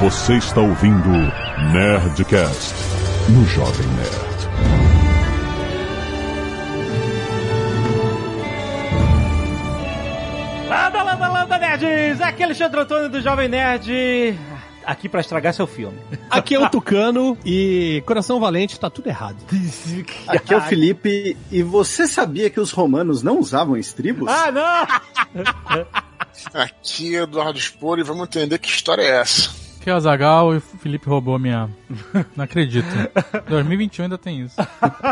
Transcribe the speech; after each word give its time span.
Você 0.00 0.38
está 0.38 0.62
ouvindo 0.62 1.10
Nerdcast 1.74 2.74
no 3.28 3.44
Jovem 3.44 3.86
Nerd. 3.86 4.30
Landa, 10.66 11.02
landa, 11.02 11.28
landa, 11.28 11.58
nerds! 11.58 12.20
Aqui 12.22 12.40
é 12.40 12.44
Alexandre 12.46 12.80
Antônio 12.80 13.10
do 13.10 13.20
Jovem 13.20 13.50
Nerd. 13.50 14.38
Aqui 14.86 15.06
pra 15.06 15.20
estragar 15.20 15.52
seu 15.52 15.66
filme. 15.66 15.98
Aqui 16.30 16.54
é 16.54 16.58
o 16.58 16.70
Tucano 16.70 17.36
e 17.44 18.02
Coração 18.06 18.40
Valente 18.40 18.80
tá 18.80 18.88
tudo 18.88 19.06
errado. 19.06 19.36
Aqui 20.26 20.54
é 20.54 20.56
o 20.56 20.62
Felipe, 20.62 21.36
e 21.52 21.62
você 21.62 22.08
sabia 22.08 22.48
que 22.48 22.58
os 22.58 22.70
romanos 22.70 23.22
não 23.22 23.38
usavam 23.38 23.76
estribos? 23.76 24.30
Ah, 24.30 24.50
não! 24.50 25.44
Aqui 26.54 27.16
é 27.16 27.22
Eduardo 27.24 27.60
Spor 27.60 27.98
e 27.98 28.02
vamos 28.02 28.28
entender 28.28 28.56
que 28.58 28.70
história 28.70 29.02
é 29.02 29.20
essa. 29.20 29.59
Que 29.80 29.88
é 29.88 29.94
o 29.94 29.96
Azagal 29.96 30.52
e 30.52 30.58
o 30.58 30.60
Felipe 30.60 31.08
roubou 31.08 31.38
minha. 31.38 31.70
Não 32.36 32.44
acredito. 32.44 32.86
2021 33.48 34.02
ainda 34.04 34.18
tem 34.18 34.42
isso. 34.42 34.56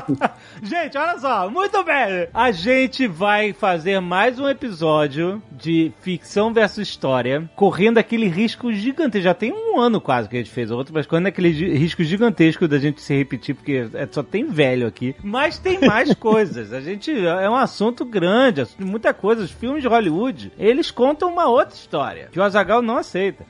gente, 0.63 0.99
olha 0.99 1.19
só, 1.19 1.49
muito 1.49 1.83
bem! 1.83 2.29
A 2.35 2.51
gente 2.53 3.07
vai 3.07 3.55
fazer 3.55 3.99
mais 3.99 4.39
um 4.39 4.47
episódio 4.47 5.43
de 5.51 5.91
ficção 6.03 6.53
versus 6.53 6.87
história, 6.87 7.49
correndo 7.57 7.97
aquele 7.97 8.29
risco 8.29 8.71
gigantesco. 8.71 9.25
Já 9.25 9.33
tem 9.33 9.53
um 9.55 9.81
ano 9.81 10.03
quase 10.03 10.29
que 10.29 10.37
a 10.37 10.39
gente 10.39 10.51
fez 10.51 10.71
outro, 10.71 10.93
mas 10.93 11.07
correndo 11.07 11.29
aquele 11.29 11.49
risco 11.51 12.05
gigantesco 12.05 12.69
da 12.69 12.79
gente 12.79 13.01
se 13.01 13.17
repetir, 13.17 13.55
porque 13.55 13.89
é- 13.95 14.09
só 14.11 14.23
tem 14.23 14.45
velho 14.51 14.87
aqui. 14.87 15.17
Mas 15.23 15.59
tem 15.59 15.81
mais 15.81 16.13
coisas. 16.15 16.75
A 16.75 16.81
gente. 16.83 17.11
É 17.11 17.49
um 17.49 17.57
assunto 17.57 18.05
grande, 18.05 18.67
muita 18.79 19.15
coisa. 19.15 19.43
Os 19.43 19.51
filmes 19.51 19.81
de 19.81 19.89
Hollywood, 19.89 20.53
eles 20.59 20.91
contam 20.91 21.33
uma 21.33 21.47
outra 21.49 21.75
história, 21.75 22.29
que 22.31 22.39
o 22.39 22.43
Azagal 22.43 22.83
não 22.83 22.99
aceita. 22.99 23.47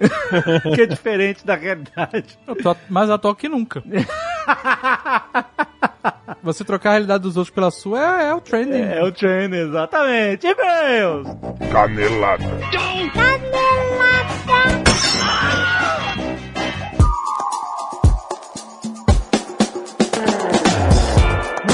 que 0.74 0.80
é 0.82 0.86
diferente 0.86 1.07
da 1.44 1.54
realidade. 1.54 2.38
Eu 2.46 2.56
tô 2.56 2.76
mais 2.88 3.10
atual 3.10 3.34
que 3.34 3.48
nunca. 3.48 3.82
Você 6.42 6.64
trocar 6.64 6.90
a 6.90 6.92
realidade 6.92 7.22
dos 7.22 7.36
outros 7.36 7.54
pela 7.54 7.70
sua 7.70 8.22
é, 8.22 8.28
é 8.28 8.34
o 8.34 8.40
trending. 8.40 8.82
É 8.82 9.02
o 9.02 9.12
trend, 9.12 9.54
exatamente. 9.54 10.46
E-mails! 10.46 11.28
Canelada. 11.70 12.44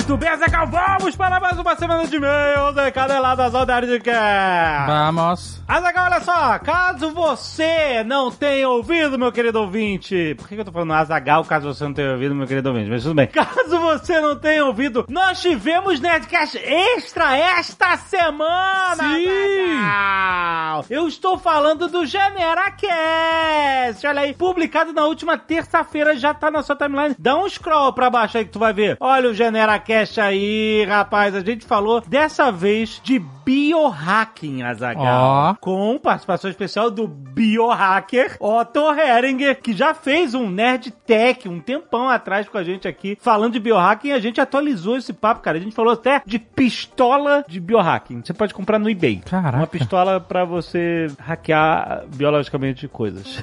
Muito 0.07 0.19
bem, 0.19 0.37
Zagal, 0.37 0.67
vamos 0.67 1.17
para 1.17 1.41
mais 1.41 1.59
uma 1.59 1.75
semana 1.77 2.07
de 2.07 2.17
e-mails 2.17 2.77
e 2.77 2.93
caneladas 2.93 3.55
ao 3.55 3.65
Nerdcast. 3.65 4.87
Vamos. 4.87 5.63
Azagal, 5.67 6.05
olha 6.05 6.21
só, 6.21 6.59
caso 6.59 7.11
você 7.11 8.05
não 8.05 8.31
tenha 8.31 8.69
ouvido, 8.69 9.19
meu 9.19 9.33
querido 9.33 9.63
ouvinte, 9.63 10.35
por 10.37 10.47
que 10.47 10.57
que 10.57 10.61
eu 10.61 10.65
tô 10.67 10.73
falando 10.73 10.93
Azagal 10.93 11.43
caso 11.45 11.73
você 11.73 11.85
não 11.85 11.95
tenha 11.95 12.13
ouvido, 12.13 12.35
meu 12.35 12.47
querido 12.47 12.69
ouvinte? 12.69 12.91
Mas 12.91 13.03
tudo 13.03 13.15
bem. 13.15 13.29
Caso 13.33 13.81
você 13.81 14.21
não 14.21 14.39
tenha 14.39 14.67
ouvido, 14.67 15.07
nós 15.09 15.41
tivemos 15.41 15.99
Nerdcast 15.99 16.59
extra 16.59 17.35
esta 17.39 17.97
semana! 17.97 19.15
Sim! 19.15 19.79
Azaghal. 19.79 20.85
Eu 20.91 21.09
estou 21.09 21.39
falando 21.39 21.89
do 21.89 22.05
GeneraCast! 22.05 24.07
Olha 24.07 24.21
aí, 24.21 24.35
publicado 24.35 24.93
na 24.93 25.07
última 25.07 25.39
terça-feira, 25.39 26.15
já 26.15 26.35
tá 26.35 26.51
na 26.51 26.63
sua 26.63 26.77
timeline. 26.77 27.17
Dá 27.19 27.39
um 27.39 27.49
scroll 27.49 27.95
pra 27.95 28.11
baixo 28.11 28.37
aí 28.37 28.45
que 28.45 28.51
tu 28.51 28.59
vai 28.59 28.75
ver. 28.75 28.99
Olha 29.01 29.31
o 29.31 29.35
GeneraCast 29.35 29.94
aí, 30.21 30.85
rapaz. 30.89 31.35
A 31.35 31.41
gente 31.41 31.65
falou 31.65 32.01
dessa 32.01 32.51
vez 32.51 33.01
de 33.03 33.19
biohacking, 33.19 34.63
Azagal. 34.63 35.05
Ó. 35.05 35.55
Com 35.61 35.99
participação 35.99 36.51
especial 36.51 36.91
do 36.91 37.07
biohacker 37.07 38.37
Otto 38.41 38.93
Heringer, 38.93 39.61
que 39.61 39.73
já 39.73 39.95
fez 39.95 40.35
um 40.35 40.49
Nerd 40.49 40.91
Tech 41.07 41.49
um 41.49 41.61
tempão 41.61 42.09
atrás 42.09 42.49
com 42.49 42.59
a 42.59 42.65
gente 42.65 42.89
aqui, 42.89 43.19
falando 43.21 43.53
de 43.53 43.61
biohacking. 43.61 44.13
A 44.13 44.19
gente 44.19 44.41
atualizou 44.41 44.97
esse 44.97 45.13
papo, 45.13 45.43
cara. 45.43 45.59
A 45.59 45.61
gente 45.61 45.75
falou 45.75 45.93
até 45.93 46.23
de 46.25 46.39
pistola 46.39 47.45
de 47.47 47.61
biohacking. 47.61 48.23
Você 48.25 48.33
pode 48.33 48.55
comprar 48.55 48.79
no 48.79 48.89
eBay. 48.89 49.23
Caraca. 49.25 49.59
Uma 49.59 49.67
pistola 49.67 50.21
pra 50.21 50.45
você 50.45 51.07
hackear 51.19 52.05
biologicamente 52.15 52.89
coisas. 52.89 53.43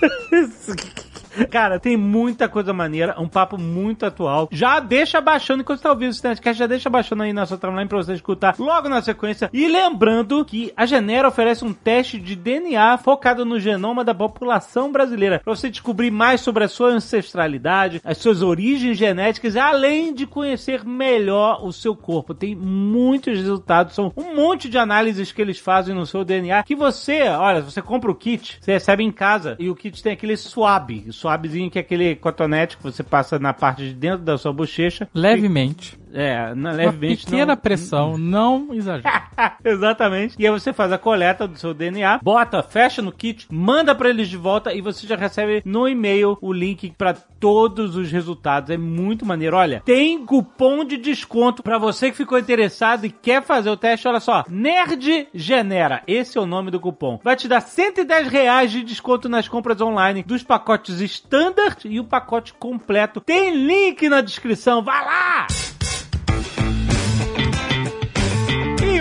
Cara, 1.50 1.78
tem 1.78 1.96
muita 1.96 2.48
coisa 2.48 2.72
maneira, 2.72 3.14
um 3.18 3.28
papo 3.28 3.58
muito 3.58 4.04
atual. 4.04 4.48
Já 4.50 4.80
deixa 4.80 5.20
baixando 5.20 5.62
enquanto 5.62 5.78
você 5.78 5.84
tá 5.84 5.90
ouvindo 5.90 6.10
esse 6.10 6.24
Nerdcast, 6.24 6.58
já 6.58 6.66
deixa 6.66 6.90
baixando 6.90 7.22
aí 7.22 7.32
na 7.32 7.46
sua 7.46 7.58
timeline 7.58 7.88
pra 7.88 7.98
você 7.98 8.14
escutar 8.14 8.54
logo 8.58 8.88
na 8.88 9.02
sequência. 9.02 9.50
E 9.52 9.66
lembrando 9.68 10.44
que 10.44 10.72
a 10.76 10.86
Genera 10.86 11.28
oferece 11.28 11.64
um 11.64 11.72
teste 11.72 12.18
de 12.18 12.36
DNA 12.36 12.98
focado 12.98 13.44
no 13.44 13.58
genoma 13.58 14.04
da 14.04 14.14
população 14.14 14.92
brasileira, 14.92 15.40
pra 15.42 15.54
você 15.54 15.70
descobrir 15.70 16.10
mais 16.10 16.40
sobre 16.40 16.64
a 16.64 16.68
sua 16.68 16.90
ancestralidade, 16.90 18.00
as 18.04 18.18
suas 18.18 18.42
origens 18.42 18.96
genéticas, 18.98 19.56
além 19.56 20.12
de 20.14 20.26
conhecer 20.26 20.84
melhor 20.84 21.64
o 21.64 21.72
seu 21.72 21.96
corpo. 21.96 22.34
Tem 22.34 22.54
muitos 22.54 23.38
resultados, 23.38 23.94
são 23.94 24.12
um 24.16 24.34
monte 24.34 24.68
de 24.68 24.78
análises 24.78 25.32
que 25.32 25.40
eles 25.40 25.58
fazem 25.58 25.94
no 25.94 26.06
seu 26.06 26.24
DNA 26.24 26.62
que 26.62 26.74
você, 26.74 27.22
olha, 27.22 27.60
você 27.60 27.80
compra 27.80 28.10
o 28.10 28.14
kit, 28.14 28.58
você 28.60 28.72
recebe 28.72 29.02
em 29.02 29.12
casa 29.12 29.56
e 29.58 29.70
o 29.70 29.74
kit 29.74 30.02
tem 30.02 30.12
aquele 30.12 30.36
swab, 30.36 31.04
o 31.22 31.30
swabzinho 31.30 31.70
que 31.70 31.78
é 31.78 31.82
aquele 31.82 32.16
cotonete 32.16 32.76
que 32.76 32.82
você 32.82 33.02
passa 33.02 33.38
na 33.38 33.52
parte 33.52 33.84
de 33.84 33.94
dentro 33.94 34.24
da 34.24 34.36
sua 34.36 34.52
bochecha. 34.52 35.08
Levemente. 35.14 36.01
É, 36.12 36.54
na, 36.54 36.70
Uma 36.70 36.76
levemente. 36.76 37.24
pequena 37.24 37.46
não- 37.46 37.56
pressão, 37.56 38.18
não 38.18 38.68
exagero. 38.72 39.08
Exatamente. 39.64 40.36
E 40.38 40.46
aí 40.46 40.52
você 40.52 40.72
faz 40.72 40.92
a 40.92 40.98
coleta 40.98 41.46
do 41.48 41.58
seu 41.58 41.72
DNA, 41.72 42.18
bota, 42.22 42.62
fecha 42.62 43.00
no 43.00 43.10
kit, 43.12 43.46
manda 43.50 43.94
pra 43.94 44.10
eles 44.10 44.28
de 44.28 44.36
volta 44.36 44.72
e 44.74 44.80
você 44.80 45.06
já 45.06 45.16
recebe 45.16 45.62
no 45.64 45.88
e-mail 45.88 46.36
o 46.40 46.52
link 46.52 46.92
pra 46.96 47.14
todos 47.14 47.96
os 47.96 48.10
resultados. 48.12 48.70
É 48.70 48.76
muito 48.76 49.24
maneiro. 49.26 49.56
Olha, 49.56 49.82
tem 49.84 50.24
cupom 50.24 50.84
de 50.84 50.96
desconto 50.96 51.62
pra 51.62 51.78
você 51.78 52.10
que 52.10 52.16
ficou 52.16 52.38
interessado 52.38 53.04
e 53.04 53.10
quer 53.10 53.42
fazer 53.42 53.70
o 53.70 53.76
teste. 53.76 54.06
Olha 54.06 54.20
só, 54.20 54.44
Nerd 54.48 55.28
Genera. 55.34 56.02
Esse 56.06 56.38
é 56.38 56.40
o 56.40 56.46
nome 56.46 56.70
do 56.70 56.78
cupom. 56.80 57.18
Vai 57.22 57.36
te 57.36 57.48
dar 57.48 57.60
110 57.60 58.28
reais 58.28 58.70
de 58.70 58.82
desconto 58.82 59.28
nas 59.28 59.48
compras 59.48 59.80
online 59.80 60.22
dos 60.22 60.42
pacotes 60.42 61.00
Standard 61.00 61.76
e 61.88 61.98
o 61.98 62.04
pacote 62.04 62.52
completo. 62.54 63.20
Tem 63.20 63.54
link 63.54 64.08
na 64.08 64.20
descrição. 64.20 64.82
Vai 64.82 65.04
lá! 65.04 65.46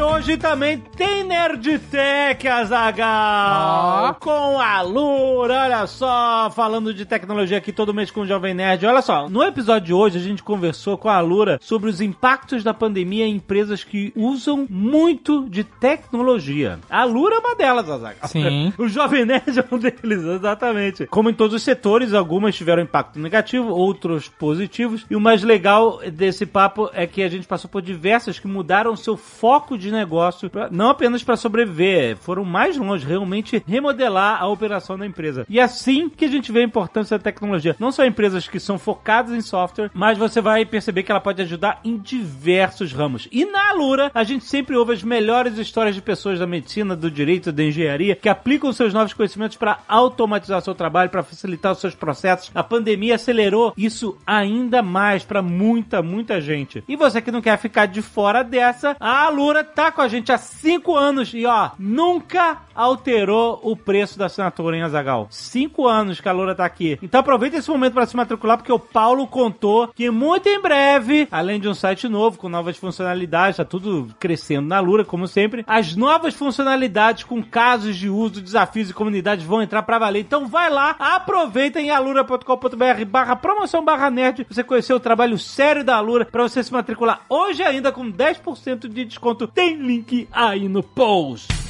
E 0.02 0.04
hoje 0.04 0.36
também 0.36 0.80
tem 0.80 1.24
Nerdtech, 1.24 2.48
Azagal! 2.48 4.16
Com 4.16 4.60
a 4.60 4.82
Lura, 4.82 5.62
olha 5.66 5.86
só, 5.86 6.50
falando 6.50 6.92
de 6.92 7.06
tecnologia 7.06 7.60
aqui 7.60 7.72
todo 7.72 7.94
mês 7.94 8.10
com 8.10 8.22
o 8.22 8.26
Jovem 8.26 8.56
Nerd. 8.56 8.84
Olha 8.84 9.04
só, 9.04 9.30
no 9.30 9.44
episódio 9.44 9.86
de 9.86 9.94
hoje 9.94 10.18
a 10.18 10.22
gente 10.22 10.42
conversou 10.42 10.98
com 10.98 11.08
a 11.08 11.20
Lura 11.20 11.60
sobre 11.62 11.88
os 11.88 12.02
impactos 12.02 12.64
da 12.64 12.74
pandemia 12.74 13.28
em 13.28 13.36
empresas 13.36 13.84
que 13.84 14.12
usam 14.16 14.66
muito 14.68 15.48
de 15.48 15.64
tecnologia. 15.64 16.80
A 16.90 17.04
Lura 17.04 17.36
é 17.36 17.38
uma 17.38 17.56
delas, 17.56 17.88
Azagal. 17.88 18.28
Sim. 18.28 18.74
O 18.82 18.88
Jovem 18.88 19.24
Nerd 19.24 19.60
é 19.60 19.66
um 19.72 19.78
deles, 19.78 20.24
exatamente. 20.24 21.06
Como 21.06 21.30
em 21.30 21.34
todos 21.36 21.56
os 21.56 21.62
setores, 21.62 22.16
algumas 22.16 22.56
tiveram 22.56 22.82
impacto 22.82 23.20
negativo, 23.20 23.70
outros 23.70 24.28
positivos. 24.28 25.06
E 25.12 25.16
o 25.16 25.22
mais 25.22 25.44
legal 25.44 26.00
desse 26.12 26.48
papo 26.48 26.90
é 26.92 27.06
que 27.06 27.22
a 27.22 27.30
gente 27.30 27.46
passou 27.46 27.70
por 27.70 27.84
diversas 27.84 28.40
que 28.40 28.48
mudaram 28.48 28.96
seu 28.96 29.16
foco 29.16 29.78
de 29.78 29.91
negócio, 29.92 30.50
pra- 30.50 30.70
não 30.72 30.90
apenas 30.90 31.24
para 31.24 31.36
sobreviver, 31.36 32.18
foram 32.18 32.44
mais 32.44 32.78
longe, 32.78 33.06
realmente 33.06 33.64
remodelar 33.68 34.42
a 34.42 34.48
operação 34.48 34.98
da 34.98 35.06
empresa. 35.06 35.46
E 35.50 35.60
é 35.60 35.64
assim 35.64 36.10
que 36.10 36.26
a 36.26 36.30
gente 36.30 36.52
vê 36.52 36.62
a 36.62 36.66
importância 36.66 37.18
da 37.18 37.24
tecnologia. 37.24 37.76
Não 37.80 37.92
só 37.92 38.06
empresas 38.06 38.48
que 38.48 38.60
são 38.60 38.78
focadas 38.78 39.34
em 39.34 39.42
software, 39.42 39.90
mas 39.94 40.18
você 40.18 40.42
vai 40.42 40.66
perceber 40.66 41.04
que 41.04 41.12
ela 41.12 41.20
pode 41.22 41.42
ajudar 41.42 41.80
em 41.84 41.98
diversos 41.98 42.94
ramos. 42.94 43.28
E 43.32 43.46
na 43.46 43.70
Alura, 43.70 44.12
a 44.14 44.24
gente 44.24 44.46
sempre 44.46 44.76
ouve 44.76 44.94
as 44.94 45.04
melhores 45.04 45.58
histórias 45.58 45.96
de 45.96 46.02
pessoas 46.02 46.40
da 46.40 46.48
medicina, 46.48 46.96
do 46.96 47.10
direito, 47.10 47.52
da 47.52 47.64
engenharia, 47.64 48.16
que 48.16 48.30
aplicam 48.30 48.72
seus 48.74 48.94
novos 48.94 49.14
conhecimentos 49.14 49.58
para 49.58 49.80
automatizar 49.88 50.62
seu 50.62 50.76
trabalho, 50.76 51.10
para 51.10 51.24
facilitar 51.24 51.72
os 51.72 51.80
seus 51.80 51.96
processos. 51.96 52.52
A 52.54 52.64
pandemia 52.64 53.16
acelerou 53.16 53.74
isso 53.78 54.18
ainda 54.26 54.82
mais 54.82 55.24
para 55.24 55.42
muita, 55.42 56.02
muita 56.02 56.40
gente. 56.40 56.84
E 56.88 56.96
você 56.96 57.22
que 57.22 57.32
não 57.32 57.42
quer 57.42 57.58
ficar 57.58 57.86
de 57.86 58.02
fora 58.02 58.44
dessa, 58.44 58.96
a 59.00 59.26
Alura 59.26 59.64
tá 59.64 59.81
com 59.90 60.02
a 60.02 60.10
gente 60.10 60.34
há 60.34 60.38
cinco 60.38 60.98
anos 60.98 61.34
e 61.34 61.46
ó, 61.46 61.70
nunca 61.80 62.58
alterou 62.76 63.60
o 63.64 63.76
preço 63.76 64.20
da 64.20 64.26
assinatura 64.26 64.76
em 64.76 64.82
Azagal. 64.82 65.28
Cinco 65.30 65.88
anos 65.88 66.20
que 66.20 66.28
a 66.28 66.32
Alura 66.32 66.54
tá 66.54 66.66
aqui. 66.66 67.00
Então 67.02 67.22
aproveita 67.22 67.56
esse 67.56 67.70
momento 67.70 67.94
para 67.94 68.06
se 68.06 68.18
matricular, 68.18 68.58
porque 68.58 68.72
o 68.72 68.80
Paulo 68.80 69.26
contou 69.28 69.88
que 69.88 70.10
muito 70.10 70.50
em 70.50 70.62
breve, 70.62 71.28
além 71.32 71.60
de 71.60 71.70
um 71.70 71.74
site 71.74 72.10
novo 72.10 72.38
com 72.38 72.50
novas 72.50 72.76
funcionalidades, 72.76 73.58
tá 73.58 73.66
tudo 73.66 74.10
crescendo 74.20 74.68
na 74.68 74.78
Alura, 74.78 75.06
como 75.06 75.28
sempre, 75.28 75.64
as 75.66 75.96
novas 75.96 76.34
funcionalidades 76.34 77.24
com 77.24 77.42
casos 77.42 77.96
de 77.96 78.10
uso, 78.10 78.42
desafios 78.42 78.90
e 78.90 78.94
comunidades 78.94 79.46
vão 79.46 79.62
entrar 79.62 79.84
para 79.84 80.00
valer. 80.00 80.20
Então 80.20 80.48
vai 80.48 80.70
lá, 80.70 80.96
aproveita 81.00 81.80
em 81.80 81.92
alura.com.br 81.92 83.06
barra 83.08 83.36
promoção 83.36 83.86
barra 83.86 84.10
nerd, 84.10 84.46
você 84.50 84.64
conhecer 84.64 84.94
o 84.94 85.00
trabalho 85.00 85.38
sério 85.38 85.84
da 85.84 85.96
Alura 85.96 86.26
para 86.26 86.44
você 86.44 86.62
se 86.62 86.74
matricular 86.74 87.22
hoje 87.30 87.64
ainda 87.64 87.92
com 87.92 88.12
10% 88.12 88.88
de 88.88 89.06
desconto. 89.06 89.48
Tem 89.48 89.71
link 89.76 90.28
aí 90.32 90.68
no 90.68 90.84
post. 90.84 91.61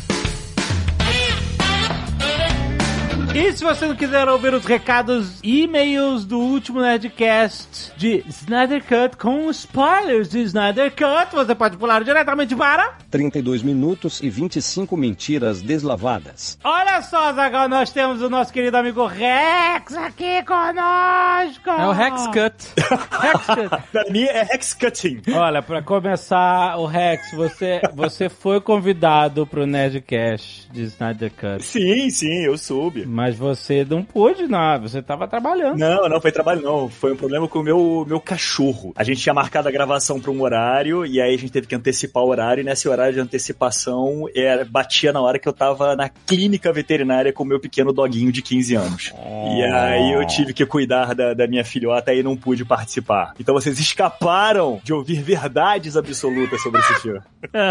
E 3.34 3.54
se 3.54 3.64
você 3.64 3.86
não 3.86 3.96
quiser 3.96 4.28
ouvir 4.28 4.54
os 4.54 4.66
recados 4.66 5.40
e 5.42 5.62
e-mails 5.64 6.26
do 6.26 6.38
último 6.38 6.82
Nerdcast 6.82 7.94
de 7.96 8.26
Snyder 8.28 8.84
Cut 8.84 9.16
com 9.16 9.50
spoilers 9.50 10.28
de 10.28 10.40
Snyder 10.40 10.92
Cut, 10.92 11.34
você 11.34 11.56
pode 11.56 11.78
pular 11.78 12.04
diretamente 12.04 12.54
para... 12.58 12.96
32 13.10 13.64
minutos 13.64 14.22
e 14.22 14.30
25 14.30 14.98
mentiras 14.98 15.62
deslavadas. 15.62 16.58
Olha 16.62 17.02
só, 17.02 17.32
Zagal, 17.34 17.70
nós 17.70 17.90
temos 17.92 18.22
o 18.22 18.30
nosso 18.30 18.52
querido 18.52 18.76
amigo 18.76 19.06
Rex 19.06 19.96
aqui 19.96 20.44
conosco! 20.44 21.70
É 21.70 21.88
o 21.88 21.94
Hex 21.94 22.28
Cut. 22.28 22.56
Rex 23.22 23.46
Cut. 23.46 23.92
Pra 23.92 24.06
mim 24.10 24.24
é 24.24 24.42
hex 24.54 24.74
cutting. 24.74 25.22
Olha, 25.34 25.62
pra 25.62 25.82
começar, 25.82 26.78
o 26.78 26.86
Rex, 26.86 27.32
você, 27.34 27.82
você 27.94 28.28
foi 28.28 28.60
convidado 28.60 29.48
pro 29.48 29.66
Nerdcast 29.66 30.70
de 30.72 30.84
Snyder 30.84 31.32
Cut. 31.32 31.64
Sim, 31.64 32.10
sim, 32.10 32.44
eu 32.46 32.58
soube. 32.58 33.06
Mas 33.06 33.21
você 33.36 33.86
não 33.90 34.04
pôde, 34.04 34.48
não. 34.48 34.82
Você 34.82 35.02
tava 35.02 35.28
trabalhando. 35.28 35.78
Não, 35.78 36.08
não 36.10 36.20
foi 36.22 36.32
trabalho 36.32 36.62
não. 36.62 36.90
Foi 36.90 37.14
um 37.14 37.16
problema 37.16 37.48
com 37.48 37.60
o 37.60 37.64
meu, 37.64 38.06
meu 38.08 38.20
cachorro. 38.20 38.94
A 38.96 39.04
gente 39.04 39.22
tinha 39.22 39.34
marcado 39.34 39.68
a 39.68 39.72
gravação 39.72 40.20
pra 40.20 40.32
um 40.32 40.42
horário 40.42 41.06
e 41.06 41.22
aí 41.22 41.34
a 41.34 41.38
gente 41.38 41.52
teve 41.52 41.68
que 41.68 41.76
antecipar 41.76 42.24
o 42.24 42.28
horário 42.30 42.62
e 42.62 42.64
nesse 42.64 42.88
horário 42.90 43.14
de 43.14 43.20
antecipação 43.20 44.26
era, 44.36 44.66
batia 44.66 45.12
na 45.14 45.22
hora 45.22 45.38
que 45.40 45.48
eu 45.48 45.54
tava 45.54 45.96
na 45.96 46.10
clínica 46.10 46.72
veterinária 46.74 47.32
com 47.34 47.44
o 47.44 47.46
meu 47.46 47.60
pequeno 47.60 47.92
doguinho 47.94 48.32
de 48.32 48.42
15 48.42 48.76
anos. 48.76 49.14
E 49.58 49.64
aí 49.64 50.14
eu 50.14 50.26
tive 50.26 50.54
que 50.54 50.66
cuidar 50.66 51.14
da, 51.14 51.34
da 51.34 51.48
minha 51.48 51.64
filhota 51.64 52.14
e 52.14 52.24
não 52.24 52.36
pude 52.36 52.64
participar. 52.66 53.34
Então 53.40 53.54
vocês 53.54 53.80
escaparam 53.80 54.80
de 54.84 54.94
ouvir 54.94 55.22
verdades 55.22 55.96
absolutas 55.98 56.62
sobre 56.62 56.80
esse 56.82 56.94
filme. 57.02 57.20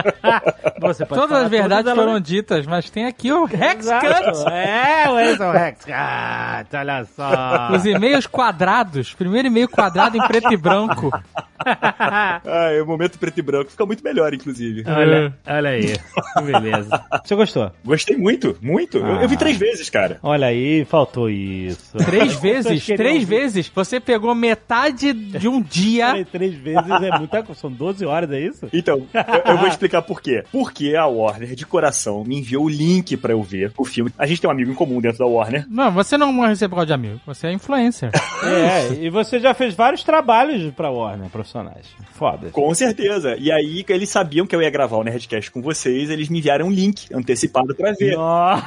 Você 0.80 1.04
pode 1.04 1.20
Todas 1.20 1.28
falar 1.30 1.42
as 1.44 1.50
verdades 1.50 1.84
todas 1.84 1.98
elas- 1.98 2.04
foram 2.10 2.20
ditas, 2.20 2.66
mas 2.66 2.90
tem 2.90 3.06
aqui 3.06 3.30
o 3.32 3.44
Hex 3.44 3.86
Exato. 3.86 4.06
Cut. 4.06 4.50
É, 4.52 5.08
o 5.08 5.18
é 5.42 5.48
o 5.48 5.52
Rex 5.52 5.84
Cut, 5.84 6.76
olha 6.76 7.04
só. 7.04 7.70
Os 7.74 7.84
e-mails 7.86 8.26
quadrados. 8.26 9.14
Primeiro 9.14 9.48
e-mail 9.48 9.68
quadrado 9.68 10.16
em 10.16 10.26
preto 10.26 10.52
e 10.52 10.56
branco. 10.56 11.10
Ah, 11.62 12.70
o 12.82 12.86
momento 12.86 13.18
preto 13.18 13.38
e 13.38 13.42
branco 13.42 13.70
fica 13.70 13.84
muito 13.84 14.02
melhor, 14.02 14.32
inclusive. 14.32 14.82
olha, 14.86 15.34
olha 15.46 15.70
aí. 15.70 15.92
Que 15.92 16.42
beleza. 16.42 17.04
Você 17.22 17.34
gostou? 17.34 17.70
Gostei 17.84 18.16
muito, 18.16 18.56
muito. 18.62 18.96
Eu, 18.96 19.20
eu 19.20 19.28
vi 19.28 19.36
três 19.36 19.58
vezes, 19.58 19.90
cara. 19.90 20.18
Olha 20.22 20.46
aí, 20.46 20.86
faltou 20.86 21.28
isso. 21.28 21.98
Três 21.98 22.34
vezes, 22.40 22.86
três 22.86 23.24
vezes. 23.24 23.70
Você 23.74 24.00
pegou 24.00 24.34
metade 24.34 25.12
de 25.12 25.48
um 25.48 25.60
dia. 25.60 26.10
Três, 26.12 26.28
três 26.30 26.54
vezes 26.54 26.90
é 26.90 27.18
muita 27.18 27.42
coisa. 27.42 27.60
São 27.60 27.70
12 27.70 28.06
horas, 28.06 28.30
é 28.32 28.40
isso? 28.40 28.66
Então, 28.72 29.06
eu, 29.12 29.52
eu 29.52 29.58
vou 29.58 29.68
explicar 29.68 30.00
por 30.00 30.22
quê. 30.22 30.42
Porque 30.50 30.94
a 30.96 31.06
Warner, 31.06 31.54
de 31.54 31.66
coração, 31.66 32.24
me 32.24 32.38
enviou 32.38 32.64
o 32.64 32.68
link 32.70 33.18
pra 33.18 33.32
eu 33.34 33.42
ver 33.42 33.70
o 33.76 33.84
filme. 33.84 34.10
A 34.18 34.24
gente 34.26 34.40
tem 34.40 34.48
um 34.48 34.52
amigo 34.52 34.70
em 34.70 34.74
comum 34.74 34.98
dentro 35.00 35.18
da 35.18 35.26
Warner. 35.32 35.66
Não, 35.68 35.90
você 35.90 36.16
não 36.16 36.44
é 36.44 36.48
reciprocal 36.48 36.86
de 36.86 36.92
amigo. 36.92 37.20
Você 37.26 37.46
é 37.46 37.52
influencer. 37.52 38.10
É, 38.42 38.94
e 38.94 39.10
você 39.10 39.38
já 39.38 39.52
fez 39.52 39.74
vários 39.74 40.02
trabalhos 40.02 40.72
pra 40.72 40.90
Warner, 40.90 41.28
profissionais. 41.28 41.86
Foda. 42.14 42.48
Com 42.48 42.74
certeza. 42.74 43.36
E 43.38 43.52
aí, 43.52 43.84
eles 43.86 44.08
sabiam 44.08 44.46
que 44.46 44.56
eu 44.56 44.62
ia 44.62 44.70
gravar 44.70 44.96
o 44.96 45.04
Nerdcast 45.04 45.50
com 45.50 45.60
vocês, 45.60 46.08
eles 46.08 46.30
me 46.30 46.38
enviaram 46.38 46.66
um 46.66 46.70
link 46.70 47.06
antecipado 47.14 47.74
pra 47.74 47.92
ver. 47.92 48.16
Nossa. 48.16 48.66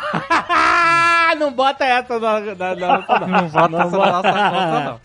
Não 1.35 1.51
bota 1.51 1.83
essa 1.85 2.19
na, 2.19 2.39
na, 2.39 2.55
na, 2.55 2.75
na, 2.75 3.27
Não 3.27 3.49
bota 3.49 3.83
essa 3.83 3.97
na 3.97 4.11
nossa 4.11 4.31
conta, 4.31 4.83
não. 4.83 4.99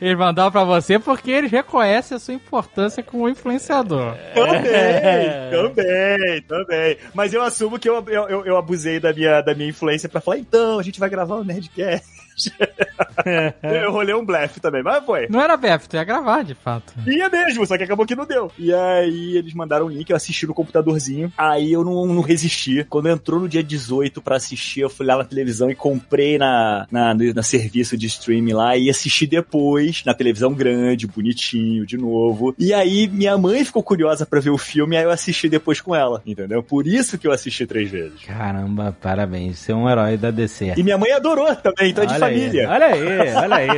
Eles 0.00 0.16
mandaram 0.18 0.50
pra 0.50 0.64
você 0.64 0.98
porque 0.98 1.30
eles 1.30 1.50
reconhecem 1.50 2.16
a 2.16 2.20
sua 2.20 2.34
importância 2.34 3.02
como 3.02 3.28
influenciador. 3.28 4.14
É. 4.34 5.50
Também, 5.50 5.72
também, 5.74 6.42
também. 6.42 6.98
Mas 7.14 7.32
eu 7.34 7.42
assumo 7.42 7.78
que 7.78 7.88
eu, 7.88 8.02
eu, 8.08 8.28
eu- 8.28 8.46
eu 8.46 8.56
abusei 8.56 8.98
da 9.00 9.12
minha, 9.12 9.40
da 9.40 9.54
minha 9.54 9.68
influência 9.70 10.08
pra 10.08 10.20
falar, 10.20 10.38
então, 10.38 10.78
a 10.78 10.82
gente 10.82 10.98
vai 11.00 11.08
gravar 11.08 11.36
o 11.36 11.44
Nerdcast. 11.44 12.06
eu 13.62 13.92
rolei 13.92 14.14
um 14.14 14.24
blefe 14.24 14.60
também, 14.60 14.82
mas 14.82 15.04
foi. 15.04 15.26
Não 15.28 15.40
era 15.40 15.56
Beth, 15.56 15.86
tu 15.88 15.96
ia 15.96 16.04
gravar, 16.04 16.42
de 16.42 16.54
fato. 16.54 16.92
Ia 17.06 17.28
mesmo, 17.28 17.66
só 17.66 17.76
que 17.76 17.84
acabou 17.84 18.06
que 18.06 18.14
não 18.14 18.26
deu. 18.26 18.50
E 18.58 18.72
aí 18.72 19.36
eles 19.36 19.54
mandaram 19.54 19.86
o 19.86 19.88
link, 19.88 20.10
eu 20.10 20.16
assisti 20.16 20.46
no 20.46 20.54
computadorzinho. 20.54 21.32
Aí 21.36 21.72
eu 21.72 21.84
não, 21.84 22.06
não 22.06 22.20
resisti. 22.20 22.84
Quando 22.84 23.08
entrou 23.08 23.40
no 23.40 23.48
dia 23.48 23.62
18 23.62 24.20
pra 24.20 24.36
assistir, 24.36 24.80
eu 24.80 24.90
fui 24.90 25.06
lá 25.06 25.16
na 25.16 25.24
televisão 25.24 25.70
e 25.70 25.74
comprei 25.74 26.38
na, 26.38 26.86
na, 26.90 27.14
no, 27.14 27.32
na 27.32 27.42
serviço 27.42 27.96
de 27.96 28.06
streaming 28.06 28.52
lá 28.52 28.76
e 28.76 28.90
assisti 28.90 29.26
depois, 29.26 30.02
na 30.04 30.14
televisão 30.14 30.52
grande, 30.52 31.06
bonitinho, 31.06 31.86
de 31.86 31.96
novo. 31.96 32.54
E 32.58 32.72
aí 32.72 33.08
minha 33.08 33.36
mãe 33.38 33.64
ficou 33.64 33.82
curiosa 33.82 34.26
pra 34.26 34.40
ver 34.40 34.50
o 34.50 34.58
filme, 34.58 34.96
aí 34.96 35.04
eu 35.04 35.10
assisti 35.10 35.48
depois 35.48 35.80
com 35.80 35.94
ela, 35.94 36.22
entendeu? 36.26 36.62
Por 36.62 36.86
isso 36.86 37.18
que 37.18 37.26
eu 37.26 37.32
assisti 37.32 37.66
três 37.66 37.90
vezes. 37.90 38.22
Caramba, 38.24 38.96
parabéns. 39.00 39.58
Você 39.58 39.72
é 39.72 39.74
um 39.74 39.88
herói 39.88 40.16
da 40.16 40.30
DC. 40.30 40.74
E 40.76 40.82
minha 40.82 40.98
mãe 40.98 41.12
adorou 41.12 41.54
também, 41.56 41.90
então 41.90 42.04
é 42.04 42.06
Olha 42.24 42.34
aí, 42.34 42.40
família. 42.40 42.70
Olha 42.70 42.86
aí, 42.86 43.34
olha 43.34 43.56
aí. 43.56 43.68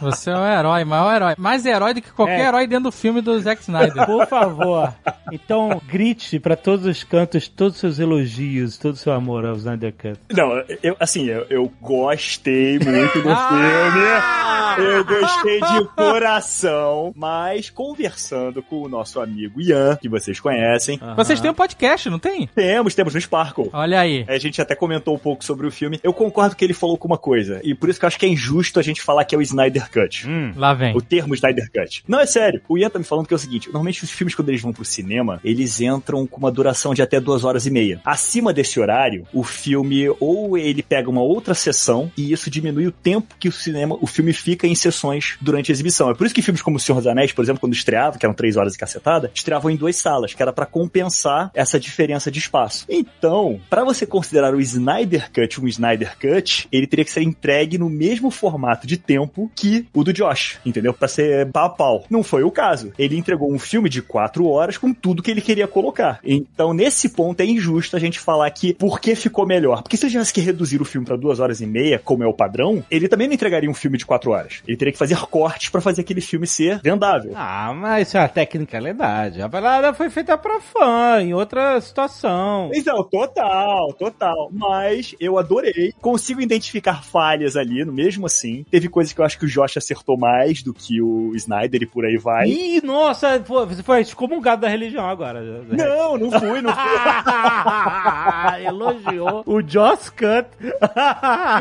Você 0.00 0.30
é 0.30 0.34
o 0.36 0.44
herói, 0.46 0.84
maior 0.84 1.14
herói. 1.16 1.34
Mais 1.38 1.64
herói 1.66 1.94
do 1.94 2.02
que 2.02 2.12
qualquer 2.12 2.40
É. 2.40 2.48
herói 2.48 2.66
dentro 2.66 2.84
do 2.84 2.92
filme 2.92 3.20
do 3.20 3.38
Zack 3.40 3.62
Snyder. 3.62 4.04
Por 4.06 4.26
favor. 4.26 4.92
Então, 5.32 5.80
grite 5.86 6.38
pra 6.40 6.56
todos 6.56 6.86
os 6.86 7.04
cantos, 7.04 7.48
todos 7.48 7.74
os 7.74 7.80
seus 7.80 7.98
elogios, 7.98 8.76
todo 8.78 8.94
o 8.94 8.96
seu 8.96 9.12
amor 9.12 9.44
ao 9.44 9.54
Snyder 9.56 9.92
Cut. 9.92 10.18
Não, 10.32 10.52
eu, 10.82 10.96
assim, 10.98 11.26
eu, 11.26 11.46
eu 11.50 11.72
gostei 11.80 12.78
muito 12.78 13.22
do 13.22 13.28
Ah! 13.30 14.74
filme. 14.76 14.90
Eu 14.96 15.04
gostei 15.04 15.60
de 15.60 15.84
coração, 15.96 17.12
mas 17.16 17.68
conversando 17.70 18.62
com 18.62 18.82
o 18.82 18.88
nosso 18.88 19.20
amigo 19.20 19.60
Ian, 19.60 19.96
que 19.96 20.08
vocês 20.08 20.38
conhecem, 20.38 20.98
Vocês 21.16 21.40
têm 21.40 21.50
um 21.50 21.54
podcast, 21.54 22.08
não 22.08 22.18
tem? 22.18 22.46
temos, 22.54 22.94
temos 22.94 23.14
no 23.14 23.20
Sparkle. 23.20 23.68
Olha 23.72 24.00
aí. 24.00 24.24
A 24.28 24.38
gente 24.38 24.60
até 24.62 24.74
comentou 24.74 25.14
um 25.14 25.18
pouco 25.18 25.44
sobre 25.44 25.66
o 25.66 25.70
filme. 25.72 25.98
Eu 26.02 26.12
concordo 26.12 26.54
que 26.56 26.64
ele 26.64 26.72
falou 26.74 26.96
com 26.96 27.08
uma 27.08 27.18
coisa, 27.18 27.60
e 27.64 27.74
por 27.80 27.88
isso 27.88 27.98
que 27.98 28.04
eu 28.04 28.08
acho 28.08 28.18
que 28.18 28.26
é 28.26 28.28
injusto 28.28 28.78
a 28.78 28.82
gente 28.82 29.00
falar 29.00 29.24
que 29.24 29.34
é 29.34 29.38
o 29.38 29.42
Snyder 29.42 29.90
Cut. 29.90 30.28
Hum. 30.28 30.52
Lá 30.54 30.74
vem. 30.74 30.94
O 30.96 31.00
termo 31.00 31.34
Snyder 31.34 31.70
Cut. 31.72 32.04
Não, 32.06 32.20
é 32.20 32.26
sério. 32.26 32.60
O 32.68 32.78
Ian 32.78 32.90
tá 32.90 32.98
me 32.98 33.04
falando 33.04 33.26
que 33.26 33.34
é 33.34 33.36
o 33.36 33.38
seguinte: 33.38 33.68
normalmente 33.68 34.04
os 34.04 34.10
filmes, 34.10 34.34
quando 34.34 34.50
eles 34.50 34.60
vão 34.60 34.72
pro 34.72 34.84
cinema, 34.84 35.40
eles 35.42 35.80
entram 35.80 36.26
com 36.26 36.38
uma 36.38 36.52
duração 36.52 36.94
de 36.94 37.02
até 37.02 37.18
duas 37.18 37.44
horas 37.44 37.66
e 37.66 37.70
meia. 37.70 38.00
Acima 38.04 38.52
desse 38.52 38.78
horário, 38.78 39.26
o 39.32 39.42
filme 39.42 40.08
ou 40.20 40.56
ele 40.56 40.82
pega 40.82 41.08
uma 41.08 41.22
outra 41.22 41.54
sessão 41.54 42.10
e 42.16 42.32
isso 42.32 42.50
diminui 42.50 42.86
o 42.86 42.92
tempo 42.92 43.34
que 43.38 43.48
o 43.48 43.52
cinema, 43.52 43.96
o 44.00 44.06
filme 44.06 44.32
fica 44.32 44.66
em 44.66 44.74
sessões 44.74 45.36
durante 45.40 45.70
a 45.70 45.72
exibição. 45.72 46.10
É 46.10 46.14
por 46.14 46.26
isso 46.26 46.34
que 46.34 46.42
filmes 46.42 46.62
como 46.62 46.76
O 46.76 46.80
Senhor 46.80 46.98
dos 46.98 47.06
Anéis, 47.06 47.32
por 47.32 47.42
exemplo, 47.42 47.60
quando 47.60 47.72
estreava, 47.72 48.18
que 48.18 48.26
eram 48.26 48.34
três 48.34 48.56
horas 48.56 48.74
e 48.74 48.78
cacetada, 48.78 49.30
estreavam 49.34 49.70
em 49.70 49.76
duas 49.76 49.96
salas, 49.96 50.34
que 50.34 50.42
era 50.42 50.52
pra 50.52 50.66
compensar 50.66 51.50
essa 51.54 51.78
diferença 51.78 52.30
de 52.30 52.38
espaço. 52.38 52.84
Então, 52.88 53.60
pra 53.68 53.84
você 53.84 54.06
considerar 54.06 54.54
o 54.54 54.60
Snyder 54.60 55.30
Cut 55.32 55.60
um 55.60 55.68
Snyder 55.68 56.16
Cut, 56.18 56.68
ele 56.70 56.86
teria 56.86 57.04
que 57.04 57.10
ser 57.10 57.22
entregue 57.22 57.69
no 57.78 57.90
mesmo 57.90 58.30
formato 58.30 58.86
de 58.86 58.96
tempo 58.96 59.50
que 59.54 59.86
o 59.94 60.04
do 60.04 60.12
Josh, 60.12 60.58
entendeu? 60.64 60.92
Pra 60.92 61.08
ser 61.08 61.50
pau 61.50 61.66
a 61.66 61.68
pau. 61.68 62.04
Não 62.10 62.22
foi 62.22 62.42
o 62.42 62.50
caso. 62.50 62.92
Ele 62.98 63.16
entregou 63.16 63.52
um 63.52 63.58
filme 63.58 63.88
de 63.88 64.02
quatro 64.02 64.46
horas 64.46 64.78
com 64.78 64.92
tudo 64.92 65.22
que 65.22 65.30
ele 65.30 65.40
queria 65.40 65.66
colocar. 65.66 66.20
Então, 66.24 66.72
nesse 66.72 67.10
ponto, 67.10 67.40
é 67.40 67.44
injusto 67.44 67.96
a 67.96 68.00
gente 68.00 68.18
falar 68.18 68.50
que 68.50 68.74
por 68.74 69.00
que 69.00 69.14
ficou 69.14 69.46
melhor. 69.46 69.82
Porque 69.82 69.96
se 69.96 70.04
ele 70.04 70.12
tivesse 70.12 70.32
que 70.32 70.40
reduzir 70.40 70.80
o 70.80 70.84
filme 70.84 71.06
pra 71.06 71.16
duas 71.16 71.40
horas 71.40 71.60
e 71.60 71.66
meia, 71.66 71.98
como 71.98 72.24
é 72.24 72.26
o 72.26 72.32
padrão, 72.32 72.84
ele 72.90 73.08
também 73.08 73.26
não 73.26 73.34
entregaria 73.34 73.70
um 73.70 73.74
filme 73.74 73.98
de 73.98 74.06
quatro 74.06 74.30
horas. 74.30 74.62
Ele 74.66 74.76
teria 74.76 74.92
que 74.92 74.98
fazer 74.98 75.18
cortes 75.26 75.68
pra 75.68 75.80
fazer 75.80 76.02
aquele 76.02 76.20
filme 76.20 76.46
ser 76.46 76.80
vendável. 76.82 77.32
Ah, 77.34 77.72
mas 77.74 78.08
isso 78.08 78.16
é 78.16 78.20
uma 78.20 78.28
tecnicalidade. 78.28 79.42
A 79.42 79.48
parada 79.48 79.92
foi 79.94 80.10
feita 80.10 80.36
pra 80.36 80.60
fã, 80.60 81.20
em 81.20 81.34
outra 81.34 81.80
situação. 81.80 82.70
Então, 82.74 83.02
total, 83.04 83.92
total. 83.94 84.50
Mas 84.52 85.14
eu 85.20 85.38
adorei. 85.38 85.92
Consigo 86.00 86.40
identificar 86.40 87.02
falhas 87.02 87.56
ali, 87.60 87.84
no 87.84 87.92
mesmo 87.92 88.26
assim. 88.26 88.64
Teve 88.70 88.88
coisas 88.88 89.12
que 89.12 89.20
eu 89.20 89.24
acho 89.24 89.38
que 89.38 89.44
o 89.44 89.48
Josh 89.48 89.76
acertou 89.76 90.16
mais 90.18 90.62
do 90.62 90.72
que 90.74 91.00
o 91.00 91.32
Snyder 91.36 91.82
e 91.82 91.86
por 91.86 92.04
aí 92.04 92.16
vai. 92.16 92.48
Ih, 92.48 92.80
nossa, 92.84 93.38
pô, 93.40 93.66
você 93.66 93.82
foi 93.82 94.00
excomungado 94.00 94.62
da 94.62 94.68
religião 94.68 95.08
agora. 95.08 95.40
Não, 95.42 96.16
não 96.18 96.30
fui, 96.30 96.60
não 96.60 96.72
fui. 96.72 96.80
Elogiou 98.66 99.42
o 99.46 99.60
Joss 99.66 100.10
Cut. 100.10 100.48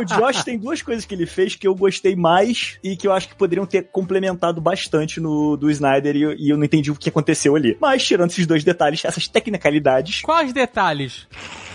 o 0.02 0.06
Josh 0.06 0.44
tem 0.44 0.58
duas 0.58 0.82
coisas 0.82 1.06
que 1.06 1.14
ele 1.14 1.26
fez 1.26 1.56
que 1.56 1.68
eu 1.68 1.76
gostei 1.76 2.16
mais 2.16 2.78
e 2.84 2.96
que 2.96 3.08
eu 3.08 3.14
acho 3.14 3.28
que 3.30 3.36
poderiam 3.36 3.66
ter 3.66 3.84
complementado 3.92 4.60
bastante 4.62 5.20
no 5.20 5.56
do 5.58 5.70
Snyder 5.70 6.16
e, 6.16 6.22
eu- 6.22 6.34
e 6.34 6.50
eu 6.50 6.58
não 6.58 6.64
entendi 6.66 6.92
o 6.92 6.96
que 6.96 7.10
aconteceu 7.10 7.56
ali. 7.56 7.78
Mas, 7.80 8.04
tirando 8.06 8.30
esses 8.32 8.46
dois 8.48 8.64
detalhes, 8.64 9.04
essas 9.06 9.28
tecnicalidades, 9.28 10.22
Quais 10.22 10.54
detalhes? 10.54 11.28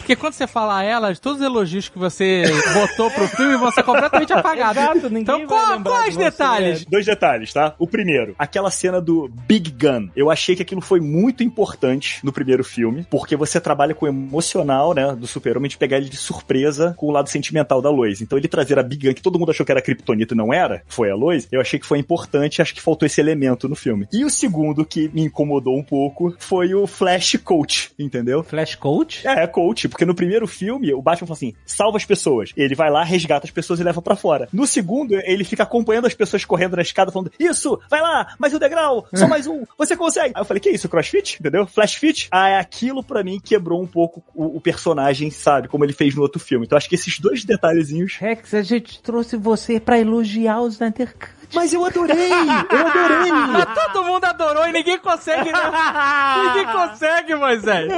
Porque 0.05 0.17
quando 0.17 0.35
você 0.35 0.47
falar 0.47 0.83
elas, 0.85 1.19
todos 1.19 1.41
os 1.41 1.47
elogios 1.47 1.89
que 1.89 1.99
você 1.99 2.45
botou 2.75 3.11
pro 3.11 3.27
filme 3.27 3.57
vão 3.57 3.71
ser 3.73 3.83
completamente 3.83 4.33
apagados. 4.35 4.77
Exato, 4.83 5.01
ninguém 5.09 5.23
então, 5.23 5.47
qual- 5.47 5.81
quais 5.83 6.11
de 6.11 6.23
você. 6.23 6.31
detalhes? 6.31 6.85
Dois 6.85 7.07
detalhes, 7.07 7.53
tá? 7.55 7.75
O 7.79 7.87
primeiro, 7.87 8.35
aquela 8.39 8.71
cena 8.71 9.01
do 9.01 9.31
Big 9.49 9.71
Gun. 9.71 10.09
Eu 10.15 10.31
achei 10.31 10.55
que 10.55 10.61
aquilo 10.63 10.83
foi 10.83 11.01
muito 11.01 11.43
importante 11.43 12.21
no 12.23 12.33
primeiro 12.33 12.63
filme, 12.63 13.07
porque 13.11 13.35
você 13.35 13.59
trabalha 13.59 13.95
com 13.95 14.05
o 14.05 14.09
emocional, 14.09 14.93
né, 14.93 15.17
do 15.17 15.27
super-homem, 15.27 15.71
de 15.71 15.79
pegar 15.79 15.97
ele 15.97 16.09
de 16.11 16.17
surpresa 16.19 16.95
com 16.99 17.07
o 17.07 17.11
lado 17.11 17.29
sentimental 17.31 17.81
da 17.81 17.89
Lois. 17.91 18.21
Então 18.21 18.37
ele 18.37 18.47
trazer 18.49 18.79
a 18.79 18.83
Big 18.83 19.07
Gun, 19.09 19.15
que 19.15 19.23
todo 19.23 19.39
mundo 19.39 19.51
achou 19.53 19.65
que 19.65 19.73
era 19.73 19.81
Kryptonita 19.81 20.35
e 20.35 20.37
não 20.37 20.53
era, 20.53 20.83
foi 20.87 21.11
a 21.11 21.15
Lois, 21.15 21.49
eu 21.51 21.61
achei 21.63 21.79
que 21.81 21.87
foi 21.87 21.99
importante, 21.99 22.61
acho 22.61 22.75
que 22.75 22.83
faltou 22.83 23.07
esse 23.07 23.21
elemento 23.21 23.69
no 23.69 23.75
filme. 23.75 24.07
E 24.13 24.23
o 24.25 24.29
segundo, 24.31 24.85
que 24.85 25.09
me 25.15 25.23
incomodou 25.23 25.79
um 25.79 25.83
pouco, 25.83 26.35
foi 26.39 26.75
o 26.75 26.87
Flash 26.87 27.37
Coach, 27.43 27.91
entendeu? 27.99 28.43
Flash 28.43 28.75
Coach? 28.75 29.27
É, 29.27 29.47
coach, 29.47 29.89
porque 29.95 30.05
no 30.05 30.15
primeiro 30.15 30.47
filme, 30.49 30.93
o 30.93 31.01
Batman 31.01 31.29
fala 31.29 31.37
assim: 31.37 31.55
salva 31.65 31.97
as 31.97 32.05
pessoas. 32.05 32.53
Ele 32.57 32.75
vai 32.75 32.91
lá, 32.91 33.05
resgata 33.05 33.47
as 33.47 33.53
pessoas 33.53 33.79
e 33.79 33.85
leva 33.85 34.03
pra 34.03 34.17
fora. 34.17 34.49
No 34.53 34.67
segundo, 34.67 35.15
ele 35.15 35.45
fica 35.45 35.63
acompanhando 35.63 36.07
as 36.07 36.15
pessoas 36.15 36.45
correndo 36.45 36.75
na 36.75 36.83
escada, 36.83 37.13
falando: 37.13 37.31
Isso, 37.39 37.81
vai 37.89 38.01
lá, 38.01 38.35
mais 38.39 38.53
um 38.53 38.59
degrau, 38.59 39.07
só 39.15 39.29
mais 39.29 39.47
um, 39.47 39.65
você 39.79 39.97
consegue. 39.97 40.33
Aí 40.35 40.41
eu 40.41 40.45
falei: 40.45 40.61
Que 40.61 40.71
isso, 40.71 40.89
crossfit? 40.89 41.39
Entendeu? 41.39 41.67
Flash 41.67 41.95
fit? 41.95 42.29
Aí 42.31 42.55
aquilo 42.55 43.05
pra 43.05 43.23
mim 43.23 43.39
quebrou 43.39 43.81
um 43.81 43.87
pouco 43.87 44.23
o, 44.35 44.57
o 44.57 44.61
personagem, 44.61 45.31
sabe? 45.31 45.69
Como 45.69 45.85
ele 45.85 45.93
fez 45.93 46.15
no 46.15 46.23
outro 46.23 46.41
filme. 46.41 46.67
Então 46.67 46.77
acho 46.77 46.89
que 46.89 46.97
esses 46.97 47.21
dois 47.21 47.45
detalhezinhos. 47.45 48.17
Rex, 48.17 48.53
a 48.53 48.63
gente 48.63 49.01
trouxe 49.01 49.37
você 49.37 49.79
pra 49.79 49.99
elogiar 49.99 50.61
o 50.61 50.69
Snyder. 50.69 51.15
Mas 51.55 51.73
eu 51.73 51.85
adorei! 51.85 52.31
Eu 52.31 52.87
adorei! 52.87 53.33
Mas 53.53 53.75
todo 53.75 54.05
mundo 54.05 54.25
adorou 54.25 54.67
e 54.67 54.73
ninguém 54.73 54.99
consegue, 54.99 55.53
né? 55.53 55.59
ninguém 56.47 56.73
consegue, 56.73 57.35
Moisés. 57.35 57.93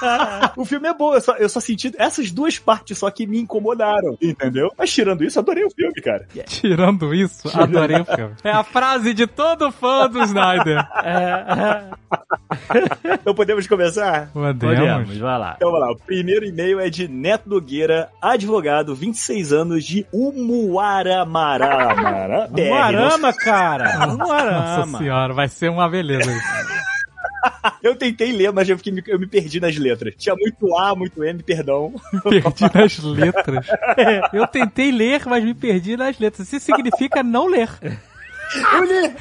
o 0.56 0.64
filme 0.64 0.88
é 0.88 0.94
bom, 0.94 1.14
eu 1.14 1.20
só, 1.20 1.34
eu 1.42 1.48
só 1.48 1.60
senti 1.60 1.92
essas 1.98 2.30
duas 2.30 2.58
partes 2.58 2.98
só 2.98 3.10
que 3.10 3.26
me 3.26 3.38
incomodaram, 3.38 4.16
entendeu? 4.20 4.70
Mas 4.78 4.92
tirando 4.92 5.24
isso, 5.24 5.38
adorei 5.38 5.64
o 5.64 5.70
filme, 5.70 5.94
cara. 6.02 6.26
Tirando 6.46 7.14
isso, 7.14 7.48
adorei 7.54 8.00
o 8.00 8.04
filme. 8.04 8.34
É 8.44 8.50
a 8.50 8.64
frase 8.64 9.14
de 9.14 9.26
todo 9.26 9.70
fã 9.70 10.08
do 10.08 10.20
Snyder. 10.22 10.86
Então 13.12 13.34
podemos 13.34 13.66
começar? 13.66 14.30
Podemos. 14.32 14.78
Podemos, 14.78 15.18
vai 15.18 15.38
lá. 15.38 15.54
Então 15.56 15.70
vamos 15.70 15.86
lá, 15.86 15.92
o 15.92 15.96
primeiro 15.96 16.44
e-mail 16.44 16.80
é 16.80 16.90
de 16.90 17.08
Neto 17.08 17.48
Nogueira, 17.48 18.08
advogado, 18.20 18.94
26 18.94 19.52
anos, 19.52 19.84
de 19.84 20.06
Umuaramará. 20.12 22.48
Umuarama, 22.50 23.32
cara. 23.32 24.06
Nossa 24.06 24.14
Umuarama. 24.14 24.98
senhora, 24.98 25.34
vai 25.34 25.48
ser 25.48 25.70
uma 25.70 25.88
beleza 25.88 26.30
isso. 26.30 26.82
Eu 27.82 27.96
tentei 27.96 28.32
ler, 28.32 28.52
mas 28.52 28.68
eu, 28.68 28.78
fiquei, 28.78 29.02
eu 29.08 29.18
me 29.18 29.26
perdi 29.26 29.60
nas 29.60 29.76
letras. 29.76 30.14
Tinha 30.16 30.34
muito 30.36 30.76
A, 30.76 30.94
muito 30.94 31.22
M, 31.24 31.42
perdão. 31.42 31.92
Perdi 32.22 32.64
nas 32.74 32.98
letras. 32.98 33.66
Eu 34.32 34.46
tentei 34.46 34.92
ler, 34.92 35.26
mas 35.26 35.44
me 35.44 35.54
perdi 35.54 35.96
nas 35.96 36.18
letras. 36.18 36.52
Isso 36.52 36.66
significa 36.66 37.22
não 37.22 37.46
ler. 37.46 37.68
Eu 38.72 38.84
li! 38.84 39.14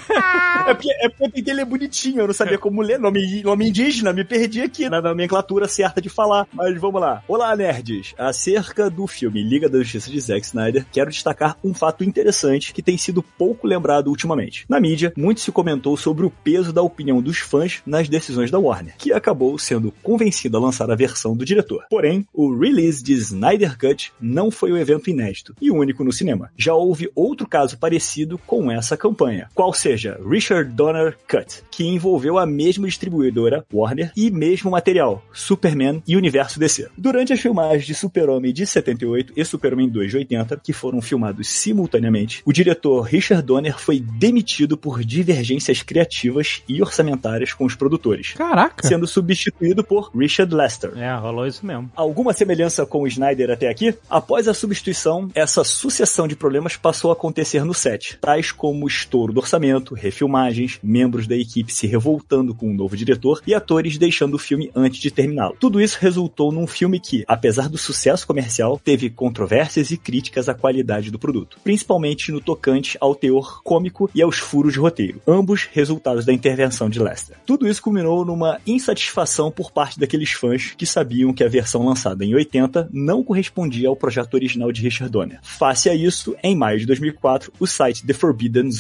É 0.68 0.74
porque, 0.74 0.92
é 0.92 1.10
porque 1.10 1.24
eu 1.24 1.32
tentei 1.32 1.54
ler 1.54 1.66
bonitinho, 1.66 2.22
eu 2.22 2.28
não 2.28 2.34
sabia 2.34 2.58
como 2.58 2.82
ler. 2.82 3.00
Nome, 3.00 3.42
nome 3.44 3.70
indígena, 3.70 4.14
me 4.14 4.24
perdi 4.24 4.62
aqui 4.62 4.90
na 4.90 5.02
nomenclatura 5.02 5.68
certa 5.68 6.02
de 6.02 6.10
falar. 6.10 6.48
Mas 6.54 6.80
vamos 6.80 7.02
lá. 7.02 7.24
Olá, 7.28 7.56
nerds! 7.56 8.14
Acerca 8.18 8.90
do 8.90 9.08
filme 9.08 9.42
Liga 9.42 9.70
da 9.70 9.80
Justiça 9.80 10.12
de 10.12 10.20
Zack 10.20 10.46
Snyder, 10.46 10.86
quero 10.92 11.10
destacar 11.10 11.58
um 11.64 11.74
fato 11.74 12.04
interessante 12.04 12.74
que 12.74 12.82
tem 12.82 12.98
sido 12.98 13.24
pouco 13.24 13.68
lembrado 13.68 14.08
ultimamente. 14.08 14.66
Na 14.68 14.80
mídia, 14.80 15.14
muito 15.16 15.42
se 15.42 15.52
comentou 15.52 15.96
sobre 15.96 16.26
o 16.26 16.30
peso 16.30 16.74
da 16.74 16.82
opinião 16.82 17.22
dos 17.22 17.40
fãs 17.40 17.82
nas 17.86 18.10
decisões 18.10 18.52
da 18.52 18.60
Warner, 18.60 18.96
que 18.98 19.14
acabou 19.14 19.58
sendo 19.58 19.94
convencido 20.04 20.58
a 20.58 20.60
lançar 20.60 20.92
a 20.92 20.96
versão 20.96 21.36
do 21.36 21.46
diretor. 21.46 21.86
Porém, 21.90 22.28
o 22.34 22.58
release 22.58 23.04
de 23.04 23.14
Snyder 23.14 23.78
Cut 23.78 24.14
não 24.20 24.52
foi 24.52 24.72
um 24.72 24.78
evento 24.78 25.10
inédito 25.10 25.56
e 25.62 25.72
único 25.72 26.04
no 26.04 26.12
cinema. 26.12 26.52
Já 26.58 26.74
houve 26.74 27.10
outro 27.16 27.48
caso 27.48 27.78
parecido 27.78 28.38
com 28.38 28.72
essa 28.72 28.98
campanha 28.98 29.21
qual 29.54 29.74
seja 29.74 30.20
Richard 30.28 30.72
Donner 30.72 31.18
Cut, 31.28 31.64
que 31.70 31.86
envolveu 31.86 32.38
a 32.38 32.46
mesma 32.46 32.88
distribuidora, 32.88 33.66
Warner, 33.72 34.12
e 34.16 34.32
mesmo 34.32 34.72
material, 34.72 35.24
Superman 35.32 36.02
e 36.08 36.18
Universo 36.18 36.60
DC. 36.60 36.90
Durante 36.98 37.34
as 37.34 37.40
filmagens 37.40 37.86
de 37.86 37.94
Super-Homem 37.94 38.54
de 38.54 38.66
78 38.66 39.34
e 39.36 39.46
Super-Homem 39.46 39.90
2 39.90 40.12
de 40.12 40.18
80, 40.18 40.62
que 40.64 40.74
foram 40.74 41.02
filmados 41.02 41.48
simultaneamente, 41.50 42.42
o 42.46 42.52
diretor 42.52 43.02
Richard 43.02 43.44
Donner 43.46 43.78
foi 43.78 44.00
demitido 44.00 44.78
por 44.78 45.04
divergências 45.04 45.82
criativas 45.82 46.64
e 46.68 46.82
orçamentárias 46.82 47.54
com 47.54 47.66
os 47.66 47.76
produtores, 47.76 48.34
Caraca. 48.34 48.88
sendo 48.88 49.08
substituído 49.08 49.84
por 49.84 50.12
Richard 50.16 50.54
Lester. 50.54 50.98
É, 50.98 51.14
rolou 51.16 51.46
isso 51.46 51.66
mesmo. 51.66 51.92
Alguma 51.96 52.34
semelhança 52.34 52.86
com 52.86 53.02
o 53.02 53.08
Snyder 53.08 53.52
até 53.52 53.70
aqui? 53.70 53.94
Após 54.10 54.48
a 54.48 54.54
substituição, 54.54 55.30
essa 55.36 55.64
sucessão 55.64 56.28
de 56.28 56.36
problemas 56.36 56.76
passou 56.78 57.12
a 57.12 57.14
acontecer 57.14 57.64
no 57.64 57.74
set, 57.74 58.18
tais 58.20 58.52
como 58.52 58.88
estouro 59.12 59.34
do 59.34 59.42
orçamento, 59.42 59.94
refilmagens, 59.94 60.80
membros 60.82 61.28
da 61.28 61.36
equipe 61.36 61.74
se 61.74 61.86
revoltando 61.86 62.56
com 62.56 62.72
o 62.72 62.74
novo 62.74 62.96
diretor 62.96 63.42
e 63.46 63.54
atores 63.54 63.98
deixando 63.98 64.36
o 64.36 64.40
filme 64.40 64.72
antes 64.74 65.02
de 65.02 65.12
terminá-lo. 65.12 65.58
Tudo 65.60 65.82
isso 65.82 65.98
resultou 66.00 66.50
num 66.50 66.66
filme 66.66 66.98
que, 66.98 67.26
apesar 67.28 67.68
do 67.68 67.78
sucesso 67.78 68.26
comercial, 68.26 68.80
teve 68.82 69.10
controvérsias 69.10 69.92
e 69.92 69.98
críticas 69.98 70.48
à 70.48 70.54
qualidade 70.54 71.12
do 71.12 71.20
produto, 71.20 71.58
principalmente 71.62 72.32
no 72.32 72.40
tocante 72.40 72.98
ao 73.02 73.14
teor 73.14 73.62
cômico 73.64 74.10
e 74.16 74.22
aos 74.22 74.38
furos 74.38 74.72
de 74.72 74.80
roteiro, 74.80 75.22
ambos 75.28 75.68
resultados 75.74 76.24
da 76.24 76.32
intervenção 76.32 76.90
de 76.90 77.00
Lester. 77.00 77.36
Tudo 77.46 77.68
isso 77.68 77.82
culminou 77.82 78.24
numa 78.24 78.62
insatisfação 78.66 79.52
por 79.52 79.72
parte 79.72 80.00
daqueles 80.00 80.32
fãs 80.32 80.74
que 80.78 80.86
sabiam 80.86 81.34
que 81.34 81.44
a 81.44 81.50
versão 81.50 81.86
lançada 81.86 82.24
em 82.24 82.34
80 82.34 82.88
não 82.94 83.24
correspondia 83.24 83.90
ao 83.90 83.96
projeto 83.96 84.36
original 84.36 84.72
de 84.72 84.82
Richard 84.82 85.12
Donner. 85.12 85.40
Face 85.44 85.90
a 85.90 85.96
isso, 85.96 86.34
em 86.42 86.56
maio 86.56 86.80
de 86.80 86.86
2004, 86.86 87.52
o 87.60 87.68
site 87.68 88.06
The 88.06 88.14
Forbidden 88.14 88.72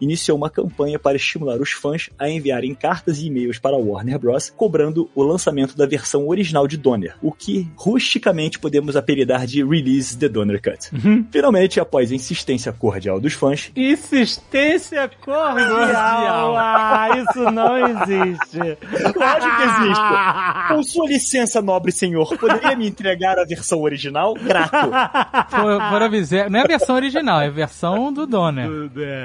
Iniciou 0.00 0.36
uma 0.36 0.50
campanha 0.50 0.98
para 0.98 1.16
estimular 1.16 1.60
os 1.60 1.70
fãs 1.72 2.10
a 2.18 2.28
enviarem 2.28 2.74
cartas 2.74 3.18
e 3.18 3.26
e-mails 3.26 3.58
para 3.58 3.76
a 3.76 3.78
Warner 3.78 4.18
Bros. 4.18 4.50
cobrando 4.56 5.08
o 5.14 5.22
lançamento 5.22 5.76
da 5.76 5.86
versão 5.86 6.28
original 6.28 6.66
de 6.66 6.76
Donner, 6.76 7.14
o 7.22 7.32
que 7.32 7.68
rusticamente 7.76 8.58
podemos 8.58 8.96
apelidar 8.96 9.46
de 9.46 9.64
Release 9.64 10.16
the 10.18 10.28
Donner 10.28 10.60
Cut. 10.62 10.90
Finalmente, 11.30 11.80
após 11.80 12.10
a 12.12 12.14
insistência 12.14 12.72
cordial 12.72 13.20
dos 13.20 13.32
fãs, 13.32 13.70
Insistência 13.76 15.10
cordial. 15.24 16.56
Ah, 16.56 17.08
isso 17.18 17.50
não 17.50 17.76
existe. 17.86 18.58
Lógico 18.58 19.56
que 19.56 19.62
existe. 19.62 20.68
Com 20.68 20.82
sua 20.82 21.06
licença, 21.08 21.62
nobre 21.62 21.92
senhor, 21.92 22.36
poderia 22.38 22.74
me 22.76 22.86
entregar 22.88 23.38
a 23.38 23.44
versão 23.44 23.80
original? 23.82 24.34
Grato. 24.34 24.76
Por, 25.50 25.90
por 25.90 26.02
avisar- 26.02 26.50
não 26.50 26.58
é 26.60 26.62
a 26.62 26.66
versão 26.66 26.96
original, 26.96 27.40
é 27.40 27.46
a 27.46 27.50
versão 27.50 28.12
do 28.12 28.26
Donner. 28.26 28.68
É, 28.96 29.15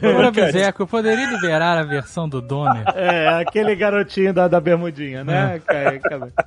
Por 0.00 0.24
avisar 0.24 0.72
que 0.72 0.80
eu 0.80 0.86
poderia 0.86 1.26
liberar 1.30 1.78
a 1.78 1.82
versão 1.82 2.28
do 2.28 2.40
Donner. 2.40 2.84
É, 2.94 3.28
aquele 3.28 3.74
garotinho 3.74 4.32
da, 4.32 4.48
da 4.48 4.60
bermudinha, 4.60 5.24
né? 5.24 5.60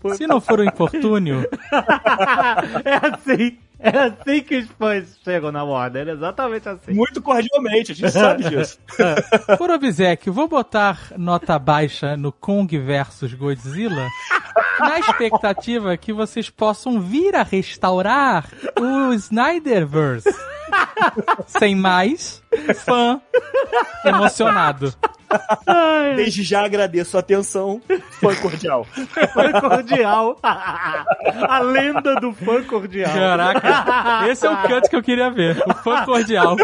Pô, 0.02 0.14
Se 0.16 0.26
não 0.28 0.40
for 0.42 0.60
um 0.60 0.64
infortúnio, 0.64 1.48
É 2.86 3.08
assim. 3.08 3.58
É 3.80 3.90
assim 3.90 4.42
que 4.42 4.58
os 4.58 4.68
fãs 4.72 5.18
chegam 5.24 5.52
na 5.52 5.64
Warner. 5.64 6.08
É 6.08 6.12
exatamente 6.12 6.68
assim. 6.68 6.94
Muito 6.94 7.22
cordialmente, 7.22 7.92
a 7.92 7.96
gente 7.96 8.12
sabe 8.12 8.50
disso. 8.50 8.80
por 9.58 9.70
Obséquio, 9.70 10.34
vou 10.34 10.48
botar 10.48 11.12
nota 11.16 11.60
baixa 11.60 12.18
no 12.18 12.32
Kong 12.32 12.78
versus 12.80 13.34
Godzilla 13.34 14.08
na 14.80 15.00
expectativa 15.00 15.98
que 15.98 16.12
vocês 16.12 16.50
possam 16.50 17.00
vir 17.00 17.36
a 17.36 17.44
restaurar 17.44 18.46
o 18.80 19.14
Snyderverse. 19.14 20.34
Sem 21.48 21.76
mais, 21.76 22.42
fã 22.84 23.22
emocionado. 24.04 24.94
Desde 26.16 26.44
já 26.44 26.64
agradeço 26.64 27.18
a 27.18 27.20
atenção. 27.20 27.82
Fã 28.12 28.36
cordial. 28.36 28.86
Fã 28.86 29.52
cordial. 29.60 30.40
A 30.44 31.60
lenda 31.60 32.16
do 32.16 32.34
fã 32.34 32.64
cordial. 32.64 33.14
Caraca, 33.14 34.28
esse 34.30 34.46
é 34.46 34.50
o 34.50 34.58
cut 34.62 34.90
que 34.90 34.96
eu 34.96 35.04
queria 35.04 35.30
ver. 35.30 35.62
O 35.68 35.74
fã 35.76 36.06
cordial. 36.06 36.56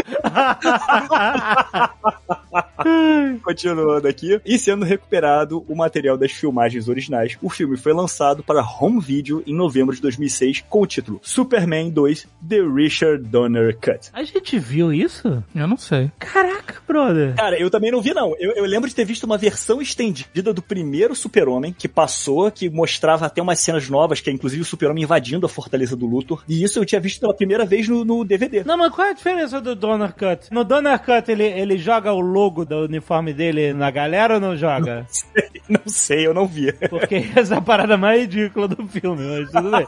Continuando 3.44 4.08
aqui. 4.08 4.40
E 4.46 4.58
sendo 4.58 4.86
recuperado 4.86 5.64
o 5.68 5.76
material 5.76 6.18
das 6.18 6.32
filmagens 6.32 6.88
originais, 6.88 7.38
o 7.42 7.50
filme 7.50 7.78
foi 7.78 7.94
lançado 7.94 8.44
para 8.44 8.64
home 8.64 9.00
video 9.00 9.44
em 9.46 9.56
novembro 9.56 9.96
de 9.96 10.02
2006 10.02 10.64
com 10.70 10.82
o 10.82 10.88
título 10.88 11.20
Superman 11.22 11.90
2 11.90 12.28
The 12.48 12.62
Richard 12.62 13.24
Donner 13.24 13.78
Cut. 13.78 14.10
A 14.14 14.24
gente 14.24 14.58
viu 14.60 14.94
isso? 14.94 15.44
Eu 15.56 15.68
não 15.68 15.78
sei. 15.78 16.12
Caraca, 16.20 16.76
brother. 16.88 17.36
Cara, 17.36 17.60
eu 17.60 17.70
também 17.70 17.92
não 17.92 18.02
vi, 18.02 18.14
não. 18.14 18.34
Eu, 18.40 18.53
eu 18.56 18.66
lembro 18.66 18.90
de 18.90 18.96
ter 18.96 19.06
visto 19.06 19.24
uma 19.24 19.38
versão 19.38 19.82
estendida 19.82 20.54
do 20.54 20.62
primeiro 20.62 21.16
Super-Homem, 21.16 21.74
que 21.78 21.88
passou, 21.88 22.52
que 22.52 22.70
mostrava 22.70 23.26
até 23.26 23.42
umas 23.42 23.60
cenas 23.60 23.90
novas, 23.90 24.22
que 24.22 24.30
é 24.30 24.34
inclusive 24.34 24.62
o 24.62 24.66
Super-Homem 24.66 25.04
invadindo 25.04 25.46
a 25.46 25.50
Fortaleza 25.50 25.96
do 25.96 26.06
Luthor. 26.06 26.44
E 26.48 26.64
isso 26.64 26.80
eu 26.80 26.86
tinha 26.86 27.02
visto 27.02 27.20
pela 27.20 27.34
primeira 27.34 27.66
vez 27.66 27.88
no, 27.88 28.04
no 28.04 28.24
DVD. 28.24 28.64
Não, 28.64 28.78
mas 28.78 28.94
qual 28.94 29.08
é 29.08 29.12
a 29.12 29.14
diferença 29.14 29.60
do 29.60 29.76
Donner 29.76 30.14
Cut? 30.14 30.52
No 30.52 30.64
Donner 30.64 31.00
Cut, 31.00 31.32
ele, 31.32 31.44
ele 31.44 31.78
joga 31.78 32.14
o 32.14 32.20
logo 32.20 32.66
do 32.66 32.86
uniforme 32.86 33.34
dele 33.34 33.74
na 33.74 33.90
galera 33.92 34.36
ou 34.36 34.40
não 34.40 34.56
joga? 34.56 35.00
Não 35.00 35.06
sei, 35.10 35.62
eu 36.10 36.34
não 36.34 36.48
vi. 36.48 36.72
Porque 36.90 37.26
essa 37.36 37.56
é 37.56 37.58
a 37.58 37.62
parada 37.62 37.98
mais 37.98 38.22
ridícula 38.22 38.68
do 38.68 38.88
filme, 38.88 39.24
mas 39.26 39.52
tudo 39.52 39.72
bem. 39.72 39.88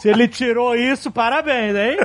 Se 0.00 0.08
ele 0.08 0.28
tirou 0.28 0.74
isso, 0.74 1.10
parabéns, 1.10 1.74
hein? 1.76 1.98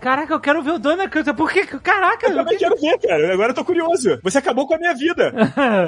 Caraca, 0.00 0.34
eu 0.34 0.40
quero 0.40 0.62
ver 0.62 0.72
o 0.72 0.78
Donner 0.78 1.10
Cut. 1.10 1.32
Por 1.34 1.50
que? 1.52 1.66
Caraca, 1.66 2.28
Eu 2.28 2.36
também 2.36 2.58
quero 2.58 2.76
ver, 2.76 2.98
cara. 2.98 3.32
Agora 3.32 3.50
eu 3.50 3.54
tô 3.54 3.64
curioso. 3.64 4.18
Você 4.22 4.38
acabou 4.38 4.66
com 4.66 4.74
a 4.74 4.78
minha 4.78 4.94
vida. 4.94 5.32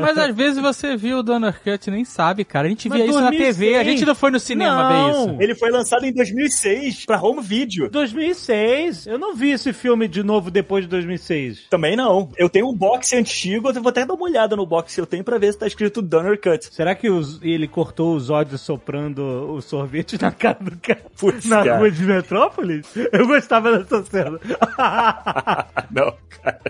Mas 0.01 0.19
às 0.19 0.35
vezes 0.35 0.61
você 0.61 0.97
viu 0.97 1.19
o 1.19 1.23
Donner 1.23 1.61
Cut 1.63 1.89
e 1.89 1.91
nem 1.91 2.05
sabe, 2.05 2.45
cara. 2.45 2.67
A 2.67 2.71
gente 2.71 2.89
Mas 2.89 2.99
via 2.99 3.07
isso 3.07 3.21
na 3.21 3.31
2006. 3.31 3.57
TV, 3.57 3.77
a 3.79 3.85
gente 3.85 4.05
não 4.05 4.15
foi 4.15 4.31
no 4.31 4.41
cinema 4.41 4.89
ver 4.89 4.95
Não. 4.95 5.11
isso. 5.11 5.37
Ele 5.43 5.55
foi 5.55 5.71
lançado 5.71 6.05
em 6.05 6.13
2006 6.13 7.07
pra 7.07 7.21
home 7.23 7.43
video. 7.43 7.89
2006. 7.91 9.07
Eu 9.07 9.19
não 9.19 9.35
vi 9.35 9.51
esse 9.53 9.73
filme 9.73 10.07
de 10.09 10.23
novo 10.23 10.51
depois 10.51 10.85
de 10.85 10.91
2006. 10.91 11.67
Também 11.71 11.97
não. 11.97 12.31
Eu 12.37 12.49
tenho 12.49 12.69
um 12.69 12.75
box 12.75 13.15
antigo, 13.15 13.71
eu 13.71 13.83
vou 13.83 13.91
até 13.91 14.05
dar 14.05 14.15
uma 14.15 14.25
olhada 14.25 14.57
no 14.57 14.67
box 14.67 14.95
que 14.95 15.01
eu 15.01 15.07
tenho 15.07 15.25
pra 15.25 15.39
ver 15.39 15.53
se 15.53 15.59
tá 15.59 15.67
escrito 15.67 16.03
Donner 16.03 16.41
Cut. 16.41 16.52
Será 16.61 16.95
que 16.95 17.09
os- 17.11 17.41
ele 17.43 17.67
cortou 17.69 18.15
os 18.15 18.31
ódios 18.31 18.61
soprando 18.61 19.21
o 19.53 19.61
sorvete 19.61 20.21
na 20.21 20.31
cara 20.31 20.59
do 20.61 20.77
cara? 20.77 21.03
Putz, 21.19 21.45
na 21.47 21.65
cara. 21.65 21.79
rua 21.79 21.91
de 21.91 22.03
Metrópolis? 22.05 22.87
Eu 23.13 23.27
gostava 23.27 23.79
dessa 23.79 24.05
cena. 24.05 24.39
Não, 25.91 26.15
cara. 26.43 26.61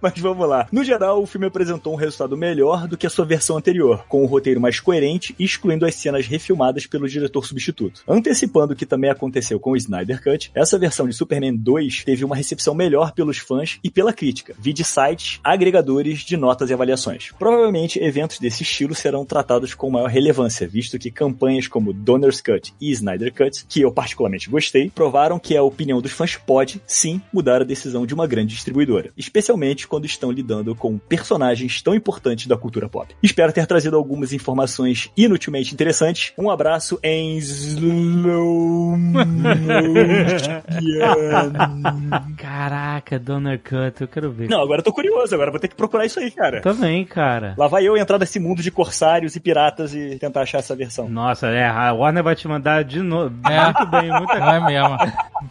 Mas 0.00 0.16
vamos 0.20 0.48
lá. 0.48 0.68
No 0.70 0.84
geral, 0.84 1.20
o 1.20 1.26
filme 1.26 1.48
apresentou 1.48 1.92
um 1.92 1.96
resultado 1.96 2.36
melhor 2.36 2.86
do 2.86 2.96
que 2.96 3.04
a 3.04 3.10
sua 3.10 3.24
versão 3.24 3.56
anterior, 3.56 4.04
com 4.08 4.22
um 4.22 4.26
roteiro 4.26 4.60
mais 4.60 4.78
coerente, 4.78 5.34
excluindo 5.40 5.84
as 5.84 5.96
cenas 5.96 6.24
refilmadas 6.24 6.86
pelo 6.86 7.08
diretor 7.08 7.44
substituto. 7.44 8.02
Antecipando 8.06 8.74
o 8.74 8.76
que 8.76 8.86
também 8.86 9.10
aconteceu 9.10 9.58
com 9.58 9.72
o 9.72 9.76
Snyder 9.76 10.22
Cut, 10.22 10.52
essa 10.54 10.78
versão 10.78 11.08
de 11.08 11.14
Superman 11.16 11.56
2 11.56 12.04
teve 12.04 12.24
uma 12.24 12.36
recepção 12.36 12.76
melhor 12.76 13.10
pelos 13.10 13.38
fãs 13.38 13.80
e 13.82 13.90
pela 13.90 14.12
crítica, 14.12 14.54
vide 14.56 14.84
sites 14.84 15.40
agregadores 15.42 16.20
de 16.20 16.36
notas 16.36 16.70
e 16.70 16.74
avaliações. 16.74 17.32
Provavelmente, 17.36 17.98
eventos 17.98 18.38
desse 18.38 18.62
estilo 18.62 18.94
serão 18.94 19.17
tratados 19.24 19.74
com 19.74 19.90
maior 19.90 20.08
relevância, 20.08 20.66
visto 20.66 20.98
que 20.98 21.10
campanhas 21.10 21.68
como 21.68 21.92
Donner's 21.92 22.40
Cut 22.40 22.72
e 22.80 22.90
Snyder 22.90 23.32
Cut, 23.32 23.64
que 23.68 23.80
eu 23.80 23.92
particularmente 23.92 24.50
gostei, 24.50 24.90
provaram 24.90 25.38
que 25.38 25.56
a 25.56 25.62
opinião 25.62 26.00
dos 26.00 26.12
fãs 26.12 26.36
pode, 26.36 26.80
sim, 26.86 27.20
mudar 27.32 27.62
a 27.62 27.64
decisão 27.64 28.06
de 28.06 28.14
uma 28.14 28.26
grande 28.26 28.54
distribuidora, 28.54 29.10
especialmente 29.16 29.86
quando 29.86 30.06
estão 30.06 30.30
lidando 30.30 30.74
com 30.74 30.98
personagens 30.98 31.80
tão 31.82 31.94
importantes 31.94 32.46
da 32.46 32.56
cultura 32.56 32.88
pop. 32.88 33.14
Espero 33.22 33.52
ter 33.52 33.66
trazido 33.66 33.96
algumas 33.96 34.32
informações 34.32 35.10
inutilmente 35.16 35.72
interessantes. 35.72 36.32
Um 36.38 36.50
abraço 36.50 36.98
em 37.02 37.36
slow. 37.38 38.96
Caraca, 42.36 43.18
Donner 43.18 43.60
Cut, 43.60 44.00
eu 44.00 44.08
quero 44.08 44.30
ver. 44.30 44.48
Não, 44.48 44.62
agora 44.62 44.80
eu 44.80 44.84
tô 44.84 44.92
curioso, 44.92 45.34
agora 45.34 45.50
vou 45.50 45.60
ter 45.60 45.68
que 45.68 45.76
procurar 45.76 46.06
isso 46.06 46.20
aí, 46.20 46.30
cara. 46.30 46.60
Também, 46.60 47.04
cara. 47.04 47.54
Lá 47.56 47.66
vai 47.66 47.86
eu 47.86 47.96
entrar 47.96 48.18
nesse 48.18 48.38
mundo 48.38 48.62
de 48.62 48.70
corsários 49.08 49.36
e 49.36 49.40
piratas 49.40 49.94
e 49.94 50.18
tentar 50.18 50.42
achar 50.42 50.58
essa 50.58 50.76
versão. 50.76 51.08
Nossa, 51.08 51.46
é, 51.48 51.66
a 51.66 51.92
Warner 51.92 52.22
vai 52.22 52.36
te 52.36 52.46
mandar 52.46 52.84
de 52.84 53.00
novo. 53.00 53.34
É. 53.48 53.64
Muito 53.64 53.86
bem, 53.86 54.10
muita 54.10 54.38
Não 54.38 54.54
é 54.54 54.60
mesmo. 54.60 54.98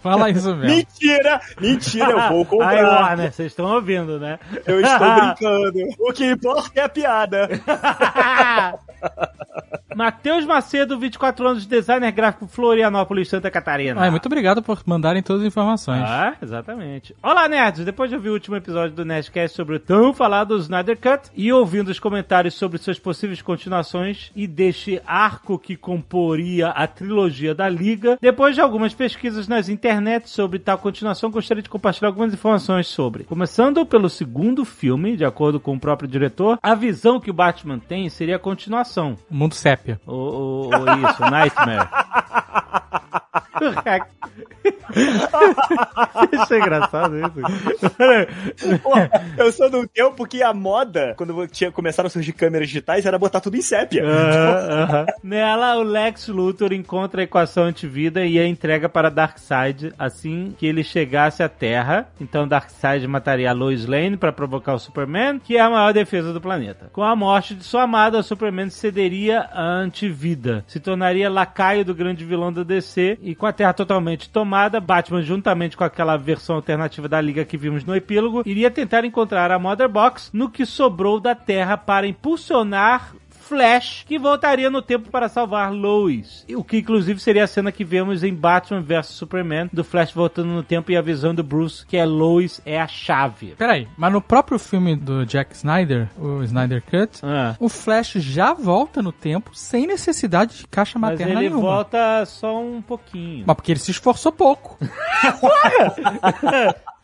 Fala 0.01 0.29
isso 0.29 0.55
mesmo. 0.55 0.75
Mentira! 0.75 1.41
Mentira, 1.59 2.11
eu 2.11 2.29
vou 2.29 2.39
Ai, 2.39 2.45
comprar. 2.45 3.01
Warner, 3.01 3.31
vocês 3.31 3.51
estão 3.51 3.65
ouvindo, 3.65 4.19
né? 4.19 4.37
Eu 4.65 4.79
estou 4.79 4.99
brincando. 5.15 5.79
O 5.99 6.13
que 6.13 6.29
importa 6.29 6.71
é 6.79 6.83
a 6.83 6.89
piada. 6.89 7.49
Matheus 9.97 10.45
Macedo, 10.45 10.99
24 10.99 11.47
anos, 11.47 11.65
designer 11.65 12.11
gráfico 12.11 12.45
Florianópolis, 12.45 13.29
Santa 13.29 13.49
Catarina. 13.49 13.99
Ai, 13.99 14.11
muito 14.11 14.27
obrigado 14.27 14.61
por 14.61 14.83
mandarem 14.85 15.23
todas 15.23 15.41
as 15.41 15.47
informações. 15.47 16.03
Ah, 16.05 16.35
exatamente. 16.39 17.15
Olá, 17.23 17.47
nerds! 17.47 17.83
Depois 17.83 18.07
de 18.07 18.15
ouvir 18.15 18.29
o 18.29 18.33
último 18.33 18.55
episódio 18.55 18.95
do 18.95 19.03
Nerdcast 19.03 19.57
sobre 19.57 19.77
o 19.77 19.79
tão 19.79 20.13
falado 20.13 20.55
Snyder 20.59 20.99
Cut 20.99 21.31
e 21.35 21.51
ouvindo 21.51 21.87
os 21.87 21.99
comentários 21.99 22.53
sobre 22.53 22.77
suas 22.77 22.99
possíveis 22.99 23.41
continuações 23.41 24.31
e 24.35 24.45
deste 24.45 25.01
arco 25.03 25.57
que 25.57 25.75
comporia 25.75 26.67
a 26.67 26.85
trilogia 26.85 27.55
da 27.55 27.67
Liga, 27.67 28.19
depois 28.21 28.53
de 28.53 28.61
algumas 28.61 28.93
pesquisas 28.93 29.47
nas 29.47 29.67
internet 29.67 30.29
sobre 30.29 30.59
tal 30.59 30.77
continuação, 30.77 31.31
gostaria 31.31 31.63
de 31.63 31.69
compartilhar 31.69 32.09
algumas 32.09 32.31
informações 32.31 32.85
sobre. 32.85 33.23
Começando 33.23 33.83
pelo 33.83 34.11
segundo 34.11 34.63
filme, 34.63 35.17
de 35.17 35.25
acordo 35.25 35.59
com 35.59 35.73
o 35.73 35.79
próprio 35.79 36.07
diretor, 36.07 36.59
a 36.61 36.75
visão 36.75 37.19
que 37.19 37.31
o 37.31 37.33
Batman 37.33 37.79
tem 37.79 38.07
seria 38.09 38.35
a 38.35 38.39
continuação. 38.39 39.17
Mundo 39.27 39.55
sépia. 39.87 40.01
Ou, 40.05 40.15
ou- 40.15 40.65
ou 40.65 41.09
isso, 41.09 41.21
Nightmare. 41.29 41.89
isso 46.31 46.53
é 46.53 46.59
engraçado 46.59 47.15
isso. 47.17 47.31
Pô, 48.81 48.93
eu 49.37 49.51
sou 49.51 49.69
do 49.69 49.87
tempo 49.87 50.25
que 50.25 50.41
a 50.41 50.53
moda, 50.53 51.13
quando 51.17 51.47
tinha, 51.47 51.71
começaram 51.71 52.07
a 52.07 52.09
surgir 52.09 52.33
câmeras 52.33 52.67
digitais, 52.67 53.05
era 53.05 53.17
botar 53.17 53.39
tudo 53.39 53.57
em 53.57 53.61
sépia. 53.61 54.03
Aham, 54.03 54.83
aham. 54.83 55.05
Nela, 55.23 55.77
o 55.77 55.83
Lex 55.83 56.27
Luthor 56.27 56.73
encontra 56.73 57.21
a 57.21 57.23
equação 57.23 57.65
antivida 57.65 58.25
e 58.25 58.39
a 58.39 58.47
entrega 58.47 58.89
para 58.89 59.09
Darkseid 59.09 59.93
assim 59.97 60.55
que 60.57 60.65
ele 60.65 60.83
chegasse 60.83 61.43
à 61.43 61.49
Terra. 61.49 62.07
Então, 62.19 62.47
Darkseid 62.47 63.07
mataria 63.07 63.49
a 63.49 63.53
Lois 63.53 63.85
Lane 63.85 64.17
para 64.17 64.31
provocar 64.31 64.73
o 64.73 64.79
Superman, 64.79 65.39
que 65.39 65.57
é 65.57 65.61
a 65.61 65.69
maior 65.69 65.93
defesa 65.93 66.33
do 66.33 66.41
planeta. 66.41 66.89
Com 66.93 67.03
a 67.03 67.15
morte 67.15 67.55
de 67.55 67.63
sua 67.63 67.83
amada, 67.83 68.19
o 68.19 68.23
Superman 68.23 68.69
cederia 68.69 69.41
a 69.51 69.63
antivida, 69.63 70.63
se 70.67 70.79
tornaria 70.79 71.29
lacaio 71.29 71.85
do 71.85 71.95
grande 71.95 72.25
vilão 72.25 72.51
da 72.51 72.63
DC 72.63 73.17
e 73.27 73.35
com 73.35 73.45
a 73.45 73.51
Terra 73.51 73.73
totalmente 73.73 74.29
tomada, 74.29 74.79
Batman, 74.79 75.21
juntamente 75.21 75.75
com 75.75 75.83
aquela 75.83 76.15
versão 76.15 76.55
alternativa 76.55 77.09
da 77.09 77.19
Liga 77.19 77.43
que 77.43 77.57
vimos 77.57 77.83
no 77.83 77.93
epílogo, 77.93 78.41
iria 78.45 78.71
tentar 78.71 79.03
encontrar 79.03 79.51
a 79.51 79.59
Mother 79.59 79.89
Box 79.89 80.29
no 80.31 80.49
que 80.49 80.65
sobrou 80.65 81.19
da 81.19 81.35
Terra 81.35 81.75
para 81.75 82.07
impulsionar 82.07 83.13
Flash, 83.47 84.03
que 84.05 84.19
voltaria 84.19 84.69
no 84.69 84.81
tempo 84.81 85.09
para 85.09 85.29
salvar 85.29 85.71
Lois. 85.71 86.45
O 86.55 86.63
que 86.63 86.77
inclusive 86.77 87.19
seria 87.19 87.43
a 87.43 87.47
cena 87.47 87.71
que 87.71 87.83
vemos 87.83 88.23
em 88.23 88.33
Batman 88.33 88.81
vs 88.81 89.07
Superman, 89.07 89.69
do 89.71 89.83
Flash 89.83 90.11
voltando 90.11 90.47
no 90.49 90.63
tempo 90.63 90.91
e 90.91 90.97
avisando 90.97 91.43
Bruce 91.43 91.85
que 91.85 91.97
a 91.97 92.05
Lois 92.05 92.61
é 92.65 92.79
a 92.79 92.87
chave. 92.87 93.55
Peraí, 93.57 93.87
mas 93.97 94.11
no 94.11 94.21
próprio 94.21 94.59
filme 94.59 94.95
do 94.95 95.25
Jack 95.25 95.55
Snyder, 95.55 96.09
o 96.17 96.43
Snyder 96.43 96.81
Cut, 96.83 97.19
Ah. 97.23 97.55
o 97.59 97.69
Flash 97.69 98.13
já 98.15 98.53
volta 98.53 99.01
no 99.01 99.11
tempo 99.11 99.51
sem 99.53 99.87
necessidade 99.87 100.57
de 100.57 100.67
caixa 100.67 100.99
Mas 100.99 101.11
materna 101.11 101.33
ele 101.41 101.49
nenhuma. 101.49 101.61
volta 101.61 102.25
só 102.25 102.59
um 102.61 102.81
pouquinho. 102.81 103.43
Mas 103.47 103.55
porque 103.55 103.71
ele 103.71 103.79
se 103.79 103.91
esforçou 103.91 104.31
pouco. 104.31 104.77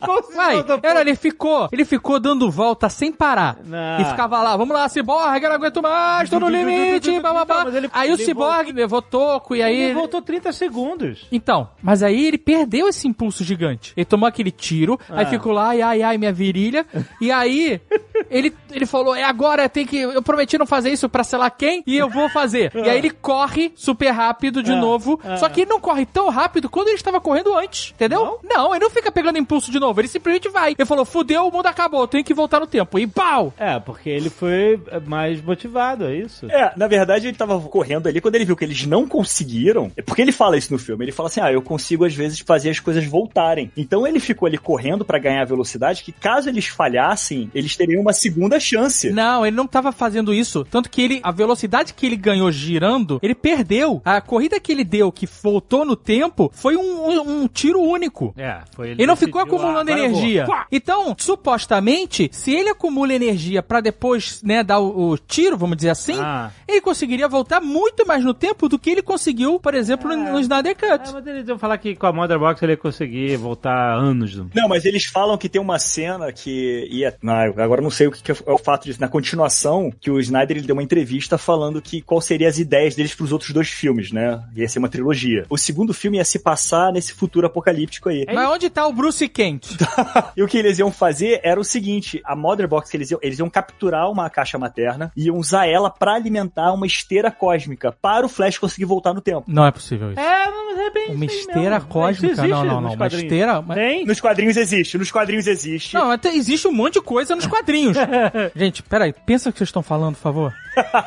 Volta 0.06 0.80
era, 0.82 1.00
ele 1.00 1.14
ficou, 1.16 1.68
ele 1.72 1.84
ficou 1.84 2.18
dando 2.20 2.50
volta 2.50 2.88
sem 2.88 3.12
parar. 3.12 3.58
Não. 3.64 4.00
E 4.00 4.04
ficava 4.04 4.40
lá, 4.42 4.56
vamos 4.56 4.74
lá, 4.74 4.88
Cyborg, 4.88 5.42
eu 5.42 5.48
não 5.48 5.56
aguento 5.56 5.82
mais, 5.82 6.28
tô 6.30 6.38
no 6.40 6.48
limite, 6.48 7.20
bababá. 7.20 7.64
Ele- 7.72 7.90
Aí 7.92 8.12
o 8.12 8.16
Cyborg 8.16 8.72
levou 8.72 9.00
toco 9.02 9.54
e 9.56 9.62
aí... 9.62 9.74
Ele 9.84 9.94
voltou 9.94 10.20
30 10.22 10.52
segundos. 10.52 11.26
Então, 11.30 11.68
mas 11.82 12.02
aí 12.02 12.26
ele 12.26 12.38
perdeu 12.38 12.88
esse 12.88 13.06
impulso 13.08 13.44
gigante. 13.44 13.92
Ele 13.96 14.04
tomou 14.04 14.26
aquele 14.28 14.50
tiro, 14.50 14.98
aí 15.08 15.24
Ah. 15.24 15.28
ficou 15.28 15.52
lá, 15.52 15.68
ai, 15.68 15.82
ai, 15.82 16.02
ai, 16.02 16.18
minha 16.18 16.32
virilha. 16.32 16.86
e 17.20 17.30
aí, 17.30 17.80
ele, 18.30 18.54
ele 18.70 18.86
falou, 18.86 19.14
é 19.14 19.22
agora, 19.24 19.68
tem 19.68 19.86
que. 19.86 19.96
Eu 19.98 20.22
prometi 20.22 20.56
não 20.58 20.66
fazer 20.66 20.90
isso 20.90 21.08
pra 21.08 21.24
sei 21.24 21.38
lá 21.38 21.50
quem, 21.50 21.82
e 21.86 21.96
eu 21.96 22.08
vou 22.08 22.28
fazer. 22.28 22.72
E 22.74 22.88
aí 22.88 22.98
ele 22.98 23.10
corre 23.10 23.72
super 23.74 24.10
rápido 24.10 24.62
de 24.62 24.72
Ah. 24.72 24.76
novo. 24.76 25.20
Ah. 25.24 25.36
Só 25.36 25.48
que 25.48 25.62
ele 25.62 25.70
não 25.70 25.80
corre 25.80 26.04
tão 26.06 26.28
rápido 26.28 26.68
quando 26.68 26.88
ele 26.88 26.96
estava 26.96 27.20
correndo 27.20 27.56
antes, 27.56 27.92
entendeu? 27.94 28.38
Não? 28.42 28.74
ele 28.74 28.84
não 28.84 28.90
fica 28.90 29.10
pegando 29.12 29.38
impulso 29.38 29.70
de 29.70 29.78
novo, 29.78 29.93
ele 30.00 30.08
simplesmente 30.08 30.48
vai. 30.48 30.72
Ele 30.78 30.86
falou, 30.86 31.04
fudeu, 31.04 31.46
o 31.46 31.52
mundo 31.52 31.66
acabou, 31.66 32.00
eu 32.02 32.08
tenho 32.08 32.24
que 32.24 32.34
voltar 32.34 32.60
no 32.60 32.66
tempo. 32.66 32.98
E 32.98 33.06
pau! 33.06 33.52
É, 33.58 33.78
porque 33.78 34.08
ele 34.10 34.30
foi 34.30 34.80
mais 35.06 35.42
motivado, 35.42 36.04
é 36.06 36.16
isso? 36.16 36.46
É, 36.50 36.72
na 36.76 36.86
verdade 36.86 37.26
ele 37.28 37.36
tava 37.36 37.58
correndo 37.60 38.08
ali, 38.08 38.20
quando 38.20 38.34
ele 38.36 38.44
viu 38.44 38.56
que 38.56 38.64
eles 38.64 38.86
não 38.86 39.06
conseguiram, 39.08 39.90
é 39.96 40.02
porque 40.02 40.22
ele 40.22 40.32
fala 40.32 40.56
isso 40.56 40.72
no 40.72 40.78
filme, 40.78 41.04
ele 41.04 41.12
fala 41.12 41.28
assim, 41.28 41.40
ah, 41.40 41.52
eu 41.52 41.62
consigo 41.62 42.04
às 42.04 42.14
vezes 42.14 42.40
fazer 42.40 42.70
as 42.70 42.80
coisas 42.80 43.04
voltarem. 43.04 43.70
Então 43.76 44.06
ele 44.06 44.20
ficou 44.20 44.46
ali 44.46 44.58
correndo 44.58 45.04
pra 45.04 45.18
ganhar 45.18 45.44
velocidade, 45.44 46.02
que 46.02 46.12
caso 46.12 46.48
eles 46.48 46.66
falhassem, 46.66 47.50
eles 47.54 47.76
teriam 47.76 48.00
uma 48.02 48.12
segunda 48.12 48.58
chance. 48.60 49.10
Não, 49.10 49.44
ele 49.46 49.56
não 49.56 49.66
tava 49.66 49.92
fazendo 49.92 50.32
isso. 50.32 50.64
Tanto 50.70 50.88
que 50.90 51.02
ele, 51.02 51.20
a 51.22 51.30
velocidade 51.30 51.92
que 51.94 52.06
ele 52.06 52.16
ganhou 52.16 52.50
girando, 52.52 53.18
ele 53.22 53.34
perdeu. 53.34 54.00
A 54.04 54.20
corrida 54.20 54.60
que 54.60 54.70
ele 54.72 54.84
deu, 54.84 55.10
que 55.10 55.26
voltou 55.26 55.84
no 55.84 55.96
tempo, 55.96 56.50
foi 56.54 56.76
um, 56.76 57.08
um- 57.10 57.42
um 57.42 57.48
tiro 57.48 57.80
único. 57.80 58.34
É, 58.36 58.58
foi 58.74 58.90
Ele 58.90 59.06
não 59.06 59.16
ficou 59.16 59.42
decidiu, 59.44 59.58
acumulando 59.92 60.14
agora 60.14 60.20
energia. 60.20 60.46
Então, 60.70 61.14
supostamente, 61.18 62.28
se 62.32 62.52
ele 62.54 62.68
acumula 62.70 63.12
energia 63.14 63.62
pra 63.62 63.80
depois, 63.80 64.42
né, 64.42 64.62
dar 64.62 64.80
o, 64.80 65.10
o 65.10 65.18
tiro, 65.18 65.56
vamos 65.56 65.76
dizer 65.76 65.90
assim, 65.90 66.18
Ah. 66.18 66.50
ele 66.66 66.80
conseguiria 66.80 67.28
voltar 67.28 67.60
muito 67.60 68.06
mais 68.06 68.24
no 68.24 68.34
tempo 68.34 68.68
do 68.68 68.78
que 68.78 68.90
ele 68.90 69.02
conseguiu, 69.02 69.58
por 69.60 69.74
exemplo, 69.74 70.08
no, 70.16 70.32
no 70.32 70.40
Snyder 70.40 70.72
É, 70.72 70.98
Cut. 70.98 71.12
mas 71.12 71.26
eles 71.26 71.48
iam 71.48 71.58
falar 71.58 71.78
que 71.78 71.94
com 71.94 72.06
a 72.06 72.12
Mother 72.12 72.38
Box 72.38 72.62
ele 72.62 72.72
ia 72.72 72.76
conseguir 72.76 73.36
voltar 73.36 73.94
anos. 73.94 74.34
no- 74.34 74.50
Não, 74.54 74.68
mas 74.68 74.84
eles 74.84 75.04
falam 75.04 75.36
que 75.38 75.48
tem 75.48 75.60
uma 75.60 75.78
cena 75.78 76.32
que 76.32 76.88
ia. 76.90 77.14
Não, 77.22 77.34
agora 77.34 77.80
não 77.82 77.90
sei 77.90 78.06
o 78.06 78.12
que 78.12 78.22
que 78.22 78.32
é 78.32 78.52
o 78.52 78.58
fato 78.58 78.84
disso. 78.84 79.00
Na 79.00 79.08
continuação, 79.08 79.92
que 80.00 80.10
o 80.10 80.18
Snyder 80.20 80.56
ele 80.56 80.66
deu 80.66 80.74
uma 80.74 80.82
entrevista 80.82 81.36
falando 81.38 81.80
que 81.82 82.00
qual 82.00 82.20
seriam 82.20 82.48
as 82.48 82.58
ideias 82.58 82.94
deles 82.94 83.14
pros 83.14 83.32
outros 83.32 83.50
dois 83.52 83.68
filmes, 83.68 84.10
né? 84.12 84.42
Ia 84.56 84.68
ser 84.68 84.78
uma 84.78 84.88
trilogia. 84.88 85.44
O 85.50 85.58
segundo 85.58 85.92
filme 85.92 86.18
ia 86.18 86.24
se 86.24 86.38
passar 86.38 86.92
nesse 86.92 87.12
futuro 87.12 87.46
apocalíptico 87.46 88.08
aí. 88.08 88.24
Mas 88.32 88.48
onde 88.48 88.70
tá 88.70 88.86
o 88.86 88.92
Bruce 88.92 89.28
Kent? 89.28 89.63
E 90.36 90.42
o 90.42 90.48
que 90.48 90.58
eles 90.58 90.78
iam 90.78 90.90
fazer 90.90 91.40
era 91.44 91.58
o 91.60 91.64
seguinte: 91.64 92.20
a 92.24 92.34
Mother 92.34 92.66
Box 92.68 92.90
que 92.90 92.96
eles 92.96 93.10
iam, 93.10 93.20
eles 93.22 93.38
iam 93.38 93.48
capturar 93.48 94.10
uma 94.10 94.28
caixa 94.28 94.58
materna 94.58 95.12
e 95.16 95.26
iam 95.26 95.36
usar 95.36 95.66
ela 95.66 95.90
pra 95.90 96.14
alimentar 96.14 96.72
uma 96.72 96.86
esteira 96.86 97.30
cósmica 97.30 97.92
para 98.02 98.26
o 98.26 98.28
Flash 98.28 98.58
conseguir 98.58 98.84
voltar 98.84 99.12
no 99.14 99.20
tempo. 99.20 99.44
Não 99.46 99.64
é 99.64 99.70
possível 99.70 100.10
isso. 100.10 100.20
É, 100.20 100.46
mas 100.50 100.78
é 100.78 100.90
bem 100.90 101.14
Uma 101.14 101.24
esteira 101.24 101.70
mesmo. 101.76 101.88
cósmica? 101.88 102.32
Existe 102.34 102.48
Não, 102.48 102.64
não, 102.64 102.80
não, 102.80 102.94
uma 102.94 103.06
esteira- 103.06 103.62
mas- 103.62 103.76
Tem? 103.78 104.04
Nos 104.04 104.20
quadrinhos 104.20 104.56
existe, 104.56 104.98
nos 104.98 105.10
quadrinhos 105.10 105.46
existe. 105.46 105.94
Não, 105.94 106.10
até 106.10 106.34
existe 106.34 106.66
um 106.66 106.72
monte 106.72 106.94
de 106.94 107.00
coisa 107.02 107.34
nos 107.36 107.46
quadrinhos. 107.46 107.96
Gente, 108.56 108.82
peraí, 108.82 109.12
pensa 109.26 109.50
o 109.50 109.52
que 109.52 109.58
vocês 109.58 109.68
estão 109.68 109.82
falando, 109.82 110.14
por 110.16 110.22
favor. 110.22 110.52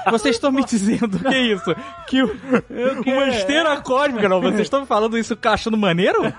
Vocês 0.10 0.36
estão 0.36 0.52
me 0.52 0.64
dizendo 0.64 1.20
que 1.20 1.28
é 1.28 1.42
isso? 1.42 1.76
Que 2.08 2.22
uma 2.24 3.28
esteira 3.30 3.76
cósmica, 3.82 4.30
não? 4.30 4.42
Vocês 4.42 4.62
estão 4.62 4.86
falando 4.86 5.18
isso 5.18 5.38
achando 5.44 5.78
maneiro? 5.78 6.34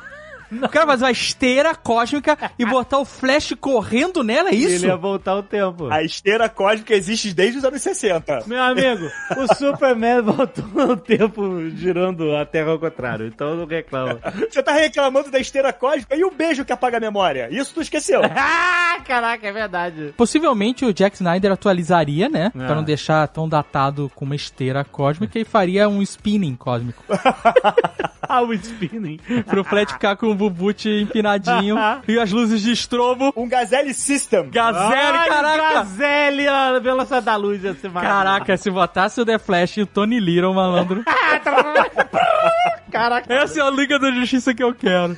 O 0.62 0.68
cara 0.68 0.86
vai 0.86 0.96
fazer 0.96 1.04
uma 1.04 1.10
esteira 1.10 1.74
cósmica 1.74 2.38
e 2.58 2.64
botar 2.64 2.98
o 2.98 3.04
Flash 3.04 3.54
correndo 3.60 4.22
nela, 4.22 4.50
é 4.50 4.54
isso? 4.54 4.84
Ele 4.84 4.86
ia 4.86 4.96
voltar 4.96 5.36
o 5.36 5.42
tempo. 5.42 5.88
A 5.90 6.02
esteira 6.02 6.48
cósmica 6.48 6.94
existe 6.94 7.32
desde 7.32 7.58
os 7.58 7.64
anos 7.64 7.80
60. 7.82 8.44
Meu 8.46 8.62
amigo, 8.62 9.10
o 9.36 9.54
Superman 9.54 10.20
voltou 10.22 10.64
no 10.68 10.96
tempo 10.96 11.68
girando 11.70 12.34
a 12.36 12.44
Terra 12.44 12.70
ao 12.72 12.78
contrário, 12.78 13.26
então 13.26 13.50
eu 13.50 13.56
não 13.56 13.66
reclamo. 13.66 14.18
Você 14.50 14.62
tá 14.62 14.72
reclamando 14.72 15.30
da 15.30 15.38
esteira 15.38 15.72
cósmica 15.72 16.16
e 16.16 16.24
o 16.24 16.30
beijo 16.30 16.64
que 16.64 16.72
apaga 16.72 16.96
a 16.96 17.00
memória. 17.00 17.48
Isso 17.50 17.74
tu 17.74 17.80
esqueceu. 17.80 18.20
ah, 18.24 18.98
caraca, 19.04 19.46
é 19.46 19.52
verdade. 19.52 20.14
Possivelmente 20.16 20.84
o 20.84 20.92
Jack 20.92 21.16
Snyder 21.16 21.52
atualizaria, 21.52 22.28
né? 22.28 22.46
É. 22.46 22.66
Pra 22.66 22.74
não 22.74 22.82
deixar 22.82 23.26
tão 23.28 23.48
datado 23.48 24.10
com 24.14 24.24
uma 24.24 24.36
esteira 24.36 24.84
cósmica 24.84 25.38
e 25.38 25.44
faria 25.44 25.88
um 25.88 26.02
spinning 26.02 26.56
cósmico. 26.56 27.04
Ah, 28.30 28.42
o 28.42 28.52
spinning. 28.52 29.18
pro 29.48 29.64
Flash 29.64 29.92
ficar 29.92 30.14
com 30.16 30.26
o 30.26 30.34
bubute 30.34 30.88
empinadinho 30.88 31.76
e 32.06 32.18
as 32.18 32.30
luzes 32.30 32.60
de 32.60 32.72
estrobo. 32.72 33.32
Um 33.34 33.48
Gazelle 33.48 33.94
System. 33.94 34.50
Gazelle, 34.50 34.94
Ai, 34.94 35.28
caraca! 35.28 35.74
Gazelle, 35.74 36.48
ó, 36.48 36.78
velocidade 36.78 37.24
da 37.24 37.36
luz 37.36 37.64
ia 37.64 37.74
ser. 37.74 37.90
Caraca, 37.90 38.56
se 38.56 38.70
botasse 38.70 39.20
o 39.20 39.24
The 39.24 39.38
Flash 39.38 39.78
e 39.78 39.82
o 39.82 39.86
Tony 39.86 40.20
Little, 40.20 40.52
malandro. 40.52 41.02
Caraca. 42.90 43.32
Essa 43.32 43.60
é 43.60 43.62
a 43.62 43.70
Liga 43.70 43.98
da 43.98 44.10
Justiça 44.10 44.52
que 44.52 44.62
eu 44.62 44.74
quero. 44.74 45.16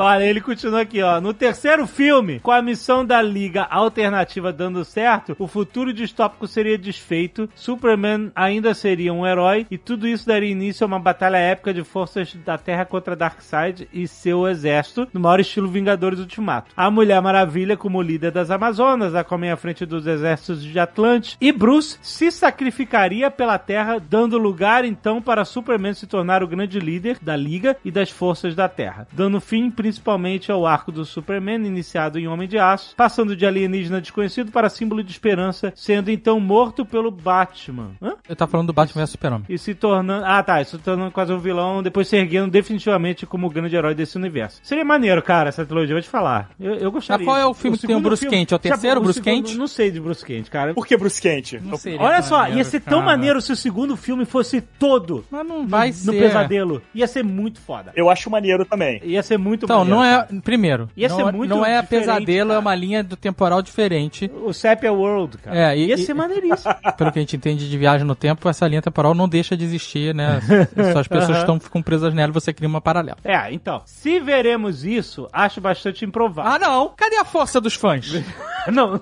Olha, 0.00 0.22
ele 0.22 0.40
continua 0.40 0.82
aqui, 0.82 1.02
ó. 1.02 1.20
No 1.20 1.34
terceiro 1.34 1.84
filme, 1.84 2.38
com 2.38 2.52
a 2.52 2.62
missão 2.62 3.04
da 3.04 3.20
Liga 3.20 3.64
Alternativa 3.64 4.52
dando 4.52 4.84
certo, 4.84 5.34
o 5.40 5.48
futuro 5.48 5.92
distópico 5.92 6.46
seria 6.46 6.78
desfeito, 6.78 7.50
Superman 7.52 8.30
ainda 8.32 8.74
seria 8.74 9.12
um 9.12 9.26
herói, 9.26 9.66
e 9.68 9.76
tudo 9.76 10.06
isso 10.06 10.24
daria 10.24 10.52
início 10.52 10.84
a 10.84 10.86
uma 10.86 11.00
batalha 11.00 11.36
épica 11.36 11.74
de 11.74 11.82
forças 11.82 12.32
da 12.44 12.56
Terra 12.56 12.84
contra 12.84 13.16
Darkseid 13.16 13.88
e 13.92 14.06
seu 14.06 14.46
exército, 14.46 15.08
no 15.12 15.18
maior 15.18 15.40
estilo 15.40 15.66
Vingadores 15.66 16.20
Ultimato. 16.20 16.70
A 16.76 16.88
Mulher 16.92 17.20
Maravilha 17.20 17.76
como 17.76 18.00
líder 18.00 18.30
das 18.30 18.52
Amazonas, 18.52 19.16
a 19.16 19.20
Aquaman 19.20 19.52
à 19.52 19.56
frente 19.56 19.84
dos 19.84 20.06
exércitos 20.06 20.62
de 20.62 20.78
Atlante, 20.78 21.36
e 21.40 21.50
Bruce 21.50 21.98
se 22.00 22.30
sacrificaria 22.30 23.32
pela 23.32 23.58
Terra, 23.58 23.98
dando 23.98 24.38
lugar 24.38 24.84
então 24.84 25.20
para 25.20 25.44
Superman 25.44 25.92
se 25.92 26.06
tornar 26.06 26.40
o 26.40 26.46
grande 26.46 26.78
líder 26.78 27.18
da 27.20 27.34
Liga 27.34 27.76
e 27.84 27.90
das 27.90 28.10
forças 28.10 28.54
da 28.54 28.68
Terra, 28.68 29.08
dando 29.12 29.40
fim 29.40 29.68
principalmente 29.72 29.87
ao 30.50 30.66
arco 30.66 30.92
do 30.92 31.04
Superman, 31.04 31.66
iniciado 31.66 32.18
em 32.18 32.26
Homem 32.28 32.46
de 32.48 32.58
Aço, 32.58 32.94
passando 32.96 33.34
de 33.36 33.46
alienígena 33.46 34.00
desconhecido 34.00 34.50
para 34.52 34.68
símbolo 34.68 35.02
de 35.02 35.10
esperança, 35.10 35.72
sendo 35.74 36.10
então 36.10 36.38
morto 36.40 36.84
pelo 36.84 37.10
Batman. 37.10 37.90
Hã? 38.02 38.14
Eu 38.28 38.36
tava 38.36 38.50
falando 38.50 38.68
do 38.68 38.72
Batman 38.72 39.02
vs 39.02 39.10
Super-Homem. 39.10 39.44
E 39.48 39.58
se 39.58 39.74
tornando. 39.74 40.24
Ah, 40.24 40.42
tá. 40.42 40.62
Se 40.64 40.76
tornando 40.78 41.10
quase 41.10 41.32
um 41.32 41.38
vilão, 41.38 41.82
depois 41.82 42.08
se 42.08 42.16
erguendo 42.16 42.50
definitivamente 42.50 43.26
como 43.26 43.46
o 43.46 43.50
grande 43.50 43.74
herói 43.76 43.94
desse 43.94 44.16
universo. 44.16 44.60
Seria 44.62 44.84
maneiro, 44.84 45.22
cara, 45.22 45.48
essa 45.48 45.64
trilogia, 45.64 45.94
vou 45.94 46.02
te 46.02 46.08
falar. 46.08 46.50
Eu, 46.60 46.74
eu 46.74 46.92
gostaria. 46.92 47.24
Mas 47.24 47.34
qual 47.34 47.36
é 47.40 47.46
o 47.46 47.54
filme 47.54 47.78
que 47.78 47.86
tem 47.86 47.96
o 47.96 48.00
Bruce 48.00 48.26
Kent? 48.28 48.52
É 48.52 48.56
o 48.56 48.58
terceiro 48.58 48.96
Já- 48.96 49.00
Bruce 49.04 49.22
segundo- 49.22 49.46
Kent? 49.46 49.56
Não 49.56 49.66
sei 49.66 49.90
de 49.90 50.00
Bruce 50.00 50.24
Kent, 50.24 50.48
cara. 50.48 50.74
Por 50.74 50.86
que 50.86 50.96
Bruce 50.96 51.20
Kent? 51.20 51.54
Não 51.62 51.76
seria 51.76 52.00
Olha 52.00 52.22
só, 52.22 52.38
maneiro, 52.38 52.58
ia 52.58 52.64
ser 52.64 52.80
tão 52.80 53.00
cara. 53.00 53.04
maneiro 53.12 53.40
se 53.40 53.52
o 53.52 53.56
segundo 53.56 53.96
filme 53.96 54.24
fosse 54.24 54.60
todo 54.60 55.24
Mas 55.30 55.46
não 55.46 55.62
no, 55.62 55.68
vai 55.68 55.88
no 55.88 55.94
ser. 55.94 56.12
pesadelo. 56.12 56.82
Ia 56.94 57.06
ser 57.06 57.22
muito 57.24 57.60
foda. 57.60 57.92
Eu 57.94 58.10
acho 58.10 58.28
maneiro 58.30 58.64
também. 58.64 59.00
Ia 59.04 59.22
ser 59.22 59.38
muito 59.38 59.64
Então, 59.64 59.77
maneiro. 59.84 59.96
não 59.96 60.04
é. 60.04 60.40
Primeiro, 60.42 60.88
Ia 60.96 61.08
não, 61.08 61.16
ser 61.16 61.22
é- 61.22 61.32
muito 61.32 61.50
não 61.50 61.64
é 61.64 61.80
diferente, 61.82 61.88
pesadelo, 62.06 62.50
é 62.50 62.54
cara. 62.54 62.60
uma 62.60 62.74
linha 62.74 63.02
do 63.04 63.16
temporal 63.16 63.62
diferente. 63.62 64.30
O 64.44 64.52
Sepia 64.52 64.92
World, 64.92 65.38
cara. 65.38 65.72
É, 65.72 65.76
e- 65.78 65.86
Ia 65.86 65.94
e- 65.94 65.98
ser 65.98 66.14
maneiríssimo. 66.14 66.74
Pelo 66.96 67.12
que 67.12 67.18
a 67.18 67.22
gente 67.22 67.36
entende 67.36 67.68
de 67.68 67.78
viagem 67.78 68.06
no 68.06 68.14
tempo, 68.14 68.48
essa 68.48 68.66
linha 68.66 68.82
temporal 68.82 69.14
não 69.14 69.28
deixa 69.28 69.56
de 69.56 69.64
existir, 69.64 70.14
né? 70.14 70.40
Só 70.92 71.00
as 71.00 71.08
pessoas 71.08 71.38
estão 71.38 71.58
ficam 71.60 71.82
presas 71.82 72.12
nela 72.14 72.30
e 72.30 72.34
você 72.34 72.52
cria 72.52 72.68
uma 72.68 72.80
paralela. 72.80 73.18
é, 73.24 73.52
então, 73.52 73.82
se 73.84 74.20
veremos 74.20 74.84
isso, 74.84 75.28
acho 75.32 75.60
bastante 75.60 76.04
improvável. 76.04 76.52
Ah, 76.52 76.58
não! 76.58 76.92
Cadê 76.96 77.16
a 77.16 77.24
força 77.24 77.60
dos 77.60 77.74
fãs? 77.74 78.12
não. 78.72 79.00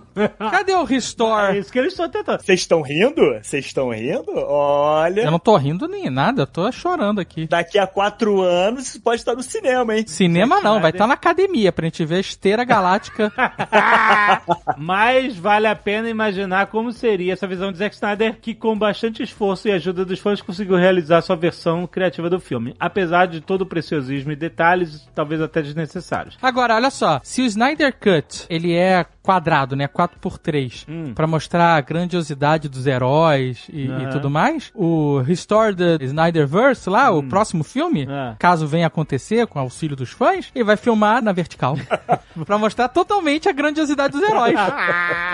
Cadê 0.51 0.75
o 0.75 0.83
É 0.83 0.87
Restore? 0.87 1.59
isso 1.59 1.73
que 1.73 1.79
eles 1.79 1.93
estão 1.93 2.09
tentando. 2.09 2.41
Vocês 2.41 2.61
estão 2.61 2.81
rindo? 2.83 3.23
Vocês 3.43 3.65
estão 3.67 3.91
rindo? 3.91 4.25
Olha. 4.37 5.23
Eu 5.23 5.31
não 5.31 5.39
tô 5.39 5.57
rindo 5.57 5.87
nem 5.89 6.09
nada, 6.11 6.43
eu 6.43 6.47
tô 6.47 6.71
chorando 6.73 7.21
aqui. 7.21 7.47
Daqui 7.47 7.79
a 7.79 7.87
quatro 7.87 8.41
anos 8.43 8.89
isso 8.89 9.01
pode 9.01 9.21
estar 9.21 9.35
no 9.35 9.43
cinema, 9.43 9.97
hein? 9.97 10.05
Cinema 10.07 10.61
não, 10.75 10.81
vai 10.81 10.91
estar 10.91 11.07
na 11.07 11.15
academia 11.15 11.73
pra 11.73 11.85
gente 11.87 12.05
ver 12.05 12.17
a 12.17 12.21
esteira 12.21 12.65
galáctica. 12.65 13.33
Mas 14.77 15.37
vale 15.37 15.67
a 15.67 15.75
pena 15.77 16.09
imaginar 16.09 16.67
como 16.67 16.93
seria 16.93 17.33
essa 17.33 17.47
visão 17.47 17.71
de 17.73 17.79
Zack 17.79 17.95
Snyder, 17.95 18.39
que 18.41 18.55
com 18.55 18.77
bastante 18.77 19.23
esforço 19.23 19.69
e 19.69 19.73
ajuda 19.73 20.05
dos 20.05 20.19
fãs 20.19 20.41
conseguiu 20.43 20.77
realizar 20.77 21.21
sua 21.23 21.37
versão 21.37 21.87
criativa 21.87 22.29
do 22.29 22.41
filme, 22.41 22.75
apesar 22.79 23.27
de 23.27 23.41
todo 23.41 23.63
o 23.63 23.67
preciosismo 23.67 24.33
e 24.33 24.37
detalhes, 24.37 25.09
talvez 25.15 25.41
até 25.41 25.63
desnecessários. 25.63 26.37
Agora, 26.43 26.75
olha 26.75 26.91
só, 26.91 27.21
se 27.23 27.43
o 27.43 27.45
Snyder 27.47 27.95
Cut, 27.99 28.47
ele 28.49 28.75
é 28.75 29.05
quadrado, 29.23 29.75
né, 29.75 29.89
4x3, 29.89 30.87
Hum. 30.89 31.13
pra 31.15 31.27
mostrar 31.27 31.75
a 31.77 31.81
grandiosidade 31.81 32.69
dos 32.69 32.87
heróis 32.87 33.67
e, 33.73 33.89
Aham. 33.89 34.03
e 34.05 34.11
tudo 34.11 34.31
mais, 34.31 34.71
o 34.75 35.19
Restore 35.21 35.75
the 35.75 35.99
Snyderverse 36.05 36.89
lá, 36.89 37.11
o 37.11 37.23
próximo 37.25 37.65
filme, 37.65 38.07
Ah. 38.09 38.37
caso 38.39 38.67
venha 38.69 38.87
acontecer 38.87 39.47
com 39.49 39.59
auxílio 39.59 39.97
dos 39.97 40.11
fãs, 40.11 40.46
ele 40.55 40.65
vai 40.65 40.77
filmar 40.77 41.23
na 41.23 41.33
vertical, 41.33 41.77
pra 42.45 42.59
mostrar 42.59 42.89
totalmente 42.89 43.49
a 43.49 43.53
grandiosidade 43.53 44.13
dos 44.13 44.23
heróis. 44.23 44.57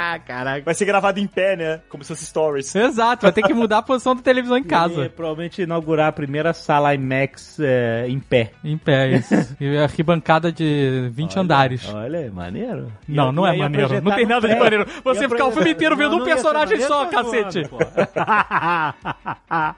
Ah, 0.05 0.19
caraca. 0.27 0.65
Vai 0.65 0.75
ser 0.75 0.85
gravado 0.85 1.19
em 1.19 1.27
pé, 1.27 1.57
né? 1.57 1.81
Como 1.89 2.03
se 2.05 2.09
fosse 2.09 2.27
stories. 2.27 2.75
Exato, 2.75 3.23
vai 3.23 3.33
ter 3.33 3.43
que 3.43 3.55
mudar 3.55 3.79
a 3.79 3.83
posição 3.83 4.15
da 4.15 4.21
televisão 4.23 4.57
em 4.59 4.61
E 4.61 4.65
casa. 4.65 5.09
provavelmente 5.09 5.63
inaugurar 5.63 6.09
a 6.09 6.13
primeira 6.13 6.53
sala 6.53 6.95
IMAX 6.95 7.59
é, 7.61 8.07
em 8.09 8.19
pé. 8.21 8.53
Em 8.63 8.77
pé, 8.77 9.13
isso. 9.17 9.57
E 9.61 9.79
arquibancada 9.79 10.53
de 10.53 11.09
20 11.13 11.39
andares. 11.39 11.89
Olha, 11.93 12.19
é 12.19 12.31
maneiro. 12.31 12.93
Não, 13.09 13.33
não 13.33 13.47
é 13.47 13.57
maneiro. 13.57 14.03
Não 14.03 14.15
tem 14.15 14.27
nada 14.27 14.47
de 14.49 14.55
maneiro. 14.55 14.87
Você 15.03 15.29
ficar 15.29 15.47
o 15.47 15.53
filme 15.53 15.71
inteiro 15.73 15.97
vendo 15.97 16.17
Não, 16.17 16.23
um 16.23 16.25
personagem 16.25 16.81
só, 16.83 17.07
cacete. 17.07 17.63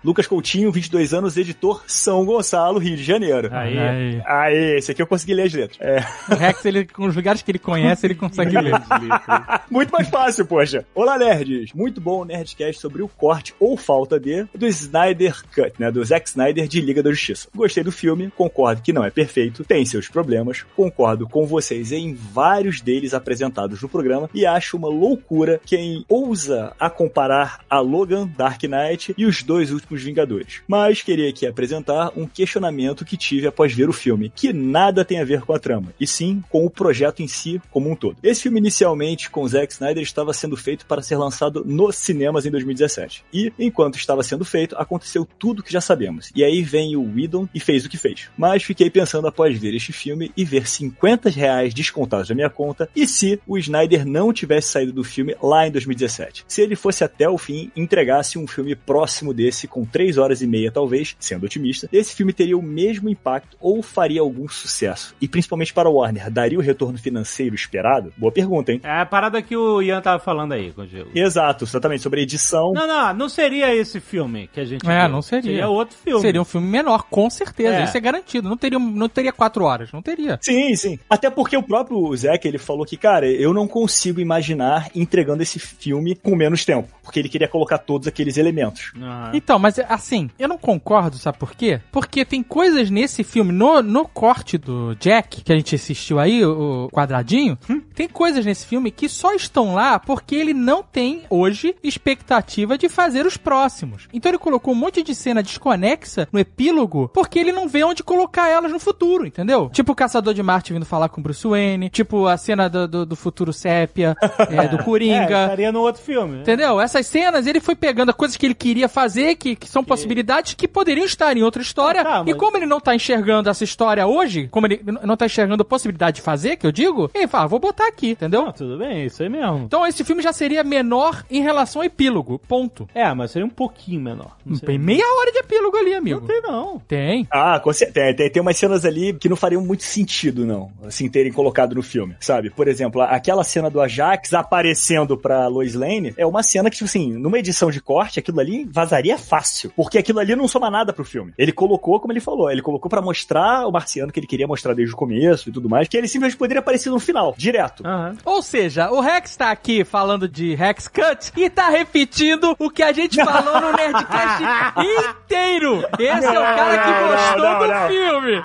Lucas 0.05 0.27
Coutinho, 0.27 0.70
22 0.73 1.14
anos, 1.14 1.37
editor 1.37 1.83
São 1.87 2.25
Gonçalo, 2.25 2.79
Rio 2.79 2.97
de 2.97 3.05
Janeiro. 3.05 3.51
Aí. 3.53 3.79
Aí. 3.79 4.23
Aê, 4.27 4.79
esse 4.79 4.90
aqui 4.90 5.03
eu 5.03 5.07
consegui 5.25 5.35
ler 5.35 5.47
as 5.47 5.53
letras. 5.55 5.79
É. 5.81 6.33
O 6.33 6.37
Rex, 6.37 6.65
ele, 6.65 6.85
com 6.87 7.07
os 7.07 7.17
lugares 7.17 7.43
que 7.43 7.51
ele 7.51 7.59
conhece, 7.59 8.07
ele 8.07 8.15
consegue 8.15 8.59
ler. 8.61 8.75
Muito 9.71 9.91
mais 9.91 10.09
fácil, 10.09 10.47
poxa. 10.47 10.85
Olá, 10.95 11.19
nerds. 11.19 11.73
Muito 11.73 12.01
bom 12.01 12.21
o 12.21 12.25
Nerdcast 12.25 12.81
sobre 12.81 13.03
o 13.03 13.09
corte 13.09 13.55
ou 13.59 13.77
falta 13.77 14.21
de 14.21 14.47
do 14.55 14.67
Snyder 14.67 15.43
Cut, 15.55 15.73
né? 15.79 15.91
Do 15.91 16.05
Zack 16.05 16.29
Snyder 16.29 16.69
de 16.69 16.81
Liga 16.81 17.03
da 17.03 17.11
Justiça. 17.11 17.49
Gostei 17.55 17.83
do 17.83 17.91
filme, 17.91 18.31
concordo 18.37 18.83
que 18.83 18.93
não 18.93 19.05
é 19.05 19.11
perfeito, 19.11 19.65
tem 19.65 19.85
seus 19.85 20.09
problemas, 20.09 20.65
concordo 20.77 21.29
com 21.29 21.47
vocês 21.47 21.93
em 21.93 22.15
vários 22.15 22.81
deles 22.81 23.15
apresentados 23.15 23.81
no 23.81 23.89
programa 23.89 24.29
e 24.35 24.45
acho 24.45 24.77
uma 24.77 24.89
loucura 24.89 25.61
quem 25.65 26.05
ousa 26.09 26.75
a 26.79 26.91
comparar 26.91 27.61
a 27.69 27.81
Logan, 27.81 28.27
Dark 28.37 28.63
Knight 28.65 29.15
e 29.17 29.25
os 29.25 29.43
dois 29.43 29.71
últimos 29.71 30.03
Vingadores. 30.03 30.63
Mas 30.69 31.03
queria 31.03 31.31
aqui 31.31 31.47
apresentar 31.47 32.13
um 32.17 32.27
questionamento 32.27 33.05
que 33.05 33.17
tive 33.17 33.47
após 33.47 33.73
ver 33.73 33.89
o 33.89 33.93
filme, 33.93 34.31
que 34.35 34.53
nada 34.53 35.05
tem 35.05 35.13
a 35.20 35.24
ver 35.24 35.42
com 35.42 35.53
a 35.53 35.59
trama, 35.59 35.92
e 35.98 36.07
sim 36.07 36.42
com 36.48 36.64
o 36.64 36.70
projeto 36.70 37.22
em 37.22 37.29
si 37.29 37.61
como 37.70 37.90
um 37.90 37.96
todo. 37.96 38.16
Esse 38.22 38.42
filme 38.42 38.59
inicialmente 38.59 39.31
com 39.31 39.46
Zack 39.46 39.72
Snyder 39.72 40.03
estava 40.03 40.33
sendo 40.33 40.57
feito 40.57 40.87
para 40.87 41.03
ser 41.03 41.16
lançado 41.16 41.64
nos 41.64 41.96
cinemas 41.96 42.46
em 42.46 42.50
2017. 42.50 43.24
E 43.33 43.53
enquanto 43.59 43.96
estava 43.96 44.22
sendo 44.22 44.44
feito, 44.44 44.77
aconteceu 44.77 45.27
tudo 45.38 45.62
que 45.62 45.72
já 45.72 45.81
sabemos. 45.81 46.31
E 46.35 46.44
aí 46.44 46.62
vem 46.62 46.96
o 46.96 47.14
Whedon 47.14 47.48
e 47.55 47.61
fez 47.61 47.85
o 47.85 47.88
que 47.88 47.96
fez. 47.96 48.29
Mas 48.37 48.62
fiquei 48.62 48.90
pensando 48.90 49.27
após 49.27 49.57
ver 49.59 49.74
este 49.74 49.92
filme 49.92 50.33
e 50.37 50.44
ver 50.44 50.66
50 50.66 51.29
reais 51.31 51.74
descontados 51.74 52.29
da 52.29 52.35
minha 52.35 52.50
conta, 52.50 52.88
e 52.94 53.07
se 53.07 53.40
o 53.46 53.59
Snyder 53.59 54.07
não 54.07 54.33
tivesse 54.33 54.68
saído 54.68 54.92
do 54.92 55.05
filme 55.05 55.37
lá 55.42 55.66
em 55.66 55.70
2017? 55.70 56.44
Se 56.48 56.62
ele 56.62 56.77
fosse 56.77 57.05
até 57.05 57.29
o 57.29 57.38
fim 57.38 57.70
e 57.74 57.81
entregasse 57.81 58.38
um 58.38 58.46
filme 58.46 58.74
próximo 58.74 59.35
desse, 59.35 59.68
com 59.68 59.85
3 59.85 60.18
horas 60.18 60.42
e 60.42 60.46
meia 60.46 60.70
talvez, 60.70 61.16
sendo 61.18 61.44
otimista, 61.46 61.88
esse 61.92 62.14
filme 62.14 62.33
teria 62.33 62.57
o 62.57 62.62
mesmo 62.62 63.09
impacto 63.09 63.57
ou 63.61 63.83
faria 63.83 64.20
algum 64.20 64.48
sucesso? 64.48 65.04
E 65.21 65.29
principalmente 65.29 65.73
para 65.73 65.88
o 65.88 65.95
Warner, 65.95 66.31
daria 66.31 66.59
o 66.59 66.62
retorno 66.62 66.99
financeiro 66.99 67.55
esperado? 67.55 68.12
Boa 68.17 68.33
pergunta, 68.33 68.73
hein? 68.73 68.81
É 68.83 69.01
a 69.01 69.07
parada 69.07 69.40
que 69.43 69.57
o 69.57 69.83
Ian 69.83 70.01
tava 70.01 70.19
falando 70.23 70.53
aí, 70.53 70.73
contigo. 70.73 71.11
Exato, 71.14 71.64
exatamente, 71.64 72.03
sobre 72.03 72.23
edição. 72.23 72.73
Não, 72.73 72.87
não, 72.87 73.14
não 73.14 73.29
seria 73.29 73.75
esse 73.75 74.01
filme 74.01 74.49
que 74.53 74.61
a 74.61 74.64
gente 74.64 74.88
É, 74.88 75.01
viu. 75.01 75.09
não 75.09 75.23
seria. 75.23 75.51
Seria 75.51 75.69
outro 75.69 75.97
filme. 75.97 76.21
Seria 76.21 76.40
um 76.40 76.45
filme 76.45 76.67
menor, 76.67 77.05
com 77.11 77.29
certeza. 77.31 77.77
É. 77.77 77.85
Isso 77.85 77.97
é 77.97 78.01
garantido. 78.01 78.49
Não 78.49 78.57
teria, 78.57 78.79
não 78.79 79.09
teria 79.09 79.33
quatro 79.33 79.64
horas, 79.64 79.93
não 79.93 80.03
teria. 80.03 80.38
Sim, 80.43 80.75
sim. 80.77 80.99
Até 81.09 81.31
porque 81.31 81.57
o 81.57 81.62
próprio 81.62 82.14
Zack, 82.17 82.47
ele 82.47 82.59
falou 82.59 82.85
que, 82.85 82.97
cara, 82.97 83.27
eu 83.27 83.53
não 83.53 83.67
consigo 83.67 84.21
imaginar 84.21 84.88
entregando 84.95 85.43
esse 85.43 85.59
filme 85.59 86.14
com 86.14 86.35
menos 86.37 86.64
tempo, 86.64 86.88
porque 87.03 87.19
ele 87.19 87.29
queria 87.29 87.49
colocar 87.49 87.79
todos 87.79 88.07
aqueles 88.09 88.37
elementos. 88.37 88.93
Aham. 88.97 89.31
Então, 89.35 89.59
mas 89.59 89.79
assim, 89.88 90.31
eu 90.38 90.49
não 90.49 90.59
concordo, 90.59 91.17
sabe 91.17 91.38
por 91.38 91.55
quê? 91.55 91.81
Porque 91.93 92.25
tem 92.25 92.43
coisas 92.43 92.90
nesse 92.90 93.23
filme, 93.25 93.53
no, 93.53 93.83
no 93.83 94.07
corte 94.07 94.57
do 94.59 94.94
Jack, 94.95 95.43
que 95.43 95.53
a 95.53 95.57
gente 95.57 95.75
assistiu 95.75 96.19
aí, 96.19 96.45
o 96.45 96.89
quadradinho, 96.93 97.59
tem 97.95 98.09
coisas 98.09 98.45
nesse 98.45 98.67
filme 98.67 98.91
que 98.91 99.09
só 99.09 99.35
estão 99.35 99.75
lá 99.75 99.99
porque 99.99 100.35
ele 100.35 100.55
não 100.55 100.83
tem, 100.83 101.23
hoje, 101.31 101.75
expectativa 101.83 102.77
de 102.79 102.89
fazer 102.89 103.27
os 103.27 103.37
próximos. 103.37 104.09
Então 104.13 104.31
ele 104.31 104.39
colocou 104.39 104.73
um 104.73 104.77
monte 104.77 105.03
de 105.03 105.15
cena 105.15 105.43
desconexa 105.43 106.29
no 106.33 106.39
epílogo 106.39 107.09
porque 107.13 107.39
ele 107.39 107.53
não 107.53 107.69
vê 107.69 107.83
onde 107.85 108.03
colocar 108.03 108.49
elas 108.49 108.71
no 108.73 108.79
futuro, 108.79 109.27
entendeu? 109.27 109.69
Tipo 109.71 109.93
o 109.93 109.95
Caçador 109.95 110.35
de 110.35 110.43
Marte 110.43 110.73
vindo 110.73 110.85
falar 110.87 111.09
com 111.09 111.23
Bruce 111.23 111.47
Wayne, 111.47 111.91
tipo 111.91 112.27
a 112.27 112.37
cena 112.37 112.69
do, 112.69 112.87
do, 112.87 113.07
do 113.07 113.17
futuro 113.17 113.53
sépia, 113.53 114.17
é, 114.51 114.69
do 114.69 114.77
É, 114.77 114.83
Coringa. 114.83 115.43
estaria 115.45 115.73
no 115.73 115.81
outro 115.81 116.03
filme. 116.03 116.37
né? 116.37 116.41
Entendeu? 116.43 116.81
Essas 116.81 117.07
cenas 117.07 117.47
ele 117.47 117.61
foi 117.61 117.75
pegando 117.75 118.13
coisas 118.15 118.37
que 118.37 118.47
ele 118.47 118.55
queria 118.55 118.89
fazer, 118.89 119.37
que, 119.37 119.57
que 119.57 119.69
são 119.69 119.83
possibilidades 119.83 120.55
que 120.55 120.69
poderiam 120.69 121.05
estar 121.07 121.37
em 121.37 121.43
outra 121.43 121.63
história. 121.63 122.01
Ah, 122.03 122.05
tá, 122.05 122.21
E 122.27 122.31
mas- 122.31 122.37
como 122.37 122.57
ele 122.57 122.67
não 122.67 122.81
tá 122.81 122.95
enxergando 122.95 123.49
essa 123.49 123.65
história 123.65 124.07
hoje, 124.07 124.49
como 124.51 124.67
ele 124.67 124.81
não 124.85 125.16
tá 125.16 125.27
enxergando 125.27 125.62
a 125.62 125.64
possibilidade 125.64 126.16
de 126.16 126.23
fazer, 126.23 126.57
que 126.57 126.66
eu 126.66 126.73
digo, 126.73 127.11
ele 127.14 127.27
fala, 127.27 127.44
ah, 127.44 127.49
vou 127.49 127.59
botar 127.59 127.87
aqui, 127.88 128.11
entendeu? 128.11 128.44
Não, 128.47 128.53
tudo 128.53 128.79
bem, 128.79 129.07
isso 129.07 129.23
aí 129.23 129.29
mesmo. 129.29 129.59
Então 129.59 129.87
esse 129.87 130.05
filme 130.05 130.23
já 130.23 130.33
seria 130.33 130.62
menor 130.64 131.25
em 131.31 131.40
relação 131.42 131.83
ao 131.83 131.87
epílogo. 131.87 132.38
Ponto. 132.49 132.88
É, 132.94 133.12
mas 133.14 133.31
seria 133.31 133.47
um 133.47 133.51
pouquinho 133.51 134.01
menor. 134.01 134.37
Não. 134.44 134.59
Tem 134.59 134.79
meia 134.79 135.05
hora 135.18 135.33
de 135.33 135.38
epílogo 135.38 135.77
ali, 135.77 135.94
amigo. 135.94 136.20
Não 136.20 136.27
tem, 136.27 136.42
não. 136.42 136.79
Tem. 136.87 137.27
Ah, 137.31 137.61
com 137.61 137.73
cer- 137.73 137.92
tem, 137.92 138.14
tem, 138.31 138.42
umas 138.42 138.57
cenas 138.57 138.85
ali 138.85 139.12
que 139.14 139.29
não 139.29 139.37
fariam 139.37 139.62
muito 139.62 139.83
sentido, 139.85 140.44
não, 140.47 140.70
assim, 140.87 141.09
terem 141.09 141.33
colocado 141.33 141.75
no 141.75 141.83
filme, 141.83 142.16
sabe? 142.20 142.51
Por 142.51 142.68
exemplo, 142.68 143.01
aquela 143.03 143.44
cena 143.44 143.70
do 143.70 143.81
Ajax 143.81 144.33
aparecendo 144.35 145.16
pra 145.16 145.47
Lois 145.49 145.75
Lane 145.75 146.14
é 146.16 146.27
uma 146.27 146.42
cena 146.42 146.70
que, 146.70 146.77
tipo 146.77 146.87
assim, 146.87 147.12
numa 147.12 147.38
edição 147.38 147.70
de 147.70 147.81
corte, 147.81 148.18
aquilo 148.18 148.40
ali 148.40 148.64
vazaria 148.70 149.16
fácil, 149.18 149.73
porque 149.77 149.99
aquilo 149.99 150.18
ali 150.18 150.35
não 150.37 150.49
soma 150.49 150.70
nada 150.70 150.92
pro 150.92 151.05
filme. 151.05 151.33
Ele 151.38 151.53
colocou, 151.53 151.99
como 152.01 152.12
ele 152.12 152.20
falou, 152.20 152.51
ele 152.51 152.62
colocou 152.62 152.88
pra 152.90 153.01
mostrar 153.03 153.66
o 153.66 153.73
marciano 153.73 154.12
que 154.12 154.20
ele 154.20 154.27
queria 154.27 154.47
mostrar 154.47 154.74
desde 154.75 154.95
o 154.95 154.97
começo 154.97 155.49
e 155.49 155.53
tudo 155.53 155.69
mais, 155.69 155.89
que 155.89 155.97
ele 155.97 156.09
simplesmente 156.09 156.39
poderia 156.39 156.61
aparecer 156.61 156.91
no 156.91 156.99
final, 156.99 157.35
direto. 157.37 157.87
Aham. 157.87 158.17
Ou 158.25 158.43
seja, 158.43 158.91
o 158.91 159.01
Rex 159.01 159.37
tá 159.37 159.51
aqui 159.51 159.85
falando 159.85 160.29
de 160.29 160.55
Rex 160.55 160.89
Cut 160.89 161.33
e 161.37 161.49
tá 161.51 161.69
repetindo 161.69 162.55
o 162.59 162.71
que 162.71 162.83
a 162.83 162.93
gente 162.93 163.23
falou 163.25 163.61
no 163.61 163.73
Nerdcast 163.73 164.43
inteiro. 165.25 165.85
Esse 165.99 166.27
é 166.27 166.39
o 166.39 166.43
cara 166.43 166.79
que 166.79 166.91
Não, 166.91 167.09
gostou 167.09 167.39
não, 167.45 167.59
do 167.59 167.67
não. 167.69 167.89
filme. 167.89 168.43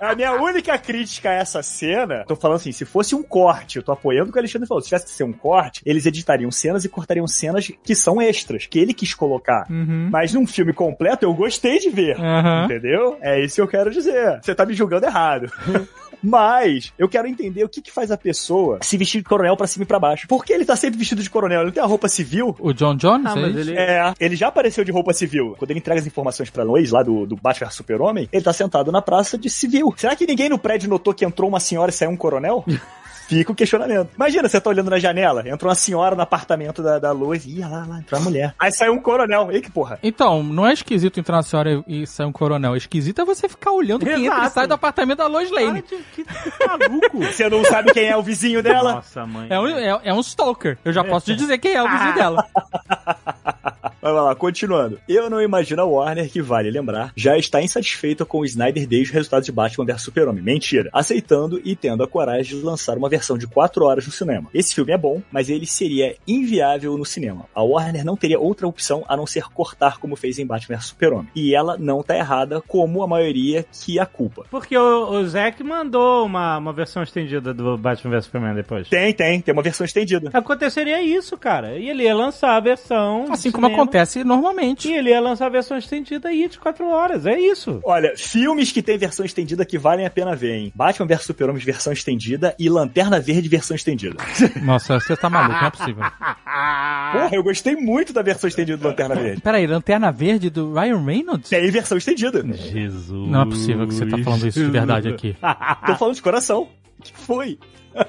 A 0.00 0.14
minha 0.14 0.32
única 0.32 0.76
crítica 0.78 1.30
a 1.30 1.34
essa 1.34 1.62
cena, 1.62 2.24
tô 2.26 2.36
falando 2.36 2.56
assim, 2.56 2.72
se 2.72 2.84
fosse 2.84 3.14
um 3.14 3.22
corte, 3.22 3.76
eu 3.76 3.82
tô 3.82 3.92
apoiando 3.92 4.30
o 4.30 4.32
que 4.32 4.38
o 4.38 4.40
Alexandre 4.40 4.66
falou, 4.68 4.80
se 4.82 4.88
tivesse 4.88 5.06
que 5.06 5.12
ser 5.12 5.24
um 5.24 5.32
corte, 5.32 5.80
eles 5.84 6.06
editariam 6.06 6.50
cenas 6.50 6.84
e 6.84 6.88
cortariam 6.88 7.26
cenas 7.26 7.70
que 7.82 7.94
são 7.94 8.20
extras, 8.20 8.66
que 8.66 8.78
ele 8.78 8.92
quis 8.94 9.14
colocar. 9.14 9.66
Mas 9.68 10.32
num 10.32 10.46
filme 10.46 10.72
completo, 10.72 11.24
eu 11.24 11.32
gostei 11.34 11.78
de 11.78 11.90
ver. 11.90 12.16
Aham. 12.20 12.64
Entendeu? 12.64 13.16
É 13.20 13.40
isso 13.44 13.56
que 13.56 13.60
eu 13.60 13.68
quero 13.68 13.90
dizer. 13.90 14.38
Você 14.42 14.54
tá 14.54 14.64
me 14.66 14.74
julgando 14.74 15.06
errado. 15.06 15.50
Mas 16.22 16.92
eu 16.98 17.08
quero 17.08 17.28
entender 17.28 17.62
o 17.62 17.68
que, 17.68 17.80
que 17.80 17.92
faz 17.92 18.10
a 18.10 18.16
pessoa 18.16 18.78
se 18.82 18.96
vestir 18.96 19.18
de 19.18 19.28
coronel 19.28 19.56
pra 19.56 19.66
cima 19.66 19.84
e 19.84 19.86
pra 19.86 19.98
baixo. 19.98 20.26
Por 20.26 20.44
que 20.44 20.52
ele 20.52 20.64
tá 20.64 20.74
sempre 20.74 20.98
vestido 20.98 21.22
de 21.22 21.30
coronel? 21.30 21.60
Ele 21.60 21.66
não 21.66 21.72
tem 21.72 21.82
a 21.82 21.86
roupa 21.86 22.08
civil? 22.08 22.56
O 22.58 22.72
John 22.72 22.96
Jones? 22.96 23.26
Ah, 23.26 23.38
é 23.38 23.42
ele. 23.42 23.76
É, 23.76 24.14
ele 24.18 24.34
já 24.34 24.48
apareceu 24.48 24.84
de 24.84 24.90
roupa 24.90 25.12
civil. 25.12 25.54
Quando 25.58 25.70
ele 25.70 25.78
entrega 25.78 26.00
as 26.00 26.06
informações 26.06 26.50
pra 26.50 26.64
Lois, 26.64 26.90
lá 26.90 27.02
do, 27.02 27.26
do 27.26 27.36
Batman 27.36 27.70
Super-Homem, 27.70 28.28
ele 28.32 28.42
tá 28.42 28.52
sentado 28.52 28.90
na 28.90 29.00
praça 29.00 29.38
de 29.38 29.48
civil. 29.48 29.94
Será 29.96 30.16
que 30.16 30.26
ninguém 30.26 30.48
no 30.48 30.58
prédio 30.58 30.88
notou 30.88 31.14
que 31.14 31.24
entrou 31.24 31.48
uma 31.48 31.60
senhora 31.60 31.90
e 31.90 31.94
saiu 31.94 32.10
um 32.10 32.16
coronel? 32.16 32.64
Fica 33.28 33.50
o 33.50 33.54
questionamento. 33.54 34.10
Imagina, 34.14 34.48
você 34.48 34.60
tá 34.60 34.70
olhando 34.70 34.90
na 34.90 34.98
janela, 34.98 35.42
entrou 35.48 35.68
uma 35.68 35.74
senhora 35.74 36.14
no 36.14 36.22
apartamento 36.22 36.82
da, 36.82 36.98
da 36.98 37.10
Lois, 37.12 37.44
e 37.44 37.58
ia 37.58 37.68
lá, 37.68 37.84
lá, 37.86 37.98
entrou 37.98 38.20
uma 38.20 38.30
mulher. 38.30 38.54
Aí 38.58 38.70
saiu 38.70 38.92
um 38.92 39.00
coronel. 39.00 39.50
E 39.52 39.60
que 39.60 39.70
porra? 39.70 39.98
Então, 40.02 40.42
não 40.42 40.66
é 40.66 40.72
esquisito 40.72 41.18
entrar 41.18 41.36
na 41.36 41.42
senhora 41.42 41.82
e 41.88 42.06
sair 42.06 42.26
um 42.26 42.32
coronel. 42.32 42.76
Esquisito 42.76 43.20
é 43.20 43.24
você 43.24 43.48
ficar 43.48 43.72
olhando 43.72 44.04
quem 44.04 44.26
entra 44.26 44.34
e 44.36 44.38
Exato. 44.38 44.54
sai 44.54 44.66
do 44.66 44.74
apartamento 44.74 45.18
da 45.18 45.26
Lois 45.26 45.50
Lane. 45.50 45.82
de- 45.82 45.96
Que 46.14 46.24
maluco. 46.66 47.18
Você 47.26 47.48
não 47.48 47.64
sabe 47.64 47.92
quem 47.92 48.06
é 48.08 48.16
o 48.16 48.22
vizinho 48.22 48.62
dela? 48.62 48.94
Nossa, 48.94 49.26
mãe. 49.26 49.46
É 49.50 49.58
um, 49.58 49.66
é, 49.68 50.00
é 50.04 50.14
um 50.14 50.20
stalker. 50.20 50.78
Eu 50.84 50.92
já 50.92 51.02
posso 51.04 51.26
te 51.26 51.34
dizer 51.36 51.58
quem 51.58 51.74
é 51.74 51.82
o 51.82 51.88
vizinho 51.90 52.14
dela. 52.14 52.46
Vai 54.06 54.12
lá, 54.12 54.32
continuando. 54.36 55.00
Eu 55.08 55.28
não 55.28 55.42
imagino 55.42 55.82
a 55.82 55.84
Warner, 55.84 56.30
que 56.30 56.40
vale 56.40 56.70
lembrar, 56.70 57.12
já 57.16 57.36
está 57.36 57.60
insatisfeita 57.60 58.24
com 58.24 58.38
o 58.38 58.44
Snyder 58.44 58.86
desde 58.86 59.10
o 59.10 59.14
resultado 59.14 59.42
de 59.42 59.50
Batman 59.50 59.84
vs 59.84 60.02
Super-Homem. 60.02 60.44
Mentira. 60.44 60.88
Aceitando 60.92 61.60
e 61.64 61.74
tendo 61.74 62.04
a 62.04 62.06
coragem 62.06 62.56
de 62.56 62.64
lançar 62.64 62.96
uma 62.96 63.08
versão 63.08 63.36
de 63.36 63.48
4 63.48 63.84
horas 63.84 64.06
no 64.06 64.12
cinema. 64.12 64.48
Esse 64.54 64.72
filme 64.76 64.92
é 64.92 64.96
bom, 64.96 65.20
mas 65.28 65.50
ele 65.50 65.66
seria 65.66 66.14
inviável 66.24 66.96
no 66.96 67.04
cinema. 67.04 67.46
A 67.52 67.64
Warner 67.64 68.04
não 68.04 68.16
teria 68.16 68.38
outra 68.38 68.68
opção 68.68 69.04
a 69.08 69.16
não 69.16 69.26
ser 69.26 69.42
cortar 69.52 69.98
como 69.98 70.14
fez 70.14 70.38
em 70.38 70.46
Batman 70.46 70.76
vs 70.76 70.86
Super-Homem. 70.86 71.28
E 71.34 71.52
ela 71.52 71.76
não 71.76 72.00
tá 72.00 72.16
errada, 72.16 72.60
como 72.60 73.02
a 73.02 73.08
maioria 73.08 73.66
que 73.84 73.98
a 73.98 74.06
culpa. 74.06 74.46
Porque 74.48 74.78
o, 74.78 75.18
o 75.18 75.26
Zack 75.26 75.64
mandou 75.64 76.26
uma, 76.26 76.58
uma 76.58 76.72
versão 76.72 77.02
estendida 77.02 77.52
do 77.52 77.76
Batman 77.76 78.12
vs 78.12 78.26
Superman 78.26 78.54
depois. 78.54 78.88
Tem, 78.88 79.12
tem, 79.12 79.40
tem 79.40 79.52
uma 79.52 79.64
versão 79.64 79.84
estendida. 79.84 80.30
Aconteceria 80.32 81.02
isso, 81.02 81.36
cara. 81.36 81.76
E 81.76 81.90
ele 81.90 82.04
ia 82.04 82.14
lançar 82.14 82.54
a 82.54 82.60
versão. 82.60 83.24
Assim 83.32 83.50
como 83.50 83.66
cinema, 83.66 83.82
acontece 83.82 83.95
normalmente. 84.24 84.88
E 84.88 84.94
ele 84.94 85.10
ia 85.10 85.20
lançar 85.20 85.46
a 85.46 85.50
versão 85.50 85.76
estendida 85.76 86.28
aí 86.28 86.48
de 86.48 86.58
4 86.58 86.86
horas. 86.88 87.26
É 87.26 87.38
isso. 87.38 87.80
Olha, 87.84 88.12
filmes 88.16 88.72
que 88.72 88.82
tem 88.82 88.98
versão 88.98 89.24
estendida 89.24 89.64
que 89.64 89.78
valem 89.78 90.06
a 90.06 90.10
pena 90.10 90.34
ver, 90.34 90.54
hein? 90.54 90.72
Batman 90.74 91.06
vs 91.06 91.22
Super-Homem 91.22 91.62
versão 91.62 91.92
estendida 91.92 92.54
e 92.58 92.68
Lanterna 92.68 93.20
Verde 93.20 93.48
versão 93.48 93.74
estendida. 93.74 94.16
Nossa, 94.62 94.98
você 94.98 95.16
tá 95.16 95.28
maluco, 95.30 95.58
não 95.58 95.66
é 95.66 95.70
possível. 95.70 96.04
Porra, 97.12 97.30
eu 97.32 97.42
gostei 97.42 97.76
muito 97.76 98.12
da 98.12 98.22
versão 98.22 98.48
estendida 98.48 98.76
do 98.76 98.88
Lanterna 98.88 99.14
Verde. 99.14 99.40
Peraí, 99.40 99.66
Lanterna 99.66 100.10
Verde 100.10 100.50
do 100.50 100.72
Ryan 100.72 101.04
Reynolds? 101.04 101.48
Tem 101.48 101.70
versão 101.70 101.98
estendida. 101.98 102.44
Jesus. 102.52 103.30
Não 103.30 103.42
é 103.42 103.44
possível 103.44 103.86
que 103.86 103.94
você 103.94 104.06
tá 104.06 104.18
falando 104.18 104.46
isso 104.46 104.64
de 104.64 104.70
verdade 104.70 105.08
aqui. 105.08 105.36
Tô 105.86 105.96
falando 105.96 106.14
de 106.14 106.22
coração. 106.22 106.68
O 106.98 107.02
que 107.02 107.12
foi? 107.12 107.58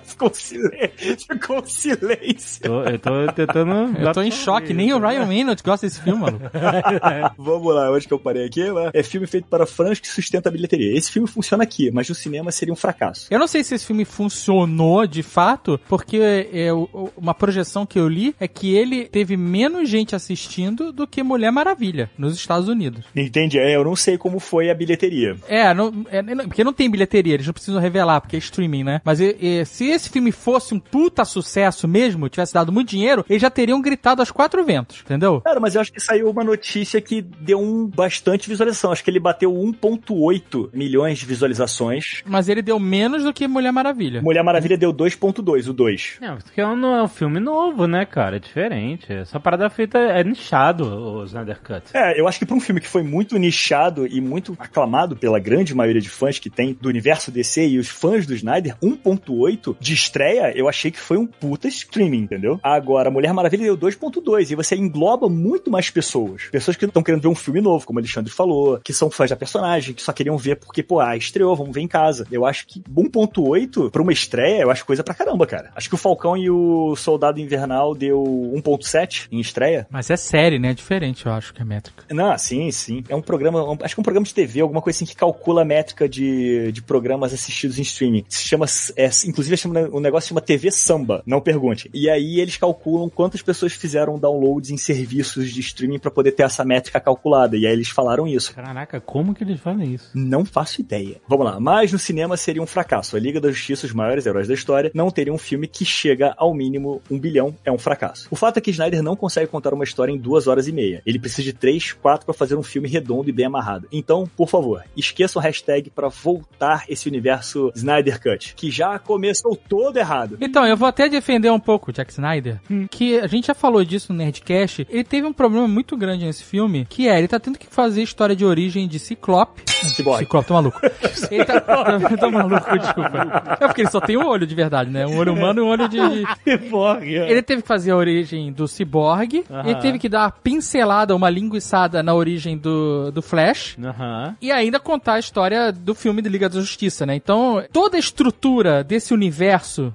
Ficou 0.03 0.31
silêncio. 0.33 1.17
Ficou 1.31 1.63
silêncio. 1.65 2.61
Tô- 2.61 2.83
eu 2.83 2.99
tô 2.99 3.33
tentando. 3.33 3.97
Eu 3.99 4.11
tô 4.13 4.21
em 4.21 4.31
choque, 4.31 4.73
nem 4.73 4.93
o 4.93 4.99
Ryan 4.99 5.25
Reynolds 5.25 5.61
gosta 5.63 5.85
desse 5.87 6.01
filme, 6.01 6.19
mano. 6.21 6.39
Vamos 7.37 7.73
lá, 7.73 7.91
onde 7.91 8.07
que 8.07 8.13
eu 8.13 8.19
parei 8.19 8.45
aqui? 8.45 8.63
É 8.93 9.03
filme 9.03 9.27
feito 9.27 9.47
para 9.47 9.65
fãs 9.65 9.99
que 9.99 10.07
sustenta 10.07 10.49
a 10.49 10.51
bilheteria. 10.51 10.95
Esse 10.97 11.11
filme 11.11 11.27
funciona 11.27 11.63
aqui, 11.63 11.91
mas 11.91 12.07
no 12.09 12.15
cinema 12.15 12.51
seria 12.51 12.73
um 12.73 12.77
fracasso. 12.77 13.27
Eu 13.29 13.39
não 13.39 13.47
sei 13.47 13.63
se 13.63 13.75
esse 13.75 13.85
filme 13.85 14.05
funcionou 14.05 15.05
de 15.07 15.23
fato, 15.23 15.79
porque 15.87 16.17
é, 16.51 16.69
uma 17.15 17.33
projeção 17.33 17.85
que 17.85 17.99
eu 17.99 18.07
li 18.07 18.35
é 18.39 18.47
que 18.47 18.75
ele 18.75 19.05
teve 19.05 19.37
menos 19.37 19.89
gente 19.89 20.15
assistindo 20.15 20.91
do 20.91 21.07
que 21.07 21.23
Mulher 21.23 21.51
Maravilha 21.51 22.09
nos 22.17 22.35
Estados 22.35 22.67
Unidos. 22.67 23.05
Entendi? 23.15 23.59
É, 23.59 23.75
eu 23.75 23.83
não 23.83 23.95
sei 23.95 24.17
como 24.17 24.39
foi 24.39 24.69
a 24.69 24.73
bilheteria. 24.75 25.35
É, 25.47 25.73
não- 25.73 26.05
é, 26.11 26.21
porque 26.45 26.63
não 26.63 26.73
tem 26.73 26.89
bilheteria, 26.89 27.33
eles 27.35 27.45
não 27.45 27.53
precisam 27.53 27.79
revelar, 27.81 28.21
porque 28.21 28.35
é 28.35 28.39
streaming, 28.39 28.83
né? 28.83 29.01
Mas 29.03 29.19
e- 29.19 29.35
e, 29.39 29.65
se 29.77 29.85
esse 29.85 30.09
filme 30.09 30.31
fosse 30.31 30.73
um 30.73 30.79
puta 30.79 31.23
sucesso 31.23 31.87
mesmo, 31.87 32.27
tivesse 32.27 32.51
dado 32.51 32.71
muito 32.71 32.89
dinheiro, 32.89 33.23
eles 33.29 33.43
já 33.43 33.49
teriam 33.49 33.79
gritado 33.79 34.23
aos 34.23 34.31
quatro 34.31 34.63
ventos, 34.63 35.03
entendeu? 35.05 35.39
Cara, 35.41 35.59
mas 35.59 35.75
eu 35.75 35.81
acho 35.81 35.93
que 35.93 35.99
saiu 35.99 36.31
uma 36.31 36.43
notícia 36.43 36.99
que 36.99 37.21
deu 37.21 37.59
um 37.59 37.85
bastante 37.85 38.49
visualização. 38.49 38.91
Acho 38.91 39.03
que 39.03 39.11
ele 39.11 39.19
bateu 39.19 39.53
1.8 39.53 40.71
milhões 40.73 41.19
de 41.19 41.27
visualizações. 41.27 42.23
Mas 42.25 42.49
ele 42.49 42.63
deu 42.63 42.79
menos 42.79 43.23
do 43.23 43.31
que 43.31 43.47
Mulher 43.47 43.71
Maravilha. 43.71 44.19
Mulher 44.19 44.43
Maravilha 44.43 44.75
deu 44.75 44.91
2.2, 44.91 45.69
o 45.69 45.73
2. 45.73 46.17
Não, 46.21 46.37
porque 46.37 46.59
é 46.59 46.65
um, 46.65 46.95
é 46.95 47.03
um 47.03 47.07
filme 47.07 47.39
novo, 47.39 47.85
né, 47.85 48.03
cara? 48.03 48.37
É 48.37 48.39
diferente. 48.39 49.13
Essa 49.13 49.39
parada 49.39 49.69
feita 49.69 49.99
é 49.99 50.23
nichado, 50.23 50.85
o 50.85 51.23
Snyder 51.25 51.61
Cut. 51.61 51.83
É, 51.93 52.19
eu 52.19 52.27
acho 52.27 52.39
que 52.39 52.47
pra 52.47 52.55
um 52.55 52.59
filme 52.59 52.81
que 52.81 52.87
foi 52.87 53.03
muito 53.03 53.37
nichado 53.37 54.07
e 54.07 54.19
muito 54.19 54.55
aclamado 54.57 55.15
pela 55.15 55.37
grande 55.37 55.75
maioria 55.75 56.01
de 56.01 56.09
fãs 56.09 56.39
que 56.39 56.49
tem 56.49 56.75
do 56.81 56.89
universo 56.89 57.29
DC 57.29 57.67
e 57.67 57.77
os 57.77 57.89
fãs 57.89 58.25
do 58.25 58.33
Snyder, 58.33 58.75
1.8 58.81 59.66
de 59.79 59.93
estreia, 59.93 60.51
eu 60.55 60.69
achei 60.69 60.91
que 60.91 60.99
foi 60.99 61.17
um 61.17 61.25
puta 61.25 61.67
streaming, 61.67 62.19
entendeu? 62.19 62.59
Agora, 62.63 63.09
Mulher 63.09 63.33
Maravilha 63.33 63.63
deu 63.63 63.77
2.2 63.77 64.51
e 64.51 64.55
você 64.55 64.75
engloba 64.75 65.29
muito 65.29 65.71
mais 65.71 65.89
pessoas. 65.89 66.43
Pessoas 66.51 66.77
que 66.77 66.85
estão 66.85 67.03
querendo 67.03 67.21
ver 67.21 67.27
um 67.27 67.35
filme 67.35 67.61
novo, 67.61 67.85
como 67.85 67.99
o 67.99 68.01
Alexandre 68.01 68.31
falou, 68.31 68.79
que 68.79 68.93
são 68.93 69.09
fãs 69.09 69.29
da 69.29 69.35
personagem, 69.35 69.93
que 69.93 70.01
só 70.01 70.13
queriam 70.13 70.37
ver 70.37 70.57
porque, 70.57 70.83
pô, 70.83 70.99
ah, 70.99 71.15
estreou, 71.15 71.55
vamos 71.55 71.73
ver 71.73 71.81
em 71.81 71.87
casa. 71.87 72.27
Eu 72.31 72.45
acho 72.45 72.67
que 72.67 72.81
1.8 72.81 73.91
pra 73.91 74.01
uma 74.01 74.13
estreia, 74.13 74.61
eu 74.61 74.71
acho 74.71 74.85
coisa 74.85 75.03
pra 75.03 75.13
caramba, 75.13 75.45
cara. 75.45 75.71
Acho 75.75 75.89
que 75.89 75.95
o 75.95 75.97
Falcão 75.97 76.37
e 76.37 76.49
o 76.49 76.95
Soldado 76.95 77.39
Invernal 77.39 77.95
deu 77.95 78.23
1.7 78.55 79.27
em 79.31 79.39
estreia. 79.39 79.87
Mas 79.89 80.09
é 80.09 80.17
série, 80.17 80.59
né? 80.59 80.71
É 80.71 80.73
diferente, 80.73 81.25
eu 81.25 81.31
acho, 81.31 81.53
que 81.53 81.61
a 81.61 81.65
métrica. 81.65 82.03
Não, 82.13 82.37
sim, 82.37 82.69
sim. 82.71 83.03
É 83.07 83.15
um 83.15 83.21
programa, 83.21 83.77
acho 83.81 83.95
que 83.95 83.99
é 83.99 84.01
um 84.01 84.03
programa 84.03 84.25
de 84.25 84.33
TV, 84.33 84.61
alguma 84.61 84.81
coisa 84.81 84.97
assim 84.97 85.05
que 85.05 85.15
calcula 85.15 85.61
a 85.61 85.65
métrica 85.65 86.07
de, 86.07 86.71
de 86.71 86.81
programas 86.81 87.33
assistidos 87.33 87.79
em 87.79 87.81
streaming. 87.81 88.25
Se 88.27 88.47
chama, 88.47 88.65
é, 88.95 89.09
inclusive 89.25 89.46
Inclusive, 89.47 89.89
o 89.91 89.99
negócio 89.99 90.29
chama 90.29 90.41
TV 90.41 90.71
Samba, 90.71 91.23
não 91.25 91.41
pergunte. 91.41 91.89
E 91.93 92.09
aí 92.09 92.39
eles 92.39 92.57
calculam 92.57 93.09
quantas 93.09 93.41
pessoas 93.41 93.73
fizeram 93.73 94.19
downloads 94.19 94.69
em 94.69 94.77
serviços 94.77 95.51
de 95.51 95.61
streaming 95.61 95.99
pra 95.99 96.11
poder 96.11 96.31
ter 96.31 96.43
essa 96.43 96.65
métrica 96.65 96.99
calculada. 96.99 97.55
E 97.55 97.65
aí 97.65 97.73
eles 97.73 97.89
falaram 97.89 98.27
isso. 98.27 98.53
Caraca, 98.53 98.99
como 98.99 99.33
que 99.33 99.43
eles 99.43 99.59
fazem 99.59 99.93
isso? 99.93 100.09
Não 100.13 100.45
faço 100.45 100.81
ideia. 100.81 101.21
Vamos 101.27 101.45
lá, 101.45 101.59
mas 101.59 101.91
no 101.91 101.99
cinema 101.99 102.35
seria 102.37 102.61
um 102.61 102.67
fracasso. 102.67 103.15
A 103.15 103.19
Liga 103.19 103.39
da 103.39 103.49
Justiça, 103.49 103.85
os 103.85 103.93
maiores 103.93 104.25
heróis 104.25 104.47
da 104.47 104.53
história, 104.53 104.91
não 104.93 105.09
teria 105.09 105.33
um 105.33 105.37
filme 105.37 105.67
que 105.67 105.85
chega 105.85 106.33
ao 106.37 106.53
mínimo 106.53 107.01
um 107.09 107.17
bilhão. 107.17 107.55
É 107.63 107.71
um 107.71 107.77
fracasso. 107.77 108.27
O 108.29 108.35
fato 108.35 108.57
é 108.57 108.61
que 108.61 108.71
Snyder 108.71 109.01
não 109.01 109.15
consegue 109.15 109.47
contar 109.47 109.73
uma 109.73 109.83
história 109.83 110.11
em 110.11 110.17
duas 110.17 110.47
horas 110.47 110.67
e 110.67 110.71
meia. 110.71 111.01
Ele 111.05 111.19
precisa 111.19 111.43
de 111.43 111.53
três, 111.53 111.93
quatro 111.93 112.25
pra 112.25 112.33
fazer 112.33 112.55
um 112.55 112.63
filme 112.63 112.89
redondo 112.89 113.29
e 113.29 113.33
bem 113.33 113.45
amarrado. 113.45 113.87
Então, 113.91 114.29
por 114.35 114.49
favor, 114.49 114.83
esqueça 114.95 115.39
o 115.39 115.41
hashtag 115.41 115.89
pra 115.89 116.09
voltar 116.09 116.85
esse 116.89 117.07
universo 117.07 117.71
Snyder 117.75 118.21
Cut, 118.21 118.53
que 118.55 118.69
já 118.69 118.97
começou 118.99 119.36
todo 119.69 119.97
errado. 119.97 120.37
Então, 120.41 120.65
eu 120.65 120.77
vou 120.77 120.87
até 120.87 121.09
defender 121.09 121.51
um 121.51 121.59
pouco 121.59 121.89
o 121.89 121.93
Jack 121.93 122.11
Snyder, 122.11 122.59
que 122.89 123.19
a 123.19 123.27
gente 123.27 123.47
já 123.47 123.53
falou 123.53 123.83
disso 123.83 124.11
no 124.11 124.19
Nerdcast. 124.19 124.87
Ele 124.89 125.03
teve 125.03 125.27
um 125.27 125.33
problema 125.33 125.67
muito 125.67 125.95
grande 125.97 126.25
nesse 126.25 126.43
filme, 126.43 126.85
que 126.89 127.07
é, 127.07 127.17
ele 127.17 127.27
tá 127.27 127.39
tendo 127.39 127.57
que 127.57 127.67
fazer 127.67 128.01
história 128.01 128.35
de 128.35 128.45
origem 128.45 128.87
de 128.87 128.99
Ciclope. 128.99 129.63
Cyborg. 129.95 130.19
Ciclope, 130.19 130.47
tô 130.47 130.53
maluco. 130.53 130.79
Ele 131.29 131.45
tá, 131.45 131.59
tô 132.19 132.31
maluco, 132.31 132.77
desculpa. 132.79 133.57
É 133.59 133.67
porque 133.67 133.81
ele 133.81 133.89
só 133.89 133.99
tem 133.99 134.17
um 134.17 134.25
olho 134.25 134.47
de 134.47 134.55
verdade, 134.55 134.89
né? 134.89 135.05
Um 135.05 135.17
olho 135.17 135.33
humano 135.33 135.59
e 135.59 135.63
um 135.63 135.67
olho 135.67 135.87
de... 135.87 135.97
Cyborg. 136.43 137.05
Ele 137.07 137.41
teve 137.41 137.61
que 137.61 137.67
fazer 137.67 137.91
a 137.91 137.95
origem 137.95 138.51
do 138.51 138.67
Cyborg, 138.67 139.43
Aham. 139.49 139.69
ele 139.69 139.79
teve 139.79 139.99
que 139.99 140.09
dar 140.09 140.21
uma 140.21 140.31
pincelada, 140.31 141.15
uma 141.15 141.29
linguiçada 141.29 142.01
na 142.01 142.13
origem 142.13 142.57
do, 142.57 143.11
do 143.11 143.21
Flash, 143.21 143.77
Aham. 143.83 144.35
e 144.41 144.51
ainda 144.51 144.79
contar 144.79 145.13
a 145.13 145.19
história 145.19 145.71
do 145.71 145.93
filme 145.93 146.21
de 146.21 146.29
Liga 146.29 146.49
da 146.49 146.59
Justiça, 146.59 147.05
né? 147.05 147.15
Então, 147.15 147.63
toda 147.71 147.97
a 147.97 147.99
estrutura 147.99 148.83
desse 148.83 149.13
universo 149.13 149.26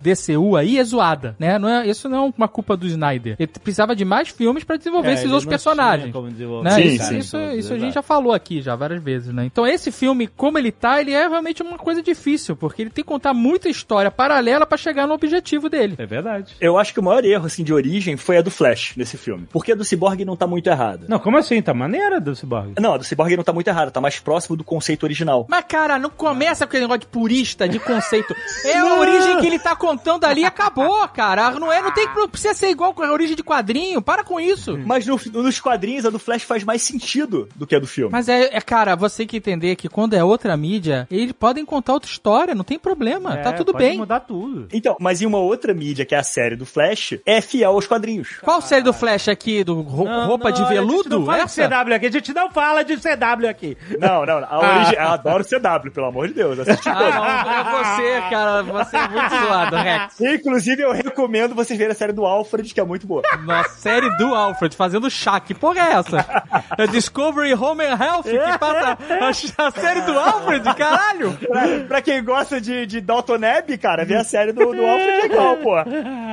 DCU 0.03 0.57
aí 0.57 0.79
é 0.79 0.85
zoada, 0.85 1.37
né? 1.38 1.59
Não 1.59 1.68
é, 1.68 1.87
isso 1.87 2.09
não 2.09 2.27
é 2.27 2.33
uma 2.37 2.49
culpa 2.49 2.77
do 2.77 2.87
Snyder. 2.87 3.37
Ele 3.38 3.47
precisava 3.47 3.95
de 3.95 4.05
mais 4.05 4.29
filmes 4.29 4.64
pra 4.64 4.77
desenvolver 4.77 5.11
É, 5.11 5.14
esses 5.14 5.27
outros 5.27 5.45
não 5.45 5.51
personagens. 5.51 6.14
Né? 6.62 6.71
Sim, 6.71 6.83
isso, 6.83 7.07
sim. 7.07 7.18
isso, 7.18 7.38
isso 7.57 7.75
a 7.75 7.79
gente 7.79 7.95
já 7.95 8.03
falou 8.03 8.33
aqui 8.33 8.61
já 8.61 8.75
várias 8.77 9.03
vezes, 9.03 9.33
né? 9.33 9.45
Então 9.45 9.66
esse 9.66 9.90
filme, 9.90 10.27
como 10.27 10.59
ele 10.59 10.73
tá, 10.73 11.01
ele 11.01 11.12
é 11.12 11.27
realmente 11.29 11.62
uma 11.62 11.79
coisa 11.79 12.03
difícil, 12.03 12.57
porque 12.57 12.83
ele 12.83 12.90
tem 12.90 13.05
que 13.05 13.09
contar 13.09 13.35
muita 13.35 13.68
história 13.68 14.11
paralela 14.11 14.66
pra 14.66 14.79
chegar 14.79 15.07
no 15.07 15.14
objetivo 15.14 15.68
dele. 15.68 15.95
É 15.99 16.07
verdade. 16.07 16.55
Eu 16.61 16.79
acho 16.79 16.92
que 16.92 17.01
o 17.01 17.03
maior 17.03 17.25
erro, 17.25 17.47
assim, 17.47 17.64
de 17.64 17.73
origem 17.73 18.16
foi 18.16 18.38
a 18.38 18.42
do 18.42 18.51
Flash 18.51 18.95
nesse 18.97 19.16
filme. 19.16 19.47
Porque 19.51 19.73
a 19.73 19.75
do 19.75 19.85
Cyborg 19.85 20.25
não 20.25 20.37
tá 20.37 20.47
muito 20.47 20.68
errada. 20.68 21.07
Não, 21.09 21.18
como 21.18 21.37
assim? 21.38 21.61
Tá 21.62 21.75
maneira 21.75 22.21
do 22.21 22.35
Cyborg. 22.35 22.75
Não, 22.81 22.95
a 22.95 22.99
do 22.99 23.05
Cyborg 23.05 23.37
não 23.37 23.45
tá 23.45 23.53
muito 23.53 23.68
errada, 23.68 23.90
tá 23.90 24.01
mais 24.01 24.18
próximo 24.18 24.57
do 24.57 24.64
conceito 24.64 25.05
original. 25.05 25.47
Mas, 25.49 25.64
cara, 25.68 25.99
não 25.99 26.11
começa 26.11 26.66
com 26.66 26.71
aquele 26.71 26.83
negócio 26.83 27.01
de 27.01 27.07
purista, 27.07 27.68
de 27.68 27.79
conceito. 27.79 28.35
É 28.64 28.79
a 28.79 28.95
origem 29.23 29.41
que 29.41 29.47
ele 29.47 29.59
tá 29.59 29.75
contando 29.77 30.25
ali 30.25 30.45
acabou, 30.45 31.07
cara. 31.09 31.51
Não, 31.53 31.73
é, 31.73 31.81
não, 31.83 31.93
tem, 31.93 32.07
não 32.15 32.29
precisa 32.29 32.55
ser 32.55 32.69
igual 32.71 32.93
com 32.95 33.03
a 33.03 33.11
origem 33.13 33.37
de 33.37 33.43
quadrinho. 33.43 34.01
Para 34.03 34.25
com 34.25 34.39
isso. 34.41 34.79
Mas 34.85 35.07
no- 35.07 35.21
nos 35.43 35.61
quadrinhos, 35.61 36.05
a 36.07 36.11
do 36.11 36.19
Flash 36.19 36.43
faz 36.43 36.65
mais 36.65 36.83
sentido 36.83 37.49
do 37.55 37.67
que 37.67 37.75
a 37.75 37.79
do 37.79 37.87
filme. 37.87 38.11
Mas 38.13 38.29
é, 38.29 38.57
é, 38.57 38.61
cara, 38.61 38.95
você 38.97 39.19
tem 39.19 39.27
que 39.27 39.37
entender 39.37 39.77
que 39.77 39.89
quando 39.89 40.15
é 40.15 40.23
outra 40.25 40.57
mídia, 40.57 41.07
eles 41.11 41.33
podem 41.33 41.65
contar 41.65 41.95
outra 41.95 42.11
história, 42.11 42.55
não 42.55 42.65
tem 42.65 42.79
problema, 42.79 43.37
tá 43.39 43.51
É, 43.51 43.53
tudo 43.53 43.73
pode 43.73 43.85
bem. 43.85 43.99
mudar 43.99 44.21
tudo. 44.21 44.67
Então, 44.73 44.97
mas 45.01 45.23
em 45.23 45.27
uma 45.27 45.39
outra 45.39 45.73
mídia, 45.75 46.05
que 46.05 46.15
é 46.15 46.19
a 46.19 46.23
série 46.23 46.57
do 46.57 46.67
Flash, 46.67 47.15
é 47.25 47.41
fiel 47.41 47.73
aos 47.73 47.87
quadrinhos. 47.87 48.39
Qual 48.43 48.61
série 48.61 48.83
do 48.83 48.93
Flash 48.93 49.29
aqui, 49.29 49.63
do 49.65 49.81
ro- 49.81 50.05
Não, 50.05 50.27
roupa 50.27 50.51
não, 50.51 50.57
de 50.57 50.63
A 50.63 50.65
gente 50.67 50.75
veludo? 50.75 51.19
não 51.21 51.27
fala 51.27 51.43
Essa? 51.43 51.69
de 51.69 51.75
CW 51.75 51.95
aqui, 51.95 52.07
a 52.07 52.11
gente 52.11 52.33
não 52.35 52.51
fala 52.51 52.83
de 52.85 52.97
CW 52.97 53.49
aqui. 53.49 53.77
Não, 53.99 54.25
não, 54.27 54.39
a 54.49 54.59
origem. 54.59 54.95
Eu 54.99 55.09
adoro 55.09 55.45
CW, 55.45 55.91
pelo 55.93 56.07
amor 56.07 56.29
de 56.29 56.35
Deus. 56.35 56.59
Assisti 56.59 56.89
Ah, 56.89 56.95
não, 56.95 57.53
é 57.53 57.85
você, 57.85 58.21
cara, 58.31 58.63
você 58.63 58.97
é 58.97 59.09
muito 59.12 59.31
zoado, 59.31 59.77
Rex. 59.77 60.20
Inclusive, 60.20 60.83
eu 60.83 60.92
recomendo 60.92 61.55
vocês 61.55 61.79
verem 61.79 61.92
a 61.92 61.96
série 61.96 62.12
do 62.12 62.25
Alfred, 62.25 62.72
que 62.72 62.81
é 62.81 62.85
muito 62.85 63.07
boa. 63.07 63.22
Nossa, 63.44 63.68
série 63.70 64.11
do 64.16 64.35
Alfred 64.35 64.75
fazendo 64.77 65.11
chá, 65.11 65.38
que 65.40 65.55
porra 65.55 65.81
é 65.81 65.92
essa? 65.92 66.42
É 66.79 66.87
Discovery 66.87 67.55
Home 67.55 67.85
and 67.85 67.98
Health 68.03 68.22
que 68.25 68.59
passa 68.59 68.98
a, 69.20 69.66
a 69.66 69.70
série 69.70 70.01
do 70.03 70.18
Alfred, 70.18 70.75
caralho! 70.75 71.33
pra, 71.35 71.62
pra 71.88 72.03
quem 72.03 72.22
gosta 72.25 72.61
de, 72.61 72.87
de 72.87 73.01
Dalton 73.01 73.38
Neb, 73.38 73.77
cara, 73.79 74.05
vê 74.05 74.16
a 74.16 74.25
série 74.25 74.53
do, 74.53 74.72
do 74.72 74.85
Alfred 74.85 75.11
é 75.11 75.27
igual, 75.27 75.57
pô. 75.59 75.75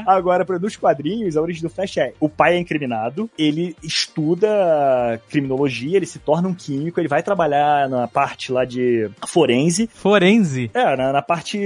Agora, 0.08 0.46
nos 0.60 0.76
quadrinhos, 0.76 1.38
a 1.38 1.42
origem 1.42 1.62
do 1.62 1.70
Flash 1.70 1.98
é: 1.98 2.14
o 2.20 2.28
pai 2.30 2.56
é 2.56 2.60
incriminado, 2.60 3.30
ele 3.38 3.76
estuda 3.84 5.22
criminologia, 5.30 5.98
ele 5.98 6.06
se 6.06 6.20
torna 6.20 6.48
um 6.48 6.54
químico, 6.54 7.00
ele 7.00 7.08
vai 7.08 7.24
trabalhar 7.24 7.88
na 7.90 8.08
parte 8.08 8.52
lá 8.52 8.66
de 8.66 9.10
forense. 9.28 9.90
Forense. 9.94 10.70
É, 10.74 10.96
na, 10.96 11.14
na 11.14 11.22
parte 11.22 11.58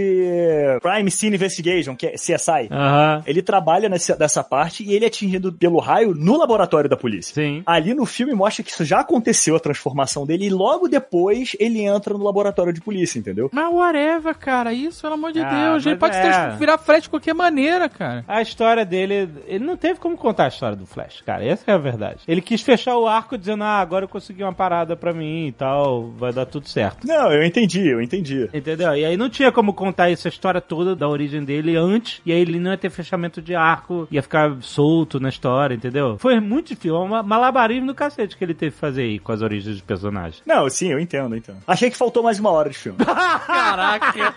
Crime 0.81 1.11
Scene 1.11 1.35
Investigation, 1.35 1.95
que 1.95 2.07
é 2.07 2.11
CSI. 2.13 2.67
Aham. 2.71 3.23
Ele 3.25 3.41
trabalha 3.41 3.89
nessa, 3.89 4.15
nessa 4.17 4.43
parte 4.43 4.83
e 4.83 4.93
ele 4.93 5.05
é 5.05 5.07
atingido 5.07 5.51
pelo 5.53 5.79
raio 5.79 6.13
no 6.13 6.37
laboratório 6.37 6.89
da 6.89 6.97
polícia. 6.97 7.33
Sim. 7.33 7.63
Ali 7.65 7.93
no 7.93 8.05
filme 8.05 8.33
mostra 8.33 8.63
que 8.63 8.71
isso 8.71 8.85
já 8.85 8.99
aconteceu, 8.99 9.55
a 9.55 9.59
transformação 9.59 10.25
dele, 10.25 10.45
e 10.45 10.49
logo 10.49 10.87
depois 10.87 11.55
ele 11.59 11.81
entra 11.81 12.13
no 12.13 12.23
laboratório 12.23 12.73
de 12.73 12.81
polícia, 12.81 13.19
entendeu? 13.19 13.49
Mas 13.51 13.73
whatever, 13.73 14.35
cara, 14.37 14.73
isso, 14.73 15.01
pelo 15.01 15.13
amor 15.15 15.31
de 15.31 15.39
Ah, 15.39 15.71
Deus. 15.71 15.85
Ele 15.85 15.95
pode 15.95 16.15
é. 16.15 16.49
virar 16.57 16.77
Flash 16.77 17.03
de 17.03 17.09
qualquer 17.09 17.33
maneira, 17.33 17.89
cara. 17.89 18.22
A 18.27 18.41
história 18.41 18.85
dele, 18.85 19.29
ele 19.45 19.63
não 19.63 19.77
teve 19.77 19.99
como 19.99 20.17
contar 20.17 20.45
a 20.45 20.47
história 20.47 20.75
do 20.75 20.85
Flash, 20.85 21.21
cara. 21.21 21.43
Essa 21.43 21.71
é 21.71 21.73
a 21.73 21.77
verdade. 21.77 22.21
Ele 22.27 22.41
quis 22.41 22.61
fechar 22.61 22.97
o 22.97 23.07
arco 23.07 23.37
dizendo, 23.37 23.63
ah, 23.63 23.79
agora 23.79 24.05
eu 24.05 24.09
consegui 24.09 24.43
uma 24.43 24.53
parada 24.53 24.95
pra 24.95 25.13
mim 25.13 25.47
e 25.47 25.51
tal, 25.51 26.11
vai 26.11 26.31
dar 26.31 26.45
tudo 26.45 26.67
certo. 26.67 27.05
Não, 27.05 27.31
eu 27.31 27.43
entendi, 27.43 27.87
eu 27.87 28.01
entendi. 28.01 28.49
Entendeu? 28.53 28.95
E 28.95 29.05
aí 29.05 29.17
não 29.17 29.29
tinha 29.29 29.51
como 29.51 29.73
contar 29.73 30.11
essa 30.11 30.27
história 30.27 30.61
toda 30.61 30.95
da 30.95 31.07
origem 31.07 31.43
dele 31.43 31.75
antes, 31.75 32.21
e 32.25 32.31
aí 32.31 32.39
ele 32.39 32.59
não 32.59 32.71
ia 32.71 32.77
ter 32.77 32.89
fechamento 32.89 33.41
de 33.41 33.55
arco, 33.55 34.07
ia 34.11 34.21
ficar 34.21 34.55
solto 34.61 35.19
na 35.19 35.29
história, 35.29 35.75
entendeu? 35.75 36.17
Foi 36.17 36.39
muito 36.39 36.69
difícil, 36.69 36.95
é 36.95 36.99
um 36.99 37.23
malabarismo 37.23 37.87
do 37.87 37.95
cacete 37.95 38.37
que 38.37 38.43
ele 38.43 38.53
teve 38.53 38.71
que 38.73 38.79
fazer 38.79 39.03
aí 39.03 39.19
com 39.19 39.31
as 39.31 39.41
origens 39.41 39.75
dos 39.75 39.81
personagens. 39.81 40.41
Não, 40.45 40.69
sim, 40.69 40.91
eu 40.91 40.99
entendo, 40.99 41.35
entendo. 41.35 41.59
Achei 41.67 41.89
que 41.89 41.97
faltou 41.97 42.23
mais 42.23 42.39
uma 42.39 42.51
hora 42.51 42.69
de 42.69 42.77
filme. 42.77 42.97
Caraca. 43.05 44.35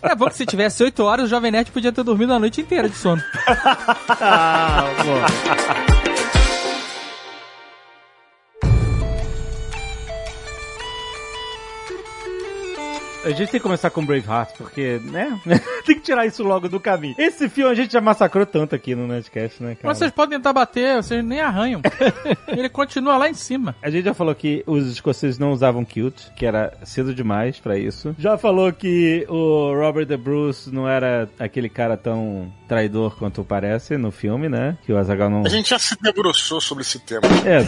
é 0.02 0.14
bom 0.14 0.26
que 0.26 0.36
se 0.36 0.46
tivesse 0.46 0.82
8 0.82 1.02
horas, 1.02 1.26
o 1.26 1.28
Jovem 1.28 1.50
Nerd 1.50 1.70
podia 1.70 1.89
ter 1.92 2.04
dormido 2.04 2.32
a 2.32 2.38
noite 2.38 2.60
inteira 2.60 2.88
de 2.88 2.96
sono. 2.96 3.22
Ah, 4.22 4.84
A 13.22 13.28
gente 13.30 13.50
tem 13.50 13.60
que 13.60 13.60
começar 13.60 13.90
com 13.90 14.04
Braveheart, 14.04 14.56
porque, 14.56 14.98
né? 15.04 15.38
tem 15.84 15.96
que 15.96 16.00
tirar 16.00 16.24
isso 16.24 16.42
logo 16.42 16.68
do 16.70 16.80
caminho. 16.80 17.14
Esse 17.18 17.50
filme 17.50 17.70
a 17.70 17.74
gente 17.74 17.92
já 17.92 18.00
massacrou 18.00 18.46
tanto 18.46 18.74
aqui 18.74 18.94
no 18.94 19.06
Nerdcast, 19.06 19.62
né, 19.62 19.74
cara? 19.74 19.88
Mas 19.88 19.98
vocês 19.98 20.10
podem 20.10 20.38
tentar 20.38 20.54
bater, 20.54 20.96
vocês 20.96 21.22
nem 21.22 21.38
arranham. 21.38 21.82
Ele 22.48 22.68
continua 22.70 23.18
lá 23.18 23.28
em 23.28 23.34
cima. 23.34 23.76
A 23.82 23.90
gente 23.90 24.06
já 24.06 24.14
falou 24.14 24.34
que 24.34 24.64
os 24.66 24.86
escoceses 24.86 25.38
não 25.38 25.52
usavam 25.52 25.84
kilt, 25.84 26.30
que 26.34 26.46
era 26.46 26.72
cedo 26.82 27.14
demais 27.14 27.58
pra 27.58 27.76
isso. 27.76 28.14
Já 28.18 28.38
falou 28.38 28.72
que 28.72 29.26
o 29.28 29.74
Robert 29.74 30.06
De 30.06 30.16
Bruce 30.16 30.72
não 30.72 30.88
era 30.88 31.28
aquele 31.38 31.68
cara 31.68 31.98
tão 31.98 32.50
traidor 32.66 33.16
quanto 33.18 33.44
parece 33.44 33.98
no 33.98 34.10
filme, 34.10 34.48
né? 34.48 34.78
Que 34.86 34.92
o 34.92 34.96
Azaghal 34.96 35.28
não... 35.28 35.44
A 35.44 35.48
gente 35.48 35.70
já 35.70 35.78
se 35.78 35.94
debruçou 36.00 36.60
sobre 36.60 36.82
esse 36.82 36.98
tema. 37.00 37.26
É. 37.44 37.60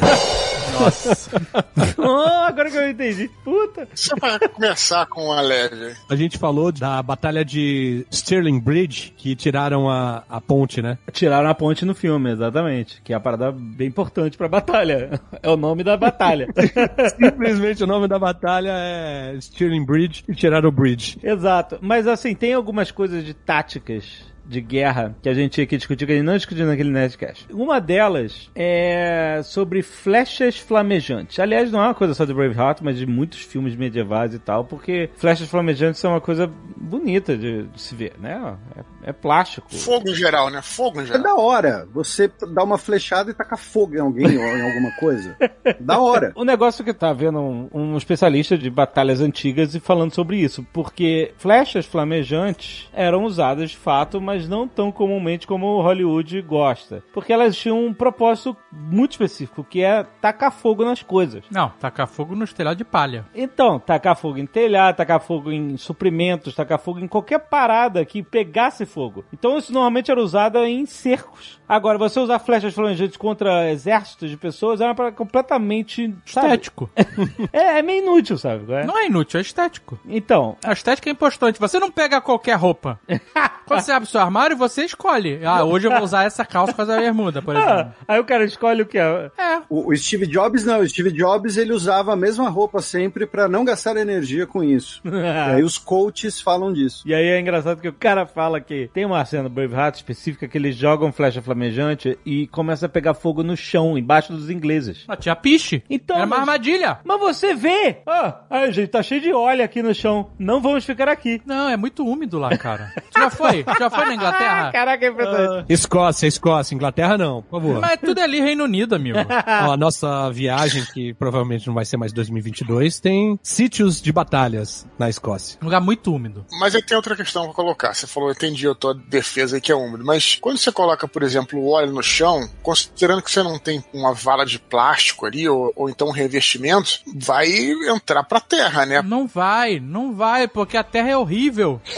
Nossa. 0.81 1.31
oh, 1.99 2.47
agora 2.47 2.71
que 2.71 2.77
eu 2.77 2.89
entendi. 2.89 3.29
Puta. 3.45 3.87
Só 3.95 4.15
pra 4.17 4.39
começar 4.49 5.07
com 5.07 5.27
uma 5.27 5.42
leve. 5.43 5.95
A 6.09 6.17
gente 6.17 6.39
falou 6.39 6.73
da 6.73 7.03
batalha 7.03 7.45
de 7.45 8.07
Stirling 8.11 8.61
Bridge, 8.61 9.13
que 9.17 9.35
tiraram 9.35 9.91
a, 9.91 10.25
a 10.29 10.41
ponte, 10.41 10.81
né? 10.81 10.99
Tiraram 11.13 11.49
a 11.49 11.55
ponte 11.55 11.85
no 11.85 11.95
filme, 11.95 12.31
exatamente. 12.31 13.01
Que 13.03 13.13
é 13.13 13.17
a 13.17 13.21
parada 13.21 13.53
bem 13.53 13.89
importante 13.89 14.37
pra 14.37 14.49
batalha. 14.49 15.21
É 15.43 15.49
o 15.49 15.57
nome 15.57 15.83
da 15.83 15.97
batalha. 15.97 16.47
Simplesmente 17.19 17.83
o 17.83 17.87
nome 17.87 18.07
da 18.07 18.17
batalha 18.17 18.71
é 18.73 19.37
Stirling 19.41 19.85
Bridge 19.85 20.23
e 20.29 20.35
tiraram 20.35 20.69
o 20.69 20.73
bridge. 20.73 21.19
Exato. 21.23 21.79
Mas 21.81 22.07
assim, 22.07 22.33
tem 22.35 22.53
algumas 22.53 22.93
coisas 22.93 23.25
de 23.25 23.35
táticas 23.35 24.32
de 24.45 24.61
guerra 24.61 25.15
que 25.23 25.29
a 25.29 25.35
gente 25.35 25.53
tinha 25.53 25.67
que 25.67 25.77
discutir, 25.77 26.07
que 26.07 26.13
a 26.13 26.17
gente 26.17 26.25
não 26.25 26.37
discutiu 26.37 26.67
naquele 26.67 26.91
Nerdcast. 26.91 27.47
Uma 27.53 27.81
delas 27.81 28.51
é 28.55 29.41
sobre 29.45 29.83
flechas 29.83 30.59
flamejantes. 30.59 31.39
Aliás, 31.39 31.71
não 31.71 31.81
é 31.81 31.85
uma 31.89 31.95
coisa 31.95 32.15
só 32.15 32.25
de 32.25 32.35
Braveheart, 32.35 32.81
mas 32.83 32.97
de 32.99 33.07
muitos 33.07 33.41
filmes 33.41 33.75
medievais 33.77 34.35
e 34.35 34.39
tal, 34.39 34.65
porque 34.65 35.11
flechas 35.17 35.49
flamejantes 35.49 36.01
são 36.01 36.13
uma 36.13 36.21
coisa 36.21 36.51
bonita 36.77 37.37
de, 37.37 37.65
de 37.65 37.81
se 37.81 37.95
ver, 37.95 38.15
né? 38.21 38.57
É, 39.05 39.11
é 39.11 39.13
plástico. 39.13 39.73
Fogo 39.75 40.09
em 40.09 40.15
geral, 40.15 40.51
né? 40.51 40.61
Fogo 40.63 41.01
em 41.01 41.05
É 41.05 41.07
geral. 41.07 41.23
da 41.23 41.35
hora 41.35 41.89
você 41.93 42.31
dar 42.53 42.65
uma 42.65 42.79
flechada 42.79 43.31
e 43.31 43.35
tacar 43.35 43.59
fogo 43.59 43.97
em 43.97 44.01
alguém 44.01 44.37
ou 44.39 44.45
em 44.45 44.63
alguma 44.63 44.91
coisa. 44.93 45.37
Da 45.81 45.99
hora. 46.01 46.33
O 46.35 46.45
negócio 46.45 46.85
que 46.85 46.93
tá 46.93 47.13
vendo 47.13 47.39
um, 47.41 47.69
um 47.73 47.97
especialista 47.97 48.59
de 48.59 48.69
batalhas 48.69 49.21
antigas 49.21 49.75
e 49.75 49.81
falando 49.81 50.13
sobre 50.15 50.37
isso, 50.39 50.67
porque 50.73 51.33
flechas 51.39 51.87
flamejantes 51.87 52.89
eram 52.93 53.25
usadas 53.25 53.71
de 53.71 53.77
fato, 53.77 54.21
mas 54.21 54.32
não 54.49 54.67
tão 54.67 54.91
comumente 54.91 55.47
como 55.47 55.67
o 55.67 55.83
Hollywood 55.83 56.41
gosta. 56.43 57.03
Porque 57.13 57.33
elas 57.33 57.57
tinham 57.57 57.85
um 57.85 57.95
propósito 57.95 58.57
muito 58.71 59.13
específico, 59.13 59.65
que 59.65 59.83
é 59.83 60.05
tacar 60.21 60.53
fogo 60.53 60.85
nas 60.85 61.03
coisas. 61.03 61.45
Não, 61.51 61.71
tacar 61.81 62.07
fogo 62.07 62.35
no 62.35 62.47
telhado 62.47 62.77
de 62.77 62.85
palha. 62.85 63.25
Então, 63.35 63.79
tacar 63.79 64.17
fogo 64.17 64.39
em 64.39 64.47
telhado, 64.47 64.97
tacar 64.97 65.21
fogo 65.21 65.51
em 65.51 65.77
suprimentos, 65.77 66.55
tacar 66.55 66.79
fogo 66.79 67.01
em 67.01 67.09
qualquer 67.09 67.39
parada 67.39 68.05
que 68.05 68.23
pegasse 68.23 68.85
fogo. 68.85 69.25
Então 69.33 69.59
isso 69.59 69.73
normalmente 69.73 70.11
era 70.11 70.21
usado 70.21 70.59
em 70.65 70.85
cercos. 70.87 71.61
Agora, 71.73 71.97
você 71.97 72.21
usar 72.21 72.39
flechas 72.39 72.75
flamejantes 72.75 73.17
contra 73.17 73.71
exércitos 73.71 74.29
de 74.29 74.37
pessoas 74.37 74.81
era 74.81 74.91
uma 74.91 74.95
parada 74.95 75.17
completamente 75.17 76.15
sabe? 76.27 76.47
Estético. 76.49 76.91
É, 77.53 77.79
é 77.79 77.83
meio 77.83 78.03
inútil, 78.03 78.37
sabe? 78.37 78.71
é? 78.73 78.85
Não 78.85 78.99
é 78.99 79.07
inútil, 79.07 79.39
é 79.39 79.41
estético. 79.41 79.99
Então, 80.07 80.57
A 80.63 80.73
estética 80.73 81.09
é 81.09 81.13
importante. 81.13 81.59
Você 81.59 81.79
não 81.79 81.91
pega 81.91 82.21
qualquer 82.21 82.57
roupa. 82.57 83.01
Quando 83.67 83.81
você 83.81 83.93
abre 83.93 84.09
seu 84.09 84.21
armário, 84.21 84.57
você 84.57 84.85
escolhe. 84.85 85.41
Ah, 85.45 85.65
hoje 85.65 85.87
eu 85.87 85.93
vou 85.93 86.03
usar 86.03 86.25
essa 86.25 86.45
calça 86.45 86.75
com 86.75 86.83
essa 86.83 86.97
bermuda, 86.97 87.41
por 87.41 87.57
exemplo. 87.57 87.73
ah, 87.73 87.93
aí 88.07 88.21
o 88.21 88.25
cara 88.25 88.45
escolhe 88.45 88.83
o 88.83 88.87
que 88.87 88.99
é. 88.99 89.31
É. 89.39 89.63
O, 89.69 89.91
o 89.91 89.97
Steve 89.97 90.27
Jobs 90.27 90.65
não, 90.65 90.81
o 90.81 90.89
Steve 90.89 91.11
Jobs 91.11 91.57
ele 91.57 91.73
usava 91.73 92.13
a 92.13 92.17
mesma 92.17 92.51
roupa 92.51 92.83
sempre 92.83 93.27
pra 93.27 93.49
não 93.49 93.65
gastar 93.65 93.97
energia 93.97 94.47
com 94.47 94.63
isso. 94.63 95.01
E 95.23 95.55
aí 95.55 95.63
os 95.63 95.79
coaches 95.79 96.41
falam 96.41 96.73
disso. 96.73 97.03
E 97.07 97.15
aí 97.15 97.27
é 97.27 97.41
engraçado 97.41 97.81
que 97.81 97.89
o 97.89 97.93
cara 97.93 98.27
fala 98.27 98.61
que 98.61 98.91
tem 98.93 99.05
uma 99.05 99.25
cena 99.25 99.45
do 99.45 99.51
Braveheart 99.51 99.97
específica 99.97 100.49
que 100.49 100.59
eles 100.59 100.77
jogam 100.77 101.13
flecha 101.13 101.41
flamejante 101.63 102.19
e 102.27 102.47
começa 102.49 102.87
a 102.87 102.89
pegar 102.89 103.15
fogo 103.15 103.43
no 103.43 103.57
chão, 103.57 103.97
embaixo 103.97 104.33
dos 104.33 104.51
ingleses. 104.51 105.05
Ah, 105.07 105.17
tinha 105.17 105.37
piche. 105.37 105.83
Então, 105.89 106.17
Era 106.17 106.27
uma 106.27 106.37
mas- 106.39 106.41
armadilha. 106.49 106.99
Mas 107.05 107.21
você 107.21 107.55
vê! 107.55 107.99
Ah, 108.07 108.41
ai, 108.51 108.73
gente, 108.73 108.89
tá 108.89 109.03
cheio 109.03 109.21
de 109.21 109.33
óleo 109.33 109.65
aqui 109.65 109.83
no 109.83 109.95
chão. 109.95 110.31
Não 110.39 110.61
vamos 110.61 110.85
ficar 110.85 111.09
aqui. 111.09 111.41
Não, 111.47 111.69
é 111.69 111.77
muito 111.77 112.05
úmido 112.05 112.39
lá, 112.39 112.57
cara. 112.57 112.93
Tu 113.13 113.19
já 113.21 113.31
foi? 113.31 113.63
Tu 113.63 113.79
já 113.79 113.91
foi 113.91 114.05
na 114.07 114.15
Inglaterra? 114.15 114.73
Caraca, 114.73 115.07
é 115.07 115.09
impressionante. 115.09 115.73
Escócia, 115.73 116.27
Escócia, 116.27 116.75
Inglaterra 116.75 117.17
não, 117.17 117.43
por 117.43 117.61
favor. 117.61 117.81
Mas 117.81 118.01
tudo 118.01 118.19
é 118.19 118.23
ali 118.25 118.41
Reino 118.41 118.65
Unido, 118.65 118.95
amigo. 118.95 119.19
Ó, 119.67 119.73
a 119.73 119.77
nossa 119.77 120.31
viagem, 120.31 120.85
que 120.93 121.15
provavelmente 121.15 121.67
não 121.67 121.75
vai 121.75 121.85
ser 121.85 121.97
mais 121.97 122.13
2022, 122.13 122.99
tem 123.01 123.39
sítios 123.43 124.01
de 124.01 124.13
batalhas 124.13 124.87
na 124.99 125.09
Escócia. 125.09 125.59
Um 125.63 125.67
lugar 125.67 125.81
muito 125.81 126.13
úmido. 126.15 126.45
Mas 126.59 126.75
aí 126.75 126.83
tem 126.83 126.97
outra 126.97 127.15
questão 127.15 127.45
pra 127.45 127.55
colocar. 127.55 127.95
Você 127.95 128.07
falou, 128.07 128.29
eu 128.31 128.35
entendi 128.35 128.67
a 128.69 128.75
tua 128.75 128.95
defesa 128.95 129.57
aí 129.57 129.61
que 129.61 129.71
é 129.71 129.75
úmido. 129.75 130.05
Mas 130.05 130.37
quando 130.41 130.59
você 130.59 130.73
coloca, 130.73 131.07
por 131.07 131.23
exemplo, 131.23 131.52
o 131.57 131.69
óleo 131.69 131.93
no 131.93 132.03
chão, 132.03 132.49
considerando 132.63 133.23
que 133.23 133.31
você 133.31 133.43
não 133.43 133.59
tem 133.59 133.85
uma 133.93 134.13
vara 134.13 134.45
de 134.45 134.59
plástico 134.59 135.27
ali, 135.27 135.49
ou, 135.49 135.73
ou 135.77 135.89
então 135.89 136.09
um 136.09 136.13
revestimento, 136.13 137.01
vai 137.15 137.49
entrar 137.89 138.23
pra 138.25 138.41
terra, 138.41 138.87
né? 138.87 139.03
Não 139.03 139.27
vai, 139.27 139.81
não 139.81 140.15
vai, 140.15 140.47
porque 140.49 140.77
a 140.77 140.85
Terra 140.85 141.11
é 141.11 141.17
horrível. 141.17 141.81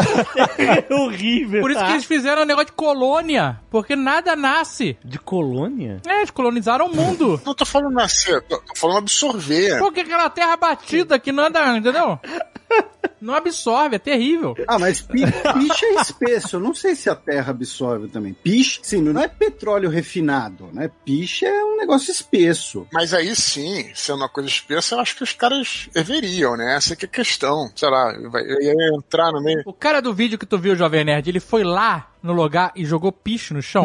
É 0.56 0.94
horrível. 0.94 1.60
Por 1.60 1.70
isso 1.70 1.80
tá? 1.80 1.86
que 1.86 1.92
eles 1.92 2.04
fizeram 2.04 2.42
um 2.42 2.44
negócio 2.44 2.66
de 2.66 2.72
colônia. 2.72 3.60
Porque 3.70 3.96
nada 3.96 4.36
nasce. 4.36 4.96
De 5.04 5.18
colônia? 5.18 6.00
É, 6.06 6.18
eles 6.18 6.30
colonizaram 6.30 6.86
o 6.86 6.94
mundo. 6.94 7.40
Não 7.44 7.54
tô 7.54 7.64
falando 7.64 7.92
nascer, 7.92 8.40
tô, 8.42 8.58
tô 8.58 8.74
falando 8.74 8.98
absorver. 8.98 9.78
Porque 9.78 10.00
aquela 10.00 10.30
terra 10.30 10.56
batida 10.56 11.18
que 11.18 11.32
não 11.32 11.44
anda, 11.44 11.76
entendeu? 11.76 12.18
Não 13.20 13.34
absorve, 13.34 13.96
é 13.96 13.98
terrível. 13.98 14.54
Ah, 14.68 14.78
mas 14.78 15.00
pi- 15.00 15.22
piche 15.54 15.84
é 15.86 15.94
espesso. 16.00 16.56
Eu 16.56 16.60
não 16.60 16.74
sei 16.74 16.94
se 16.94 17.08
a 17.08 17.14
terra 17.14 17.50
absorve 17.50 18.08
também. 18.08 18.34
Piche, 18.34 18.80
sim, 18.82 19.00
não 19.00 19.20
é 19.20 19.28
petróleo 19.28 19.88
refinado, 19.88 20.68
né? 20.72 20.90
Piche 21.04 21.46
é 21.46 21.64
um 21.64 21.76
negócio 21.76 22.10
espesso. 22.10 22.86
Mas 22.92 23.14
aí 23.14 23.34
sim, 23.34 23.90
sendo 23.94 24.18
uma 24.18 24.28
coisa 24.28 24.48
espessa, 24.48 24.94
eu 24.94 25.00
acho 25.00 25.16
que 25.16 25.22
os 25.22 25.32
caras 25.32 25.88
deveriam, 25.92 26.56
né? 26.56 26.74
Essa 26.76 26.94
que 26.96 27.04
é 27.04 27.08
a 27.08 27.10
questão. 27.10 27.70
Sei 27.74 27.88
lá, 27.88 28.12
vai, 28.30 28.42
ia 28.42 28.74
entrar 28.96 29.32
no 29.32 29.42
meio. 29.42 29.62
O 29.64 29.72
cara 29.72 30.00
do 30.02 30.12
vídeo 30.12 30.38
que 30.38 30.46
tu 30.46 30.58
viu, 30.58 30.76
Jovem 30.76 31.04
Nerd, 31.04 31.28
ele 31.28 31.40
foi 31.40 31.64
lá 31.64 32.10
no 32.22 32.32
lugar 32.32 32.72
e 32.76 32.84
jogou 32.84 33.10
piche 33.12 33.52
no 33.54 33.62
chão. 33.62 33.84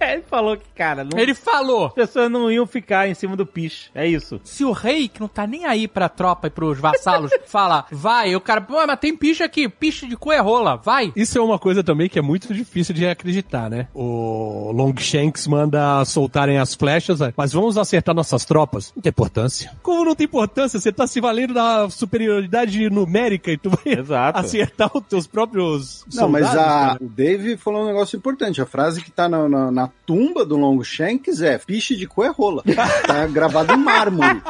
É, 0.00 0.12
ele 0.14 0.22
falou 0.28 0.56
que, 0.56 0.64
cara, 0.74 1.04
não... 1.04 1.18
Ele 1.18 1.34
falou. 1.34 1.86
as 1.86 1.92
pessoas 1.94 2.30
não 2.30 2.50
iam 2.50 2.66
ficar 2.66 3.08
em 3.08 3.14
cima 3.14 3.36
do 3.36 3.46
piche. 3.46 3.90
É 3.94 4.06
isso. 4.06 4.40
Se 4.44 4.64
o 4.64 4.72
rei, 4.72 5.08
que 5.08 5.20
não 5.20 5.28
tá 5.28 5.46
nem 5.46 5.64
aí 5.66 5.86
pra 5.88 6.08
tropa 6.08 6.46
e 6.46 6.50
pros 6.50 6.78
vassalos, 6.78 7.30
fala, 7.46 7.84
vai, 7.90 8.34
o 8.36 8.40
cara, 8.40 8.60
pô, 8.60 8.74
mas 8.86 8.98
tem 8.98 9.16
piche 9.16 9.42
aqui, 9.42 9.68
piche 9.68 10.06
de 10.06 10.16
cu 10.16 10.32
é 10.32 10.38
rola, 10.38 10.76
vai. 10.76 11.12
Isso 11.16 11.38
é 11.38 11.40
uma 11.42 11.58
coisa 11.58 11.82
também 11.82 12.08
que 12.08 12.18
é 12.18 12.22
muito 12.22 12.52
difícil 12.52 12.94
de 12.94 13.06
acreditar, 13.06 13.68
né? 13.70 13.88
O 13.94 14.70
Longshanks 14.72 15.46
manda 15.46 16.04
soltarem 16.04 16.58
as 16.58 16.74
flechas, 16.74 17.18
mas 17.36 17.52
vamos 17.52 17.78
acertar 17.78 18.14
nossas 18.14 18.44
tropas. 18.44 18.92
Não 18.94 19.02
tem 19.02 19.10
importância. 19.10 19.72
Como 19.82 20.04
não 20.04 20.14
tem 20.14 20.24
importância? 20.26 20.78
Você 20.78 20.92
tá 20.92 21.06
se 21.06 21.20
valendo 21.20 21.54
da 21.54 21.88
superioridade 21.90 22.88
numérica 22.90 23.50
e 23.50 23.56
tu 23.58 23.70
vai 23.70 23.94
Exato. 23.94 24.38
acertar 24.38 24.90
os 24.94 25.04
teus 25.06 25.26
próprios 25.26 26.04
Não, 26.14 26.28
mas 26.28 26.46
soldados, 26.46 26.72
a- 26.72 26.86
cara. 26.88 26.98
o 27.04 27.08
Dave 27.08 27.56
falou 27.56 27.82
um 27.82 27.86
negócio 27.86 28.16
importante. 28.16 28.60
A 28.60 28.66
frase 28.66 29.02
que 29.02 29.10
tá 29.10 29.28
na, 29.28 29.48
na- 29.48 29.70
na 29.70 29.85
tumba 29.88 30.44
do 30.44 30.56
Longshanks 30.56 31.40
é 31.40 31.58
piche 31.58 31.96
de 31.96 32.06
cu 32.06 32.24
é 32.24 32.28
rola. 32.28 32.62
tá 33.06 33.26
gravado 33.26 33.72
em 33.72 33.76
mármore. 33.76 34.42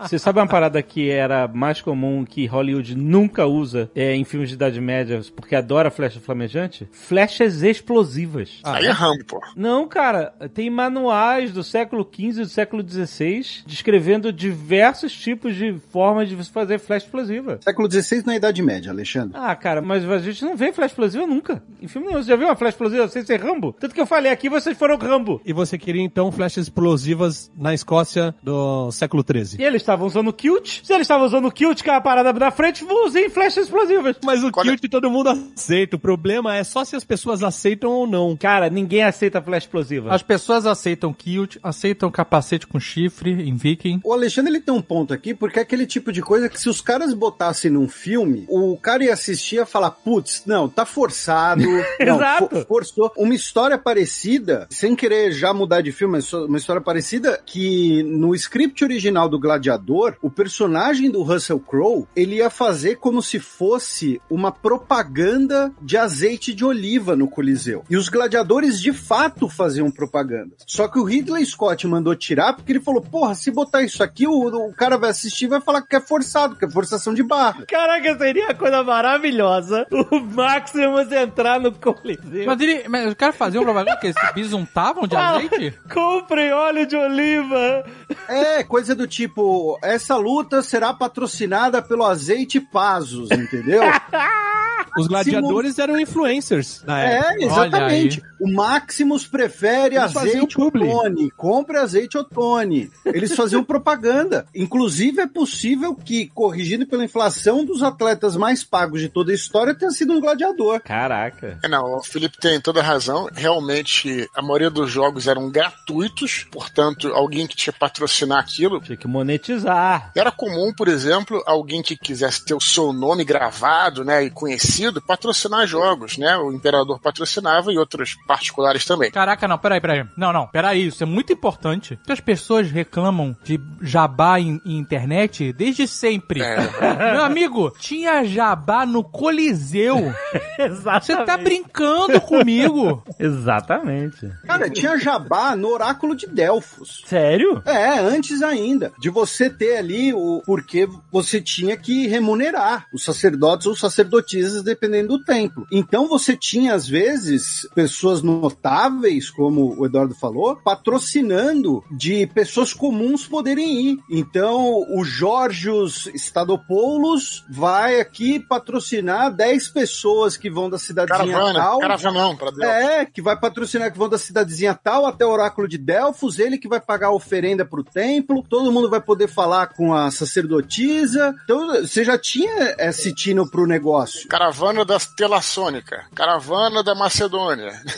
Você 0.00 0.18
sabe 0.18 0.38
uma 0.38 0.46
parada 0.46 0.82
que 0.82 1.10
era 1.10 1.48
mais 1.48 1.80
comum 1.80 2.24
que 2.24 2.46
Hollywood 2.46 2.96
nunca 2.96 3.46
usa 3.46 3.90
é, 3.94 4.14
em 4.14 4.24
filmes 4.24 4.48
de 4.48 4.54
Idade 4.54 4.80
Média, 4.80 5.20
porque 5.34 5.54
adora 5.54 5.90
flecha 5.90 6.20
flamejante? 6.20 6.88
Flechas 6.92 7.62
explosivas. 7.62 8.60
aí 8.64 8.86
é 8.86 8.94
pô. 9.26 9.40
Não, 9.56 9.86
cara, 9.86 10.32
tem 10.54 10.70
manuais 10.70 11.52
do 11.52 11.62
século 11.62 12.08
XV 12.10 12.22
e 12.22 12.32
do 12.32 12.48
século 12.48 12.88
XVI 12.88 13.62
descrevendo 13.66 14.32
diversos 14.32 15.12
tipos 15.12 15.54
de 15.54 15.74
formas 15.90 16.28
de 16.28 16.34
você 16.34 16.50
fazer 16.50 16.78
flecha 16.78 17.06
explosiva. 17.06 17.58
Século 17.62 17.90
XVI 17.90 18.24
na 18.26 18.36
Idade 18.36 18.62
Média, 18.62 18.90
Alexandre. 18.90 19.32
Ah, 19.34 19.54
cara, 19.54 19.80
mas 19.80 20.08
a 20.08 20.18
gente 20.18 20.44
não 20.44 20.56
vê 20.56 20.72
flecha 20.72 20.92
explosiva 20.92 21.26
nunca. 21.26 21.62
Em 21.80 21.88
filme 21.88 22.08
nenhum. 22.08 22.22
Você 22.22 22.28
já 22.28 22.36
viu 22.36 22.46
uma 22.46 22.56
flecha 22.56 22.74
explosiva 22.74 23.08
sem 23.08 23.24
ser 23.24 23.38
Rambo? 23.52 23.72
Tanto 23.78 23.94
que 23.94 24.00
eu 24.00 24.06
falei 24.06 24.32
aqui, 24.32 24.48
vocês 24.48 24.76
foram 24.76 24.96
Rambo. 24.96 25.40
E 25.44 25.52
você 25.52 25.76
queria 25.76 26.02
então 26.02 26.30
flechas 26.32 26.64
explosivas 26.64 27.50
na 27.56 27.74
Escócia 27.74 28.34
do 28.42 28.90
século 28.92 29.22
XIII. 29.24 29.60
E 29.60 29.64
eles 29.64 29.82
estavam 29.82 30.06
usando 30.06 30.32
kilt. 30.32 30.80
Se 30.84 30.92
eles 30.92 31.02
estavam 31.04 31.26
usando 31.26 31.50
kilt, 31.50 31.82
que 31.82 31.90
é 31.90 31.94
a 31.94 32.00
parada 32.00 32.32
da 32.32 32.50
frente, 32.50 32.84
usem 32.84 33.28
flechas 33.28 33.64
explosivas. 33.64 34.16
Mas 34.24 34.42
o 34.42 34.50
Qual 34.50 34.64
é- 34.64 34.70
kilt 34.76 34.90
todo 34.90 35.10
mundo 35.10 35.28
aceita. 35.28 35.96
O 35.96 35.98
problema 35.98 36.56
é 36.56 36.64
só 36.64 36.84
se 36.84 36.96
as 36.96 37.04
pessoas 37.04 37.42
aceitam 37.42 37.90
ou 37.90 38.06
não. 38.06 38.36
Cara, 38.36 38.70
ninguém 38.70 39.02
aceita 39.02 39.40
flecha 39.42 39.66
explosiva. 39.66 40.12
As 40.14 40.22
pessoas 40.22 40.66
aceitam 40.66 41.12
kilt, 41.12 41.56
aceitam 41.62 42.10
capacete 42.10 42.66
com 42.66 42.80
chifre 42.80 43.30
em 43.32 43.54
viking. 43.56 44.00
O 44.04 44.12
Alexandre 44.12 44.52
ele 44.52 44.60
tem 44.60 44.74
um 44.74 44.82
ponto 44.82 45.12
aqui, 45.12 45.34
porque 45.34 45.58
é 45.58 45.62
aquele 45.62 45.86
tipo 45.86 46.12
de 46.12 46.22
coisa 46.22 46.48
que 46.48 46.60
se 46.60 46.68
os 46.68 46.80
caras 46.80 47.12
botassem 47.14 47.70
num 47.70 47.88
filme, 47.88 48.44
o 48.48 48.76
cara 48.76 49.04
ia 49.04 49.12
assistir 49.12 49.56
e 49.56 49.58
ia 49.58 49.66
falar, 49.66 49.90
putz, 49.90 50.42
não, 50.46 50.68
tá 50.68 50.84
forçado. 50.86 51.62
não, 52.00 52.16
Exato. 52.16 52.48
fo- 52.48 52.66
forçou. 52.66 53.12
Uma 53.16 53.34
história 53.42 53.76
parecida, 53.76 54.66
sem 54.70 54.94
querer 54.94 55.32
já 55.32 55.52
mudar 55.52 55.80
de 55.80 55.90
filme, 55.90 56.12
mas 56.12 56.32
uma 56.32 56.56
história 56.58 56.80
parecida 56.80 57.40
que 57.44 58.02
no 58.04 58.34
script 58.34 58.84
original 58.84 59.28
do 59.28 59.38
Gladiador, 59.38 60.16
o 60.22 60.30
personagem 60.30 61.10
do 61.10 61.22
Russell 61.22 61.58
Crowe, 61.58 62.06
ele 62.14 62.36
ia 62.36 62.48
fazer 62.48 62.96
como 62.96 63.20
se 63.20 63.40
fosse 63.40 64.20
uma 64.30 64.52
propaganda 64.52 65.72
de 65.80 65.96
azeite 65.96 66.54
de 66.54 66.64
oliva 66.64 67.16
no 67.16 67.28
Coliseu. 67.28 67.84
E 67.90 67.96
os 67.96 68.08
gladiadores 68.08 68.80
de 68.80 68.92
fato 68.92 69.48
faziam 69.48 69.90
propaganda. 69.90 70.52
Só 70.66 70.86
que 70.86 70.98
o 70.98 71.04
Ridley 71.04 71.44
Scott 71.44 71.86
mandou 71.86 72.14
tirar 72.14 72.54
porque 72.54 72.72
ele 72.72 72.80
falou: 72.80 73.02
porra, 73.02 73.34
se 73.34 73.50
botar 73.50 73.82
isso 73.82 74.02
aqui, 74.02 74.26
o, 74.26 74.68
o 74.68 74.72
cara 74.74 74.96
vai 74.96 75.10
assistir 75.10 75.46
e 75.46 75.48
vai 75.48 75.60
falar 75.60 75.82
que 75.82 75.96
é 75.96 76.00
forçado, 76.00 76.56
que 76.56 76.64
é 76.64 76.70
forçação 76.70 77.12
de 77.12 77.22
barra. 77.22 77.66
Caraca, 77.66 78.16
seria 78.18 78.46
uma 78.46 78.54
coisa 78.54 78.82
maravilhosa 78.84 79.86
o 79.90 80.20
Maximus 80.20 81.10
entrar 81.10 81.58
no 81.58 81.72
Coliseu. 81.72 82.46
Mas, 82.46 82.60
ele, 82.60 82.88
mas 82.88 83.14
caras 83.32 83.36
faziam 83.36 83.64
propaganda 83.64 83.96
que 83.96 84.06
eles 84.06 84.16
bisuntavam 84.34 85.06
de 85.06 85.16
azeite? 85.16 85.78
Comprem 85.92 86.52
óleo 86.52 86.86
de 86.86 86.96
oliva. 86.96 87.84
É, 88.28 88.62
coisa 88.62 88.94
do 88.94 89.06
tipo: 89.06 89.78
essa 89.82 90.16
luta 90.16 90.62
será 90.62 90.92
patrocinada 90.92 91.82
pelo 91.82 92.04
azeite 92.04 92.60
Pazos, 92.60 93.30
entendeu? 93.30 93.82
Os 94.96 95.06
gladiadores 95.06 95.78
eram 95.78 95.98
influencers 95.98 96.82
na 96.84 97.00
época. 97.00 97.34
É, 97.34 97.44
exatamente. 97.44 98.22
O 98.40 98.52
Maximus 98.52 99.26
prefere 99.26 99.96
Eles 99.96 100.14
azeite. 100.16 100.60
Otone. 100.60 101.30
Compre 101.30 101.78
azeite 101.78 102.18
Otone. 102.18 102.90
Eles 103.06 103.34
faziam 103.34 103.64
propaganda. 103.64 104.46
Inclusive, 104.54 105.22
é 105.22 105.26
possível 105.26 105.94
que, 105.94 106.26
corrigido 106.28 106.86
pela 106.86 107.04
inflação, 107.04 107.60
um 107.60 107.64
dos 107.64 107.82
atletas 107.82 108.36
mais 108.36 108.62
pagos 108.64 109.00
de 109.00 109.08
toda 109.08 109.32
a 109.32 109.34
história 109.34 109.74
tenha 109.74 109.90
sido 109.90 110.12
um 110.12 110.20
gladiador. 110.20 110.80
Caraca. 110.80 111.58
É, 111.62 111.68
Não, 111.68 111.96
o 111.96 112.02
Felipe 112.02 112.36
tem 112.38 112.60
toda 112.60 112.80
a 112.80 112.82
razão. 113.22 113.28
Realmente, 113.32 114.28
a 114.34 114.42
maioria 114.42 114.70
dos 114.70 114.90
jogos 114.90 115.26
eram 115.26 115.50
gratuitos, 115.50 116.46
portanto, 116.50 117.08
alguém 117.08 117.46
que 117.46 117.56
tinha 117.56 117.72
patrocinar 117.72 118.38
aquilo. 118.38 118.80
Tinha 118.80 118.96
que 118.96 119.06
monetizar. 119.06 120.12
Era 120.16 120.30
comum, 120.30 120.72
por 120.72 120.88
exemplo, 120.88 121.42
alguém 121.46 121.82
que 121.82 121.96
quisesse 121.96 122.44
ter 122.44 122.54
o 122.54 122.60
seu 122.60 122.92
nome 122.92 123.24
gravado, 123.24 124.04
né, 124.04 124.24
e 124.24 124.30
conhecido 124.30 125.02
patrocinar 125.02 125.66
jogos, 125.66 126.16
né? 126.16 126.36
O 126.36 126.52
imperador 126.52 127.00
patrocinava 127.00 127.72
e 127.72 127.78
outros 127.78 128.16
particulares 128.26 128.84
também. 128.84 129.10
Caraca, 129.10 129.46
não, 129.46 129.58
peraí, 129.58 129.80
peraí. 129.80 130.04
Não, 130.16 130.32
não, 130.32 130.46
peraí, 130.46 130.86
isso 130.86 131.02
é 131.02 131.06
muito 131.06 131.32
importante. 131.32 131.96
Porque 131.96 132.12
as 132.12 132.20
pessoas 132.20 132.70
reclamam 132.70 133.36
de 133.44 133.60
jabá 133.80 134.38
em, 134.40 134.60
em 134.64 134.78
internet 134.78 135.52
desde 135.52 135.86
sempre. 135.86 136.42
É. 136.42 136.56
Meu 137.12 137.24
amigo, 137.24 137.72
tinha 137.78 138.24
jabá 138.24 138.86
no 138.86 139.02
Coliseu. 139.02 140.12
Exatamente. 140.58 141.06
Você 141.06 141.24
tá 141.24 141.36
brincando 141.36 142.20
comigo? 142.20 143.02
Exatamente. 143.18 144.30
Cara, 144.46 144.70
tinha 144.70 144.98
jabá 144.98 145.54
no 145.56 145.68
oráculo 145.68 146.14
de 146.14 146.26
Delfos. 146.26 147.02
Sério? 147.06 147.62
É, 147.64 147.98
antes 147.98 148.42
ainda, 148.42 148.92
de 148.98 149.10
você 149.10 149.48
ter 149.48 149.76
ali 149.76 150.12
o 150.12 150.42
porque 150.44 150.88
você 151.10 151.40
tinha 151.40 151.76
que 151.76 152.06
remunerar 152.06 152.86
os 152.92 153.04
sacerdotes 153.04 153.66
ou 153.66 153.76
sacerdotisas 153.76 154.62
dependendo 154.62 155.18
do 155.18 155.24
templo. 155.24 155.66
Então 155.70 156.08
você 156.08 156.36
tinha 156.36 156.74
às 156.74 156.86
vezes 156.86 157.68
pessoas 157.74 158.22
notáveis, 158.22 159.30
como 159.30 159.78
o 159.78 159.86
Eduardo 159.86 160.14
falou, 160.14 160.56
patrocinando 160.56 161.82
de 161.90 162.26
pessoas 162.28 162.72
comuns 162.72 163.26
poderem 163.26 163.92
ir. 163.92 163.98
Então 164.10 164.84
o 164.90 165.04
Jorgios 165.04 166.08
Stadopoulos 166.14 167.44
vai 167.50 168.00
aqui 168.00 168.40
patrocinar 168.40 169.32
10 169.34 169.68
pessoas 169.68 170.36
que 170.36 170.50
vão 170.50 170.68
da 170.68 170.78
cidadezinha 170.78 171.32
Caravana, 171.32 171.58
tal. 171.58 171.78
caravanão, 171.80 172.36
pra 172.36 172.50
Deus. 172.50 172.62
É, 172.62 173.01
que 173.06 173.22
vai 173.22 173.38
patrocinar 173.38 173.90
que 173.92 173.98
vão 173.98 174.08
da 174.08 174.18
cidadezinha 174.18 174.74
tal 174.74 175.06
até 175.06 175.24
o 175.24 175.30
oráculo 175.30 175.68
de 175.68 175.78
Delfos, 175.78 176.38
ele 176.38 176.58
que 176.58 176.68
vai 176.68 176.80
pagar 176.80 177.08
a 177.08 177.12
oferenda 177.12 177.64
pro 177.64 177.84
templo, 177.84 178.44
todo 178.48 178.72
mundo 178.72 178.90
vai 178.90 179.00
poder 179.00 179.28
falar 179.28 179.68
com 179.68 179.94
a 179.94 180.10
sacerdotisa. 180.10 181.34
Então, 181.44 181.82
você 181.82 182.04
já 182.04 182.18
tinha 182.18 182.74
esse 182.78 183.14
tino 183.14 183.48
pro 183.50 183.66
negócio. 183.66 184.26
Caravana 184.28 184.84
da 184.84 184.98
Telassônica, 184.98 186.04
caravana 186.14 186.82
da 186.82 186.94
Macedônia. 186.94 187.80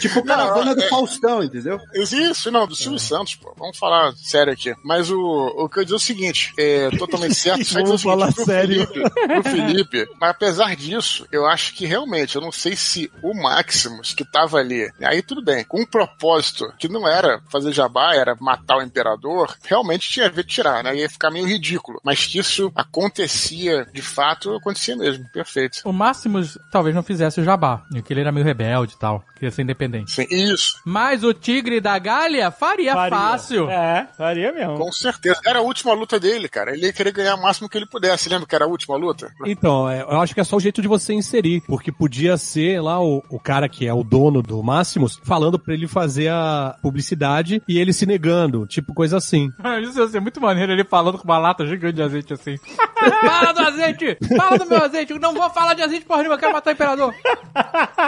Tipo 0.00 0.22
caravana 0.24 0.66
Não, 0.66 0.74
do 0.74 0.82
é- 0.82 0.88
Faustão, 0.88 1.42
entendeu? 1.42 1.80
Isso, 1.94 2.50
não, 2.50 2.66
do 2.66 2.74
Silvio 2.74 2.98
Santos, 2.98 3.34
pô. 3.34 3.54
Vamos 3.56 3.78
falar 3.78 4.12
sério 4.16 4.52
aqui. 4.52 4.74
Mas 4.84 5.10
o, 5.10 5.18
o 5.20 5.68
que 5.68 5.80
eu 5.80 5.84
dizer 5.84 5.94
é 5.94 5.96
o 5.96 6.00
seguinte, 6.00 6.52
é 6.58 6.90
totalmente 6.90 7.34
certo. 7.34 7.64
Vamos 7.74 8.00
seguinte, 8.00 8.02
falar 8.02 8.32
pro 8.32 8.44
sério. 8.44 8.86
Felipe, 8.86 9.10
pro 9.10 9.42
Felipe, 9.44 10.08
mas 10.20 10.30
apesar 10.30 10.76
disso, 10.76 11.26
eu 11.30 11.46
acho 11.46 11.74
que 11.74 11.86
realmente, 11.86 12.36
eu 12.36 12.42
não 12.42 12.52
sei 12.52 12.76
se 12.76 13.03
o 13.22 13.34
Maximus 13.34 14.14
que 14.14 14.24
tava 14.24 14.58
ali, 14.58 14.90
aí 15.02 15.22
tudo 15.22 15.42
bem, 15.42 15.64
com 15.64 15.80
um 15.80 15.86
propósito 15.86 16.72
que 16.78 16.88
não 16.88 17.06
era 17.08 17.40
fazer 17.50 17.72
jabá, 17.72 18.14
era 18.14 18.36
matar 18.40 18.78
o 18.78 18.82
imperador, 18.82 19.54
realmente 19.64 20.08
tinha 20.08 20.26
a 20.26 20.30
ver 20.30 20.44
tirar, 20.44 20.82
né? 20.82 20.96
Ia 20.96 21.08
ficar 21.08 21.30
meio 21.30 21.46
ridículo. 21.46 22.00
Mas 22.04 22.26
que 22.26 22.38
isso 22.38 22.72
acontecia 22.74 23.86
de 23.92 24.02
fato, 24.02 24.54
acontecia 24.54 24.96
mesmo. 24.96 25.28
Perfeito. 25.32 25.80
O 25.84 25.92
Máximos 25.92 26.58
talvez 26.70 26.94
não 26.94 27.02
fizesse 27.02 27.40
o 27.40 27.44
jabá, 27.44 27.82
porque 27.90 28.12
ele 28.12 28.20
era 28.20 28.32
meio 28.32 28.44
rebelde 28.44 28.94
e 28.94 28.98
tal, 28.98 29.24
queria 29.44 29.50
ser 29.50 29.62
independente. 29.62 30.12
Sim, 30.12 30.26
isso, 30.30 30.80
Mas 30.84 31.22
o 31.22 31.34
Tigre 31.34 31.80
da 31.80 31.98
Galha 31.98 32.50
faria, 32.50 32.94
Faria. 32.94 33.16
fácil. 33.16 33.70
É, 33.70 34.08
faria 34.16 34.52
mesmo. 34.52 34.76
com 34.78 34.90
certeza. 34.90 35.40
Era 35.44 35.58
a 35.58 35.62
última 35.62 35.92
luta 35.92 36.18
dele, 36.18 36.48
cara. 36.48 36.72
Ele 36.72 36.86
ia 36.86 36.92
querer 36.92 37.12
ganhar 37.12 37.34
o 37.34 37.42
máximo 37.42 37.68
que 37.68 37.76
ele 37.76 37.86
pudesse. 37.86 38.28
Lembra 38.28 38.46
que 38.46 38.54
era 38.54 38.64
a 38.64 38.68
última 38.68 38.96
luta? 38.96 39.30
Então, 39.46 39.88
é, 39.88 40.02
eu 40.02 40.20
acho 40.20 40.34
que 40.34 40.40
é 40.40 40.44
só 40.44 40.56
o 40.56 40.60
jeito 40.60 40.80
de 40.80 40.88
você 40.88 41.12
inserir, 41.12 41.62
porque 41.66 41.92
podia 41.92 42.36
ser 42.36 42.80
lá 42.80 43.02
o, 43.02 43.22
o 43.30 43.38
cara 43.38 43.68
que 43.68 43.86
é 43.86 43.92
o 43.92 44.02
dono 44.02 44.42
do 44.42 44.62
Máximos 44.62 45.20
falando 45.22 45.58
pra 45.58 45.74
ele 45.74 45.86
fazer 45.86 46.28
a 46.30 46.76
publicidade 46.80 47.62
e 47.68 47.78
ele 47.78 47.92
se 47.92 48.06
negando, 48.06 48.66
tipo 48.66 48.94
coisa 48.94 49.18
assim. 49.18 49.50
Isso 49.82 49.98
ia 49.98 50.08
ser 50.08 50.20
muito 50.20 50.40
maneiro, 50.40 50.72
ele 50.72 50.84
falando 50.84 51.18
com 51.18 51.24
uma 51.24 51.38
lata 51.38 51.66
gigante 51.66 51.96
de 51.96 52.02
azeite 52.02 52.32
assim. 52.32 52.56
fala 53.20 53.52
do 53.52 53.60
azeite! 53.60 54.16
Fala 54.36 54.58
do 54.58 54.66
meu 54.66 54.82
azeite! 54.82 55.12
Eu 55.12 55.18
Não 55.20 55.34
vou 55.34 55.50
falar 55.50 55.74
de 55.74 55.82
azeite 55.82 56.06
porra 56.06 56.20
nenhuma, 56.20 56.36
eu 56.36 56.40
quero 56.40 56.52
matar 56.52 56.70
o 56.70 56.72
imperador! 56.72 57.14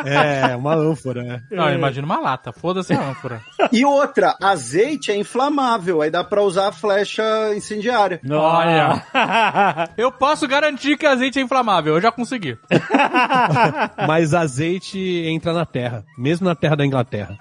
É, 0.05 0.57
uma 0.57 0.75
ânfora, 0.75 1.23
né? 1.27 1.43
Não, 1.51 1.73
imagina 1.73 2.07
uma 2.07 2.21
lata, 2.21 2.53
foda-se 2.53 2.93
a 2.93 3.03
ânfora. 3.03 3.41
E 3.73 3.85
outra, 3.85 4.37
azeite 4.41 5.11
é 5.11 5.17
inflamável, 5.17 6.01
aí 6.03 6.11
dá 6.11 6.23
pra 6.23 6.43
usar 6.43 6.69
a 6.69 6.73
flecha 6.73 7.23
incendiária. 7.55 8.21
Olha! 8.31 9.05
Eu 9.97 10.13
posso 10.13 10.47
garantir 10.47 10.97
que 10.97 11.07
azeite 11.07 11.39
é 11.39 11.43
inflamável, 11.43 11.95
eu 11.95 12.01
já 12.01 12.13
consegui. 12.13 12.57
Mas 14.07 14.35
azeite 14.35 14.99
entra 14.99 15.53
na 15.53 15.67
terra, 15.67 16.05
mesmo 16.17 16.47
na 16.47 16.55
terra 16.55 16.77
da 16.77 16.87
Inglaterra. 16.87 17.37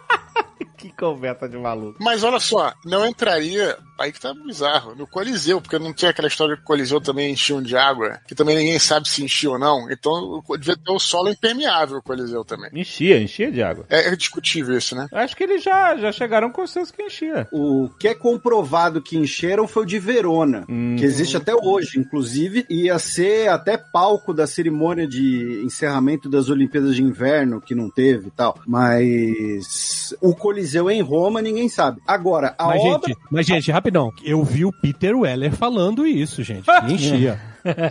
que 0.76 0.92
conversa 0.92 1.48
de 1.48 1.56
maluco. 1.56 1.98
Mas 2.00 2.22
olha 2.22 2.38
só, 2.38 2.72
não 2.84 3.06
entraria. 3.06 3.76
Aí 3.98 4.12
que 4.12 4.20
tá 4.20 4.34
bizarro. 4.34 4.94
No 4.94 5.06
Coliseu, 5.06 5.60
porque 5.60 5.78
não 5.78 5.92
tinha 5.92 6.10
aquela 6.10 6.28
história 6.28 6.56
que 6.56 6.62
o 6.62 6.66
Coliseu 6.66 7.00
também 7.00 7.32
enchiam 7.32 7.62
de 7.62 7.76
água, 7.76 8.20
que 8.28 8.34
também 8.34 8.56
ninguém 8.56 8.78
sabe 8.78 9.08
se 9.08 9.24
enchia 9.24 9.50
ou 9.50 9.58
não. 9.58 9.90
Então 9.90 10.42
devia 10.58 10.76
ter 10.76 10.92
o 10.92 10.98
solo 10.98 11.30
impermeável 11.30 11.98
o 11.98 12.02
Coliseu 12.02 12.44
também. 12.44 12.70
Enchia, 12.74 13.20
enchia 13.20 13.50
de 13.50 13.62
água. 13.62 13.86
É, 13.88 14.08
é 14.08 14.16
discutível 14.16 14.76
isso, 14.76 14.94
né? 14.94 15.06
Acho 15.12 15.36
que 15.36 15.44
eles 15.44 15.62
já, 15.62 15.96
já 15.96 16.12
chegaram 16.12 16.50
com 16.50 16.66
consenso 16.66 16.92
que 16.92 17.02
enchia. 17.02 17.46
O 17.52 17.88
que 17.98 18.08
é 18.08 18.14
comprovado 18.14 19.00
que 19.00 19.16
encheram 19.16 19.68
foi 19.68 19.84
o 19.84 19.86
de 19.86 19.98
Verona, 19.98 20.66
que 20.98 21.04
existe 21.04 21.36
até 21.36 21.54
hoje, 21.54 21.98
inclusive, 21.98 22.66
ia 22.68 22.98
ser 22.98 23.48
até 23.48 23.76
palco 23.76 24.34
da 24.34 24.46
cerimônia 24.46 25.06
de 25.06 25.62
encerramento 25.64 26.28
das 26.28 26.48
Olimpíadas 26.48 26.96
de 26.96 27.02
Inverno, 27.02 27.60
que 27.60 27.74
não 27.74 27.88
teve 27.88 28.28
e 28.28 28.30
tal. 28.30 28.58
Mas 28.66 30.14
o 30.20 30.34
Coliseu 30.34 30.90
em 30.90 31.02
Roma, 31.02 31.40
ninguém 31.40 31.68
sabe. 31.68 32.00
Agora, 32.06 32.54
a 32.58 32.66
Mas, 32.66 32.82
obra. 32.82 33.08
gente, 33.08 33.18
mas, 33.30 33.46
gente, 33.46 33.70
rapidão. 33.86 34.12
Eu 34.24 34.42
vi 34.42 34.64
o 34.64 34.72
Peter 34.72 35.16
Weller 35.16 35.52
falando 35.52 36.06
isso, 36.06 36.42
gente. 36.42 36.64
que 36.64 36.92
Enchia. 36.92 37.40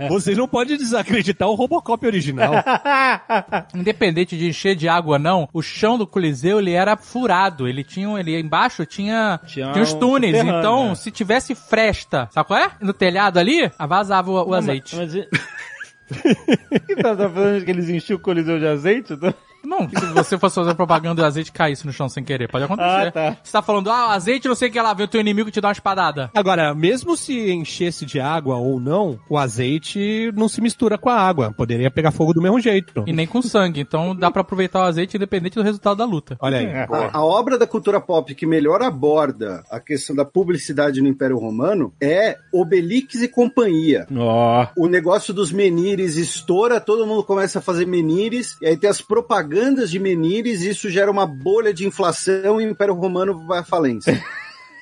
Vocês 0.09 0.37
não 0.37 0.47
podem 0.47 0.77
desacreditar 0.77 1.49
o 1.49 1.55
Robocop 1.55 2.05
original. 2.05 2.53
Independente 3.73 4.37
de 4.37 4.47
encher 4.47 4.75
de 4.75 4.87
água 4.87 5.13
ou 5.13 5.19
não, 5.19 5.49
o 5.53 5.61
chão 5.61 5.97
do 5.97 6.07
Coliseu 6.07 6.59
ele 6.59 6.71
era 6.71 6.95
furado. 6.95 7.67
Ele 7.67 7.83
tinha, 7.83 8.09
um- 8.09 8.17
ele 8.17 8.39
embaixo 8.39 8.85
tinha, 8.85 9.39
Tinha 9.45 9.71
tinha 9.71 9.83
os 9.83 9.93
túneis. 9.93 10.35
Então, 10.35 10.89
né? 10.89 10.95
se 10.95 11.11
tivesse 11.11 11.55
fresta, 11.55 12.29
sabe 12.31 12.47
qual 12.47 12.59
é? 12.59 12.71
No 12.81 12.93
telhado 12.93 13.37
ali, 13.37 13.71
vazava 13.87 14.31
o, 14.31 14.49
o 14.49 14.53
azeite. 14.53 14.95
Mas, 14.95 15.13
mas... 15.13 15.27
que 16.85 16.95
tá, 16.95 17.15
tá 17.15 17.29
falando 17.29 17.65
que 17.65 17.71
eles 17.71 17.89
enchiam 17.89 18.17
o 18.17 18.21
coliseu 18.21 18.59
de 18.59 18.67
azeite? 18.67 19.17
Não, 19.79 19.89
se 19.89 20.13
você 20.13 20.37
fosse 20.37 20.55
fazer 20.55 20.73
propaganda 20.73 21.21
e 21.21 21.23
o 21.23 21.27
azeite 21.27 21.51
caísse 21.51 21.85
no 21.85 21.93
chão 21.93 22.07
sem 22.07 22.23
querer, 22.23 22.49
pode 22.49 22.63
acontecer. 22.65 23.07
Ah, 23.07 23.11
tá. 23.11 23.37
Você 23.43 23.51
tá 23.51 23.61
falando, 23.61 23.89
ah, 23.89 24.13
azeite 24.13 24.47
não 24.47 24.55
sei 24.55 24.69
o 24.69 24.71
que 24.71 24.81
lá, 24.81 24.93
vem 24.93 25.05
o 25.05 25.09
teu 25.09 25.21
inimigo 25.21 25.51
te 25.51 25.59
dá 25.59 25.67
uma 25.69 25.73
espadada. 25.73 26.29
Agora, 26.33 26.73
mesmo 26.73 27.17
se 27.17 27.51
enchesse 27.51 28.05
de 28.05 28.19
água 28.19 28.55
ou 28.55 28.79
não, 28.79 29.19
o 29.29 29.37
azeite 29.37 30.31
não 30.35 30.47
se 30.47 30.61
mistura 30.61 30.97
com 30.97 31.09
a 31.09 31.19
água. 31.19 31.53
Poderia 31.55 31.91
pegar 31.91 32.11
fogo 32.11 32.33
do 32.33 32.41
mesmo 32.41 32.59
jeito. 32.59 33.03
E 33.05 33.13
nem 33.13 33.27
com 33.27 33.41
sangue, 33.41 33.81
então 33.81 34.15
dá 34.15 34.31
pra 34.31 34.41
aproveitar 34.41 34.79
o 34.79 34.83
azeite 34.83 35.17
independente 35.17 35.55
do 35.55 35.63
resultado 35.63 35.97
da 35.97 36.05
luta. 36.05 36.37
Olha 36.39 36.59
aí. 36.59 36.67
A, 36.67 37.17
a 37.17 37.23
obra 37.23 37.57
da 37.57 37.67
cultura 37.67 37.99
pop 37.99 38.33
que 38.33 38.45
melhor 38.45 38.81
aborda 38.81 39.63
a 39.69 39.79
questão 39.79 40.15
da 40.15 40.25
publicidade 40.25 41.01
no 41.01 41.07
Império 41.07 41.37
Romano 41.37 41.93
é 42.01 42.37
Obelix 42.53 43.21
e 43.21 43.27
Companhia. 43.27 44.07
Ó. 44.15 44.67
O 44.77 44.87
negócio 44.87 45.33
dos 45.33 45.51
menires 45.51 46.15
estoura, 46.15 46.79
todo 46.79 47.05
mundo 47.05 47.23
começa 47.23 47.59
a 47.59 47.61
fazer 47.61 47.85
menires, 47.85 48.57
e 48.61 48.67
aí 48.67 48.77
tem 48.77 48.89
as 48.89 49.01
propagandas 49.01 49.64
de 49.73 49.99
menires, 49.99 50.61
e 50.61 50.69
isso 50.69 50.89
gera 50.89 51.09
uma 51.11 51.25
bolha 51.25 51.73
de 51.73 51.85
inflação 51.87 52.61
e 52.61 52.65
o 52.65 52.69
Império 52.71 52.93
Romano 52.93 53.45
vai 53.47 53.59
à 53.59 53.63
falência. 53.63 54.21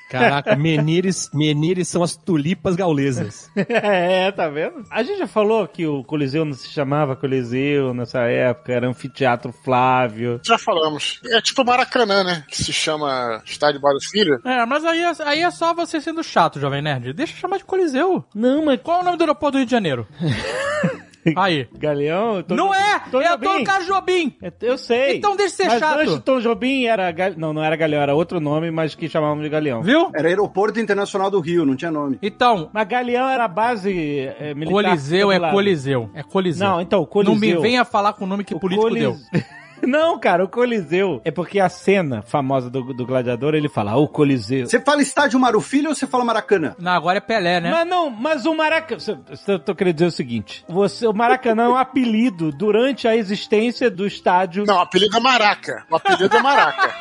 Caraca, 0.10 0.56
menires, 0.56 1.32
menires 1.34 1.88
são 1.88 2.04
as 2.04 2.16
tulipas 2.16 2.76
gaulesas. 2.76 3.50
É, 3.68 4.32
tá 4.32 4.48
vendo? 4.48 4.84
A 4.92 5.02
gente 5.02 5.18
já 5.18 5.26
falou 5.28 5.68
que 5.68 5.88
o 5.88 6.04
Coliseu 6.04 6.46
não 6.46 6.54
se 6.54 6.68
chamava 6.70 7.16
Coliseu 7.16 7.94
nessa 7.96 8.20
época, 8.20 8.72
era 8.74 8.88
Anfiteatro 8.88 9.52
Flávio. 9.52 10.40
Já 10.46 10.58
falamos. 10.60 11.20
É 11.26 11.42
tipo 11.42 11.66
Maracanã, 11.66 12.24
né? 12.24 12.44
Que 12.48 12.58
se 12.58 12.72
chama 12.72 13.42
Estádio 13.44 13.82
Bar 13.82 13.94
do 13.94 14.02
Filho. 14.02 14.40
É, 14.46 14.64
mas 14.68 14.86
aí, 14.86 15.00
é- 15.02 15.14
aí 15.26 15.40
é 15.42 15.50
só 15.50 15.74
você 15.74 16.00
sendo 16.00 16.24
chato, 16.24 16.60
Jovem 16.60 16.82
Nerd. 16.84 17.12
Deixa 17.14 17.34
eu 17.34 17.38
chamar 17.38 17.58
de 17.58 17.66
Coliseu. 17.66 18.24
Não, 18.36 18.66
mas 18.66 18.80
Qual 18.84 19.00
é 19.00 19.02
o 19.02 19.06
nome 19.06 19.18
do 19.18 19.22
aeroporto 19.22 19.54
do 19.54 19.58
Rio 19.60 19.66
de 19.66 19.72
Janeiro? 19.72 20.08
Aí. 21.36 21.68
Galeão... 21.78 22.44
Tom 22.44 22.56
não 22.56 22.68
Jo- 22.70 22.74
é! 22.74 23.00
Tom 23.12 23.22
é 23.22 23.30
Jobim. 23.30 23.46
Tom 23.48 23.64
Carlos 23.64 23.88
Jobim! 23.88 24.36
É, 24.42 24.52
Eu 24.62 24.78
sei. 24.78 25.18
Então 25.18 25.36
deixa 25.36 25.52
de 25.52 25.56
ser 25.58 25.66
mas 25.68 25.80
chato. 25.80 26.00
antes 26.00 26.14
de 26.16 26.20
Tom 26.22 26.40
Jobim 26.40 26.86
era... 26.86 27.12
Gal- 27.12 27.34
Não, 27.38 27.54
não 27.54 27.64
era 27.64 27.76
Galeão, 27.76 28.02
era 28.02 28.16
outro 28.16 28.40
nome, 28.40 28.72
mas 28.72 28.96
que 28.96 29.08
chamavam 29.10 29.42
de 29.42 29.50
Galeão. 29.50 29.82
Viu? 29.82 30.10
Era 30.16 30.28
Aeroporto 30.28 30.80
Internacional 30.80 31.30
do 31.32 31.40
Rio, 31.40 31.66
não 31.66 31.76
tinha 31.76 31.92
nome. 31.92 32.18
Então, 32.22 32.70
Mas 32.74 32.88
Galeão 32.88 33.28
era 33.30 33.46
a 33.46 33.48
base 33.48 34.32
é, 34.40 34.54
militar. 34.54 34.84
Coliseu 34.84 35.32
é. 35.32 35.40
Coliseu. 35.52 36.10
É 36.14 36.24
Coliseu. 36.24 36.68
Não, 36.68 36.82
então, 36.82 37.06
Coliseu... 37.06 37.34
Não 37.34 37.40
me 37.40 37.56
venha 37.62 37.86
falar 37.86 38.14
com 38.14 38.26
o 38.26 38.28
nome 38.28 38.44
que 38.44 38.54
o 38.56 38.60
político 38.60 38.88
Colis- 38.90 39.02
deu. 39.04 39.18
Não, 39.88 40.20
cara, 40.20 40.44
o 40.44 40.48
Coliseu. 40.48 41.22
É 41.24 41.32
porque 41.32 41.60
a 41.60 41.70
cena 41.70 42.22
famosa 42.22 42.70
do, 42.70 42.94
do 42.94 43.06
gladiador, 43.06 43.54
ele 43.54 43.70
fala, 43.70 43.92
"Ah, 43.92 43.98
o 43.98 44.08
Coliseu. 44.08 44.68
Você 44.68 44.80
fala 44.80 45.02
estádio 45.02 45.40
Marufilho 45.40 45.90
ou 45.90 45.96
você 45.96 46.08
fala 46.08 46.24
Maracanã? 46.24 46.76
Não, 46.80 46.92
agora 46.92 47.18
é 47.18 47.22
Pelé, 47.22 47.60
né? 47.60 47.72
Mas 47.72 47.88
não, 47.88 48.10
mas 48.10 48.46
o 48.46 48.54
Maracanã. 48.56 49.00
Eu 49.48 49.60
tô 49.60 49.76
querendo 49.76 49.96
dizer 49.96 50.08
o 50.08 50.12
seguinte: 50.12 50.66
você, 50.68 51.08
o 51.08 51.14
Maracanã 51.14 51.64
é 51.66 51.70
um 51.70 51.78
apelido 51.78 52.52
durante 52.52 53.08
a 53.08 53.16
existência 53.16 53.90
do 53.90 54.06
estádio. 54.06 54.66
Não, 54.66 54.78
o 54.78 54.82
apelido 54.82 55.18
é 55.18 55.20
Maraca. 55.20 55.86
O 55.90 55.96
apelido 55.96 56.36
é 56.36 56.42
Maraca. 56.42 56.94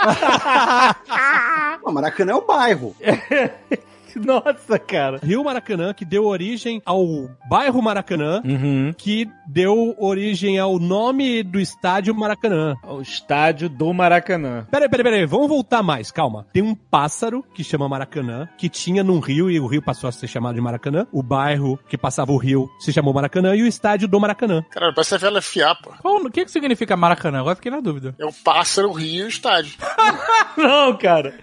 Não, 1.85 1.93
Maracanã 1.93 2.33
é 2.33 2.37
o 2.37 2.47
bairro. 2.47 2.95
Nossa, 4.25 4.79
cara. 4.79 5.19
Rio 5.23 5.45
Maracanã, 5.45 5.93
que 5.95 6.05
deu 6.05 6.25
origem 6.27 6.83
ao 6.85 7.05
bairro 7.49 7.81
Maracanã, 7.83 8.41
Uhum. 8.45 8.93
que 8.97 9.29
deu 9.47 9.95
origem 9.99 10.59
ao 10.59 10.79
nome 10.79 11.43
do 11.43 11.61
estádio 11.61 12.15
Maracanã. 12.15 12.75
O 12.85 13.01
estádio 13.01 13.69
do 13.69 13.93
Maracanã. 13.93 14.67
Peraí, 14.71 14.89
peraí, 14.89 15.05
peraí, 15.05 15.27
vamos 15.27 15.49
voltar 15.49 15.83
mais, 15.83 16.11
calma. 16.11 16.47
Tem 16.53 16.63
um 16.63 16.75
pássaro 16.75 17.45
que 17.55 17.63
chama 17.65 17.89
Maracanã, 17.89 18.49
que 18.57 18.69
tinha 18.69 19.03
num 19.05 19.19
rio 19.21 19.51
e 19.51 19.59
o 19.61 19.67
rio 19.67 19.83
passou 19.83 20.09
a 20.09 20.13
ser 20.13 20.27
chamado 20.27 20.55
de 20.55 20.61
Maracanã. 20.61 21.07
O 21.13 21.23
bairro 21.23 21.79
que 21.89 21.99
passava 21.99 22.33
o 22.33 22.37
rio 22.37 22.69
se 22.81 22.93
chamou 22.93 23.13
Maracanã 23.15 23.55
e 23.55 23.63
o 23.63 23.67
estádio 23.67 24.09
do 24.09 24.19
Maracanã. 24.21 24.63
Cara, 24.71 24.93
parece 24.93 25.15
a 25.15 25.19
velha 25.19 25.43
fiapa. 25.43 25.99
O 26.03 26.31
que, 26.31 26.45
que 26.45 26.51
significa 26.51 26.97
Maracanã? 26.97 27.41
Agora 27.41 27.57
fiquei 27.57 27.71
na 27.71 27.81
dúvida. 27.81 28.15
É 28.19 28.25
o 28.25 28.33
pássaro, 28.33 28.89
o 28.91 28.93
rio 28.93 29.23
e 29.23 29.23
o 29.25 29.29
estádio. 29.29 29.75
Não, 30.57 30.97
cara. 30.99 31.35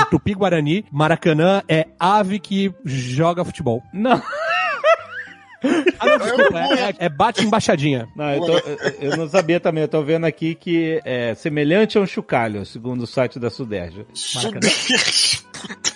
Em 0.00 0.04
Tupi-Guarani, 0.10 0.84
Maracanã 0.90 1.62
é 1.68 1.86
ave 1.98 2.38
que 2.38 2.72
joga 2.84 3.44
futebol. 3.44 3.82
Não. 3.92 4.20
Ah, 5.98 6.06
não, 6.06 6.18
desculpa, 6.18 6.58
é, 6.60 6.94
é 7.06 7.08
bate 7.08 7.42
embaixadinha. 7.42 8.06
Não, 8.14 8.30
eu, 8.34 8.40
tô- 8.42 8.58
eu- 8.58 8.78
eu 9.00 9.16
não 9.16 9.26
sabia 9.26 9.58
também. 9.58 9.82
Eu 9.82 9.88
tô 9.88 10.02
vendo 10.02 10.26
aqui 10.26 10.54
que 10.54 11.00
é 11.06 11.34
semelhante 11.34 11.96
a 11.96 12.02
um 12.02 12.06
chocalho, 12.06 12.66
segundo 12.66 13.02
o 13.04 13.06
site 13.06 13.38
da 13.38 13.48
Suderge. 13.48 14.06
Suderge. 14.12 15.42
Puta 15.52 15.74
que... 15.82 15.94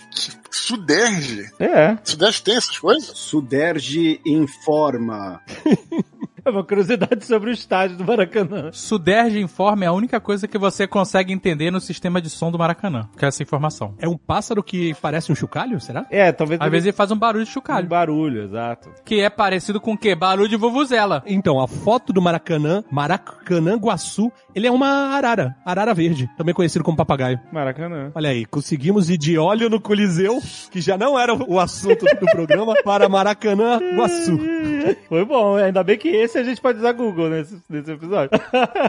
Suderge? 0.51 1.45
É. 1.61 1.99
Suderge 2.03 2.43
tem 2.43 2.57
essas 2.57 2.79
coisas? 2.79 3.11
Suderge 3.15 4.21
informa. 4.25 5.41
É 6.45 6.51
uma 6.51 6.64
curiosidade 6.64 7.24
sobre 7.24 7.51
o 7.51 7.53
estádio 7.53 7.97
do 7.97 8.05
Maracanã. 8.05 8.70
Suderge 8.72 9.41
Informe 9.41 9.84
é 9.84 9.89
a 9.89 9.93
única 9.93 10.20
coisa 10.20 10.47
que 10.47 10.59
você 10.59 10.86
consegue 10.86 11.32
entender 11.32 11.70
no 11.70 11.80
sistema 11.80 12.20
de 12.20 12.30
som 12.30 12.51
do 12.51 12.59
Maracanã. 12.59 13.09
Que 13.16 13.24
é 13.24 13.28
essa 13.28 13.43
informação. 13.43 13.95
É 13.99 14.09
um 14.09 14.16
pássaro 14.16 14.62
que 14.62 14.95
parece 15.01 15.32
um 15.32 15.34
chocalho, 15.34 15.80
será? 15.80 16.07
É, 16.11 16.30
talvez. 16.32 16.61
Às 16.61 16.70
vezes 16.70 16.86
ele 16.86 16.97
faz 16.97 17.11
um 17.11 17.16
barulho 17.16 17.45
de 17.45 17.51
um 17.51 17.53
chocalho. 17.53 17.86
barulho, 17.89 18.43
exato. 18.45 18.91
Que 19.05 19.20
é 19.20 19.30
parecido 19.30 19.80
com 19.80 19.93
o 19.93 19.99
quê? 19.99 20.14
Barulho 20.14 20.49
de 20.49 20.57
vuvuzela. 20.57 21.22
Então, 21.26 21.61
a 21.61 21.66
foto 21.66 22.12
do 22.12 22.20
Maracanã, 22.20 22.82
Maracanã 22.91 23.76
Guaçu, 23.76 24.30
ele 24.55 24.66
é 24.66 24.70
uma 24.70 25.14
arara, 25.16 25.57
arara 25.64 25.95
verde, 25.95 26.28
também 26.36 26.55
conhecido 26.55 26.84
como 26.84 26.97
papagaio. 26.97 27.39
Maracanã. 27.53 28.11
Olha 28.14 28.30
aí, 28.30 28.45
conseguimos 28.45 29.09
ir 29.11 29.16
de 29.18 29.39
óleo 29.39 29.70
no 29.70 29.80
Coliseu, 29.80 30.41
que 30.70 30.80
já 30.80 30.97
não 30.99 31.18
era 31.18 31.34
o 31.34 31.59
assunto 31.59 32.05
do 32.05 32.26
programa, 32.26 32.74
para 32.84 33.09
Maracanã 33.09 33.78
Guaçu. 33.97 34.39
Foi 35.09 35.24
bom, 35.24 35.57
ainda 35.57 35.82
bem 35.82 35.97
que 35.97 36.09
esse 36.09 36.28
a 36.37 36.43
gente 36.43 36.61
pode 36.61 36.79
usar 36.79 36.93
Google 36.93 37.31
nesse, 37.31 37.62
nesse 37.68 37.93
episódio. 37.93 38.31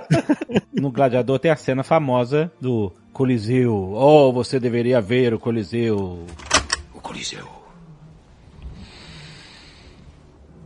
no 0.74 0.92
Gladiador 0.92 1.40
tem 1.40 1.52
a 1.52 1.56
cena 1.56 1.84
famosa 1.84 2.52
do 2.60 2.92
Coliseu. 3.14 3.94
Oh, 3.94 4.34
você 4.34 4.60
deveria 4.60 5.00
ver 5.00 5.34
o 5.34 5.40
Coliseu. 5.40 6.26
O 6.94 7.00
Coliseu. 7.00 7.48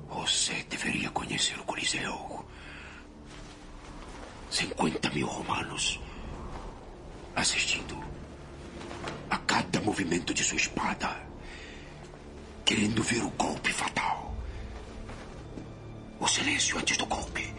Você 0.09 0.53
deveria 0.69 1.09
conhecer 1.09 1.59
o 1.59 1.63
Coliseu. 1.63 2.45
50 4.49 5.09
mil 5.09 5.28
romanos 5.28 5.99
assistindo 7.36 7.97
a 9.30 9.38
cada 9.38 9.82
movimento 9.82 10.34
de 10.34 10.43
sua 10.43 10.57
espada, 10.57 11.09
querendo 12.63 13.01
ver 13.01 13.24
o 13.24 13.30
golpe 13.32 13.74
fatal. 13.74 14.32
O 16.24 16.28
silêncio 16.28 16.78
antes 16.78 16.95
do 16.95 17.05
golpe 17.05 17.53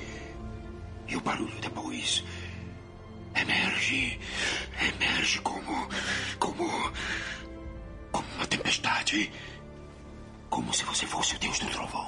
e 1.06 1.14
o 1.14 1.20
barulho 1.20 1.52
depois. 1.60 2.24
Emerge, 3.38 4.18
emerge 4.80 5.38
como, 5.42 5.86
como, 6.38 6.64
como 8.10 8.26
uma 8.36 8.46
tempestade. 8.46 9.30
Como 10.48 10.72
se 10.72 10.82
você 10.84 11.04
fosse 11.04 11.36
o 11.36 11.38
deus 11.38 11.58
do 11.58 11.66
trovão. 11.66 12.06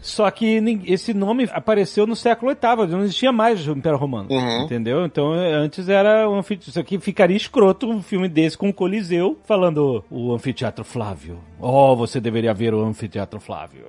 Só 0.00 0.30
que 0.30 0.62
esse 0.86 1.12
nome 1.12 1.48
apareceu 1.50 2.06
no 2.06 2.14
século 2.14 2.52
VIII, 2.52 2.86
não 2.86 3.00
existia 3.00 3.32
mais 3.32 3.66
o 3.66 3.72
Império 3.72 3.98
Romano. 3.98 4.28
Uhum. 4.30 4.62
Entendeu? 4.62 5.04
Então 5.04 5.34
é, 5.34 5.52
antes 5.52 5.88
era 5.88 6.30
um 6.30 6.38
anfiteatro. 6.38 6.70
Isso 6.70 6.78
aqui 6.78 7.00
ficaria 7.00 7.36
escroto 7.36 7.90
um 7.90 8.00
filme 8.00 8.28
desse 8.28 8.56
com 8.56 8.68
o 8.68 8.72
Coliseu 8.72 9.36
falando 9.44 10.04
o 10.08 10.32
anfiteatro 10.32 10.84
Flávio. 10.84 11.40
Oh, 11.58 11.96
você 11.96 12.20
deveria 12.20 12.54
ver 12.54 12.72
o 12.72 12.84
anfiteatro 12.84 13.40
Flávio. 13.40 13.84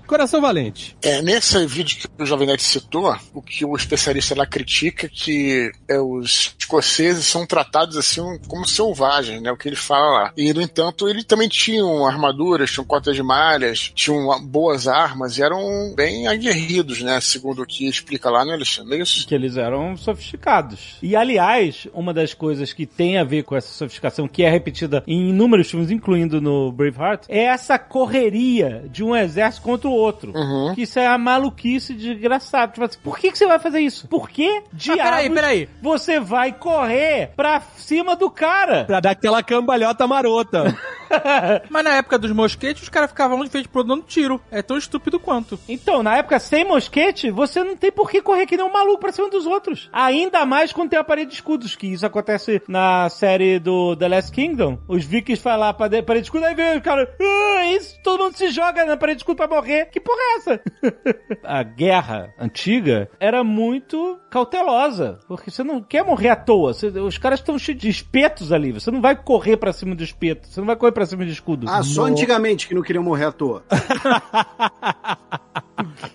Coração 0.10 0.42
Valente. 0.42 0.98
É, 1.04 1.22
nesse 1.22 1.64
vídeo 1.68 1.98
que 2.00 2.24
o 2.24 2.26
Jovem 2.26 2.48
Nerd 2.48 2.64
citou, 2.64 3.16
o 3.32 3.44
que 3.44 3.64
o 3.64 3.76
especialista 3.76 4.34
lá 4.36 4.44
critica 4.44 5.06
é 5.06 5.10
que 5.10 5.72
é, 5.88 6.00
os 6.00 6.56
escoceses 6.58 7.28
são 7.28 7.46
tratados 7.46 7.96
assim 7.96 8.22
como 8.48 8.68
selvagens, 8.68 9.40
né? 9.40 9.52
O 9.52 9.56
que 9.56 9.70
ele 9.70 9.76
fala 9.76 10.10
lá. 10.10 10.34
E, 10.36 10.52
no 10.52 10.64
entanto, 10.64 11.08
eles 11.08 11.26
também 11.26 11.48
tinham 11.48 12.08
armaduras, 12.08 12.72
tinham 12.72 12.86
cotas 12.86 13.16
de 13.16 13.22
malhas, 13.22 13.92
tinham 13.94 14.44
boas 14.48 14.88
armas 14.88 15.38
e 15.38 15.44
eram 15.44 15.94
bem 15.96 16.26
aguerridos, 16.28 17.04
né? 17.04 17.22
Segundo 17.22 17.62
o 17.62 17.66
que 17.68 17.88
explica 17.88 18.32
lá, 18.32 18.44
né, 18.44 18.54
Alexandre? 18.54 18.98
É 18.98 19.04
isso? 19.04 19.28
que 19.28 19.36
eles 19.36 19.58
eram 19.58 19.96
sofisticados. 19.96 20.98
E 21.04 21.16
aliás, 21.16 21.88
uma 21.94 22.12
das 22.12 22.34
coisas 22.34 22.74
que 22.74 22.88
tem 22.88 23.20
a 23.20 23.24
ver 23.24 23.44
com 23.44 23.56
essa 23.56 23.72
sofisticação, 23.72 24.28
que 24.28 24.42
é 24.42 24.50
repetida 24.50 25.04
em 25.06 25.30
inúmeros 25.30 25.70
filmes, 25.70 25.92
incluindo 25.92 26.42
no 26.42 26.72
Braveheart, 26.72 27.26
é 27.30 27.44
essa 27.44 27.78
correria 27.78 28.86
de 28.92 29.04
um 29.04 29.16
exército 29.16 29.64
contra 29.64 29.88
o 29.88 29.99
outro. 30.00 30.32
Uhum. 30.36 30.74
Que 30.76 30.84
isso 30.84 30.98
é 31.00 31.08
a 31.08 31.18
maluquice 31.18 31.94
desgraçada. 31.94 32.72
Tipo 32.74 32.86
assim, 32.86 33.00
por 33.04 33.18
que, 33.20 33.32
que 33.32 33.38
você 33.38 33.46
vai 33.48 33.60
fazer 33.60 33.80
isso? 33.80 34.08
Por 34.08 34.30
que 34.30 34.64
diabos 34.74 35.04
peraí, 35.04 35.30
peraí. 35.30 35.70
você 35.82 36.20
vai 36.20 36.52
correr 36.54 37.32
pra 37.36 37.62
cima 37.78 38.16
do 38.16 38.30
cara? 38.30 38.86
Pra 38.86 39.00
dar 39.00 39.12
aquela 39.12 39.42
cambalhota 39.44 40.08
marota. 40.08 40.76
Mas 41.70 41.84
na 41.84 41.96
época 41.96 42.18
dos 42.20 42.32
mosquetes, 42.32 42.84
os 42.84 42.90
caras 42.90 43.10
ficavam 43.10 43.44
de 43.44 43.50
frente 43.50 43.68
pro 43.68 43.84
dando 43.84 44.04
tiro. 44.04 44.40
É 44.52 44.62
tão 44.62 44.78
estúpido 44.78 45.20
quanto. 45.20 45.60
Então, 45.68 46.04
na 46.04 46.18
época 46.18 46.40
sem 46.40 46.64
mosquete, 46.66 47.32
você 47.32 47.64
não 47.64 47.76
tem 47.76 47.92
por 47.92 48.10
que 48.10 48.22
correr 48.22 48.46
que 48.46 48.56
nem 48.56 48.66
um 48.66 48.72
maluco 48.72 49.00
pra 49.00 49.12
cima 49.12 49.30
dos 49.30 49.46
outros. 49.46 49.90
Ainda 49.92 50.46
mais 50.46 50.72
quando 50.72 50.90
tem 50.92 51.00
a 51.00 51.04
parede 51.04 51.30
de 51.32 51.36
escudos, 51.36 51.76
que 51.76 51.88
isso 51.88 52.06
acontece 52.06 52.62
na 52.68 53.10
série 53.10 53.60
do 53.60 53.96
The 53.96 54.08
Last 54.08 54.32
Kingdom. 54.32 54.78
Os 54.88 55.04
vikings 55.04 55.42
falam 55.42 55.60
lá 55.60 55.74
pra 55.74 55.88
de- 55.88 56.02
parede 56.04 56.24
de 56.24 56.28
escudo, 56.28 56.46
aí 56.46 56.54
vem 56.56 56.78
o 56.78 56.82
cara, 56.82 57.10
ah, 57.20 57.66
isso, 57.72 57.98
todo 58.04 58.24
mundo 58.24 58.38
se 58.38 58.50
joga 58.52 58.86
na 58.86 58.96
parede 58.96 59.18
de 59.18 59.22
escudo 59.24 59.38
pra 59.38 59.48
morrer. 59.48 59.89
Que 59.92 60.00
porra 60.00 60.18
é 60.20 60.36
essa? 60.38 60.62
a 61.44 61.64
guerra 61.64 62.34
antiga 62.40 63.10
era 63.20 63.44
muito 63.44 64.20
cautelosa, 64.30 65.20
porque 65.28 65.50
você 65.50 65.64
não 65.64 65.82
quer 65.82 66.04
morrer 66.04 66.30
à 66.30 66.36
toa. 66.36 66.74
Você- 66.74 66.88
os 66.88 67.18
caras 67.18 67.40
estão 67.40 67.58
cheios 67.58 67.82
de 67.82 67.90
espetos 67.90 68.52
ali, 68.52 68.72
você 68.72 68.92
não 68.92 69.02
vai 69.02 69.16
correr 69.16 69.58
pra 69.58 69.74
cima 69.74 69.96
do 69.96 70.04
espeto, 70.04 70.48
você 70.48 70.60
não 70.60 70.68
vai 70.68 70.76
correr 70.76 70.92
pra 70.92 71.06
cima 71.06 71.26
de 71.26 71.32
escudo. 71.32 71.66
Ah, 71.70 71.82
só 71.84 72.06
antigamente 72.06 72.68
que 72.68 72.76
não 72.76 72.82
queriam 72.82 73.04
morrer 73.04 73.26
à 73.26 73.32
toa. 73.32 73.64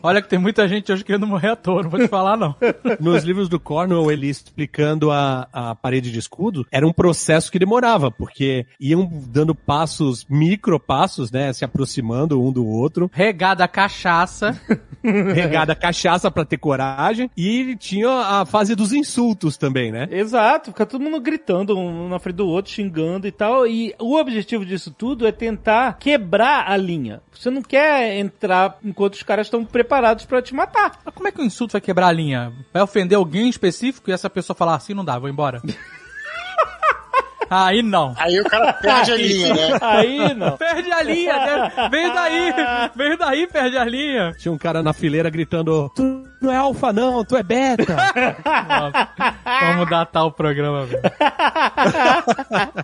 Olha 0.03 0.20
que 0.22 0.28
tem 0.28 0.39
muita 0.39 0.66
gente 0.68 0.93
hoje 0.93 1.05
querendo 1.05 1.26
morrer 1.26 1.49
à 1.49 1.57
toa, 1.57 1.82
não 1.82 1.91
vou 1.91 2.01
te 2.01 2.09
falar 2.09 2.37
não. 2.37 2.55
Nos 3.01 3.24
livros 3.24 3.49
do 3.49 3.59
Cornwell, 3.61 4.11
ele 4.11 4.28
explicando 4.28 5.11
a, 5.11 5.49
a 5.53 5.74
parede 5.74 6.11
de 6.11 6.18
escudo, 6.18 6.66
era 6.70 6.87
um 6.87 6.93
processo 6.93 7.51
que 7.51 7.59
demorava, 7.59 8.11
porque 8.11 8.66
iam 8.78 9.09
dando 9.26 9.55
passos, 9.55 10.26
micro 10.28 10.78
passos, 10.78 11.30
né, 11.30 11.53
se 11.53 11.64
aproximando 11.64 12.41
um 12.41 12.53
do 12.53 12.66
outro, 12.66 13.11
Regada 13.12 13.64
a 13.64 13.68
cachaça. 13.68 14.61
regada 15.03 15.74
cachaça 15.74 16.30
pra 16.30 16.45
ter 16.45 16.59
coragem, 16.59 17.30
e 17.37 17.76
tinha 17.76 18.09
a 18.09 18.47
fase 18.47 18.74
dos 18.74 18.93
insultos 18.93 19.57
também, 19.57 19.93
né? 19.93 20.09
Exato, 20.11 20.70
fica 20.70 20.87
todo 20.87 21.03
mundo 21.03 21.20
gritando 21.20 21.76
um 21.76 22.09
na 22.09 22.18
frente 22.18 22.37
do 22.37 22.47
outro, 22.47 22.72
xingando 22.72 23.26
e 23.26 23.32
tal. 23.32 23.66
E 23.66 23.95
o 23.99 24.16
objetivo 24.16 24.64
disso 24.64 24.91
tudo 24.91 25.26
é 25.26 25.32
tentar 25.32 25.99
quebrar 25.99 26.70
a 26.70 26.76
linha. 26.76 27.20
Você 27.32 27.51
não 27.51 27.62
quer 27.62 28.16
entrar 28.16 28.78
enquanto 28.82 29.14
os 29.14 29.22
caras 29.22 29.47
estão 29.47 29.64
preparados 29.75 30.25
pra 30.25 30.41
te 30.41 30.55
matar. 30.55 31.01
Mas 31.05 31.12
como 31.12 31.27
é 31.27 31.33
que 31.33 31.41
o 31.41 31.45
insulto 31.45 31.72
vai 31.72 31.81
quebrar 31.81 32.07
a 32.07 32.12
linha? 32.12 32.53
Vai 32.72 32.81
ofender 32.81 33.18
alguém 33.18 33.47
em 33.47 33.51
específico 33.51 34.09
e 34.09 34.12
essa 34.12 34.31
pessoa 34.31 34.57
falar 34.57 34.77
assim, 34.77 34.95
não 34.95 35.05
dá, 35.05 35.18
vou 35.18 35.29
embora. 35.29 35.61
Aí 37.51 37.82
não. 37.82 38.14
Aí 38.18 38.40
o 38.40 38.45
cara 38.45 38.72
perde 38.72 39.12
a 39.12 39.16
linha, 39.16 39.55
né? 39.55 39.78
Aí 39.80 40.34
não. 40.34 40.57
Perde 40.57 40.92
a 40.92 41.03
linha, 41.03 41.34
né? 41.34 41.88
Veio 41.90 42.14
daí, 42.14 42.55
veio 42.95 43.18
daí, 43.18 43.47
perde 43.47 43.76
a 43.76 43.84
linha. 43.84 44.32
Tinha 44.38 44.53
um 44.53 44.59
cara 44.59 44.82
na 44.82 44.92
fileira 44.92 45.30
gritando, 45.30 45.90
tu 45.95 46.24
não 46.40 46.53
é 46.53 46.57
alfa 46.57 46.92
não, 46.92 47.24
tu 47.24 47.36
é 47.36 47.42
beta. 47.42 47.95
Nossa, 47.95 49.09
vamos 49.72 49.88
datar 49.88 50.26
o 50.26 50.32
programa, 50.32 50.84
velho. 50.84 51.03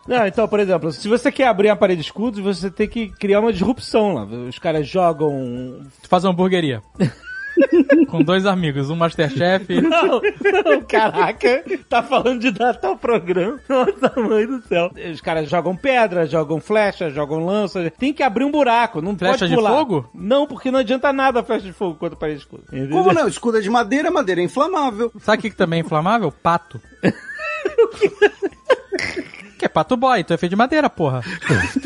Não, 0.06 0.26
então, 0.26 0.48
por 0.48 0.60
exemplo, 0.60 0.92
se 0.92 1.08
você 1.08 1.30
quer 1.30 1.48
abrir 1.48 1.68
a 1.68 1.76
parede 1.76 2.00
de 2.00 2.06
escudos, 2.06 2.40
você 2.40 2.70
tem 2.70 2.88
que 2.88 3.08
criar 3.08 3.40
uma 3.40 3.52
disrupção 3.52 4.14
lá. 4.14 4.24
Os 4.24 4.58
caras 4.58 4.86
jogam. 4.88 5.80
Tu 6.02 6.08
faz 6.08 6.24
uma 6.24 6.32
hamburgueria. 6.32 6.82
Com 8.08 8.22
dois 8.22 8.46
amigos, 8.46 8.90
um 8.90 8.96
Masterchef. 8.96 9.66
Não, 9.80 10.20
não, 10.64 10.80
caraca, 10.82 11.64
tá 11.88 12.02
falando 12.02 12.40
de 12.40 12.50
datar 12.50 12.90
o 12.92 12.98
programa. 12.98 13.58
Nossa, 13.68 14.20
mãe 14.20 14.46
do 14.46 14.60
céu. 14.62 14.90
Os 15.12 15.20
caras 15.20 15.48
jogam 15.48 15.76
pedra, 15.76 16.26
jogam 16.26 16.60
flecha, 16.60 17.10
jogam 17.10 17.44
lança. 17.44 17.90
Tem 17.98 18.12
que 18.12 18.22
abrir 18.22 18.44
um 18.44 18.50
buraco, 18.50 19.00
não 19.00 19.16
Flecha 19.16 19.38
pode 19.38 19.48
de 19.50 19.54
pular. 19.54 19.70
fogo? 19.70 20.10
Não, 20.14 20.46
porque 20.46 20.70
não 20.70 20.78
adianta 20.80 21.12
nada 21.12 21.40
a 21.40 21.42
flecha 21.44 21.64
de 21.66 21.72
fogo 21.72 21.96
contra 21.96 22.16
a 22.16 22.18
parede 22.18 22.38
de 22.38 22.44
escudo. 22.44 22.64
Entendeu? 22.68 22.90
Como 22.90 23.12
não? 23.12 23.28
Escudo 23.28 23.58
é 23.58 23.60
de 23.60 23.70
madeira, 23.70 24.10
madeira 24.10 24.40
é 24.40 24.44
inflamável. 24.44 25.12
Sabe 25.20 25.38
o 25.38 25.42
que, 25.42 25.50
que 25.50 25.56
também 25.56 25.80
é 25.80 25.82
inflamável? 25.82 26.30
Pato. 26.32 26.80
Que 27.98 29.39
é 29.64 29.68
pato 29.68 29.96
boy, 29.96 30.20
então 30.20 30.34
é 30.34 30.38
feito 30.38 30.50
de 30.50 30.56
madeira, 30.56 30.88
porra. 30.88 31.22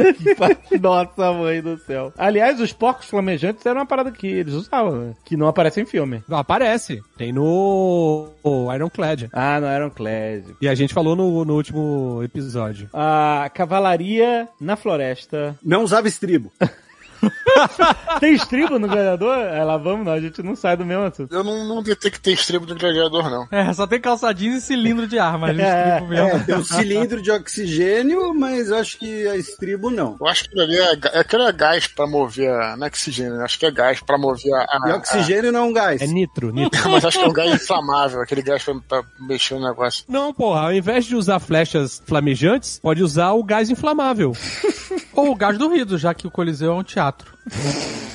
Nossa, 0.80 1.32
mãe 1.32 1.60
do 1.60 1.78
céu. 1.78 2.12
Aliás, 2.16 2.60
os 2.60 2.72
porcos 2.72 3.06
flamejantes 3.06 3.64
eram 3.64 3.80
uma 3.80 3.86
parada 3.86 4.10
que 4.10 4.26
eles 4.26 4.54
usavam, 4.54 4.96
né? 4.96 5.14
Que 5.24 5.36
não 5.36 5.46
aparece 5.46 5.80
em 5.80 5.86
filme. 5.86 6.22
Não, 6.28 6.38
aparece. 6.38 7.02
Tem 7.16 7.32
no 7.32 8.28
Ironclad. 8.74 9.24
Ah, 9.32 9.60
não 9.60 9.68
eram 9.68 9.90
Clad. 9.90 10.44
E 10.60 10.68
a 10.68 10.74
gente 10.74 10.92
falou 10.92 11.16
no, 11.16 11.44
no 11.44 11.54
último 11.54 12.20
episódio. 12.22 12.88
A 12.92 13.50
cavalaria 13.54 14.48
na 14.60 14.76
floresta. 14.76 15.58
Não 15.62 15.82
usava 15.82 16.08
estribo. 16.08 16.52
Tem 18.20 18.34
estribo 18.34 18.78
no 18.78 18.86
gladiador? 18.88 19.36
É, 19.38 19.62
lá 19.64 19.76
vamos, 19.76 20.04
não, 20.06 20.12
a 20.12 20.20
gente 20.20 20.42
não 20.42 20.54
sai 20.56 20.76
do 20.76 20.84
mesmo 20.84 21.04
assunto. 21.04 21.32
Eu 21.34 21.42
não, 21.44 21.64
não 21.66 21.82
detectei 21.82 22.34
estribo 22.34 22.66
do 22.66 22.74
gladiador, 22.76 23.28
não. 23.30 23.46
É, 23.50 23.72
só 23.72 23.86
tem 23.86 24.00
calça 24.00 24.32
jeans 24.32 24.62
e 24.64 24.66
cilindro 24.66 25.06
de 25.06 25.18
arma. 25.18 25.48
ali, 25.48 25.62
estribo 25.62 26.06
mesmo. 26.08 26.28
É, 26.28 26.38
tem 26.40 26.54
um 26.56 26.64
cilindro 26.64 27.22
de 27.22 27.30
oxigênio, 27.30 28.34
mas 28.34 28.68
eu 28.68 28.76
acho 28.78 28.98
que 28.98 29.26
a 29.28 29.36
estribo 29.36 29.90
não. 29.90 30.16
Eu 30.20 30.26
acho 30.26 30.44
que 30.44 30.48
aquilo 30.50 30.62
ali 30.62 30.76
é, 30.76 30.96
ga- 30.96 31.20
aquilo 31.20 31.42
é 31.44 31.52
gás 31.52 31.86
pra 31.86 32.06
mover 32.06 32.50
a. 32.50 32.76
Não 32.76 32.84
é 32.86 32.88
oxigênio, 32.88 33.36
né? 33.36 33.44
Acho 33.44 33.58
que 33.58 33.66
é 33.66 33.70
gás 33.70 34.00
pra 34.00 34.16
mover 34.18 34.52
a. 34.54 34.60
a- 34.62 34.88
E 34.88 34.92
oxigênio 34.92 35.52
não 35.52 35.60
é 35.60 35.62
um 35.64 35.72
gás. 35.72 36.00
É 36.00 36.06
nitro, 36.06 36.50
nitro. 36.54 36.80
a- 36.84 36.88
mas 36.88 37.04
acho 37.04 37.18
que 37.18 37.24
é 37.24 37.28
um 37.28 37.32
gás 37.32 37.52
inflamável, 37.54 38.20
aquele 38.20 38.42
gás 38.42 38.62
pra, 38.62 38.74
pra 38.88 39.02
mexer 39.20 39.54
no 39.54 39.66
negócio. 39.66 40.04
Não, 40.08 40.32
porra, 40.32 40.62
ao 40.62 40.72
invés 40.72 41.04
de 41.04 41.16
usar 41.16 41.38
flechas 41.40 42.02
flamejantes, 42.06 42.78
pode 42.82 43.02
usar 43.02 43.32
o 43.32 43.42
gás 43.42 43.70
inflamável. 43.70 44.32
Ou 45.14 45.30
o 45.30 45.34
gás 45.36 45.56
do 45.56 45.68
Rido, 45.68 45.96
já 45.96 46.12
que 46.12 46.26
o 46.26 46.30
Coliseu 46.30 46.72
é 46.72 46.74
um 46.74 46.82
teatro 46.82 47.13
quatro. 47.14 48.13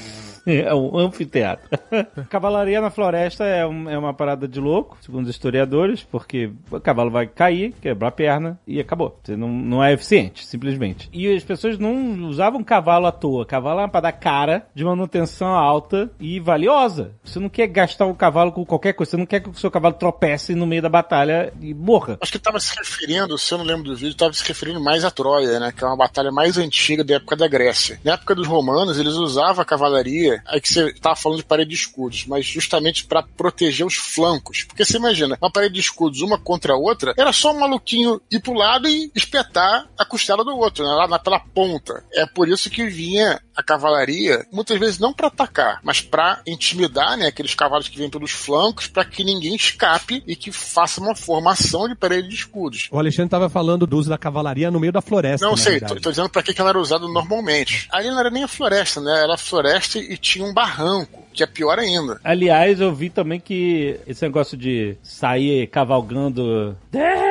É 0.69 0.73
um 0.73 0.97
anfiteatro. 0.97 1.69
Cavalaria 2.29 2.81
na 2.81 2.89
floresta 2.89 3.43
é, 3.45 3.65
um- 3.65 3.89
é 3.89 3.97
uma 3.97 4.13
parada 4.13 4.47
de 4.47 4.59
louco, 4.59 4.97
segundo 5.01 5.23
os 5.25 5.29
historiadores, 5.29 6.03
porque 6.03 6.51
o 6.71 6.79
cavalo 6.79 7.09
vai 7.11 7.27
cair, 7.27 7.73
quebrar 7.81 8.07
a 8.09 8.11
perna 8.11 8.59
e 8.67 8.79
acabou. 8.79 9.17
Você 9.23 9.35
não, 9.35 9.47
não 9.49 9.83
é 9.83 9.93
eficiente, 9.93 10.45
simplesmente. 10.45 11.09
E 11.13 11.31
as 11.33 11.43
pessoas 11.43 11.77
não 11.77 12.25
usavam 12.27 12.63
cavalo 12.63 13.05
à 13.07 13.11
toa. 13.11 13.45
Cavalo 13.45 13.79
é 13.79 13.83
uma 13.83 13.89
parada 13.89 14.11
cara, 14.11 14.67
de 14.73 14.83
manutenção 14.83 15.49
alta 15.49 16.09
e 16.19 16.39
valiosa. 16.39 17.11
Você 17.23 17.39
não 17.39 17.49
quer 17.49 17.67
gastar 17.67 18.05
o 18.05 18.15
cavalo 18.15 18.51
com 18.51 18.65
qualquer 18.65 18.93
coisa. 18.93 19.11
Você 19.11 19.17
não 19.17 19.25
quer 19.25 19.39
que 19.41 19.49
o 19.49 19.53
seu 19.53 19.71
cavalo 19.71 19.93
tropece 19.95 20.55
no 20.55 20.65
meio 20.67 20.81
da 20.81 20.89
batalha 20.89 21.53
e 21.61 21.73
morra. 21.73 22.17
Acho 22.21 22.31
que 22.31 22.37
estava 22.37 22.59
se 22.59 22.75
referindo, 22.77 23.37
se 23.37 23.53
eu 23.53 23.57
não 23.57 23.65
lembro 23.65 23.83
do 23.83 23.95
vídeo, 23.95 24.09
estava 24.11 24.33
se 24.33 24.47
referindo 24.47 24.81
mais 24.81 25.03
a 25.05 25.11
Troia, 25.11 25.59
né? 25.59 25.71
Que 25.75 25.83
é 25.83 25.87
uma 25.87 25.97
batalha 25.97 26.31
mais 26.31 26.57
antiga 26.57 27.03
da 27.03 27.15
época 27.15 27.35
da 27.35 27.47
Grécia. 27.47 27.99
Na 28.03 28.13
época 28.13 28.35
dos 28.35 28.47
romanos, 28.47 28.99
eles 28.99 29.13
usavam 29.13 29.61
a 29.61 29.65
cavalaria, 29.65 30.38
aí 30.45 30.61
que 30.61 30.69
você 30.69 30.87
estava 30.89 31.15
falando 31.15 31.39
de 31.39 31.45
parede 31.45 31.69
de 31.69 31.75
escudos, 31.75 32.25
mas 32.25 32.45
justamente 32.45 33.05
para 33.05 33.23
proteger 33.23 33.85
os 33.85 33.95
flancos. 33.95 34.63
Porque 34.63 34.85
você 34.85 34.97
imagina, 34.97 35.37
uma 35.41 35.51
parede 35.51 35.75
de 35.75 35.79
escudos, 35.79 36.21
uma 36.21 36.37
contra 36.37 36.73
a 36.73 36.77
outra, 36.77 37.13
era 37.17 37.31
só 37.33 37.51
um 37.53 37.59
maluquinho 37.59 38.21
ir 38.31 38.39
pro 38.39 38.53
lado 38.53 38.87
e 38.87 39.11
espetar 39.15 39.87
a 39.97 40.05
costela 40.05 40.43
do 40.43 40.55
outro, 40.55 40.83
né? 40.83 40.91
Lá 41.07 41.19
pela 41.19 41.39
ponta. 41.39 42.03
É 42.13 42.25
por 42.25 42.47
isso 42.47 42.69
que 42.69 42.87
vinha 42.87 43.41
a 43.59 43.63
cavalaria, 43.63 44.45
muitas 44.51 44.79
vezes 44.79 44.99
não 44.99 45.13
para 45.13 45.27
atacar, 45.27 45.79
mas 45.83 46.01
para 46.01 46.41
intimidar, 46.47 47.17
né? 47.17 47.27
Aqueles 47.27 47.53
cavalos 47.53 47.87
que 47.87 47.97
vêm 47.97 48.09
pelos 48.09 48.31
flancos, 48.31 48.87
para 48.87 49.03
que 49.03 49.23
ninguém 49.23 49.55
escape 49.55 50.23
e 50.25 50.35
que 50.35 50.51
faça 50.51 51.01
uma 51.01 51.15
formação 51.15 51.87
de 51.87 51.95
parede 51.95 52.29
de 52.29 52.35
escudos. 52.35 52.87
O 52.91 52.97
Alexandre 52.97 53.29
tava 53.29 53.49
falando 53.49 53.85
do 53.85 53.97
uso 53.97 54.09
da 54.09 54.17
cavalaria 54.17 54.71
no 54.71 54.79
meio 54.79 54.93
da 54.93 55.01
floresta. 55.01 55.45
Não 55.45 55.57
sei, 55.57 55.79
tô 55.79 56.09
dizendo 56.09 56.29
pra 56.29 56.41
que 56.41 56.53
que 56.53 56.61
ela 56.61 56.69
era 56.69 56.79
usada 56.79 57.05
normalmente. 57.07 57.87
Ali 57.91 58.09
não 58.09 58.19
era 58.19 58.29
nem 58.29 58.43
a 58.43 58.47
floresta, 58.47 59.01
né? 59.01 59.23
Era 59.23 59.33
a 59.33 59.37
floresta 59.37 59.99
e 59.99 60.17
tinha 60.17 60.45
um 60.45 60.53
barranco, 60.53 61.23
que 61.33 61.43
é 61.43 61.47
pior 61.47 61.77
ainda. 61.77 62.19
Aliás, 62.23 62.79
eu 62.79 62.93
vi 62.93 63.09
também 63.09 63.39
que 63.39 63.99
esse 64.07 64.23
negócio 64.23 64.57
de 64.57 64.95
sair 65.03 65.67
cavalgando. 65.67 66.77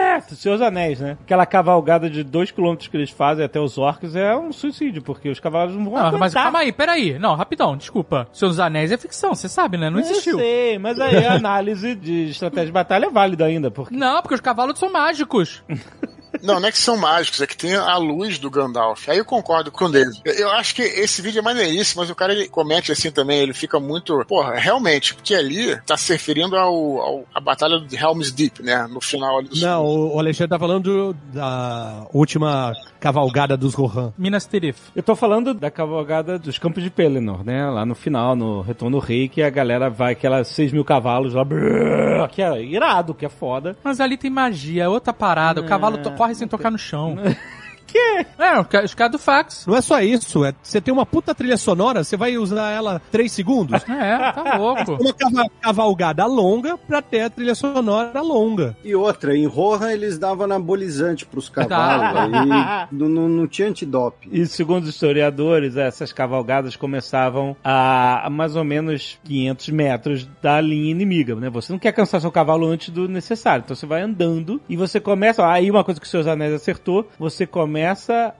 Death! 0.08 0.30
Seus 0.34 0.60
anéis, 0.60 1.00
né? 1.00 1.16
Aquela 1.22 1.44
cavalgada 1.46 2.08
de 2.08 2.22
dois 2.24 2.50
quilômetros 2.50 2.88
que 2.88 2.96
eles 2.96 3.10
fazem 3.10 3.44
até 3.44 3.60
os 3.60 3.76
orcs 3.78 4.14
é 4.16 4.34
um 4.36 4.52
suicídio, 4.52 5.02
porque 5.02 5.28
os 5.28 5.38
cavalos 5.40 5.74
não 5.74 5.84
vão 5.84 5.92
Não, 5.94 6.00
aguentar. 6.00 6.18
mas 6.20 6.34
calma 6.34 6.58
aí, 6.60 6.72
peraí. 6.72 7.18
Não, 7.18 7.34
rapidão, 7.34 7.76
desculpa. 7.76 8.26
Senhor 8.32 8.48
dos 8.50 8.60
Anéis 8.60 8.90
é 8.92 8.96
ficção, 8.96 9.34
você 9.34 9.48
sabe, 9.48 9.76
né? 9.76 9.90
Não 9.90 10.00
existiu. 10.00 10.34
Eu 10.34 10.38
sei, 10.38 10.78
mas 10.78 10.98
aí 11.00 11.24
a 11.26 11.34
análise 11.38 11.94
de 11.94 12.30
estratégia 12.30 12.66
de 12.66 12.72
batalha 12.72 13.06
é 13.06 13.10
válida 13.10 13.44
ainda, 13.44 13.70
porque. 13.70 13.94
Não, 13.94 14.20
porque 14.22 14.34
os 14.34 14.40
cavalos 14.40 14.78
são 14.78 14.90
mágicos. 14.92 15.62
Não, 16.42 16.58
não 16.60 16.68
é 16.68 16.72
que 16.72 16.78
são 16.78 16.96
mágicos, 16.96 17.40
é 17.40 17.46
que 17.46 17.56
tem 17.56 17.74
a 17.74 17.96
luz 17.96 18.38
do 18.38 18.50
Gandalf. 18.50 19.08
Aí 19.08 19.18
eu 19.18 19.24
concordo 19.24 19.70
com 19.70 19.84
o 19.86 19.88
David. 19.90 20.20
Eu- 20.24 20.50
acho 20.52 20.74
que 20.74 20.82
esse 20.82 21.20
vídeo 21.22 21.38
é 21.38 21.42
maneiríssimo, 21.42 22.00
mas 22.02 22.10
o 22.10 22.14
cara 22.14 22.32
ele 22.32 22.48
comete 22.48 22.90
assim 22.92 23.10
também, 23.10 23.40
ele 23.40 23.54
fica 23.54 23.78
muito. 23.78 24.24
Porra, 24.26 24.54
realmente, 24.54 25.14
porque 25.14 25.34
ali 25.34 25.76
tá 25.86 25.96
se 25.96 26.12
referindo 26.12 26.56
ao, 26.56 26.74
ao- 27.00 27.24
à 27.34 27.40
batalha 27.40 27.78
de 27.80 27.96
Helm's 27.96 28.32
Deep, 28.32 28.62
né? 28.62 28.86
No 28.90 29.00
final 29.00 29.38
ali 29.38 29.48
do 29.48 29.56
Não, 29.60 29.84
o 29.84 30.16
o 30.16 30.18
Alexandre 30.18 30.50
tá 30.50 30.58
falando 30.58 30.84
do- 31.12 31.16
da 31.32 32.06
última 32.12 32.72
cavalgada 33.00 33.56
dos 33.56 33.74
Rohan. 33.74 34.12
Minas 34.18 34.46
Tirith. 34.46 34.76
Eu 34.94 35.02
tô 35.02 35.14
falando 35.14 35.54
da 35.54 35.70
cavalgada 35.70 36.38
dos 36.38 36.58
Campos 36.58 36.82
de 36.82 36.90
Pelennor, 36.90 37.44
né? 37.44 37.68
Lá 37.70 37.84
no 37.86 37.94
final, 37.94 38.34
no 38.34 38.60
Retorno 38.60 38.98
do 38.98 39.04
Rei, 39.04 39.28
que 39.28 39.42
a 39.42 39.50
galera 39.50 39.88
vai, 39.88 40.12
aquelas 40.12 40.48
6 40.48 40.72
mil 40.72 40.84
cavalos 40.84 41.34
lá, 41.34 41.44
brrr, 41.44 42.28
que 42.30 42.42
é 42.42 42.62
irado, 42.62 43.14
que 43.14 43.24
é 43.26 43.28
foda. 43.28 43.76
Mas 43.84 44.00
ali 44.00 44.16
tem 44.16 44.30
magia, 44.30 44.84
é 44.84 44.88
outra 44.88 45.12
parada. 45.12 45.60
O 45.60 45.66
cavalo 45.66 45.98
to- 45.98 46.10
corre 46.12 46.34
sem 46.34 46.48
tocar 46.48 46.70
no 46.70 46.78
chão. 46.78 47.16
que? 47.88 48.26
É, 48.38 48.60
os 48.60 48.88
os 48.88 48.94
caras 48.94 49.12
do 49.12 49.18
fax. 49.18 49.66
Não 49.66 49.76
é 49.76 49.80
só 49.80 50.00
isso, 50.00 50.44
é, 50.44 50.54
você 50.62 50.80
tem 50.80 50.92
uma 50.94 51.04
puta 51.06 51.34
trilha 51.34 51.56
sonora, 51.56 52.04
você 52.04 52.16
vai 52.16 52.36
usar 52.38 52.70
ela 52.70 53.00
3 53.10 53.30
segundos. 53.32 53.82
É, 53.88 54.32
tá 54.32 54.56
louco. 54.56 54.92
Uma 55.00 55.12
cava- 55.12 55.50
cavalgada 55.60 56.24
longa 56.26 56.76
pra 56.78 57.02
ter 57.02 57.22
a 57.22 57.30
trilha 57.30 57.54
sonora 57.54 58.20
longa. 58.20 58.76
E 58.84 58.94
outra, 58.94 59.36
em 59.36 59.46
Rohan 59.46 59.90
eles 59.90 60.18
davam 60.18 60.44
anabolizante 60.44 61.26
pros 61.26 61.48
cavalos. 61.48 62.16
aí 62.34 62.88
não, 62.92 63.08
não, 63.08 63.46
tinha 63.48 63.68
antidope. 63.68 64.28
E 64.30 64.46
segundo 64.46 64.84
os 64.84 64.88
historiadores, 64.90 65.76
essas 65.76 66.12
cavalgadas 66.12 66.76
começavam 66.76 67.56
a, 67.64 68.26
a 68.26 68.30
mais 68.30 68.54
ou 68.56 68.64
menos 68.64 69.18
500 69.24 69.68
metros 69.70 70.28
da 70.40 70.60
linha 70.60 70.90
inimiga, 70.90 71.34
né? 71.34 71.50
Você 71.50 71.72
não 71.72 71.78
quer 71.78 71.92
cansar 71.92 72.20
seu 72.20 72.30
cavalo 72.30 72.66
antes 72.66 72.90
do 72.90 73.08
necessário, 73.08 73.62
então 73.64 73.74
você 73.74 73.86
vai 73.86 74.02
andando 74.02 74.60
e 74.68 74.76
você 74.76 75.00
começa. 75.00 75.46
Aí 75.50 75.70
uma 75.70 75.82
coisa 75.82 76.00
que 76.00 76.06
o 76.06 76.10
seus 76.10 76.26
anéis 76.26 76.52
acertou, 76.52 77.08
você 77.18 77.46
começa 77.46 77.77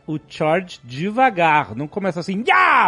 o 0.07 0.19
charge 0.29 0.79
devagar, 0.85 1.75
não 1.75 1.87
começa 1.89 2.21
assim, 2.21 2.43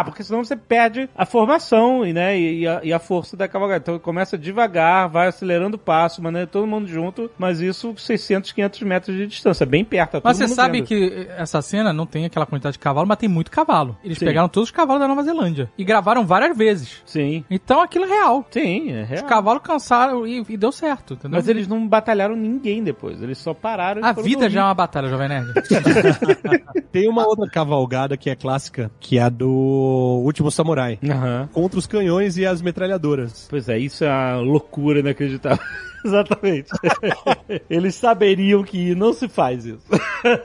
porque 0.05 0.23
senão 0.23 0.43
você 0.43 0.55
perde 0.55 1.09
a 1.15 1.25
formação 1.25 2.05
e, 2.05 2.13
né, 2.13 2.37
e, 2.39 2.67
a, 2.67 2.79
e 2.83 2.93
a 2.93 2.99
força 2.99 3.35
da 3.37 3.47
cavalgada. 3.47 3.81
Então 3.81 3.99
começa 3.99 4.37
devagar, 4.37 5.09
vai 5.09 5.27
acelerando 5.27 5.75
o 5.75 5.79
passo, 5.79 6.21
né, 6.21 6.45
todo 6.45 6.67
mundo 6.67 6.87
junto, 6.87 7.29
mas 7.37 7.59
isso 7.59 7.93
600, 7.97 8.51
500 8.51 8.81
metros 8.83 9.15
de 9.15 9.27
distância, 9.27 9.65
bem 9.65 9.83
perto. 9.83 10.13
tá 10.13 10.21
Mas 10.23 10.37
você 10.37 10.47
sabe 10.47 10.79
vendo. 10.79 10.87
que 10.87 11.27
essa 11.37 11.61
cena 11.61 11.91
não 11.93 12.05
tem 12.05 12.25
aquela 12.25 12.45
quantidade 12.45 12.73
de 12.73 12.79
cavalo, 12.79 13.07
mas 13.07 13.17
tem 13.17 13.29
muito 13.29 13.51
cavalo. 13.51 13.97
Eles 14.03 14.17
Sim. 14.17 14.25
pegaram 14.25 14.47
todos 14.49 14.69
os 14.69 14.75
cavalos 14.75 15.01
da 15.01 15.07
Nova 15.07 15.23
Zelândia 15.23 15.71
e 15.77 15.83
gravaram 15.83 16.25
várias 16.25 16.57
vezes. 16.57 17.01
Sim. 17.05 17.43
Então 17.49 17.81
aquilo 17.81 18.05
é 18.05 18.09
real. 18.09 18.45
Sim, 18.51 18.91
é 18.91 19.03
real. 19.03 19.23
Os 19.23 19.29
cavalos 19.29 19.61
cansaram 19.63 20.25
e, 20.27 20.43
e 20.49 20.57
deu 20.57 20.71
certo, 20.71 21.13
entendeu? 21.13 21.37
Mas 21.37 21.47
eles 21.47 21.67
não 21.67 21.87
batalharam 21.87 22.35
ninguém 22.35 22.83
depois, 22.83 23.21
eles 23.21 23.37
só 23.37 23.53
pararam 23.53 24.01
e 24.01 24.05
A 24.05 24.11
vida 24.11 24.41
dormir. 24.41 24.49
já 24.51 24.61
é 24.61 24.63
uma 24.63 24.73
batalha, 24.73 25.09
Jovem 25.09 25.29
Nerd. 25.29 25.47
Tem 26.91 27.07
uma 27.07 27.25
outra 27.27 27.49
cavalgada 27.49 28.17
que 28.17 28.29
é 28.29 28.35
clássica, 28.35 28.91
que 28.99 29.17
é 29.17 29.21
a 29.21 29.29
do 29.29 30.21
Último 30.23 30.51
Samurai. 30.51 30.99
Aham. 31.03 31.49
Contra 31.53 31.79
os 31.79 31.87
canhões 31.87 32.37
e 32.37 32.45
as 32.45 32.61
metralhadoras. 32.61 33.47
Pois 33.49 33.69
é, 33.69 33.77
isso 33.77 34.03
é 34.03 34.09
uma 34.09 34.39
loucura 34.41 34.99
inacreditável. 34.99 35.63
Exatamente. 36.05 36.69
Eles 37.69 37.95
saberiam 37.95 38.63
que 38.63 38.95
não 38.95 39.13
se 39.13 39.27
faz 39.27 39.65
isso. 39.65 39.85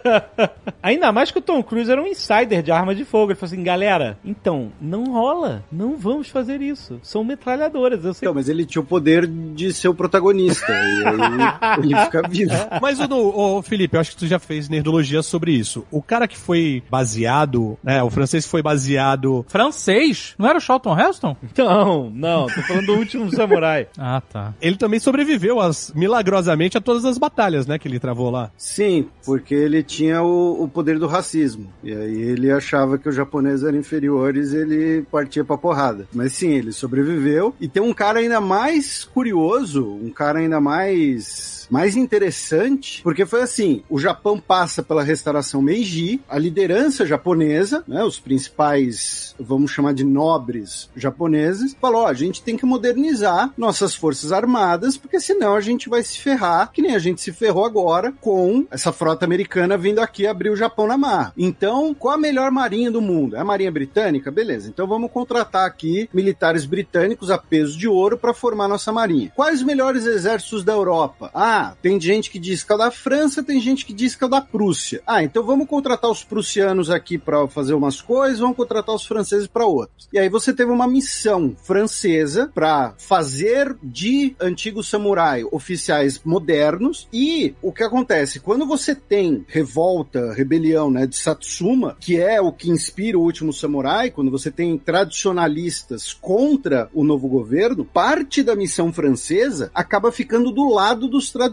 Ainda 0.82 1.12
mais 1.12 1.30
que 1.30 1.38
o 1.38 1.42
Tom 1.42 1.62
Cruise 1.62 1.90
era 1.90 2.02
um 2.02 2.07
insider 2.07 2.62
de 2.62 2.70
arma 2.70 2.94
de 2.94 3.04
fogo. 3.04 3.32
Ele 3.32 3.38
falou 3.38 3.52
assim, 3.52 3.62
galera, 3.62 4.18
então, 4.24 4.72
não 4.80 5.12
rola. 5.12 5.64
Não 5.70 5.96
vamos 5.96 6.28
fazer 6.28 6.61
isso. 6.61 6.98
São 7.02 7.24
metralhadoras. 7.24 8.04
Eu 8.04 8.14
sei 8.14 8.26
Então, 8.26 8.34
mas 8.34 8.48
ele 8.48 8.64
tinha 8.64 8.82
o 8.82 8.86
poder 8.86 9.26
de 9.26 9.72
ser 9.72 9.88
o 9.88 9.94
protagonista. 9.94 10.72
e 10.72 10.74
aí 10.74 11.82
ele 11.82 11.96
fica 12.04 12.28
vivo. 12.28 12.54
Mas, 12.80 13.00
ô, 13.00 13.59
ô, 13.59 13.62
Felipe, 13.62 13.96
eu 13.96 14.00
acho 14.00 14.12
que 14.12 14.16
tu 14.18 14.26
já 14.26 14.38
fez 14.38 14.68
nerdologia 14.68 15.22
sobre 15.22 15.52
isso. 15.52 15.86
O 15.90 16.02
cara 16.02 16.28
que 16.28 16.36
foi 16.36 16.82
baseado, 16.90 17.78
né, 17.82 18.02
o 18.02 18.11
francês 18.11 18.44
que 18.44 18.50
foi 18.50 18.62
baseado... 18.62 19.44
Francês? 19.48 20.34
Não 20.38 20.48
era 20.48 20.59
o 20.59 20.61
Charlton 20.61 20.98
Heston? 20.98 21.36
Não, 21.57 22.11
não, 22.11 22.46
tô 22.46 22.62
falando 22.62 22.86
do 22.86 22.94
último 22.94 23.30
samurai. 23.30 23.88
Ah, 23.98 24.20
tá. 24.20 24.54
Ele 24.61 24.76
também 24.76 25.00
sobreviveu 25.00 25.45
as, 25.61 25.92
milagrosamente 25.94 26.76
a 26.76 26.80
todas 26.80 27.05
as 27.05 27.18
batalhas, 27.18 27.66
né, 27.66 27.78
que 27.78 27.88
ele 27.88 27.99
travou 27.99 28.30
lá. 28.30 28.51
Sim, 28.57 29.09
porque 29.24 29.55
ele 29.55 29.82
tinha 29.82 30.22
o, 30.22 30.64
o 30.64 30.68
poder 30.68 30.99
do 30.99 31.07
racismo. 31.07 31.72
E 31.82 31.92
aí 31.92 32.20
ele 32.22 32.51
achava 32.51 32.99
que 32.99 33.09
os 33.09 33.14
japoneses 33.14 33.64
eram 33.64 33.78
inferiores 33.78 34.53
ele 34.53 35.03
partia 35.11 35.44
pra 35.44 35.57
porrada. 35.57 36.07
Mas 36.12 36.32
sim, 36.32 36.51
ele 36.51 36.72
sobreviveu. 36.72 37.55
E 37.61 37.68
tem 37.68 37.82
um 37.82 37.94
cara 37.94 38.20
ainda 38.20 38.40
mais 38.40 39.05
curioso, 39.05 39.86
um 40.03 40.11
cara 40.11 40.38
ainda 40.40 40.61
mais 40.61 41.55
mais, 41.71 41.97
interessante, 41.97 43.03
porque 43.03 43.25
foi 43.25 43.43
assim, 43.43 43.83
o 43.89 43.99
Japão 43.99 44.39
passa 44.39 44.83
pela 44.83 45.03
restauração 45.03 45.62
Meiji, 45.62 46.21
a 46.29 46.39
liderança 46.39 47.07
japonesa, 47.07 47.83
né, 47.87 48.05
os 48.05 48.19
principais, 48.19 49.35
vamos 49.39 49.71
chamar 49.71 49.95
de 49.95 50.05
nobres 50.05 50.91
japoneses, 50.97 51.77
falou, 51.81 52.07
a 52.07 52.14
gente 52.14 52.43
tem 52.43 52.57
que 52.57 52.67
modernizar 52.67 53.53
nossas 53.57 53.95
forças 53.95 54.33
armadas, 54.33 54.97
porque 54.97 55.21
senão 55.21 55.55
a 55.55 55.61
gente 55.61 55.89
vai 55.89 56.03
se 56.03 56.19
ferrar, 56.19 56.71
que 56.73 56.83
nem 56.83 56.95
a 56.95 56.99
gente 56.99 57.21
se 57.21 57.33
ferrou 57.33 57.64
agora 57.64 58.12
com 58.21 58.67
essa 58.71 58.93
frota 58.93 59.25
americana 59.25 59.77
vindo 59.77 60.01
aqui 60.01 60.27
abrir 60.27 60.51
o 60.51 60.57
Japão 60.57 60.87
na 60.87 60.99
mar. 60.99 61.33
Então, 61.37 61.95
qual 61.95 62.14
a 62.14 62.19
melhor 62.19 62.51
marinha 62.51 62.91
do 62.91 63.01
mundo? 63.01 63.37
É 63.37 63.41
a 63.41 63.45
marinha 63.45 63.71
britânica? 63.71 64.31
Beleza. 64.31 64.69
Então 64.69 64.87
vamos 64.87 65.11
contratar 65.11 65.67
aqui 65.67 66.09
militares 66.12 66.67
britânicos 66.67 67.31
a 67.31 67.39
peso 67.39 67.79
de 67.79 67.89
ouro 67.89 68.19
para 68.19 68.35
formar 68.35 68.69
nossa 68.69 68.93
marinha. 68.93 69.33
Quais 69.35 69.61
os 69.61 69.67
melhores 69.67 70.07
exércitos 70.07 70.64
da 70.64 70.73
Europa? 70.73 71.31
Ah, 71.35 71.55
tem 71.82 72.00
gente 72.00 72.30
que 72.30 72.38
diz 72.38 72.62
que 72.62 72.72
é 72.72 72.74
o 72.74 72.78
da 72.78 72.90
França, 72.90 73.42
tem 73.42 73.61
gente 73.61 73.84
que 73.84 73.92
diz 73.92 74.14
que 74.14 74.24
é 74.24 74.26
o 74.26 74.30
da 74.30 74.40
Prússia. 74.40 75.02
Ah, 75.07 75.22
então 75.22 75.44
vamos 75.44 75.68
contratar 75.68 76.11
os 76.11 76.24
prussianos 76.24 76.90
aqui 76.90 77.18
para 77.18 77.46
fazer 77.48 77.74
umas 77.74 78.00
coisas, 78.00 78.40
vamos 78.40 78.57
contratar 78.57 78.94
os 78.94 79.07
franceses 79.07 79.46
para 79.46 79.66
outras. 79.66 80.09
E 80.12 80.18
aí 80.18 80.28
você 80.28 80.52
teve 80.52 80.70
uma 80.70 80.86
missão 80.86 81.54
francesa 81.62 82.50
para 82.54 82.94
fazer 82.98 83.76
de 83.82 84.34
antigos 84.40 84.88
samurai 84.88 85.44
oficiais 85.50 86.20
modernos 86.24 87.09
e 87.12 87.54
o 87.62 87.72
que 87.72 87.82
acontece 87.82 88.40
quando 88.40 88.66
você 88.66 88.94
tem 88.94 89.44
revolta, 89.48 90.32
rebelião, 90.32 90.90
né, 90.90 91.07
de 91.07 91.16
Satsuma, 91.16 91.96
que 92.00 92.20
é 92.20 92.40
o 92.40 92.52
que 92.52 92.70
inspira 92.70 93.18
o 93.18 93.22
último 93.22 93.52
samurai, 93.52 94.11
quando 94.11 94.30
você 94.30 94.50
tem 94.50 94.76
tradicionalistas 94.78 96.12
contra 96.12 96.88
o 96.94 97.04
novo 97.04 97.28
governo, 97.28 97.84
parte 97.84 98.42
da 98.42 98.54
missão 98.54 98.92
francesa 98.92 99.70
acaba 99.74 100.12
ficando 100.12 100.50
do 100.50 100.68
lado 100.68 101.09
dos 101.09 101.30
tradicionalistas. 101.30 101.45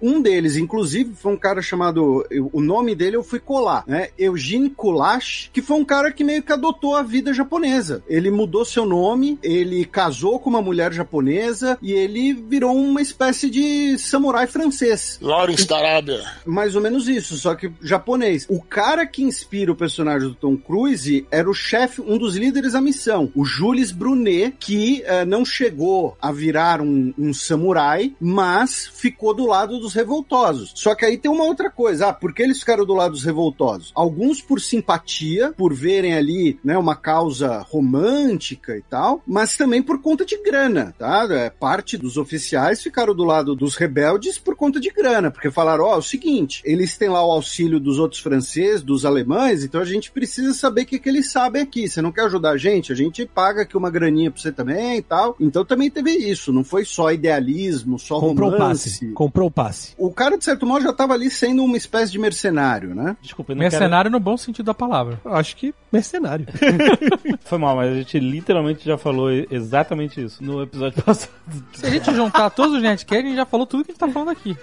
Um 0.00 0.20
deles, 0.20 0.56
inclusive, 0.56 1.14
foi 1.14 1.32
um 1.32 1.36
cara 1.36 1.62
chamado, 1.62 2.24
o 2.52 2.60
nome 2.60 2.94
dele 2.94 3.16
eu 3.16 3.24
fui 3.24 3.38
colar, 3.38 3.84
né? 3.86 4.08
Eugene 4.18 4.70
Kulash, 4.70 5.50
que 5.52 5.62
foi 5.62 5.76
um 5.76 5.84
cara 5.84 6.12
que 6.12 6.24
meio 6.24 6.42
que 6.42 6.52
adotou 6.52 6.96
a 6.96 7.02
vida 7.02 7.32
japonesa. 7.32 8.02
Ele 8.08 8.30
mudou 8.30 8.64
seu 8.64 8.84
nome, 8.84 9.38
ele 9.42 9.84
casou 9.84 10.38
com 10.38 10.50
uma 10.50 10.62
mulher 10.62 10.92
japonesa 10.92 11.78
e 11.80 11.92
ele 11.92 12.32
virou 12.32 12.74
uma 12.74 13.00
espécie 13.00 13.50
de 13.50 13.98
samurai 13.98 14.46
francês. 14.46 15.18
Lawrence 15.20 15.66
da 15.66 15.78
Arábia. 15.78 16.22
Mais 16.44 16.74
ou 16.74 16.82
menos 16.82 17.08
isso, 17.08 17.36
só 17.36 17.54
que 17.54 17.70
japonês. 17.80 18.46
O 18.48 18.62
cara 18.62 19.06
que 19.06 19.22
inspira 19.22 19.72
o 19.72 19.76
personagem 19.76 20.28
do 20.28 20.34
Tom 20.34 20.56
Cruise 20.56 21.26
era 21.30 21.48
o 21.48 21.54
chefe, 21.54 22.00
um 22.00 22.18
dos 22.18 22.36
líderes 22.36 22.72
da 22.72 22.80
missão, 22.80 23.30
o 23.34 23.44
Jules 23.44 23.90
Brunet, 23.90 24.54
que 24.58 25.02
uh, 25.02 25.26
não 25.26 25.44
chegou 25.44 26.16
a 26.20 26.32
virar 26.32 26.80
um, 26.80 27.12
um, 27.18 27.32
samurai, 27.32 28.14
mas 28.20 28.90
ficou 28.96 29.34
do 29.34 29.46
lado 29.46 29.78
dos 29.78 29.94
revoltosos. 29.94 30.72
Só 30.74 30.94
que 30.94 31.04
aí 31.04 31.16
tem 31.16 31.30
uma 31.30 31.44
outra 31.44 31.70
coisa. 31.70 32.08
Ah, 32.08 32.12
por 32.12 32.32
que 32.32 32.42
eles 32.42 32.60
ficaram 32.60 32.84
do 32.84 32.94
lado 32.94 33.12
dos 33.12 33.24
revoltosos? 33.24 33.92
Alguns 33.94 34.40
por 34.40 34.60
simpatia, 34.60 35.52
por 35.56 35.74
verem 35.74 36.14
ali 36.14 36.58
né, 36.64 36.76
uma 36.76 36.96
causa 36.96 37.58
romântica 37.58 38.76
e 38.76 38.82
tal, 38.82 39.22
mas 39.26 39.56
também 39.56 39.82
por 39.82 40.00
conta 40.00 40.24
de 40.24 40.36
grana, 40.42 40.94
tá? 40.98 41.26
É, 41.30 41.50
parte 41.50 41.96
dos 41.96 42.16
oficiais 42.16 42.82
ficaram 42.82 43.14
do 43.14 43.24
lado 43.24 43.54
dos 43.54 43.76
rebeldes 43.76 44.38
por 44.38 44.56
conta 44.56 44.80
de 44.80 44.90
grana, 44.90 45.30
porque 45.30 45.50
falaram, 45.50 45.84
ó, 45.84 45.92
oh, 45.92 45.94
é 45.94 45.98
o 45.98 46.02
seguinte, 46.02 46.62
eles 46.64 46.96
têm 46.96 47.08
lá 47.08 47.24
o 47.24 47.32
auxílio 47.32 47.80
dos 47.80 47.98
outros 47.98 48.20
franceses, 48.20 48.82
dos 48.82 49.04
alemães, 49.04 49.64
então 49.64 49.80
a 49.80 49.84
gente 49.84 50.10
precisa 50.10 50.52
saber 50.54 50.82
o 50.82 50.86
que, 50.86 50.98
que 50.98 51.08
eles 51.08 51.30
sabem 51.30 51.62
aqui. 51.62 51.88
Você 51.88 52.00
não 52.00 52.12
quer 52.12 52.22
ajudar 52.22 52.50
a 52.50 52.56
gente? 52.56 52.92
A 52.92 52.96
gente 52.96 53.26
paga 53.26 53.62
aqui 53.62 53.76
uma 53.76 53.90
graninha 53.90 54.30
pra 54.30 54.40
você 54.40 54.52
também 54.52 54.98
e 54.98 55.02
tal. 55.02 55.36
Então 55.40 55.64
também 55.64 55.90
teve 55.90 56.10
isso, 56.12 56.52
não 56.52 56.64
foi 56.64 56.84
só 56.84 57.12
idealismo, 57.12 57.98
só 57.98 58.20
Comprou 58.20 58.50
romance. 58.50 58.85
Passe. 58.86 59.12
Comprou 59.12 59.48
o 59.48 59.50
passe. 59.50 59.94
O 59.98 60.10
cara, 60.10 60.38
de 60.38 60.44
certo 60.44 60.66
modo, 60.66 60.82
já 60.82 60.92
tava 60.92 61.14
ali 61.14 61.30
sendo 61.30 61.64
uma 61.64 61.76
espécie 61.76 62.12
de 62.12 62.18
mercenário, 62.18 62.94
né? 62.94 63.16
Desculpa, 63.20 63.52
eu 63.52 63.56
não 63.56 63.60
Mercenário 63.60 64.10
no 64.10 64.20
bom 64.20 64.36
sentido 64.36 64.66
da 64.66 64.74
palavra. 64.74 65.20
Eu 65.24 65.34
acho 65.34 65.56
que 65.56 65.74
mercenário. 65.92 66.46
quero... 66.46 67.38
Foi 67.44 67.58
mal, 67.58 67.76
mas 67.76 67.92
a 67.92 67.94
gente 67.94 68.18
literalmente 68.18 68.84
já 68.84 68.96
falou 68.96 69.30
exatamente 69.30 70.22
isso 70.22 70.42
no 70.42 70.62
episódio 70.62 71.02
passado. 71.02 71.30
Se 71.72 71.86
a 71.86 71.90
gente 71.90 72.12
juntar 72.14 72.50
todos 72.50 72.76
os 72.76 72.82
Nerdcasts, 72.82 73.24
a 73.24 73.28
gente 73.28 73.36
já 73.36 73.46
falou 73.46 73.66
tudo 73.66 73.84
que 73.84 73.90
a 73.90 73.94
gente 73.94 74.00
tá 74.00 74.08
falando 74.08 74.30
aqui. 74.30 74.56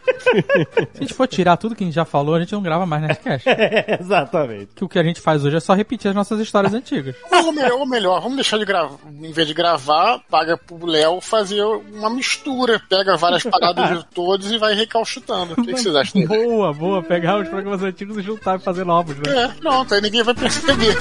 Se 0.93 0.97
a 0.97 0.99
gente 1.01 1.13
for 1.13 1.27
tirar 1.27 1.57
tudo 1.57 1.75
que 1.75 1.83
a 1.83 1.87
gente 1.87 1.95
já 1.95 2.05
falou, 2.05 2.35
a 2.35 2.39
gente 2.39 2.53
não 2.53 2.61
grava 2.61 2.85
mais 2.85 3.01
Nerdcast. 3.01 3.49
É, 3.49 3.97
exatamente. 4.01 4.69
Que 4.75 4.83
o 4.83 4.89
que 4.89 4.99
a 4.99 5.03
gente 5.03 5.21
faz 5.21 5.43
hoje 5.43 5.57
é 5.57 5.59
só 5.59 5.73
repetir 5.73 6.09
as 6.09 6.15
nossas 6.15 6.39
histórias 6.39 6.73
antigas. 6.73 7.15
Ou 7.31 7.51
melhor, 7.51 7.79
ou 7.79 7.87
melhor, 7.87 8.21
vamos 8.21 8.35
deixar 8.35 8.57
de 8.57 8.65
gravar. 8.65 8.97
Em 9.21 9.31
vez 9.31 9.47
de 9.47 9.53
gravar, 9.53 10.19
paga 10.29 10.57
pro 10.57 10.85
Léo 10.85 11.21
fazer 11.21 11.63
uma 11.63 12.09
mistura. 12.09 12.81
Pega 12.89 13.17
várias 13.17 13.43
paradas 13.43 13.89
de 13.89 14.05
todos 14.13 14.51
e 14.51 14.57
vai 14.57 14.73
recalchutando. 14.73 15.53
O 15.53 15.55
que, 15.63 15.73
que 15.73 15.81
vocês 15.81 15.95
acham 15.95 16.21
dele? 16.21 16.45
Boa, 16.45 16.73
boa. 16.73 17.01
Pegar 17.03 17.39
os 17.39 17.49
programas 17.49 17.81
antigos 17.81 18.17
e 18.17 18.21
juntar 18.21 18.59
e 18.59 18.63
fazer 18.63 18.85
novos, 18.85 19.15
né? 19.17 19.23
É, 19.43 19.47
pronto, 19.59 19.93
aí 19.93 20.01
ninguém 20.01 20.23
vai 20.23 20.33
perceber. 20.33 20.95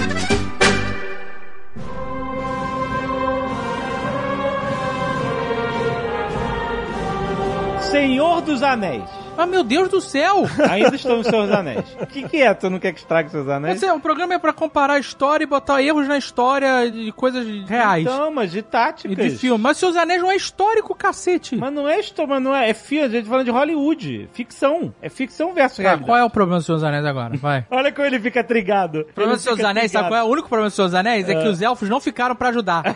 Senhor 7.91 8.41
dos 8.41 8.63
Anéis. 8.63 9.22
Ah, 9.37 9.47
meu 9.47 9.65
Deus 9.65 9.89
do 9.89 10.01
céu! 10.01 10.45
Ainda 10.71 10.95
estão 10.95 11.17
nos 11.17 11.27
seus 11.27 11.51
anéis. 11.51 11.85
O 12.01 12.07
que, 12.07 12.29
que 12.29 12.37
é? 12.43 12.53
Tu 12.53 12.69
não 12.69 12.79
quer 12.79 12.93
que 12.93 13.01
estrague 13.01 13.31
seus 13.31 13.49
anéis? 13.49 13.81
Mas 13.81 13.83
é, 13.83 13.93
o 13.93 13.99
programa 13.99 14.35
é 14.35 14.39
pra 14.39 14.53
comparar 14.53 14.95
a 14.95 14.99
história 14.99 15.43
e 15.43 15.47
botar 15.47 15.83
erros 15.83 16.07
na 16.07 16.19
história 16.19 16.91
de 16.91 17.11
coisas 17.13 17.47
reais. 17.69 18.03
Então, 18.07 18.31
mas 18.31 18.53
de 18.53 18.61
táticas. 18.63 19.11
E 19.11 19.17
de 19.31 19.31
filme. 19.37 19.61
Mas 19.61 19.79
Seus 19.79 19.97
Anéis 19.97 20.21
não 20.21 20.31
é 20.31 20.37
histórico, 20.37 20.95
cacete. 20.95 21.57
Mas 21.57 21.73
não 21.73 21.89
é 21.89 21.99
história, 21.99 22.29
mas 22.35 22.43
não 22.43 22.55
é. 22.55 22.69
É 22.71 22.75
filme, 22.75 23.07
a 23.07 23.09
gente 23.09 23.25
tá 23.25 23.31
falando 23.31 23.47
de 23.47 23.51
Hollywood. 23.51 24.29
Ficção. 24.33 24.95
É 25.01 25.09
ficção 25.09 25.53
versus 25.55 25.81
Ah, 25.81 25.83
realidade. 25.83 26.07
qual 26.07 26.19
é 26.19 26.25
o 26.25 26.31
problema 26.31 26.59
dos 26.59 26.67
Seus 26.67 26.83
Anéis 26.85 27.05
agora? 27.05 27.37
Vai. 27.39 27.65
Olha 27.73 27.91
como 27.91 28.07
ele 28.07 28.21
fica 28.21 28.45
trigado. 28.45 29.01
O 29.01 29.05
problema 29.07 29.35
dos 29.37 29.43
Seus 29.43 29.61
Anéis, 29.65 29.91
sabe 29.91 30.09
qual 30.09 30.21
é? 30.21 30.23
O 30.23 30.27
único 30.29 30.49
problema 30.49 30.69
dos 30.69 30.77
Seus 30.77 30.93
Anéis 30.95 31.29
é, 31.29 31.35
que 31.35 31.49
os 31.49 31.61
elfos 31.63 31.89
não 31.89 32.01
ficaram 32.01 32.37
pra 32.37 32.51
ajudar. 32.51 32.83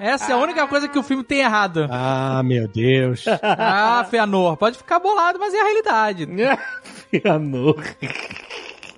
Essa 0.00 0.32
é 0.32 0.34
a 0.34 0.38
única 0.38 0.66
coisa 0.66 0.88
que 0.88 0.98
o 0.98 1.02
filme 1.02 1.22
tem 1.22 1.40
errado. 1.40 1.86
Ah, 1.90 2.42
meu 2.44 2.66
Deus. 2.68 3.24
Ah, 3.42 4.06
Feanor, 4.10 4.56
pode 4.56 4.78
ficar 4.78 4.98
bolado, 4.98 5.38
mas 5.38 5.52
é 5.54 5.60
a 5.60 5.64
realidade. 5.64 6.28
Fianor. 7.10 7.82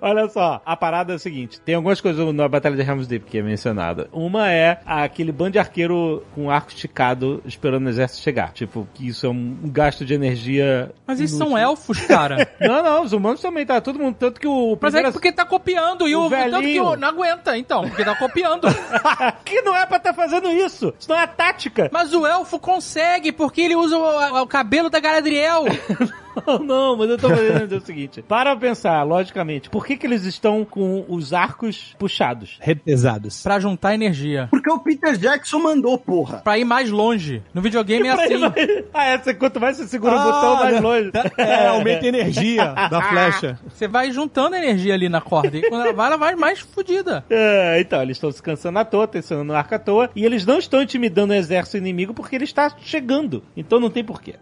Olha 0.00 0.28
só, 0.28 0.60
a 0.64 0.76
parada 0.76 1.12
é 1.12 1.16
o 1.16 1.18
seguinte: 1.18 1.60
tem 1.60 1.74
algumas 1.74 2.00
coisas 2.00 2.34
na 2.34 2.48
Batalha 2.48 2.76
de 2.76 2.82
Helm's 2.88 3.06
Deep 3.06 3.26
que 3.26 3.38
é 3.38 3.42
mencionada. 3.42 4.08
Uma 4.12 4.50
é 4.50 4.80
aquele 4.84 5.32
bando 5.32 5.52
de 5.52 5.58
arqueiro 5.58 6.22
com 6.34 6.50
arco 6.50 6.68
esticado 6.70 7.42
esperando 7.44 7.86
o 7.86 7.88
exército 7.88 8.22
chegar. 8.22 8.52
Tipo, 8.52 8.86
que 8.94 9.08
isso 9.08 9.26
é 9.26 9.30
um 9.30 9.56
gasto 9.64 10.04
de 10.04 10.14
energia. 10.14 10.90
Mas 11.06 11.18
eles 11.18 11.32
são 11.32 11.56
elfos, 11.56 12.00
cara. 12.00 12.48
Não, 12.60 12.82
não, 12.82 13.02
os 13.04 13.12
humanos 13.12 13.40
também 13.40 13.64
tá. 13.64 13.80
Todo 13.80 13.98
mundo. 13.98 14.16
Tanto 14.18 14.40
que 14.40 14.46
o. 14.46 14.76
Mas 14.80 14.94
é 14.94 15.10
porque 15.10 15.30
tá 15.32 15.44
copiando 15.44 16.08
e 16.08 16.16
O 16.16 16.26
o, 16.26 16.30
tanto 16.30 16.44
que 16.44 16.50
velhinho. 16.50 16.84
o, 16.84 16.96
não 16.96 17.08
aguenta, 17.08 17.56
então, 17.56 17.82
porque 17.88 18.04
tá 18.04 18.14
copiando. 18.14 18.66
que 19.44 19.62
não 19.62 19.74
é 19.74 19.86
pra 19.86 19.98
estar 19.98 20.14
fazendo 20.14 20.48
isso. 20.50 20.92
Isso 20.98 21.08
não 21.08 21.18
é 21.18 21.26
tática. 21.26 21.88
Mas 21.92 22.12
o 22.12 22.26
elfo 22.26 22.58
consegue, 22.58 23.32
porque 23.32 23.60
ele 23.60 23.76
usa 23.76 23.96
o, 23.96 24.42
o 24.42 24.46
cabelo 24.46 24.90
da 24.90 25.00
Galadriel. 25.00 25.64
Não, 26.46 26.58
não, 26.64 26.96
mas 26.96 27.10
eu 27.10 27.18
tô 27.18 27.28
fazendo 27.28 27.72
o 27.76 27.80
seguinte. 27.80 28.22
Para 28.22 28.54
pensar, 28.56 29.02
logicamente, 29.02 29.70
por 29.70 29.86
que 29.86 29.96
que 29.96 30.06
eles 30.06 30.24
estão 30.24 30.64
com 30.64 31.04
os 31.08 31.32
arcos 31.32 31.94
puxados? 31.98 32.58
Repesados. 32.60 33.42
pra 33.42 33.58
juntar 33.60 33.94
energia. 33.94 34.48
Porque 34.50 34.70
o 34.70 34.78
Peter 34.78 35.16
Jackson 35.16 35.58
mandou, 35.58 35.98
porra. 35.98 36.38
Pra 36.38 36.58
ir 36.58 36.64
mais 36.64 36.90
longe. 36.90 37.42
No 37.54 37.60
videogame 37.62 38.08
é 38.08 38.12
assim. 38.12 38.34
ah, 38.92 39.04
é, 39.04 39.18
você- 39.18 39.34
quanto 39.34 39.60
mais 39.60 39.76
você 39.76 39.86
segura 39.86 40.14
o 40.14 40.22
botão, 40.22 40.54
mais 40.56 40.80
longe. 40.80 41.10
É, 41.38 41.66
aumenta 41.68 42.04
a 42.04 42.08
energia 42.08 42.74
da 42.90 43.02
flecha. 43.02 43.58
Você 43.68 43.88
vai 43.88 44.10
juntando 44.10 44.56
energia 44.56 44.94
ali 44.94 45.08
na 45.08 45.20
corda. 45.20 45.56
E 45.56 45.68
quando 45.68 45.82
ela 45.82 45.92
vai, 45.92 46.06
ela 46.08 46.16
vai 46.16 46.34
mais 46.36 46.58
fodida. 46.60 47.24
É, 47.30 47.80
então, 47.80 48.02
eles 48.02 48.16
estão 48.16 48.30
se 48.30 48.42
cansando 48.42 48.78
à 48.78 48.84
toa, 48.84 49.06
tensionando 49.06 49.52
o 49.52 49.56
arco 49.56 49.74
à 49.74 49.78
toa, 49.78 50.10
e 50.14 50.24
eles 50.24 50.44
não 50.44 50.58
estão 50.58 50.82
intimidando 50.82 51.32
o 51.32 51.36
exército 51.36 51.76
inimigo 51.76 52.12
porque 52.14 52.36
ele 52.36 52.44
está 52.44 52.70
chegando. 52.80 53.42
Então 53.56 53.80
não 53.80 53.90
tem 53.90 54.04
porquê 54.04 54.34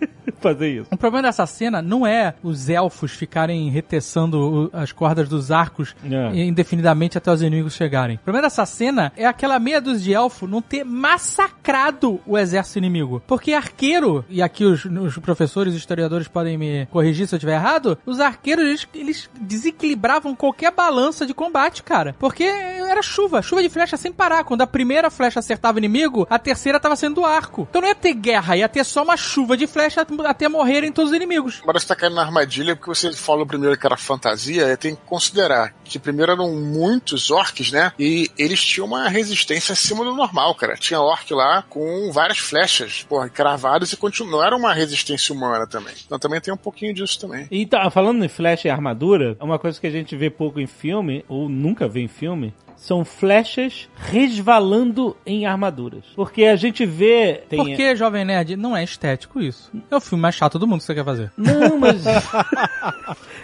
fazer 0.40 0.68
isso. 0.80 0.88
O 0.92 0.96
problema 0.96 1.28
dessa 1.28 1.46
cena 1.46 1.80
não 1.80 2.06
é 2.06 2.34
os 2.42 2.68
elfos 2.68 3.12
ficarem 3.12 3.70
reteçando 3.70 4.70
o- 4.74 4.76
as 4.76 4.92
cordas 4.92 5.28
dos 5.28 5.50
arcos 5.50 5.94
É. 6.04 6.36
indefinidamente 6.44 7.16
até 7.16 7.30
os 7.32 7.40
inimigos 7.40 7.72
chegarem. 7.74 8.16
O 8.16 8.20
problema 8.20 8.46
dessa 8.46 8.66
cena 8.66 9.12
é 9.16 9.24
aquela 9.26 9.58
meia 9.58 9.80
dúzia 9.80 10.04
de 10.04 10.12
elfo 10.14 10.46
não 10.46 10.60
ter 10.60 10.84
massacrado 10.84 12.20
o 12.26 12.36
exército 12.38 12.78
inimigo. 12.78 13.22
Porque 13.26 13.52
arqueiro, 13.52 14.24
e 14.28 14.42
aqui 14.42 14.64
os, 14.64 14.84
os 14.84 15.16
professores 15.18 15.74
e 15.74 15.76
historiadores 15.78 16.28
podem 16.28 16.56
me 16.58 16.86
corrigir 16.86 17.26
se 17.26 17.34
eu 17.34 17.38
estiver 17.38 17.54
errado, 17.54 17.96
os 18.04 18.20
arqueiros 18.20 18.64
eles, 18.64 18.88
eles 18.94 19.30
desequilibravam 19.40 20.34
qualquer 20.34 20.70
balança 20.72 21.26
de 21.26 21.32
combate, 21.34 21.82
cara. 21.82 22.14
Porque 22.18 22.44
era 22.44 23.02
chuva, 23.02 23.42
chuva 23.42 23.62
de 23.62 23.68
flecha 23.68 23.96
sem 23.96 24.12
parar. 24.12 24.44
Quando 24.44 24.62
a 24.62 24.66
primeira 24.66 25.10
flecha 25.10 25.38
acertava 25.40 25.76
o 25.76 25.78
inimigo, 25.80 26.26
a 26.28 26.38
terceira 26.38 26.78
tava 26.80 26.96
sendo 26.96 27.14
do 27.16 27.24
arco. 27.24 27.66
Então 27.70 27.80
não 27.80 27.88
ia 27.88 27.94
ter 27.94 28.12
guerra, 28.14 28.56
ia 28.56 28.68
ter 28.68 28.84
só 28.84 29.02
uma 29.02 29.16
chuva 29.16 29.56
de 29.56 29.66
flecha 29.66 29.83
até 30.26 30.48
morrerem 30.48 30.92
todos 30.92 31.10
os 31.10 31.16
inimigos. 31.16 31.60
Agora 31.62 31.78
você 31.78 31.86
tá 31.86 31.96
caindo 31.96 32.16
na 32.16 32.22
armadilha 32.22 32.76
porque 32.76 32.88
você 32.88 33.12
falou 33.12 33.46
primeiro 33.46 33.76
que 33.76 33.86
era 33.86 33.96
fantasia, 33.96 34.72
e 34.72 34.76
tem 34.76 34.94
que 34.94 35.02
considerar 35.02 35.74
que 35.84 35.98
primeiro 35.98 36.32
eram 36.32 36.54
muitos 36.54 37.30
orcs, 37.30 37.70
né? 37.70 37.92
E 37.98 38.30
eles 38.38 38.62
tinham 38.62 38.86
uma 38.86 39.08
resistência 39.08 39.72
acima 39.72 40.04
do 40.04 40.14
normal, 40.14 40.54
cara. 40.54 40.76
Tinha 40.76 41.00
orc 41.00 41.32
lá 41.32 41.62
com 41.62 42.10
várias 42.12 42.38
flechas, 42.38 43.04
porra, 43.08 43.28
cravadas 43.28 43.92
e 43.92 43.96
continu... 43.96 44.30
não 44.30 44.44
era 44.44 44.56
uma 44.56 44.72
resistência 44.72 45.34
humana 45.34 45.66
também. 45.66 45.94
Então 46.04 46.18
também 46.18 46.40
tem 46.40 46.52
um 46.52 46.58
pouquinho 46.58 46.94
disso 46.94 47.20
também. 47.20 47.46
E 47.50 47.66
tá, 47.66 47.88
falando 47.90 48.24
em 48.24 48.28
flecha 48.28 48.68
e 48.68 48.70
armadura, 48.70 49.36
uma 49.40 49.58
coisa 49.58 49.80
que 49.80 49.86
a 49.86 49.90
gente 49.90 50.16
vê 50.16 50.30
pouco 50.30 50.60
em 50.60 50.66
filme, 50.66 51.24
ou 51.28 51.48
nunca 51.48 51.88
vê 51.88 52.00
em 52.00 52.08
filme, 52.08 52.54
são 52.86 53.02
flechas 53.04 53.88
resvalando 53.96 55.16
em 55.24 55.46
armaduras. 55.46 56.04
Porque 56.14 56.44
a 56.44 56.56
gente 56.56 56.84
vê. 56.84 57.42
Tem... 57.48 57.58
Por 57.58 57.66
que, 57.74 57.96
Jovem 57.96 58.24
Nerd? 58.24 58.56
Não 58.56 58.76
é 58.76 58.84
estético 58.84 59.40
isso. 59.40 59.70
É 59.90 59.96
o 59.96 60.00
filme 60.00 60.20
mais 60.20 60.34
chato 60.34 60.58
do 60.58 60.66
mundo 60.66 60.80
que 60.80 60.84
você 60.86 60.94
quer 60.94 61.04
fazer. 61.04 61.32
Não, 61.36 61.78
mas. 61.78 62.02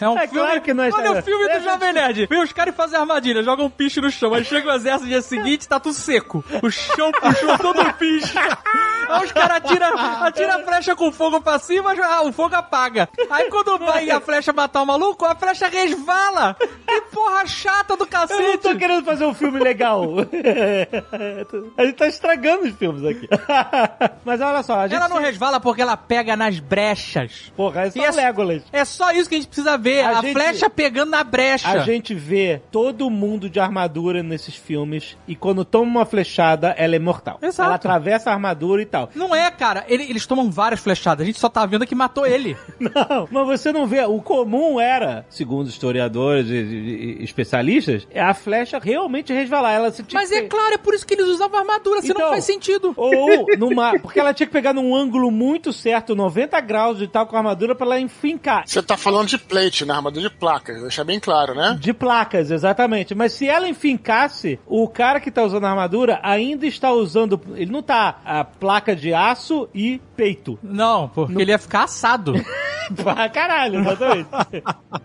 É 0.01 0.09
um 0.09 0.17
É 0.19 0.27
filme. 0.27 0.39
claro 0.47 0.61
que 0.63 0.73
não 0.73 0.83
é 0.85 0.91
Olha 0.91 1.13
o 1.13 1.23
filme 1.23 1.47
do 1.53 1.63
Jovem 1.63 1.93
Nerd. 1.93 2.27
Vem 2.27 2.43
os 2.43 2.53
caras 2.55 2.75
fazem 2.75 2.99
armadilha, 2.99 3.43
jogam 3.43 3.67
um 3.67 3.71
piche 3.71 4.01
no 4.01 4.11
chão. 4.11 4.33
Aí 4.33 4.43
chega 4.47 4.67
o 4.69 4.73
exército 4.75 5.03
no 5.05 5.09
dia 5.11 5.21
seguinte 5.21 5.69
tá 5.69 5.79
tudo 5.79 5.93
seco. 5.95 6.43
O 6.63 6.71
chão 6.71 7.13
puxou 7.13 7.59
todo 7.59 7.83
o 7.83 7.93
piche. 7.95 8.33
Aí 8.39 9.25
os 9.27 9.33
caras 9.33 9.59
atiram 9.59 9.99
atira 10.25 10.55
a 10.55 10.65
flecha 10.65 10.97
com 10.97 11.13
fogo 11.13 11.43
pra 11.43 11.59
cima, 11.59 11.93
ah, 12.03 12.23
o 12.23 12.33
fogo 12.33 12.55
apaga. 12.55 13.11
Aí 13.31 13.51
quando 13.51 13.77
vai 13.79 14.09
a 14.11 14.21
flecha 14.21 14.55
matar 14.55 14.81
o 14.83 14.87
maluco, 14.87 15.27
a 15.27 15.35
flecha 15.35 15.69
resvala. 15.69 16.57
Que 16.87 17.01
porra 17.13 17.47
chata 17.47 17.95
do 17.95 18.05
Eu 18.05 18.07
não 18.07 18.07
cacete. 18.07 18.59
tô 18.59 18.77
querendo 18.77 19.05
fazer 19.05 19.27
um 19.27 19.30
filme 19.35 19.59
legal. 19.59 20.05
a 21.77 21.85
gente 21.85 21.97
tá 21.97 22.07
estragando 22.09 22.65
os 22.67 22.75
filmes 22.75 23.05
aqui. 23.05 23.29
Mas 24.25 24.41
olha 24.41 24.63
só, 24.63 24.81
a 24.81 24.89
gente. 24.89 24.97
Ela 24.97 25.09
não 25.09 25.19
resvala 25.19 25.61
porque 25.61 25.83
ela 25.83 25.97
pega 25.97 26.37
nas 26.37 26.59
brechas. 26.59 27.53
Porra, 27.57 27.83
é 27.83 27.91
só 27.91 28.05
é- 28.05 28.11
Legolas. 28.11 28.63
É 28.73 28.85
só 28.85 29.13
isso 29.13 29.29
que 29.29 29.35
a 29.37 29.39
gente 29.39 29.47
precisa 29.49 29.77
ver. 29.79 30.01
A 30.05 30.19
A, 30.19 30.23
gente- 30.23 30.33
flecha 30.33 30.69
pegando 30.71 31.11
na 31.11 31.23
brecha. 31.25 31.69
A 31.69 31.79
gente 31.81 32.15
vê 32.15 32.61
todo 32.71 33.09
mundo 33.11 33.49
de 33.49 33.59
armadura 33.61 34.23
nesses 34.23 34.55
filmes 34.55 35.17
e 35.27 35.35
quando 35.37 35.65
toma 35.65 35.85
uma 35.91 36.05
flechada, 36.07 36.75
ela 36.77 36.97
é 36.97 36.99
mortal. 36.99 37.39
Exato. 37.43 37.67
Ela 37.67 37.75
atravessa 37.77 38.31
a 38.31 38.33
armadura 38.35 38.83
e 38.83 38.87
tal. 38.87 39.11
Não 39.15 39.35
é, 39.35 39.51
cara. 39.51 39.85
Ele- 39.89 40.05
eles 40.05 40.27
tomam 40.27 40.51
várias 40.51 40.81
flechadas. 40.81 41.23
A 41.23 41.27
gente 41.27 41.39
só 41.39 41.49
tá 41.49 41.65
vendo 41.67 41.87
que 41.87 41.95
matou 41.95 42.27
ele. 42.27 42.57
Não, 43.31 43.47
mas 43.47 43.61
você 43.61 43.73
não 43.73 43.87
vê. 43.87 44.05
O 44.05 44.21
comum 44.23 44.81
era, 44.81 45.25
segundo 45.29 45.69
historiadores 45.69 46.49
e, 46.49 46.55
e- 46.55 47.17
e 47.21 47.25
especialistas, 47.25 48.07
é 48.11 48.21
a 48.21 48.35
flecha 48.35 48.79
realmente 48.83 49.20
resvalar. 49.29 49.73
Ela 49.73 49.91
se 49.91 50.03
tinha 50.03 50.21
Mas 50.21 50.31
que 50.31 50.37
é 50.37 50.43
claro, 50.43 50.75
é 50.75 50.79
por 50.79 50.95
isso 50.95 51.07
que 51.07 51.15
eles 51.15 51.27
usavam 51.27 51.59
armadura. 51.59 52.01
Senão 52.01 52.15
Então, 52.15 52.27
não 52.27 52.33
faz 52.33 52.45
sentido. 52.45 52.93
Ou 52.97 53.47
numa. 53.59 53.99
Porque 53.99 54.19
ela 54.19 54.35
tinha 54.35 54.47
que 54.47 54.53
pegar 54.53 54.73
num 54.73 54.95
ângulo 54.95 55.31
muito 55.31 55.73
certo, 55.73 56.15
90 56.15 56.61
graus 56.61 57.01
e 57.01 57.07
tal, 57.07 57.27
com 57.27 57.37
a 57.37 57.39
armadura 57.39 57.75
pra 57.75 57.87
ela 57.87 58.01
enfincar. 58.01 58.65
Você 58.67 58.83
tá 58.83 58.97
falando 58.97 59.29
de 59.29 59.39
plate, 59.39 59.85
né? 59.85 59.95
Armadura 59.95 60.29
de 60.29 60.35
placas, 60.35 60.81
deixar 60.81 61.05
bem 61.05 61.21
claro, 61.21 61.55
né? 61.55 61.77
De 61.81 61.93
placas, 61.93 62.51
exatamente. 62.51 63.15
Mas 63.15 63.33
se 63.33 63.49
ela 63.49 63.69
enfincasse, 63.69 64.59
o 64.67 64.89
cara 64.89 65.21
que 65.21 65.31
tá 65.31 65.43
usando 65.43 65.65
a 65.65 65.71
armadura 65.71 66.21
ainda 66.23 66.67
está 66.67 66.93
usando. 66.93 67.41
Ele 67.55 67.71
não 67.71 67.83
tá 67.83 68.21
a 68.25 68.45
placa 68.45 68.95
de 68.95 69.13
aço 69.13 69.69
e 69.75 70.01
peito. 70.17 70.59
Não, 70.63 71.09
porque 71.09 71.41
ele 71.41 71.51
ia 71.51 71.59
ficar 71.59 71.85
assado. 71.85 72.35
Pra 72.97 73.29
caralho, 73.29 73.81
exatamente. 73.81 74.29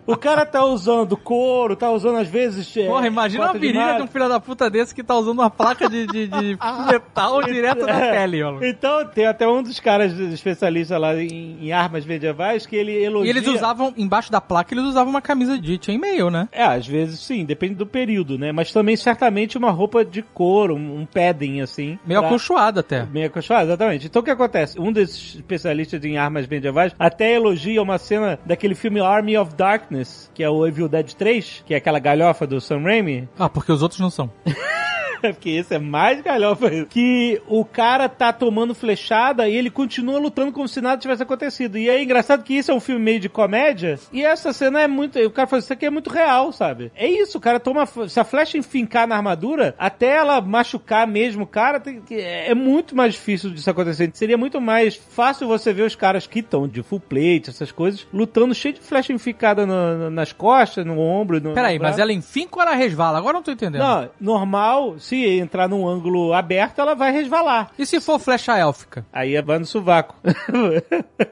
o 0.05 0.15
cara 0.17 0.45
tá 0.45 0.63
usando 0.65 1.15
couro, 1.17 1.75
tá 1.75 1.91
usando 1.91 2.17
às 2.17 2.27
vezes. 2.27 2.75
é, 2.77 2.87
Porra, 2.87 3.07
imagina 3.07 3.45
uma 3.45 3.53
de 3.53 3.59
virilha 3.59 3.79
malha. 3.85 3.97
de 3.97 4.03
um 4.03 4.07
filho 4.07 4.29
da 4.29 4.39
puta 4.39 4.69
desse 4.69 4.93
que 4.93 5.03
tá 5.03 5.15
usando 5.15 5.39
uma 5.39 5.49
placa 5.49 5.89
de, 5.89 6.07
de, 6.07 6.27
de 6.27 6.57
metal 6.91 7.41
direto 7.43 7.85
na 7.85 7.93
pele, 7.99 8.43
ó. 8.43 8.57
Então, 8.63 9.05
tem 9.07 9.25
até 9.25 9.47
um 9.47 9.61
dos 9.61 9.79
caras 9.79 10.13
especialistas 10.19 10.99
lá 10.99 11.15
em, 11.15 11.57
em 11.67 11.71
armas 11.71 12.05
medievais 12.05 12.65
que 12.65 12.75
ele 12.75 12.91
elogia. 13.03 13.31
E 13.31 13.37
eles 13.37 13.47
usavam, 13.47 13.93
embaixo 13.97 14.31
da 14.31 14.41
placa, 14.41 14.73
eles 14.73 14.85
usavam 14.85 15.09
uma 15.11 15.21
camisa 15.21 15.57
de 15.57 15.79
chainmail, 15.81 16.29
né? 16.29 16.47
É, 16.51 16.63
às 16.63 16.87
vezes 16.87 17.19
sim, 17.19 17.45
depende 17.45 17.75
do 17.75 17.85
período, 17.85 18.37
né? 18.37 18.51
Mas 18.51 18.71
também 18.71 18.95
certamente 18.95 19.57
uma 19.57 19.71
roupa 19.71 20.03
de 20.05 20.21
couro, 20.21 20.75
um, 20.75 21.01
um 21.01 21.05
padding 21.05 21.61
assim. 21.61 21.97
Meio 22.05 22.19
pra- 22.21 22.29
acolchoado 22.29 22.79
até. 22.79 23.05
Meio 23.05 23.27
acolchoado, 23.27 23.65
exatamente. 23.69 24.05
Então 24.07 24.21
o 24.21 24.25
que 24.25 24.31
acontece? 24.31 24.79
Um 24.79 24.91
desses 24.91 25.35
especialistas 25.35 26.03
em 26.03 26.17
armas 26.17 26.47
medievais 26.47 26.93
até 26.97 27.33
elogia 27.33 27.74
uma 27.81 27.97
cena 27.97 28.39
daquele 28.45 28.75
filme 28.75 28.99
Army 28.99 29.37
of 29.37 29.53
Darkness, 29.55 30.29
que 30.33 30.43
é 30.43 30.49
o 30.49 30.65
Evil 30.65 30.87
Dead 30.87 31.13
3, 31.13 31.63
que 31.65 31.73
é 31.73 31.77
aquela 31.77 31.99
galhofa 31.99 32.47
do 32.47 32.59
Sam 32.61 32.81
Raimi. 32.81 33.27
Ah, 33.37 33.49
porque 33.49 33.71
os 33.71 33.81
outros 33.81 33.99
não 33.99 34.09
são. 34.09 34.29
Porque 35.21 35.49
esse 35.51 35.73
é 35.75 35.79
mais 35.79 36.21
galhofa 36.21 36.67
ainda. 36.69 36.85
Que 36.85 37.41
o 37.47 37.63
cara 37.65 38.07
tá 38.09 38.31
tomando 38.33 38.73
flechada 38.75 39.47
e 39.47 39.55
ele 39.55 39.69
continua 39.69 40.19
lutando 40.19 40.51
como 40.51 40.67
se 40.67 40.81
nada 40.81 41.01
tivesse 41.01 41.23
acontecido. 41.23 41.77
E 41.77 41.89
é 41.89 42.01
engraçado 42.01 42.43
que 42.43 42.53
isso 42.55 42.71
é 42.71 42.73
um 42.73 42.79
filme 42.79 43.01
meio 43.01 43.19
de 43.19 43.29
comédia. 43.29 43.99
E 44.11 44.23
essa 44.23 44.53
cena 44.53 44.81
é 44.81 44.87
muito. 44.87 45.19
O 45.19 45.31
cara 45.31 45.47
fala, 45.47 45.59
isso 45.61 45.73
aqui 45.73 45.85
é 45.85 45.89
muito 45.89 46.09
real, 46.09 46.51
sabe? 46.51 46.91
É 46.95 47.07
isso, 47.07 47.37
o 47.37 47.41
cara 47.41 47.59
toma. 47.59 47.85
Se 48.07 48.19
a 48.19 48.23
flecha 48.23 48.57
enfincar 48.57 49.07
na 49.07 49.15
armadura, 49.15 49.75
até 49.77 50.15
ela 50.17 50.39
machucar 50.41 51.07
mesmo 51.07 51.43
o 51.43 51.47
cara, 51.47 51.79
tem 51.79 52.01
que- 52.01 52.15
é 52.19 52.53
muito 52.53 52.95
mais 52.95 53.13
difícil 53.13 53.49
disso 53.49 53.69
acontecer. 53.69 54.09
Seria 54.13 54.37
muito 54.37 54.59
mais 54.61 54.95
fácil 54.95 55.47
você 55.47 55.73
ver 55.73 55.83
os 55.83 55.95
caras 55.95 56.27
que 56.27 56.39
estão 56.39 56.67
de 56.67 56.81
full 56.83 56.99
plate, 56.99 57.49
essas 57.49 57.71
coisas, 57.71 58.05
lutando 58.13 58.53
cheio 58.53 58.73
de 58.75 58.81
flecha 58.81 59.11
enficada 59.13 59.65
no- 59.65 59.97
no- 59.97 60.09
nas 60.09 60.31
costas, 60.31 60.85
no 60.85 60.99
ombro. 60.99 61.41
No, 61.41 61.53
Peraí, 61.53 61.77
no 61.77 61.83
mas 61.83 61.97
ela 61.99 62.13
enfinca 62.13 62.55
ou 62.57 62.61
ela 62.61 62.75
resvala? 62.75 63.17
Agora 63.17 63.33
eu 63.33 63.39
não 63.39 63.43
tô 63.43 63.51
entendendo. 63.51 63.81
Não, 63.81 64.09
normal, 64.19 64.95
se 65.05 65.39
entrar 65.39 65.69
num 65.69 65.87
ângulo 65.87 66.33
aberto, 66.33 66.79
ela 66.79 66.95
vai 66.95 67.11
resvalar. 67.11 67.71
E 67.77 67.85
se 67.85 68.01
for 68.01 68.19
flecha 68.19 68.57
élfica? 68.57 69.05
Aí 69.13 69.39
vai 69.41 69.59
no 69.59 69.65
sovaco. 69.65 70.15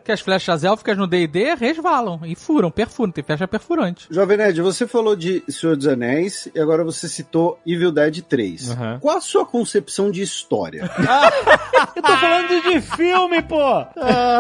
Que 0.03 0.11
as 0.11 0.21
flechas 0.21 0.63
élficas 0.63 0.97
no 0.97 1.07
D&D 1.07 1.55
resvalam 1.55 2.19
e 2.25 2.35
furam, 2.35 2.69
perfuram, 2.69 3.11
tem 3.11 3.23
flecha 3.23 3.47
perfurante. 3.47 4.07
Jovem 4.09 4.37
Nerd, 4.37 4.61
você 4.61 4.85
falou 4.85 5.15
de 5.15 5.41
Senhor 5.47 5.75
dos 5.77 5.87
Anéis 5.87 6.47
e 6.53 6.59
agora 6.59 6.83
você 6.83 7.07
citou 7.07 7.59
Evil 7.65 7.91
Dead 7.91 8.21
3. 8.21 8.69
Uhum. 8.69 8.99
Qual 8.99 9.17
a 9.17 9.21
sua 9.21 9.45
concepção 9.45 10.11
de 10.11 10.21
história? 10.21 10.89
Eu 11.95 12.01
tô 12.01 12.17
falando 12.17 12.61
de 12.63 12.81
filme, 12.81 13.41
pô! 13.43 13.85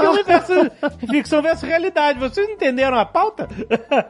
Filme 0.01 0.23
versus 0.23 0.69
ficção 1.09 1.41
versus 1.41 1.67
realidade. 1.67 2.19
Vocês 2.19 2.49
entenderam 2.49 2.97
a 2.97 3.05
pauta? 3.05 3.47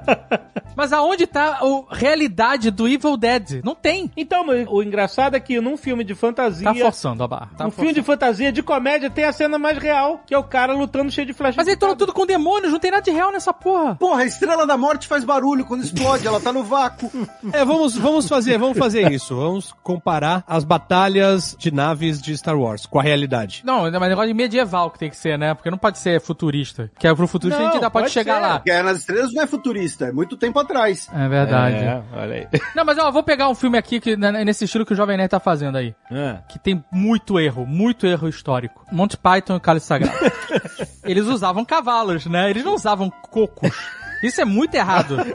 Mas 0.75 0.91
aonde 0.91 1.27
tá 1.27 1.59
a 1.61 1.95
realidade 1.95 2.71
do 2.71 2.87
Evil 2.87 3.15
Dead? 3.15 3.61
Não 3.63 3.75
tem. 3.75 4.11
Então, 4.17 4.45
o 4.69 4.81
engraçado 4.81 5.12
é 5.21 5.39
que 5.39 5.59
num 5.59 5.77
filme 5.77 6.03
de 6.03 6.15
fantasia. 6.15 6.65
Tá 6.65 6.75
forçando 6.75 7.23
a 7.23 7.27
barra. 7.27 7.49
Tá 7.57 7.67
um 7.67 7.71
filme 7.71 7.93
de 7.93 8.01
fantasia, 8.01 8.51
de 8.51 8.63
comédia, 8.63 9.09
tem 9.09 9.25
a 9.25 9.31
cena 9.31 9.57
mais 9.57 9.77
real, 9.77 10.21
que 10.25 10.33
é 10.33 10.37
o 10.37 10.43
cara 10.43 10.73
lutando 10.73 11.11
cheio 11.11 11.27
de 11.27 11.33
flecha. 11.33 11.55
Mas 11.57 11.67
ele 11.67 11.77
tá 11.77 11.95
tudo 11.95 12.13
com 12.13 12.25
demônios, 12.25 12.71
não 12.71 12.79
tem 12.79 12.91
nada 12.91 13.03
de 13.03 13.11
real 13.11 13.31
nessa 13.31 13.53
porra. 13.53 13.95
Porra, 13.95 14.23
a 14.23 14.25
Estrela 14.25 14.65
da 14.65 14.77
Morte 14.77 15.07
faz 15.07 15.23
barulho 15.23 15.65
quando 15.65 15.83
explode, 15.83 16.25
ela 16.25 16.39
tá 16.39 16.51
no 16.51 16.63
vácuo. 16.63 17.11
É, 17.51 17.63
vamos, 17.65 17.95
vamos 17.95 18.27
fazer, 18.27 18.57
vamos 18.57 18.77
fazer 18.77 19.11
isso. 19.11 19.35
Vamos 19.35 19.73
comparar 19.83 20.43
as 20.47 20.63
batalhas 20.63 21.55
de 21.59 21.71
naves 21.71 22.21
de 22.21 22.35
Star 22.37 22.57
Wars 22.57 22.85
com 22.85 22.99
a 22.99 23.03
realidade. 23.03 23.61
Não, 23.65 23.81
mas 23.91 24.09
negócio 24.09 24.27
de 24.27 24.33
medieval 24.33 24.89
que 24.89 24.97
tem 24.97 25.09
que 25.09 25.15
ser, 25.17 25.37
né? 25.37 25.53
Porque 25.53 25.69
não 25.69 25.77
pode 25.77 25.99
ser 25.99 26.21
futurista. 26.21 26.89
Que 26.97 27.07
é 27.07 27.13
pro 27.13 27.27
futurista 27.27 27.59
Não, 27.59 27.67
a 27.67 27.71
gente 27.71 27.77
ainda 27.77 27.91
pode, 27.91 28.05
pode 28.05 28.13
chegar 28.13 28.35
ser. 28.35 28.41
lá. 28.41 28.61
Guerra 28.65 28.83
nas 28.83 28.99
Estrelas 28.99 29.33
não 29.33 29.43
é 29.43 29.47
futurista, 29.47 30.05
é 30.05 30.11
muito 30.11 30.37
tempo 30.37 30.57
atrás. 30.59 31.09
É 31.13 31.27
verdade. 31.27 31.75
É, 31.75 32.03
olha 32.13 32.49
aí. 32.51 32.61
Não, 32.75 32.85
mas 32.85 32.97
ó, 32.97 33.11
vou 33.11 33.23
pegar 33.23 33.49
um 33.49 33.55
filme 33.55 33.77
aqui 33.77 33.99
que, 33.99 34.15
né, 34.15 34.31
nesse 34.43 34.65
estilo 34.65 34.85
que 34.85 34.93
o 34.93 34.95
Jovem 35.03 35.17
Nerd 35.17 35.29
tá 35.29 35.39
fazendo 35.39 35.77
aí. 35.77 35.93
Ah. 36.09 36.41
Que 36.47 36.57
tem 36.57 36.83
muito 36.89 37.37
erro, 37.37 37.65
muito 37.65 38.07
erro 38.07 38.29
histórico. 38.29 38.85
Monty 38.91 39.17
Python 39.17 39.55
e 39.55 39.57
o 39.57 39.59
Cálice 39.59 39.87
Sagrado. 39.87 40.17
Eles 41.03 41.25
usavam 41.25 41.65
cavalos, 41.65 42.25
né? 42.25 42.49
Eles 42.49 42.63
não 42.63 42.75
usavam 42.75 43.09
cocos. 43.09 43.75
Isso 44.23 44.39
é 44.39 44.45
muito 44.45 44.73
errado. 44.75 45.17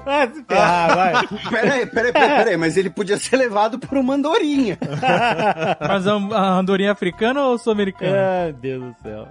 Ah, 0.51 0.95
vai. 0.95 1.29
Peraí, 1.51 1.87
peraí, 1.87 2.13
peraí, 2.13 2.13
peraí, 2.13 2.57
mas 2.57 2.77
ele 2.77 2.89
podia 2.89 3.19
ser 3.19 3.37
levado 3.37 3.79
por 3.79 3.99
uma 3.99 4.15
andorinha. 4.15 4.79
Mas 5.81 6.07
a, 6.07 6.15
andorinha 6.59 6.93
africana 6.93 7.43
ou 7.43 7.59
sul-americana? 7.59 8.17
Ai, 8.45 8.53
Deus 8.55 8.83
do 8.83 8.97
céu. 9.03 9.29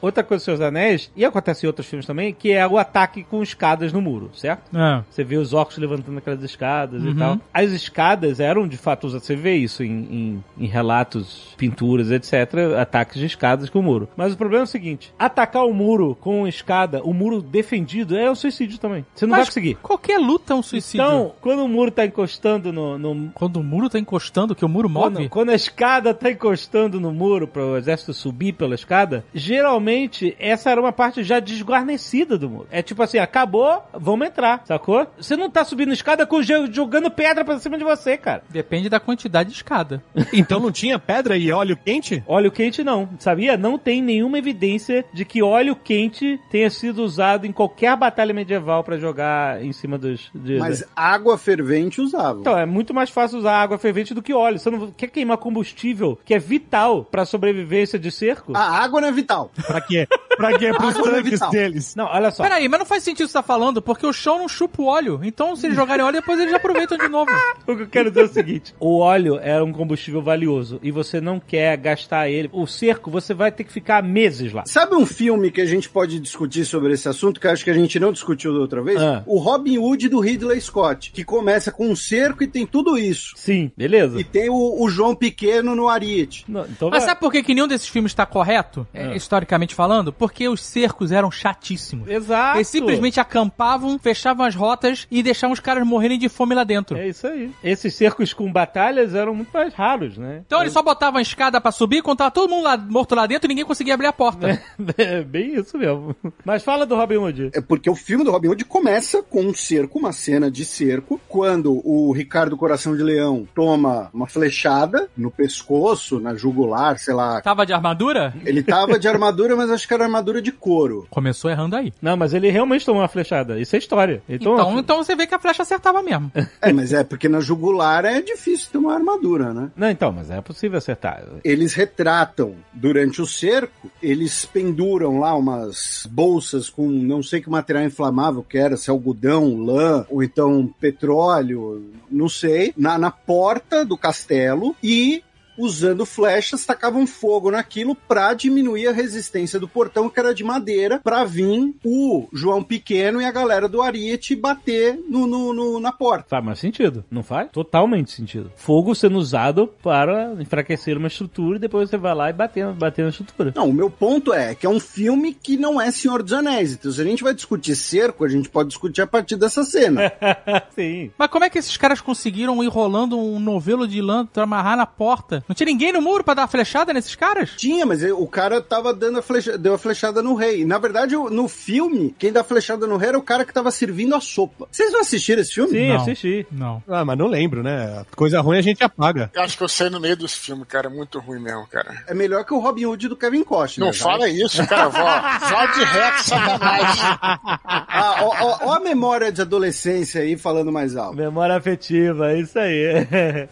Outra 0.00 0.22
coisa 0.24 0.38
dos 0.40 0.44
seus 0.44 0.60
anéis, 0.60 1.10
e 1.16 1.24
acontece 1.24 1.64
em 1.64 1.68
outros 1.68 1.86
filmes 1.86 2.06
também, 2.06 2.32
que 2.32 2.52
é 2.52 2.66
o 2.66 2.78
ataque 2.78 3.22
com 3.22 3.42
escadas 3.42 3.92
no 3.92 4.00
muro, 4.00 4.30
certo? 4.34 4.74
É. 4.76 5.02
Você 5.10 5.22
vê 5.24 5.36
os 5.36 5.52
orcos 5.52 5.76
levantando 5.78 6.18
aquelas 6.18 6.42
escadas 6.42 7.02
Uhum. 7.02 7.10
e 7.10 7.14
tal. 7.14 7.38
As 7.52 7.70
escadas 7.70 8.40
eram 8.40 8.66
de 8.66 8.76
fato 8.76 9.06
usadas, 9.06 9.26
você 9.26 9.36
vê 9.36 9.56
isso 9.56 9.82
em, 9.84 9.90
em- 9.90 10.44
em 10.58 10.66
relatos, 10.66 11.54
pinturas, 11.56 12.10
etc. 12.10 12.32
Ataques 12.80 13.18
de 13.18 13.26
escadas 13.26 13.68
com 13.68 13.80
o 13.80 13.82
muro. 13.82 14.08
Mas 14.16 14.32
o 14.32 14.36
problema 14.36 14.62
é 14.62 14.64
o 14.64 14.68
seguinte: 14.68 15.12
atacar 15.18 15.66
o 15.66 15.74
muro 15.74 16.16
com 16.20 16.46
escada, 16.46 17.02
o 17.02 17.12
muro 17.12 17.42
defendido, 17.42 18.16
é 18.16 18.30
um 18.30 18.34
suicídio 18.34 18.78
também. 18.78 19.04
Você 19.14 19.26
não 19.26 19.30
vai 19.32 19.40
Mas 19.40 19.48
conseguir. 19.48 19.74
qualquer 19.82 20.18
luta 20.18 20.52
é 20.54 20.56
um 20.56 20.62
suicídio. 20.62 21.04
Então, 21.04 21.32
quando 21.40 21.64
o 21.64 21.68
muro 21.68 21.90
tá 21.90 22.06
encostando 22.06 22.72
no- 22.72 22.98
no, 22.98 23.30
Quando 23.34 23.56
o 23.58 23.62
muro 23.64 23.88
tá 23.90 23.98
encostando, 23.98 24.54
que 24.54 24.64
o 24.64 24.68
muro 24.68 24.88
move. 24.88 25.00
quando, 25.16 25.28
quando 25.28 25.50
a 25.50 25.54
escada 25.54 26.14
tá 26.14 26.30
encostando 26.30 26.98
no 27.00 27.12
muro 27.12 27.46
para 27.46 27.62
o 27.64 27.76
exército 27.76 28.12
subir 28.14 28.52
pela 28.54 28.74
escada, 28.74 29.24
geralmente 29.34 29.89
Provavelmente 29.90 30.36
essa 30.38 30.70
era 30.70 30.80
uma 30.80 30.92
parte 30.92 31.22
já 31.24 31.40
desguarnecida 31.40 32.38
do 32.38 32.48
muro. 32.48 32.66
É 32.70 32.82
tipo 32.82 33.02
assim, 33.02 33.18
acabou, 33.18 33.82
vamos 33.92 34.26
entrar, 34.28 34.62
sacou? 34.64 35.06
Você 35.18 35.36
não 35.36 35.50
tá 35.50 35.64
subindo 35.64 35.92
escada 35.92 36.26
com 36.26 36.36
o 36.36 36.42
gelo 36.42 36.72
jogando 36.72 37.10
pedra 37.10 37.44
pra 37.44 37.58
cima 37.58 37.76
de 37.76 37.84
você, 37.84 38.16
cara. 38.16 38.42
Depende 38.48 38.88
da 38.88 39.00
quantidade 39.00 39.50
de 39.50 39.56
escada. 39.56 40.02
Então 40.32 40.60
não 40.60 40.70
tinha 40.70 40.98
pedra 40.98 41.36
e 41.36 41.50
óleo 41.52 41.76
quente? 41.76 42.22
Óleo 42.26 42.50
quente 42.52 42.84
não, 42.84 43.08
sabia? 43.18 43.56
Não 43.56 43.76
tem 43.78 44.00
nenhuma 44.00 44.38
evidência 44.38 45.04
de 45.12 45.24
que 45.24 45.42
óleo 45.42 45.74
quente 45.76 46.38
tenha 46.50 46.70
sido 46.70 47.02
usado 47.02 47.46
em 47.46 47.52
qualquer 47.52 47.96
batalha 47.96 48.32
medieval 48.32 48.82
pra 48.84 48.96
jogar 48.96 49.62
em 49.62 49.72
cima 49.72 49.98
dos... 49.98 50.30
de- 50.34 50.58
Mas 50.58 50.84
água 50.94 51.36
fervente 51.36 52.00
usava. 52.00 52.40
Então, 52.40 52.56
é 52.56 52.64
muito 52.64 52.94
mais 52.94 53.10
fácil 53.10 53.38
usar 53.38 53.60
água 53.60 53.76
fervente 53.78 54.14
do 54.14 54.22
que 54.22 54.32
óleo. 54.32 54.58
Você 54.58 54.70
não 54.70 54.90
quer 54.92 55.08
queimar 55.08 55.36
combustível, 55.38 56.18
que 56.24 56.32
é 56.34 56.38
vital 56.38 57.04
pra 57.04 57.24
sobrevivência 57.24 57.98
de 57.98 58.10
cerco? 58.10 58.52
A 58.56 58.82
água 58.82 59.00
não 59.00 59.08
é 59.08 59.12
vital. 59.12 59.50
Pra 59.66 59.79
quê? 59.80 60.06
Pra 60.36 60.58
quê? 60.58 60.72
Pros 60.72 60.96
é 60.96 61.02
tanques 61.02 61.40
deles. 61.50 61.94
Não, 61.94 62.06
olha 62.06 62.30
só. 62.30 62.42
Peraí, 62.42 62.68
mas 62.68 62.78
não 62.78 62.86
faz 62.86 63.02
sentido 63.02 63.26
você 63.26 63.30
estar 63.30 63.42
falando, 63.42 63.82
porque 63.82 64.06
o 64.06 64.12
chão 64.12 64.38
não 64.38 64.48
chupa 64.48 64.80
o 64.82 64.86
óleo. 64.86 65.20
Então, 65.22 65.54
se 65.54 65.66
eles 65.66 65.76
jogarem 65.76 66.04
óleo, 66.04 66.20
depois 66.20 66.40
eles 66.40 66.54
aproveitam 66.54 66.96
de 66.96 67.08
novo. 67.08 67.30
O 67.66 67.76
que 67.76 67.82
eu 67.82 67.88
quero 67.88 68.10
dizer 68.10 68.22
é 68.22 68.24
o 68.24 68.28
seguinte: 68.28 68.74
o 68.80 68.98
óleo 68.98 69.38
era 69.40 69.64
um 69.64 69.72
combustível 69.72 70.20
valioso 70.22 70.80
e 70.82 70.90
você 70.90 71.20
não 71.20 71.38
quer 71.38 71.76
gastar 71.76 72.28
ele. 72.28 72.48
O 72.52 72.66
cerco, 72.66 73.10
você 73.10 73.32
vai 73.34 73.52
ter 73.52 73.64
que 73.64 73.72
ficar 73.72 74.02
meses 74.02 74.52
lá. 74.52 74.64
Sabe 74.66 74.94
um 74.96 75.06
filme 75.06 75.50
que 75.50 75.60
a 75.60 75.66
gente 75.66 75.88
pode 75.88 76.18
discutir 76.18 76.64
sobre 76.64 76.94
esse 76.94 77.08
assunto, 77.08 77.38
que 77.38 77.46
eu 77.46 77.50
acho 77.50 77.62
que 77.62 77.70
a 77.70 77.74
gente 77.74 78.00
não 78.00 78.12
discutiu 78.12 78.52
da 78.52 78.60
outra 78.60 78.82
vez? 78.82 79.00
Ah. 79.00 79.22
O 79.26 79.38
Robin 79.38 79.78
Hood 79.78 80.08
do 80.08 80.20
Ridley 80.20 80.60
Scott, 80.60 81.12
que 81.12 81.22
começa 81.22 81.70
com 81.70 81.88
um 81.88 81.94
cerco 81.96 82.42
e 82.42 82.46
tem 82.46 82.66
tudo 82.66 82.98
isso. 82.98 83.34
Sim, 83.36 83.70
beleza. 83.76 84.18
E 84.18 84.24
tem 84.24 84.48
o, 84.48 84.82
o 84.82 84.88
João 84.88 85.14
Pequeno 85.14 85.76
no 85.76 85.88
Ariete. 85.88 86.44
Não, 86.48 86.62
então 86.62 86.90
Mas 86.90 87.00
vai- 87.00 87.08
sabe 87.10 87.20
por 87.20 87.30
que, 87.30 87.42
que 87.42 87.54
nenhum 87.54 87.68
desses 87.68 87.88
filmes 87.88 88.10
está 88.12 88.26
correto, 88.26 88.86
é, 88.92 89.14
historicamente 89.14 89.69
falando? 89.74 90.12
Porque 90.12 90.48
os 90.48 90.62
cercos 90.62 91.12
eram 91.12 91.30
chatíssimos. 91.30 92.08
Exato. 92.08 92.58
Eles 92.58 92.68
simplesmente 92.68 93.20
acampavam, 93.20 93.98
fechavam 93.98 94.46
as 94.46 94.54
rotas 94.54 95.06
e 95.10 95.22
deixavam 95.22 95.52
os 95.52 95.60
caras 95.60 95.86
morrerem 95.86 96.18
de 96.18 96.28
fome 96.28 96.54
lá 96.54 96.64
dentro. 96.64 96.96
É 96.96 97.08
isso 97.08 97.26
aí. 97.26 97.50
Esses 97.62 97.94
cercos 97.94 98.32
com 98.32 98.50
batalhas 98.50 99.14
eram 99.14 99.34
muito 99.34 99.52
mais 99.52 99.74
raros, 99.74 100.16
né? 100.16 100.42
Então 100.46 100.60
eles 100.60 100.72
só 100.72 100.82
botavam 100.82 101.18
a 101.18 101.22
escada 101.22 101.60
pra 101.60 101.72
subir, 101.72 102.02
quando 102.02 102.18
tava 102.18 102.30
todo 102.30 102.50
mundo 102.50 102.64
lá, 102.64 102.76
morto 102.76 103.14
lá 103.14 103.26
dentro 103.26 103.46
e 103.46 103.48
ninguém 103.48 103.64
conseguia 103.64 103.94
abrir 103.94 104.06
a 104.06 104.12
porta. 104.12 104.60
É 104.96 105.22
bem 105.22 105.54
isso 105.54 105.76
mesmo. 105.78 106.14
Mas 106.44 106.62
fala 106.62 106.86
do 106.86 106.96
Robin 106.96 107.16
Hood. 107.16 107.50
É 107.54 107.60
porque 107.60 107.88
o 107.88 107.94
filme 107.94 108.24
do 108.24 108.30
Robin 108.30 108.48
Hood 108.48 108.64
começa 108.64 109.22
com 109.22 109.42
um 109.42 109.54
cerco, 109.54 109.98
uma 109.98 110.12
cena 110.12 110.50
de 110.50 110.64
cerco, 110.64 111.20
quando 111.28 111.80
o 111.84 112.12
Ricardo 112.12 112.56
Coração 112.56 112.96
de 112.96 113.02
Leão 113.02 113.46
toma 113.54 114.10
uma 114.12 114.26
flechada 114.26 115.08
no 115.16 115.30
pescoço, 115.30 116.20
na 116.20 116.34
jugular, 116.34 116.98
sei 116.98 117.14
lá. 117.14 117.40
Tava 117.40 117.66
de 117.66 117.72
armadura? 117.72 118.34
Ele 118.44 118.62
tava 118.62 118.98
de 118.98 119.08
armadura, 119.08 119.56
mas 119.60 119.70
acho 119.70 119.86
que 119.86 119.94
era 119.94 120.04
armadura 120.04 120.40
de 120.42 120.52
couro. 120.52 121.06
Começou 121.10 121.50
errando 121.50 121.76
aí. 121.76 121.92
Não, 122.00 122.16
mas 122.16 122.34
ele 122.34 122.50
realmente 122.50 122.84
tomou 122.86 123.02
uma 123.02 123.08
flechada. 123.08 123.58
Isso 123.60 123.74
é 123.76 123.78
história. 123.78 124.22
Então, 124.28 124.54
uma- 124.54 124.80
então 124.80 124.98
você 124.98 125.14
vê 125.14 125.26
que 125.26 125.34
a 125.34 125.38
flecha 125.38 125.62
acertava 125.62 126.02
mesmo. 126.02 126.30
É, 126.62 126.72
mas 126.72 126.92
é 126.92 127.02
porque 127.02 127.28
na 127.28 127.40
jugular 127.40 128.04
é 128.04 128.20
difícil 128.20 128.68
ter 128.70 128.78
uma 128.78 128.92
armadura, 128.94 129.52
né? 129.54 129.70
Não, 129.76 129.88
então, 129.88 130.12
mas 130.12 130.30
é 130.30 130.40
possível 130.40 130.76
acertar. 130.78 131.22
Eles 131.42 131.72
retratam 131.74 132.54
durante 132.72 133.22
o 133.22 133.26
cerco, 133.26 133.90
eles 134.02 134.44
penduram 134.44 135.18
lá 135.18 135.34
umas 135.34 136.06
bolsas 136.10 136.68
com 136.68 136.88
não 136.88 137.22
sei 137.22 137.40
que 137.40 137.48
material 137.48 137.84
inflamável 137.84 138.42
que 138.42 138.58
era, 138.58 138.76
se 138.76 138.90
é 138.90 138.92
algodão, 138.92 139.58
lã, 139.58 140.04
ou 140.10 140.22
então 140.22 140.72
petróleo, 140.80 141.82
não 142.10 142.28
sei, 142.28 142.72
na, 142.76 142.98
na 142.98 143.10
porta 143.10 143.84
do 143.84 143.96
castelo 143.96 144.74
e 144.82 145.22
usando 145.60 146.04
flechas, 146.06 146.64
tacavam 146.64 147.06
fogo 147.06 147.50
naquilo 147.50 147.94
pra 147.94 148.34
diminuir 148.34 148.88
a 148.88 148.92
resistência 148.92 149.58
do 149.60 149.68
portão, 149.68 150.08
que 150.08 150.18
era 150.18 150.34
de 150.34 150.42
madeira, 150.44 150.98
pra 151.02 151.24
vir 151.24 151.74
o 151.84 152.28
João 152.32 152.62
Pequeno 152.62 153.20
e 153.20 153.24
a 153.24 153.32
galera 153.32 153.68
do 153.68 153.82
Ariete 153.82 154.34
bater 154.36 154.98
no, 155.08 155.26
no- 155.26 155.52
no- 155.52 155.80
na 155.80 155.92
porta. 155.92 156.26
Faz 156.28 156.44
mais 156.44 156.58
sentido, 156.58 157.04
não 157.10 157.22
faz? 157.22 157.50
Totalmente 157.50 158.10
sentido. 158.12 158.50
Fogo 158.56 158.94
sendo 158.94 159.18
usado 159.18 159.68
para 159.82 160.34
enfraquecer 160.40 160.96
uma 160.96 161.08
estrutura 161.08 161.56
e 161.56 161.60
depois 161.60 161.88
você 161.90 161.96
vai 161.96 162.14
lá 162.14 162.30
e 162.30 162.32
bater, 162.32 162.66
bater 162.72 163.02
na 163.02 163.08
estrutura. 163.10 163.52
Não, 163.54 163.68
o 163.68 163.72
meu 163.72 163.90
ponto 163.90 164.32
é 164.32 164.54
que 164.54 164.66
é 164.66 164.68
um 164.70 164.80
filme 164.80 165.34
que 165.34 165.56
não 165.56 165.80
é 165.80 165.90
Senhor 165.90 166.22
dos 166.22 166.32
Anéis. 166.32 166.72
Então, 166.72 166.90
se 166.92 167.00
a 167.00 167.04
gente 167.04 167.22
vai 167.22 167.34
discutir 167.34 167.74
cerco, 167.76 168.24
a 168.24 168.28
gente 168.28 168.48
pode 168.48 168.68
discutir 168.68 169.02
a 169.02 169.06
partir 169.06 169.36
dessa 169.36 169.62
cena. 169.64 170.10
Sim. 170.74 171.10
Mas 171.18 171.28
como 171.30 171.44
é 171.44 171.50
que 171.50 171.58
esses 171.58 171.76
caras 171.76 172.00
conseguiram 172.00 172.62
ir 172.62 172.68
rolando 172.68 173.18
um 173.18 173.38
novelo 173.38 173.86
de 173.86 174.00
lã 174.00 174.24
pra 174.26 174.44
amarrar 174.44 174.76
na 174.76 174.86
porta? 174.86 175.44
Não 175.50 175.54
tinha 175.56 175.66
ninguém 175.66 175.92
no 175.92 176.00
muro 176.00 176.22
pra 176.22 176.32
dar 176.32 176.42
uma 176.42 176.48
flechada 176.48 176.92
nesses 176.92 177.16
caras? 177.16 177.50
Tinha, 177.56 177.84
mas 177.84 178.04
o 178.04 178.24
cara 178.28 178.60
tava 178.60 178.94
dando 178.94 179.18
a 179.18 179.22
flecha, 179.22 179.58
deu 179.58 179.74
a 179.74 179.78
flechada 179.78 180.22
no 180.22 180.36
rei. 180.36 180.64
Na 180.64 180.78
verdade, 180.78 181.16
no 181.16 181.48
filme, 181.48 182.14
quem 182.16 182.30
dá 182.32 182.42
a 182.42 182.44
flechada 182.44 182.86
no 182.86 182.96
rei 182.96 183.08
era 183.08 183.18
o 183.18 183.22
cara 183.22 183.44
que 183.44 183.52
tava 183.52 183.68
servindo 183.72 184.14
a 184.14 184.20
sopa. 184.20 184.68
Vocês 184.70 184.92
não 184.92 185.00
assistiram 185.00 185.42
esse 185.42 185.52
filme? 185.52 185.70
Sim, 185.72 185.88
Não. 185.88 185.96
assisti. 185.96 186.46
Não. 186.52 186.80
Ah, 186.88 187.04
mas 187.04 187.18
não 187.18 187.26
lembro, 187.26 187.64
né? 187.64 188.04
Coisa 188.14 188.40
ruim 188.40 188.58
a 188.58 188.62
gente 188.62 188.84
apaga. 188.84 189.28
Eu 189.34 189.42
acho 189.42 189.56
que 189.58 189.64
eu 189.64 189.68
saí 189.68 189.90
no 189.90 189.98
meio 189.98 190.16
desse 190.16 190.36
filme, 190.36 190.64
cara. 190.64 190.86
É 190.86 190.90
muito 190.90 191.18
ruim 191.18 191.40
mesmo, 191.40 191.66
cara. 191.66 192.04
É 192.06 192.14
melhor 192.14 192.44
que 192.44 192.54
o 192.54 192.60
Robin 192.60 192.84
Hood 192.86 193.08
do 193.08 193.16
Kevin 193.16 193.42
Costner. 193.42 193.84
Não 193.86 193.92
vai. 193.92 194.00
fala 194.00 194.28
isso, 194.28 194.64
cara. 194.68 194.88
Vó, 194.88 195.48
vó 195.48 195.66
de 195.66 195.84
reto, 195.84 196.22
satanás. 196.22 196.98
Ah, 197.02 198.18
ó, 198.22 198.36
ó- 198.40 198.58
ó 198.68 198.72
a 198.74 198.80
memória 198.80 199.32
de 199.32 199.42
adolescência 199.42 200.20
aí 200.22 200.36
falando 200.38 200.70
mais 200.70 200.96
alto. 200.96 201.16
Memória 201.16 201.56
afetiva, 201.56 202.30
é 202.30 202.38
isso 202.38 202.56
aí. 202.56 203.48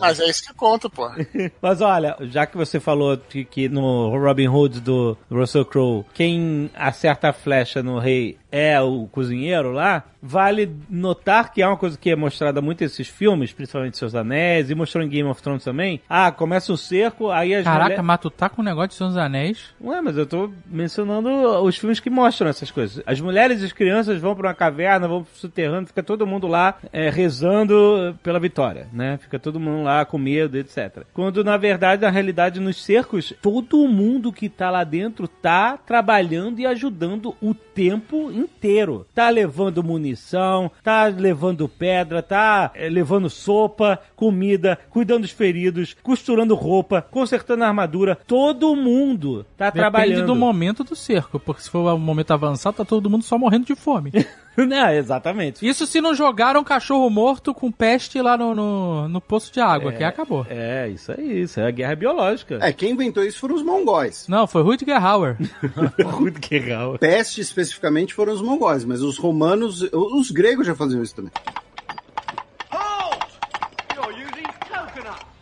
Mas 0.00 0.20
é 0.20 0.26
isso 0.30 0.44
que 0.46 0.54
conta, 0.54 0.88
pô. 0.88 1.10
Mas 1.60 1.80
olha, 1.80 2.16
já 2.22 2.46
que 2.46 2.56
você 2.56 2.78
falou 2.80 3.16
que, 3.16 3.44
que 3.44 3.68
no 3.68 4.10
Robin 4.16 4.48
Hood 4.48 4.80
do 4.80 5.16
Russell 5.30 5.64
Crowe, 5.64 6.04
quem 6.14 6.70
acerta 6.74 7.28
a 7.28 7.32
flecha 7.32 7.82
no 7.82 7.98
rei 7.98 8.36
é 8.52 8.78
o 8.80 9.08
cozinheiro 9.10 9.72
lá, 9.72 10.04
vale 10.22 10.70
notar 10.88 11.52
que 11.52 11.62
é 11.62 11.66
uma 11.66 11.76
coisa 11.76 11.98
que 11.98 12.10
é 12.10 12.14
mostrada 12.14 12.60
muito 12.60 12.82
nesses 12.82 13.08
filmes, 13.08 13.52
principalmente 13.52 13.96
Seus 13.96 14.14
Anéis, 14.14 14.70
e 14.70 14.74
mostrou 14.74 15.02
em 15.02 15.08
Game 15.08 15.28
of 15.28 15.42
Thrones 15.42 15.64
também. 15.64 16.00
Ah, 16.08 16.30
começa 16.30 16.72
o 16.72 16.76
cerco, 16.76 17.30
aí 17.30 17.54
as 17.54 17.64
Caraca, 17.64 17.84
mulheres... 17.84 18.04
mas 18.04 18.20
tu 18.20 18.30
tá 18.30 18.48
com 18.48 18.60
o 18.60 18.64
negócio 18.64 18.90
de 18.90 19.12
dos 19.12 19.16
Anéis. 19.16 19.74
Ué, 19.82 20.00
mas 20.00 20.16
eu 20.16 20.26
tô 20.26 20.50
mencionando 20.66 21.28
os 21.62 21.76
filmes 21.76 21.98
que 21.98 22.10
mostram 22.10 22.48
essas 22.48 22.70
coisas. 22.70 23.02
As 23.06 23.20
mulheres 23.20 23.62
e 23.62 23.64
as 23.64 23.72
crianças 23.72 24.20
vão 24.20 24.34
pra 24.34 24.48
uma 24.48 24.54
caverna, 24.54 25.08
vão 25.08 25.24
pro 25.24 25.34
subterrâneo, 25.34 25.86
fica 25.86 26.02
todo 26.02 26.26
mundo 26.26 26.46
lá 26.46 26.76
é, 26.92 27.08
rezando 27.08 28.16
pela 28.22 28.38
vitória, 28.38 28.86
né? 28.92 29.18
Fica 29.18 29.38
todo 29.38 29.58
mundo 29.58 29.84
lá 29.84 30.04
com 30.04 30.18
medo, 30.18 30.58
etc. 30.58 31.04
Quando, 31.14 31.42
na 31.42 31.56
verdade, 31.56 32.02
na 32.02 32.10
realidade, 32.10 32.60
nos 32.60 32.84
cercos, 32.84 33.32
todo 33.40 33.88
mundo 33.88 34.32
que 34.32 34.48
tá 34.48 34.70
lá 34.70 34.84
dentro 34.84 35.26
tá 35.26 35.76
trabalhando 35.76 36.60
e 36.60 36.66
ajudando 36.66 37.34
o 37.40 37.54
tempo 37.54 38.30
inteiro. 38.42 39.06
Tá 39.14 39.28
levando 39.28 39.82
munição, 39.82 40.70
tá 40.82 41.06
levando 41.06 41.68
pedra, 41.68 42.22
tá 42.22 42.70
é, 42.74 42.88
levando 42.88 43.28
sopa, 43.30 43.98
comida, 44.14 44.78
cuidando 44.90 45.22
dos 45.22 45.30
feridos, 45.30 45.96
costurando 46.02 46.54
roupa, 46.54 47.02
consertando 47.10 47.64
a 47.64 47.68
armadura. 47.68 48.18
Todo 48.26 48.76
mundo 48.76 49.46
tá 49.56 49.66
Depende 49.66 49.80
trabalhando. 49.80 50.26
do 50.26 50.34
momento 50.34 50.84
do 50.84 50.94
cerco, 50.94 51.38
porque 51.38 51.62
se 51.62 51.70
for 51.70 51.94
um 51.94 51.98
momento 51.98 52.32
avançado, 52.32 52.76
tá 52.76 52.84
todo 52.84 53.08
mundo 53.08 53.24
só 53.24 53.38
morrendo 53.38 53.66
de 53.66 53.74
fome. 53.74 54.12
Não, 54.68 54.90
exatamente. 54.90 55.66
Isso 55.66 55.86
se 55.86 56.00
não 56.00 56.14
jogaram 56.14 56.60
um 56.60 56.64
cachorro 56.64 57.08
morto 57.08 57.54
com 57.54 57.70
peste 57.70 58.20
lá 58.20 58.36
no, 58.36 58.54
no, 58.54 59.08
no 59.08 59.20
poço 59.20 59.52
de 59.52 59.60
água, 59.60 59.92
que 59.92 60.04
acabou. 60.04 60.46
É, 60.48 60.88
isso 60.88 61.12
aí, 61.12 61.42
isso 61.42 61.58
é 61.58 61.66
a 61.66 61.70
guerra 61.70 61.96
biológica. 61.96 62.58
É, 62.60 62.72
quem 62.72 62.92
inventou 62.92 63.24
isso 63.24 63.38
foram 63.38 63.54
os 63.54 63.62
mongóis. 63.62 64.26
Não, 64.28 64.46
foi 64.46 64.62
Rutger 64.62 65.04
Hauer. 65.04 65.36
Que 66.40 66.58
legal. 66.58 66.98
Peste, 66.98 67.40
especificamente, 67.40 68.14
foram 68.14 68.32
os 68.32 68.42
mongóis, 68.42 68.84
mas 68.84 69.00
os 69.00 69.18
romanos, 69.18 69.82
os 69.92 70.30
gregos 70.30 70.66
já 70.66 70.74
faziam 70.74 71.02
isso 71.02 71.14
também. 71.14 71.32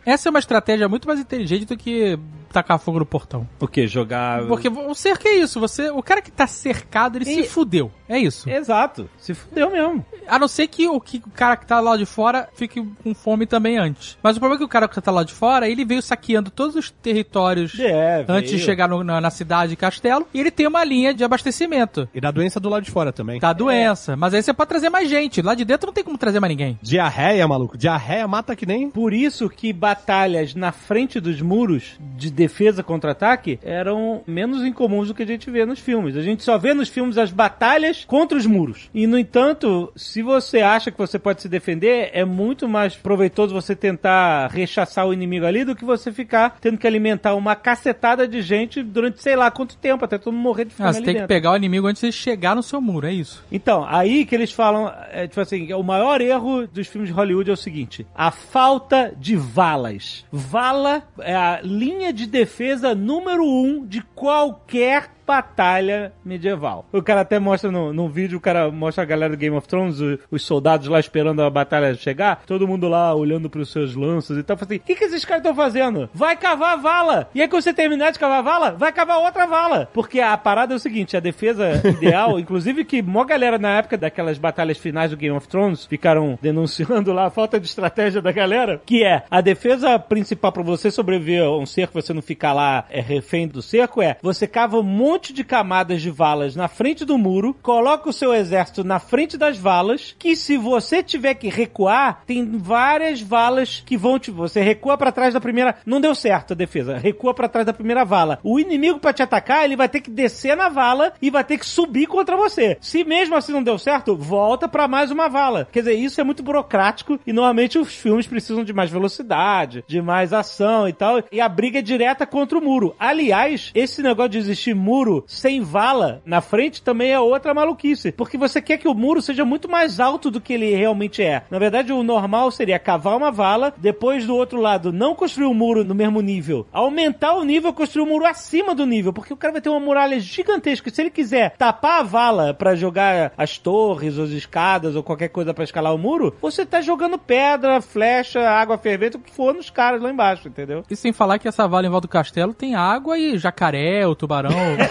Essa 0.05 0.29
é 0.29 0.31
uma 0.31 0.39
estratégia 0.39 0.89
muito 0.89 1.07
mais 1.07 1.19
inteligente 1.19 1.65
do 1.65 1.77
que 1.77 2.17
tacar 2.51 2.77
fogo 2.79 2.99
no 2.99 3.05
portão. 3.05 3.47
O 3.59 3.67
que? 3.67 3.87
Jogar. 3.87 4.45
Porque 4.47 4.67
o 4.69 4.93
cerco 4.93 5.27
é 5.27 5.35
isso, 5.35 5.59
você, 5.59 5.89
o 5.89 6.01
cara 6.03 6.21
que 6.21 6.31
tá 6.31 6.45
cercado, 6.47 7.17
ele 7.17 7.25
se 7.25 7.41
E- 7.41 7.47
fudeu. 7.47 7.91
É 8.07 8.17
isso. 8.19 8.49
Exato. 8.49 9.09
Se 9.17 9.33
fudeu 9.33 9.71
mesmo. 9.71 10.05
A 10.27 10.37
não 10.37 10.47
ser 10.47 10.67
que 10.67 10.87
o, 10.87 10.99
que 10.99 11.17
o 11.25 11.31
cara 11.31 11.55
que 11.55 11.65
tá 11.65 11.79
lá 11.79 11.95
de 11.95 12.05
fora 12.05 12.49
fique 12.55 12.81
com 13.03 13.13
fome 13.13 13.45
também 13.45 13.77
antes. 13.77 14.17
Mas 14.21 14.35
o 14.35 14.39
problema 14.39 14.57
é 14.57 14.59
que 14.59 14.65
o 14.65 14.67
cara 14.69 14.87
que 14.87 14.99
tá 15.01 15.11
lá 15.11 15.23
de 15.23 15.33
fora, 15.33 15.67
ele 15.69 15.85
veio 15.85 16.01
saqueando 16.01 16.49
todos 16.51 16.75
os 16.75 16.91
territórios 16.91 17.77
É, 17.79 18.25
antes 18.27 18.51
de 18.51 18.59
chegar 18.59 18.87
no- 18.89 19.03
na, 19.03 19.21
na 19.21 19.29
cidade 19.29 19.73
e 19.73 19.75
castelo. 19.77 20.27
E 20.33 20.39
ele 20.39 20.51
tem 20.51 20.67
uma 20.67 20.83
linha 20.83 21.13
de 21.13 21.23
abastecimento. 21.23 22.07
E 22.13 22.19
da 22.19 22.31
doença 22.31 22.59
do 22.59 22.67
lado 22.69 22.83
de 22.83 22.91
fora 22.91 23.13
também. 23.13 23.39
Da 23.39 23.53
doença. 23.53 24.15
Mas 24.17 24.33
aí 24.33 24.43
você 24.43 24.53
pode 24.53 24.67
trazer 24.69 24.89
mais 24.89 25.09
gente. 25.09 25.41
Lá 25.41 25.55
de 25.55 25.63
dentro 25.63 25.87
não 25.87 25.93
tem 25.93 26.03
como 26.03 26.17
trazer 26.17 26.39
mais 26.41 26.51
ninguém. 26.51 26.77
Diarreia, 26.81 27.47
maluco. 27.47 27.77
Diarreia 27.77 28.27
mata 28.27 28.55
que 28.55 28.65
nem. 28.65 28.89
Por 28.89 29.13
isso 29.13 29.49
que 29.49 29.71
batalhas 29.71 30.53
na 30.53 30.71
frente 30.71 31.19
dos 31.19 31.41
muros 31.41 31.97
de 32.17 32.29
defesa 32.41 32.81
contra 32.83 33.11
ataque 33.11 33.59
eram 33.61 34.23
menos 34.25 34.63
incomuns 34.65 35.07
do 35.07 35.13
que 35.13 35.23
a 35.23 35.27
gente 35.27 35.49
vê 35.51 35.65
nos 35.65 35.79
filmes. 35.79 36.15
A 36.17 36.21
gente 36.21 36.43
só 36.43 36.57
vê 36.57 36.73
nos 36.73 36.89
filmes 36.89 37.17
as 37.17 37.31
batalhas 37.31 38.03
contra 38.05 38.37
os 38.37 38.45
muros. 38.45 38.89
E, 38.93 39.05
no 39.05 39.17
entanto, 39.17 39.91
se 39.95 40.21
você 40.23 40.59
acha 40.61 40.89
que 40.91 40.97
você 40.97 41.19
pode 41.19 41.41
se 41.41 41.47
defender, 41.49 42.09
é 42.13 42.25
muito 42.25 42.67
mais 42.67 42.95
proveitoso 42.95 43.53
você 43.53 43.75
tentar 43.75 44.47
rechaçar 44.51 45.05
o 45.07 45.13
inimigo 45.13 45.45
ali 45.45 45.63
do 45.63 45.75
que 45.75 45.85
você 45.85 46.11
ficar 46.11 46.57
tendo 46.59 46.77
que 46.77 46.87
alimentar 46.87 47.35
uma 47.35 47.55
cacetada 47.55 48.27
de 48.27 48.41
gente 48.41 48.81
durante 48.81 49.21
sei 49.21 49.35
lá 49.35 49.51
quanto 49.51 49.77
tempo, 49.77 50.03
até 50.05 50.17
todo 50.17 50.33
mundo 50.33 50.43
morrer 50.43 50.65
de 50.65 50.73
fome 50.73 50.89
Ah, 50.89 50.93
você 50.93 50.99
tem 50.99 51.07
que 51.07 51.13
dentro. 51.13 51.27
pegar 51.27 51.51
o 51.51 51.55
inimigo 51.55 51.87
antes 51.87 52.01
de 52.01 52.11
chegar 52.11 52.55
no 52.55 52.63
seu 52.63 52.81
muro, 52.81 53.05
é 53.07 53.13
isso. 53.13 53.43
Então, 53.51 53.85
aí 53.87 54.25
que 54.25 54.33
eles 54.33 54.51
falam, 54.51 54.91
é, 55.11 55.27
tipo 55.27 55.39
assim, 55.39 55.71
o 55.73 55.83
maior 55.83 56.21
erro 56.21 56.67
dos 56.67 56.87
filmes 56.87 57.09
de 57.09 57.15
Hollywood 57.15 57.49
é 57.49 57.53
o 57.53 57.57
seguinte: 57.57 58.05
a 58.15 58.31
falta 58.31 59.13
de 59.17 59.35
valas. 59.35 60.25
Vala 60.31 61.03
é 61.19 61.35
a 61.35 61.59
linha 61.63 62.11
de 62.13 62.25
defesa 62.31 62.95
número 62.95 63.43
um 63.43 63.85
de 63.85 64.01
qualquer 64.01 65.09
batalha 65.35 66.13
medieval. 66.23 66.85
O 66.91 67.01
cara 67.01 67.21
até 67.21 67.39
mostra 67.39 67.71
no, 67.71 67.93
num 67.93 68.07
vídeo, 68.09 68.37
o 68.37 68.41
cara 68.41 68.69
mostra 68.71 69.03
a 69.03 69.05
galera 69.05 69.33
do 69.35 69.39
Game 69.39 69.55
of 69.55 69.67
Thrones, 69.67 69.99
o- 69.99 70.19
os 70.29 70.43
soldados 70.43 70.87
lá 70.87 70.99
esperando 70.99 71.41
a 71.41 71.49
batalha 71.49 71.93
chegar, 71.95 72.43
todo 72.45 72.67
mundo 72.67 72.87
lá 72.87 73.13
olhando 73.13 73.49
pros 73.49 73.71
seus 73.71 73.95
lanços 73.95 74.37
e 74.37 74.43
tal, 74.43 74.57
fala 74.57 74.67
assim, 74.71 74.77
o 74.77 74.79
que, 74.79 74.95
que 74.95 75.03
esses 75.05 75.25
caras 75.25 75.41
estão 75.43 75.55
fazendo? 75.55 76.09
Vai 76.13 76.35
cavar 76.37 76.73
a 76.73 76.75
vala! 76.81 77.29
E 77.33 77.41
aí 77.41 77.47
quando 77.47 77.63
você 77.63 77.73
terminar 77.73 78.11
de 78.11 78.19
cavar 78.19 78.39
a 78.39 78.41
vala, 78.41 78.71
vai 78.71 78.91
cavar 78.91 79.19
outra 79.19 79.45
vala! 79.45 79.89
Porque 79.93 80.19
a 80.19 80.37
parada 80.37 80.73
é 80.73 80.77
o 80.77 80.79
seguinte, 80.79 81.17
a 81.17 81.19
defesa 81.19 81.81
ideal, 81.87 82.39
inclusive 82.39 82.85
que 82.85 83.01
mó 83.01 83.23
galera 83.23 83.57
na 83.57 83.77
época 83.77 83.97
daquelas 83.97 84.37
batalhas 84.37 84.77
finais 84.77 85.11
do 85.11 85.17
Game 85.17 85.35
of 85.35 85.47
Thrones 85.47 85.85
ficaram 85.85 86.37
denunciando 86.41 87.11
lá 87.13 87.25
a 87.27 87.29
falta 87.31 87.59
de 87.59 87.67
estratégia 87.67 88.21
da 88.21 88.31
galera, 88.31 88.81
que 88.85 89.03
é 89.03 89.23
a 89.29 89.41
defesa 89.41 89.97
principal 89.99 90.51
pra 90.51 90.63
você 90.63 90.89
sobreviver 90.91 91.43
a 91.43 91.57
um 91.57 91.65
cerco, 91.65 91.99
você 92.01 92.13
não 92.13 92.21
ficar 92.21 92.53
lá 92.53 92.85
é, 92.89 93.01
refém 93.01 93.47
do 93.47 93.61
cerco, 93.61 94.01
é 94.01 94.17
você 94.21 94.47
cava 94.47 94.77
um 94.77 94.83
monte 94.83 95.20
de 95.29 95.43
camadas 95.43 96.01
de 96.01 96.09
valas 96.09 96.55
na 96.55 96.67
frente 96.67 97.05
do 97.05 97.17
muro, 97.17 97.55
coloca 97.61 98.09
o 98.09 98.13
seu 98.13 98.33
exército 98.33 98.83
na 98.83 98.99
frente 98.99 99.37
das 99.37 99.57
valas, 99.57 100.15
que 100.17 100.35
se 100.35 100.57
você 100.57 101.03
tiver 101.03 101.35
que 101.35 101.49
recuar, 101.49 102.23
tem 102.25 102.57
várias 102.57 103.21
valas 103.21 103.83
que 103.85 103.95
vão 103.95 104.17
te... 104.17 104.31
Você 104.31 104.61
recua 104.61 104.97
pra 104.97 105.11
trás 105.11 105.33
da 105.33 105.39
primeira... 105.41 105.75
Não 105.85 106.01
deu 106.01 106.15
certo 106.15 106.53
a 106.53 106.55
defesa. 106.55 106.97
Recua 106.97 107.33
pra 107.33 107.47
trás 107.47 107.65
da 107.65 107.73
primeira 107.73 108.03
vala. 108.03 108.39
O 108.43 108.59
inimigo 108.59 108.99
pra 108.99 109.13
te 109.13 109.21
atacar, 109.21 109.63
ele 109.63 109.75
vai 109.75 109.87
ter 109.87 110.01
que 110.01 110.09
descer 110.09 110.57
na 110.57 110.69
vala 110.69 111.13
e 111.21 111.29
vai 111.29 111.43
ter 111.43 111.57
que 111.57 111.65
subir 111.65 112.07
contra 112.07 112.35
você. 112.35 112.77
Se 112.81 113.03
mesmo 113.03 113.35
assim 113.35 113.51
não 113.51 113.63
deu 113.63 113.77
certo, 113.77 114.15
volta 114.15 114.67
pra 114.67 114.87
mais 114.87 115.11
uma 115.11 115.27
vala. 115.27 115.67
Quer 115.71 115.79
dizer, 115.79 115.93
isso 115.93 116.19
é 116.19 116.23
muito 116.23 116.41
burocrático 116.41 117.19
e 117.27 117.33
normalmente 117.33 117.77
os 117.77 117.93
filmes 117.93 118.27
precisam 118.27 118.63
de 118.63 118.73
mais 118.73 118.89
velocidade, 118.89 119.83
de 119.87 120.01
mais 120.01 120.33
ação 120.33 120.87
e 120.87 120.93
tal. 120.93 121.23
E 121.31 121.41
a 121.41 121.49
briga 121.49 121.79
é 121.79 121.81
direta 121.81 122.25
contra 122.25 122.57
o 122.57 122.61
muro. 122.61 122.95
Aliás, 122.97 123.71
esse 123.75 124.01
negócio 124.01 124.31
de 124.31 124.37
existir 124.37 124.73
muro 124.73 125.10
sem 125.27 125.61
vala 125.61 126.21
na 126.25 126.41
frente 126.41 126.81
também 126.81 127.11
é 127.11 127.19
outra 127.19 127.53
maluquice. 127.53 128.11
Porque 128.11 128.37
você 128.37 128.61
quer 128.61 128.77
que 128.77 128.87
o 128.87 128.93
muro 128.93 129.21
seja 129.21 129.43
muito 129.45 129.69
mais 129.69 129.99
alto 129.99 130.31
do 130.31 130.41
que 130.41 130.53
ele 130.53 130.75
realmente 130.75 131.21
é. 131.21 131.43
Na 131.49 131.59
verdade, 131.59 131.91
o 131.91 132.03
normal 132.03 132.51
seria 132.51 132.79
cavar 132.79 133.17
uma 133.17 133.31
vala, 133.31 133.73
depois 133.77 134.25
do 134.25 134.35
outro 134.35 134.59
lado 134.59 134.91
não 134.91 135.15
construir 135.15 135.47
o 135.47 135.53
muro 135.53 135.83
no 135.83 135.95
mesmo 135.95 136.21
nível, 136.21 136.65
aumentar 136.71 137.33
o 137.33 137.43
nível, 137.43 137.73
construir 137.73 138.03
o 138.03 138.09
muro 138.09 138.25
acima 138.25 138.75
do 138.75 138.85
nível, 138.85 139.13
porque 139.13 139.33
o 139.33 139.37
cara 139.37 139.53
vai 139.53 139.61
ter 139.61 139.69
uma 139.69 139.79
muralha 139.79 140.19
gigantesca. 140.19 140.89
Se 140.89 141.01
ele 141.01 141.09
quiser 141.09 141.55
tapar 141.57 141.99
a 141.99 142.03
vala 142.03 142.53
pra 142.53 142.75
jogar 142.75 143.33
as 143.37 143.57
torres, 143.57 144.17
as 144.17 144.29
escadas 144.29 144.95
ou 144.95 145.03
qualquer 145.03 145.29
coisa 145.29 145.53
pra 145.53 145.63
escalar 145.63 145.93
o 145.93 145.97
muro, 145.97 146.35
você 146.41 146.65
tá 146.65 146.81
jogando 146.81 147.17
pedra, 147.17 147.81
flecha, 147.81 148.41
água 148.49 148.77
fervente, 148.77 149.17
o 149.17 149.19
que 149.19 149.31
for 149.31 149.53
nos 149.53 149.69
caras 149.69 150.01
lá 150.01 150.09
embaixo, 150.09 150.47
entendeu? 150.47 150.83
E 150.89 150.95
sem 150.95 151.13
falar 151.13 151.39
que 151.39 151.47
essa 151.47 151.67
vala 151.67 151.87
em 151.87 151.89
volta 151.89 152.07
do 152.07 152.11
castelo 152.11 152.53
tem 152.53 152.75
água 152.75 153.17
e 153.17 153.37
jacaré, 153.37 154.05
o 154.07 154.15
tubarão. 154.15 154.51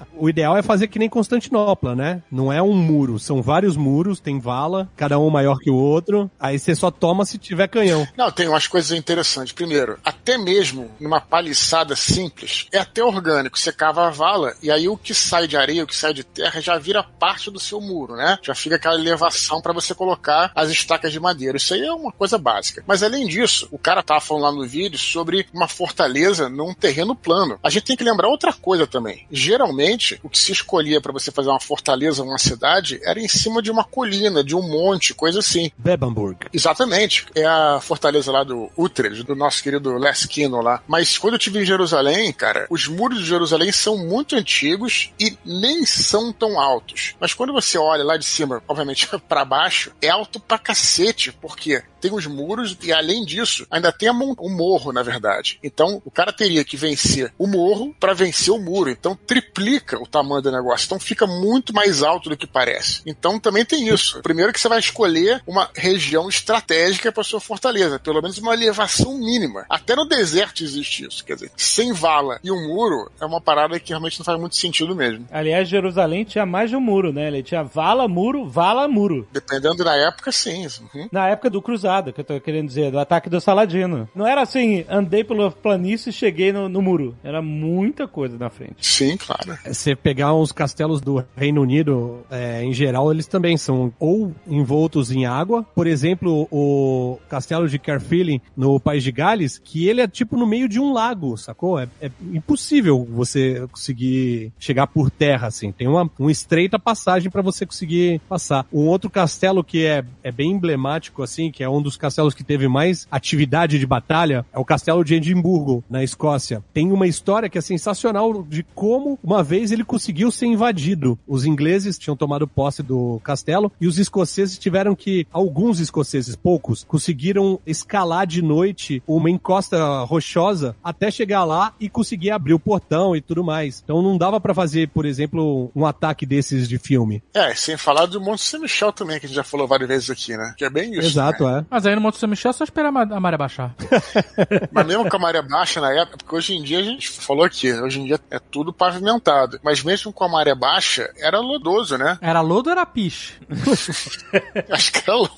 O 0.15 0.29
ideal 0.29 0.57
é 0.57 0.61
fazer 0.61 0.87
que 0.87 0.99
nem 0.99 1.09
Constantinopla, 1.09 1.95
né? 1.95 2.21
Não 2.31 2.51
é 2.51 2.61
um 2.61 2.73
muro, 2.73 3.17
são 3.17 3.41
vários 3.41 3.75
muros, 3.75 4.19
tem 4.19 4.39
vala, 4.39 4.89
cada 4.95 5.17
um 5.17 5.29
maior 5.29 5.57
que 5.57 5.69
o 5.69 5.75
outro. 5.75 6.29
Aí 6.39 6.59
você 6.59 6.75
só 6.75 6.91
toma 6.91 7.25
se 7.25 7.37
tiver 7.37 7.67
canhão. 7.67 8.07
Não, 8.15 8.31
tem 8.31 8.47
umas 8.47 8.67
coisas 8.67 8.91
interessantes. 8.91 9.53
Primeiro, 9.53 9.97
até 10.03 10.37
mesmo 10.37 10.91
numa 10.99 11.21
paliçada 11.21 11.95
simples, 11.95 12.67
é 12.71 12.79
até 12.79 13.03
orgânico. 13.03 13.57
Você 13.57 13.71
cava 13.71 14.07
a 14.07 14.09
vala 14.09 14.53
e 14.61 14.69
aí 14.69 14.87
o 14.87 14.97
que 14.97 15.13
sai 15.13 15.47
de 15.47 15.57
areia, 15.57 15.83
o 15.83 15.87
que 15.87 15.95
sai 15.95 16.13
de 16.13 16.23
terra, 16.23 16.61
já 16.61 16.77
vira 16.77 17.03
parte 17.03 17.49
do 17.49 17.59
seu 17.59 17.79
muro, 17.81 18.15
né? 18.15 18.37
Já 18.41 18.53
fica 18.53 18.75
aquela 18.75 18.95
elevação 18.95 19.61
para 19.61 19.73
você 19.73 19.95
colocar 19.95 20.51
as 20.55 20.69
estacas 20.69 21.11
de 21.11 21.19
madeira. 21.19 21.57
Isso 21.57 21.73
aí 21.73 21.85
é 21.85 21.93
uma 21.93 22.11
coisa 22.11 22.37
básica. 22.37 22.83
Mas 22.85 23.03
além 23.03 23.27
disso, 23.27 23.67
o 23.71 23.77
cara 23.77 24.03
tava 24.03 24.21
falando 24.21 24.43
lá 24.43 24.51
no 24.51 24.67
vídeo 24.67 24.99
sobre 24.99 25.47
uma 25.53 25.67
fortaleza 25.67 26.49
num 26.49 26.73
terreno 26.73 27.15
plano. 27.15 27.59
A 27.63 27.69
gente 27.69 27.85
tem 27.85 27.97
que 27.97 28.03
lembrar 28.03 28.27
outra 28.27 28.53
coisa 28.53 28.85
também. 28.85 29.25
Geralmente, 29.31 30.00
o 30.23 30.29
que 30.29 30.37
se 30.37 30.51
escolhia 30.51 31.01
para 31.01 31.11
você 31.11 31.31
fazer 31.31 31.49
uma 31.49 31.59
fortaleza, 31.59 32.23
uma 32.23 32.37
cidade, 32.37 32.99
era 33.03 33.19
em 33.19 33.27
cima 33.27 33.61
de 33.61 33.71
uma 33.71 33.83
colina, 33.83 34.43
de 34.43 34.55
um 34.55 34.61
monte, 34.61 35.13
coisa 35.13 35.39
assim. 35.39 35.71
Bebamburg. 35.77 36.47
Exatamente. 36.53 37.25
É 37.35 37.45
a 37.45 37.79
fortaleza 37.81 38.31
lá 38.31 38.43
do 38.43 38.69
Utrecht, 38.77 39.23
do 39.23 39.35
nosso 39.35 39.61
querido 39.61 39.97
Leskino 39.97 40.61
lá. 40.61 40.81
Mas 40.87 41.17
quando 41.17 41.33
eu 41.33 41.37
estive 41.37 41.59
em 41.59 41.65
Jerusalém, 41.65 42.31
cara, 42.33 42.67
os 42.69 42.87
muros 42.87 43.19
de 43.19 43.25
Jerusalém 43.25 43.71
são 43.71 43.97
muito 43.97 44.35
antigos 44.35 45.11
e 45.19 45.37
nem 45.45 45.85
são 45.85 46.31
tão 46.31 46.59
altos. 46.59 47.15
Mas 47.19 47.33
quando 47.33 47.53
você 47.53 47.77
olha 47.77 48.03
lá 48.03 48.17
de 48.17 48.25
cima, 48.25 48.61
obviamente 48.67 49.07
para 49.27 49.45
baixo, 49.45 49.91
é 50.01 50.09
alto 50.09 50.39
pra 50.39 50.57
cacete, 50.57 51.31
porque 51.31 51.81
tem 52.01 52.13
os 52.13 52.25
muros 52.25 52.75
e 52.81 52.91
além 52.91 53.23
disso, 53.23 53.65
ainda 53.69 53.91
tem 53.91 54.11
mon- 54.11 54.35
um 54.39 54.49
morro, 54.55 54.91
na 54.91 55.03
verdade. 55.03 55.59
Então, 55.63 56.01
o 56.03 56.11
cara 56.11 56.33
teria 56.33 56.63
que 56.65 56.75
vencer 56.75 57.31
o 57.37 57.47
morro 57.47 57.95
para 57.99 58.13
vencer 58.13 58.53
o 58.53 58.59
muro. 58.59 58.89
Então, 58.89 59.15
triplica 59.15 60.01
o 60.01 60.07
tamanho 60.07 60.41
do 60.41 60.51
negócio. 60.51 60.85
Então, 60.85 60.99
fica 60.99 61.25
muito 61.27 61.73
mais 61.73 62.01
alto 62.03 62.29
do 62.29 62.35
que 62.37 62.47
parece. 62.47 63.01
Então, 63.05 63.39
também 63.39 63.63
tem 63.63 63.87
isso. 63.87 64.21
Primeiro 64.21 64.51
que 64.51 64.59
você 64.59 64.67
vai 64.67 64.79
escolher 64.79 65.41
uma 65.45 65.69
região 65.75 66.27
estratégica 66.27 67.11
para 67.11 67.23
sua 67.23 67.39
fortaleza, 67.39 67.99
pelo 67.99 68.21
menos 68.21 68.37
uma 68.37 68.53
elevação 68.53 69.17
mínima. 69.17 69.65
Até 69.69 69.95
no 69.95 70.07
deserto 70.07 70.63
existe 70.63 71.05
isso, 71.07 71.23
quer 71.23 71.35
dizer, 71.35 71.51
sem 71.55 71.93
vala 71.93 72.39
e 72.43 72.51
um 72.51 72.67
muro 72.67 73.11
é 73.19 73.25
uma 73.25 73.39
parada 73.41 73.79
que 73.79 73.89
realmente 73.89 74.19
não 74.19 74.25
faz 74.25 74.39
muito 74.39 74.55
sentido 74.55 74.95
mesmo. 74.95 75.27
Aliás, 75.31 75.67
Jerusalém 75.69 76.23
tinha 76.25 76.45
mais 76.45 76.69
de 76.69 76.75
um 76.75 76.81
muro, 76.81 77.11
né? 77.13 77.27
Ele 77.27 77.43
tinha 77.43 77.63
vala, 77.63 78.07
muro, 78.07 78.47
vala, 78.49 78.87
muro. 78.87 79.27
Dependendo 79.31 79.83
da 79.83 79.95
época, 79.95 80.31
sim. 80.31 80.65
Uhum. 80.93 81.07
Na 81.11 81.27
época 81.29 81.49
do 81.49 81.61
cruzado, 81.61 81.90
que 82.13 82.21
eu 82.21 82.23
tô 82.23 82.39
querendo 82.39 82.67
dizer, 82.67 82.91
do 82.91 82.99
ataque 82.99 83.29
do 83.29 83.41
Saladino. 83.41 84.07
Não 84.15 84.25
era 84.25 84.41
assim, 84.41 84.85
andei 84.89 85.23
pela 85.23 85.51
planície 85.51 86.09
e 86.09 86.13
cheguei 86.13 86.53
no, 86.53 86.69
no 86.69 86.81
muro. 86.81 87.15
Era 87.23 87.41
muita 87.41 88.07
coisa 88.07 88.37
na 88.37 88.49
frente. 88.49 88.75
Sim, 88.79 89.17
claro. 89.17 89.57
Você 89.65 89.95
pegar 89.95 90.33
os 90.33 90.51
castelos 90.51 91.01
do 91.01 91.23
Reino 91.35 91.61
Unido, 91.61 92.21
é, 92.29 92.63
em 92.63 92.73
geral, 92.73 93.11
eles 93.11 93.27
também 93.27 93.57
são 93.57 93.91
ou 93.99 94.33
envoltos 94.47 95.11
em 95.11 95.25
água. 95.25 95.63
Por 95.75 95.87
exemplo, 95.87 96.47
o 96.51 97.19
castelo 97.29 97.67
de 97.67 97.79
Caerphilly, 97.79 98.41
no 98.55 98.79
País 98.79 99.03
de 99.03 99.11
Gales, 99.11 99.57
que 99.57 99.87
ele 99.87 100.01
é 100.01 100.07
tipo 100.07 100.37
no 100.37 100.47
meio 100.47 100.69
de 100.69 100.79
um 100.79 100.93
lago, 100.93 101.35
sacou? 101.37 101.79
É, 101.79 101.87
é 102.01 102.11
impossível 102.31 103.07
você 103.09 103.67
conseguir 103.71 104.51
chegar 104.59 104.87
por 104.87 105.09
terra, 105.09 105.47
assim. 105.47 105.71
Tem 105.71 105.87
uma, 105.87 106.09
uma 106.17 106.31
estreita 106.31 106.77
passagem 106.77 107.31
para 107.31 107.41
você 107.41 107.65
conseguir 107.65 108.21
passar. 108.29 108.65
Um 108.71 108.87
outro 108.87 109.09
castelo 109.09 109.63
que 109.63 109.85
é, 109.85 110.03
é 110.23 110.31
bem 110.31 110.51
emblemático, 110.51 111.23
assim, 111.23 111.51
que 111.51 111.63
é 111.63 111.69
um 111.69 111.80
dos 111.81 111.97
castelos 111.97 112.33
que 112.33 112.43
teve 112.43 112.67
mais 112.67 113.07
atividade 113.09 113.79
de 113.79 113.85
batalha, 113.85 114.45
é 114.53 114.59
o 114.59 114.65
castelo 114.65 115.03
de 115.03 115.15
Edimburgo, 115.15 115.83
na 115.89 116.03
Escócia. 116.03 116.63
Tem 116.73 116.91
uma 116.91 117.07
história 117.07 117.49
que 117.49 117.57
é 117.57 117.61
sensacional 117.61 118.43
de 118.43 118.63
como 118.75 119.19
uma 119.23 119.43
vez 119.43 119.71
ele 119.71 119.83
conseguiu 119.83 120.31
ser 120.31 120.45
invadido. 120.47 121.17
Os 121.27 121.45
ingleses 121.45 121.97
tinham 121.97 122.15
tomado 122.15 122.47
posse 122.47 122.83
do 122.83 123.19
castelo 123.23 123.71
e 123.79 123.87
os 123.87 123.97
escoceses 123.97 124.57
tiveram 124.57 124.95
que, 124.95 125.27
alguns 125.31 125.79
escoceses, 125.79 126.35
poucos, 126.35 126.83
conseguiram 126.83 127.59
escalar 127.65 128.25
de 128.25 128.41
noite 128.41 129.01
uma 129.07 129.29
encosta 129.29 130.03
rochosa 130.03 130.75
até 130.83 131.09
chegar 131.09 131.43
lá 131.43 131.73
e 131.79 131.89
conseguir 131.89 132.31
abrir 132.31 132.53
o 132.53 132.59
portão 132.59 133.15
e 133.15 133.21
tudo 133.21 133.43
mais. 133.43 133.81
Então 133.83 134.01
não 134.01 134.17
dava 134.17 134.39
pra 134.39 134.53
fazer, 134.53 134.89
por 134.89 135.05
exemplo, 135.05 135.71
um 135.75 135.85
ataque 135.85 136.25
desses 136.25 136.67
de 136.67 136.77
filme. 136.77 137.23
É, 137.33 137.53
sem 137.55 137.77
falar 137.77 138.05
do 138.05 138.19
Monte 138.19 138.41
Saint 138.41 138.63
Michel 138.63 138.91
também, 138.91 139.19
que 139.19 139.25
a 139.25 139.29
gente 139.29 139.35
já 139.35 139.43
falou 139.43 139.67
várias 139.67 139.87
vezes 139.87 140.09
aqui, 140.09 140.35
né? 140.35 140.53
Que 140.57 140.65
é 140.65 140.69
bem 140.69 140.91
isso. 140.93 141.07
Exato, 141.07 141.45
né? 141.45 141.65
Mas 141.71 141.85
aí 141.85 141.95
no 141.95 142.01
Monte 142.01 142.17
São 142.17 142.27
Michel 142.29 142.49
é 142.49 142.53
só 142.53 142.63
esperar 142.65 142.89
a 142.89 142.91
ma- 142.91 143.01
a 143.03 143.19
maré 143.19 143.37
baixar. 143.37 143.73
Mas 144.71 144.85
mesmo 144.85 145.09
com 145.09 145.15
a 145.15 145.19
maré 145.19 145.41
baixa 145.41 145.79
na 145.79 145.93
época, 145.93 146.17
porque 146.17 146.35
hoje 146.35 146.53
em 146.53 146.61
dia 146.61 146.79
a 146.79 146.83
gente 146.83 147.09
falou 147.09 147.45
aqui, 147.45 147.71
hoje 147.71 148.01
em 148.01 148.05
dia 148.05 148.19
é 148.29 148.39
tudo 148.39 148.73
pavimentado. 148.73 149.57
Mas 149.63 149.81
mesmo 149.81 150.11
com 150.11 150.23
a 150.25 150.27
maré 150.29 150.53
baixa, 150.53 151.09
era 151.17 151.39
lodoso, 151.39 151.97
né? 151.97 152.17
Era 152.21 152.41
lodo 152.41 152.69
ou 152.69 152.73
era 152.73 152.85
piche? 152.85 153.35
Acho 154.69 154.91
que 154.91 154.99
era 155.09 155.15
lodo. 155.17 155.31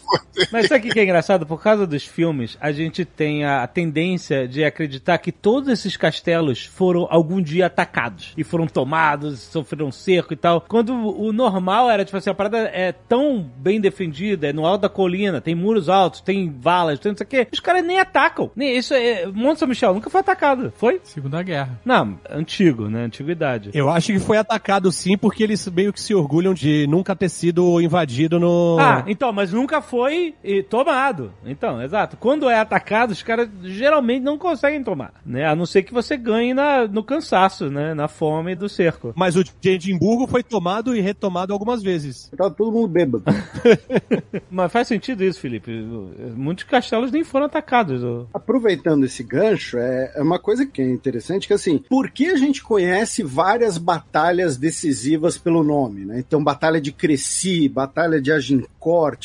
Mas 0.52 0.68
sabe 0.68 0.80
o 0.80 0.84
que 0.84 0.94
que 0.94 1.00
é 1.00 1.04
engraçado? 1.04 1.46
Por 1.46 1.62
causa 1.62 1.86
dos 1.86 2.04
filmes, 2.04 2.58
a 2.60 2.72
gente 2.72 3.06
tem 3.06 3.46
a 3.46 3.68
tendência 3.68 4.48
de 4.48 4.64
acreditar 4.64 5.18
que 5.20 5.32
todos 5.32 5.70
esses 5.70 5.96
castelos 5.96 6.66
foram 6.66 7.08
algum 7.10 7.42
dia 7.42 7.68
atacados. 7.68 8.34
E 8.36 8.44
foram 8.44 8.66
tomados, 8.66 9.40
sofreram 9.40 9.92
cerco 9.92 10.34
e 10.34 10.36
tal. 10.36 10.62
Quando 10.62 10.94
o 10.94 11.32
normal 11.32 11.90
era, 11.92 12.04
tipo 12.04 12.18
assim, 12.18 12.30
a 12.30 12.34
parada 12.34 12.58
é 12.74 12.92
tão 12.92 13.42
bem 13.58 13.80
defendida, 13.80 14.48
é 14.48 14.54
no 14.54 14.66
alto 14.66 14.82
da 14.82 14.90
colina, 14.90 15.40
tem 15.40 15.54
muros 15.54 15.90
altos, 15.90 16.22
tem 16.24 16.50
valas, 16.50 17.00
tem 17.00 17.12
não 17.12 17.18
sei 17.18 17.26
o 17.26 17.30
quê. 17.30 17.48
Os 17.52 17.60
caras 17.60 17.86
nem 17.86 18.00
atacam. 18.00 18.52
Nem, 18.56 18.78
isso 18.78 18.94
é. 18.94 19.26
Monte 19.28 19.60
São 19.60 19.68
Michel 19.68 19.94
nunca 19.94 20.10
foi 20.10 20.22
atacado. 20.22 20.74
Foi? 20.76 21.00
Segunda 21.04 21.42
Guerra. 21.44 21.80
Não, 21.86 22.20
antigo, 22.30 22.90
né? 22.90 23.04
Antiguidade. 23.06 23.72
Eu 23.74 23.90
acho 23.90 24.12
que 24.12 24.20
foi 24.20 24.38
atacado 24.38 24.92
sim, 24.92 25.18
porque 25.18 25.44
eles 25.44 25.68
meio 25.70 25.94
que 25.94 26.02
se 26.02 26.14
orgulham 26.14 26.54
de 26.54 26.88
nunca 26.88 27.16
ter 27.16 27.30
sido 27.30 27.82
invadido 27.82 28.40
no. 28.40 28.78
Ah, 28.80 29.04
então, 29.08 29.32
mas 29.32 29.52
nunca 29.52 29.82
foi 29.82 30.36
tomado. 30.70 31.32
Então, 31.46 31.82
exato. 31.82 32.18
Quando 32.18 32.50
é 32.50 32.60
atacado, 32.60 33.12
os 33.12 33.24
caras 33.24 33.50
geralmente 33.64 34.24
não 34.24 34.38
conseguem 34.38 34.84
tomar, 34.84 35.14
né? 35.26 35.46
A 35.46 35.56
não 35.56 35.66
ser 35.66 35.84
que 35.84 35.94
você 35.94 36.18
ganhe 36.18 36.54
na, 36.54 36.88
no 36.88 37.04
cansaço, 37.04 37.70
né? 37.70 37.94
Na 37.94 38.08
fome 38.08 38.56
do 38.56 38.70
cerco. 38.70 39.14
Mas 39.16 39.36
o 39.36 39.44
de 39.44 39.70
Edimburgo 39.70 40.28
foi 40.28 40.44
tomado 40.44 40.96
e 40.96 41.02
retomado 41.02 41.54
algumas 41.54 41.82
vezes. 41.82 42.32
Tá 42.36 42.50
todo 42.50 42.72
mundo 42.72 42.88
bêbado. 42.88 43.24
Mas 44.50 44.72
faz 44.72 44.88
sentido 44.88 45.24
isso, 45.24 45.40
Felipe. 45.40 45.72
Muitos 46.36 46.64
castelos 46.64 47.12
nem 47.12 47.24
foram 47.24 47.46
atacados. 47.46 48.02
Aproveitando 48.34 49.06
esse 49.06 49.24
gancho, 49.24 49.78
é, 49.78 50.12
é 50.16 50.22
uma 50.22 50.40
coisa 50.40 50.66
que 50.66 50.82
é 50.82 50.90
interessante, 50.90 51.48
que 51.48 51.54
assim, 51.54 51.78
por 51.78 52.10
que 52.12 52.28
a 52.28 52.36
gente 52.36 52.64
conhece 52.64 53.24
várias 53.24 53.78
batalhas 53.78 54.58
decisivas 54.58 55.38
pelo 55.38 55.64
nome, 55.64 56.06
né? 56.06 56.20
Então, 56.20 56.44
batalha 56.44 56.80
de 56.80 56.92
Cresci, 56.92 57.68
batalha 57.68 58.22
de 58.22 58.32
Agincourt, 58.32 58.73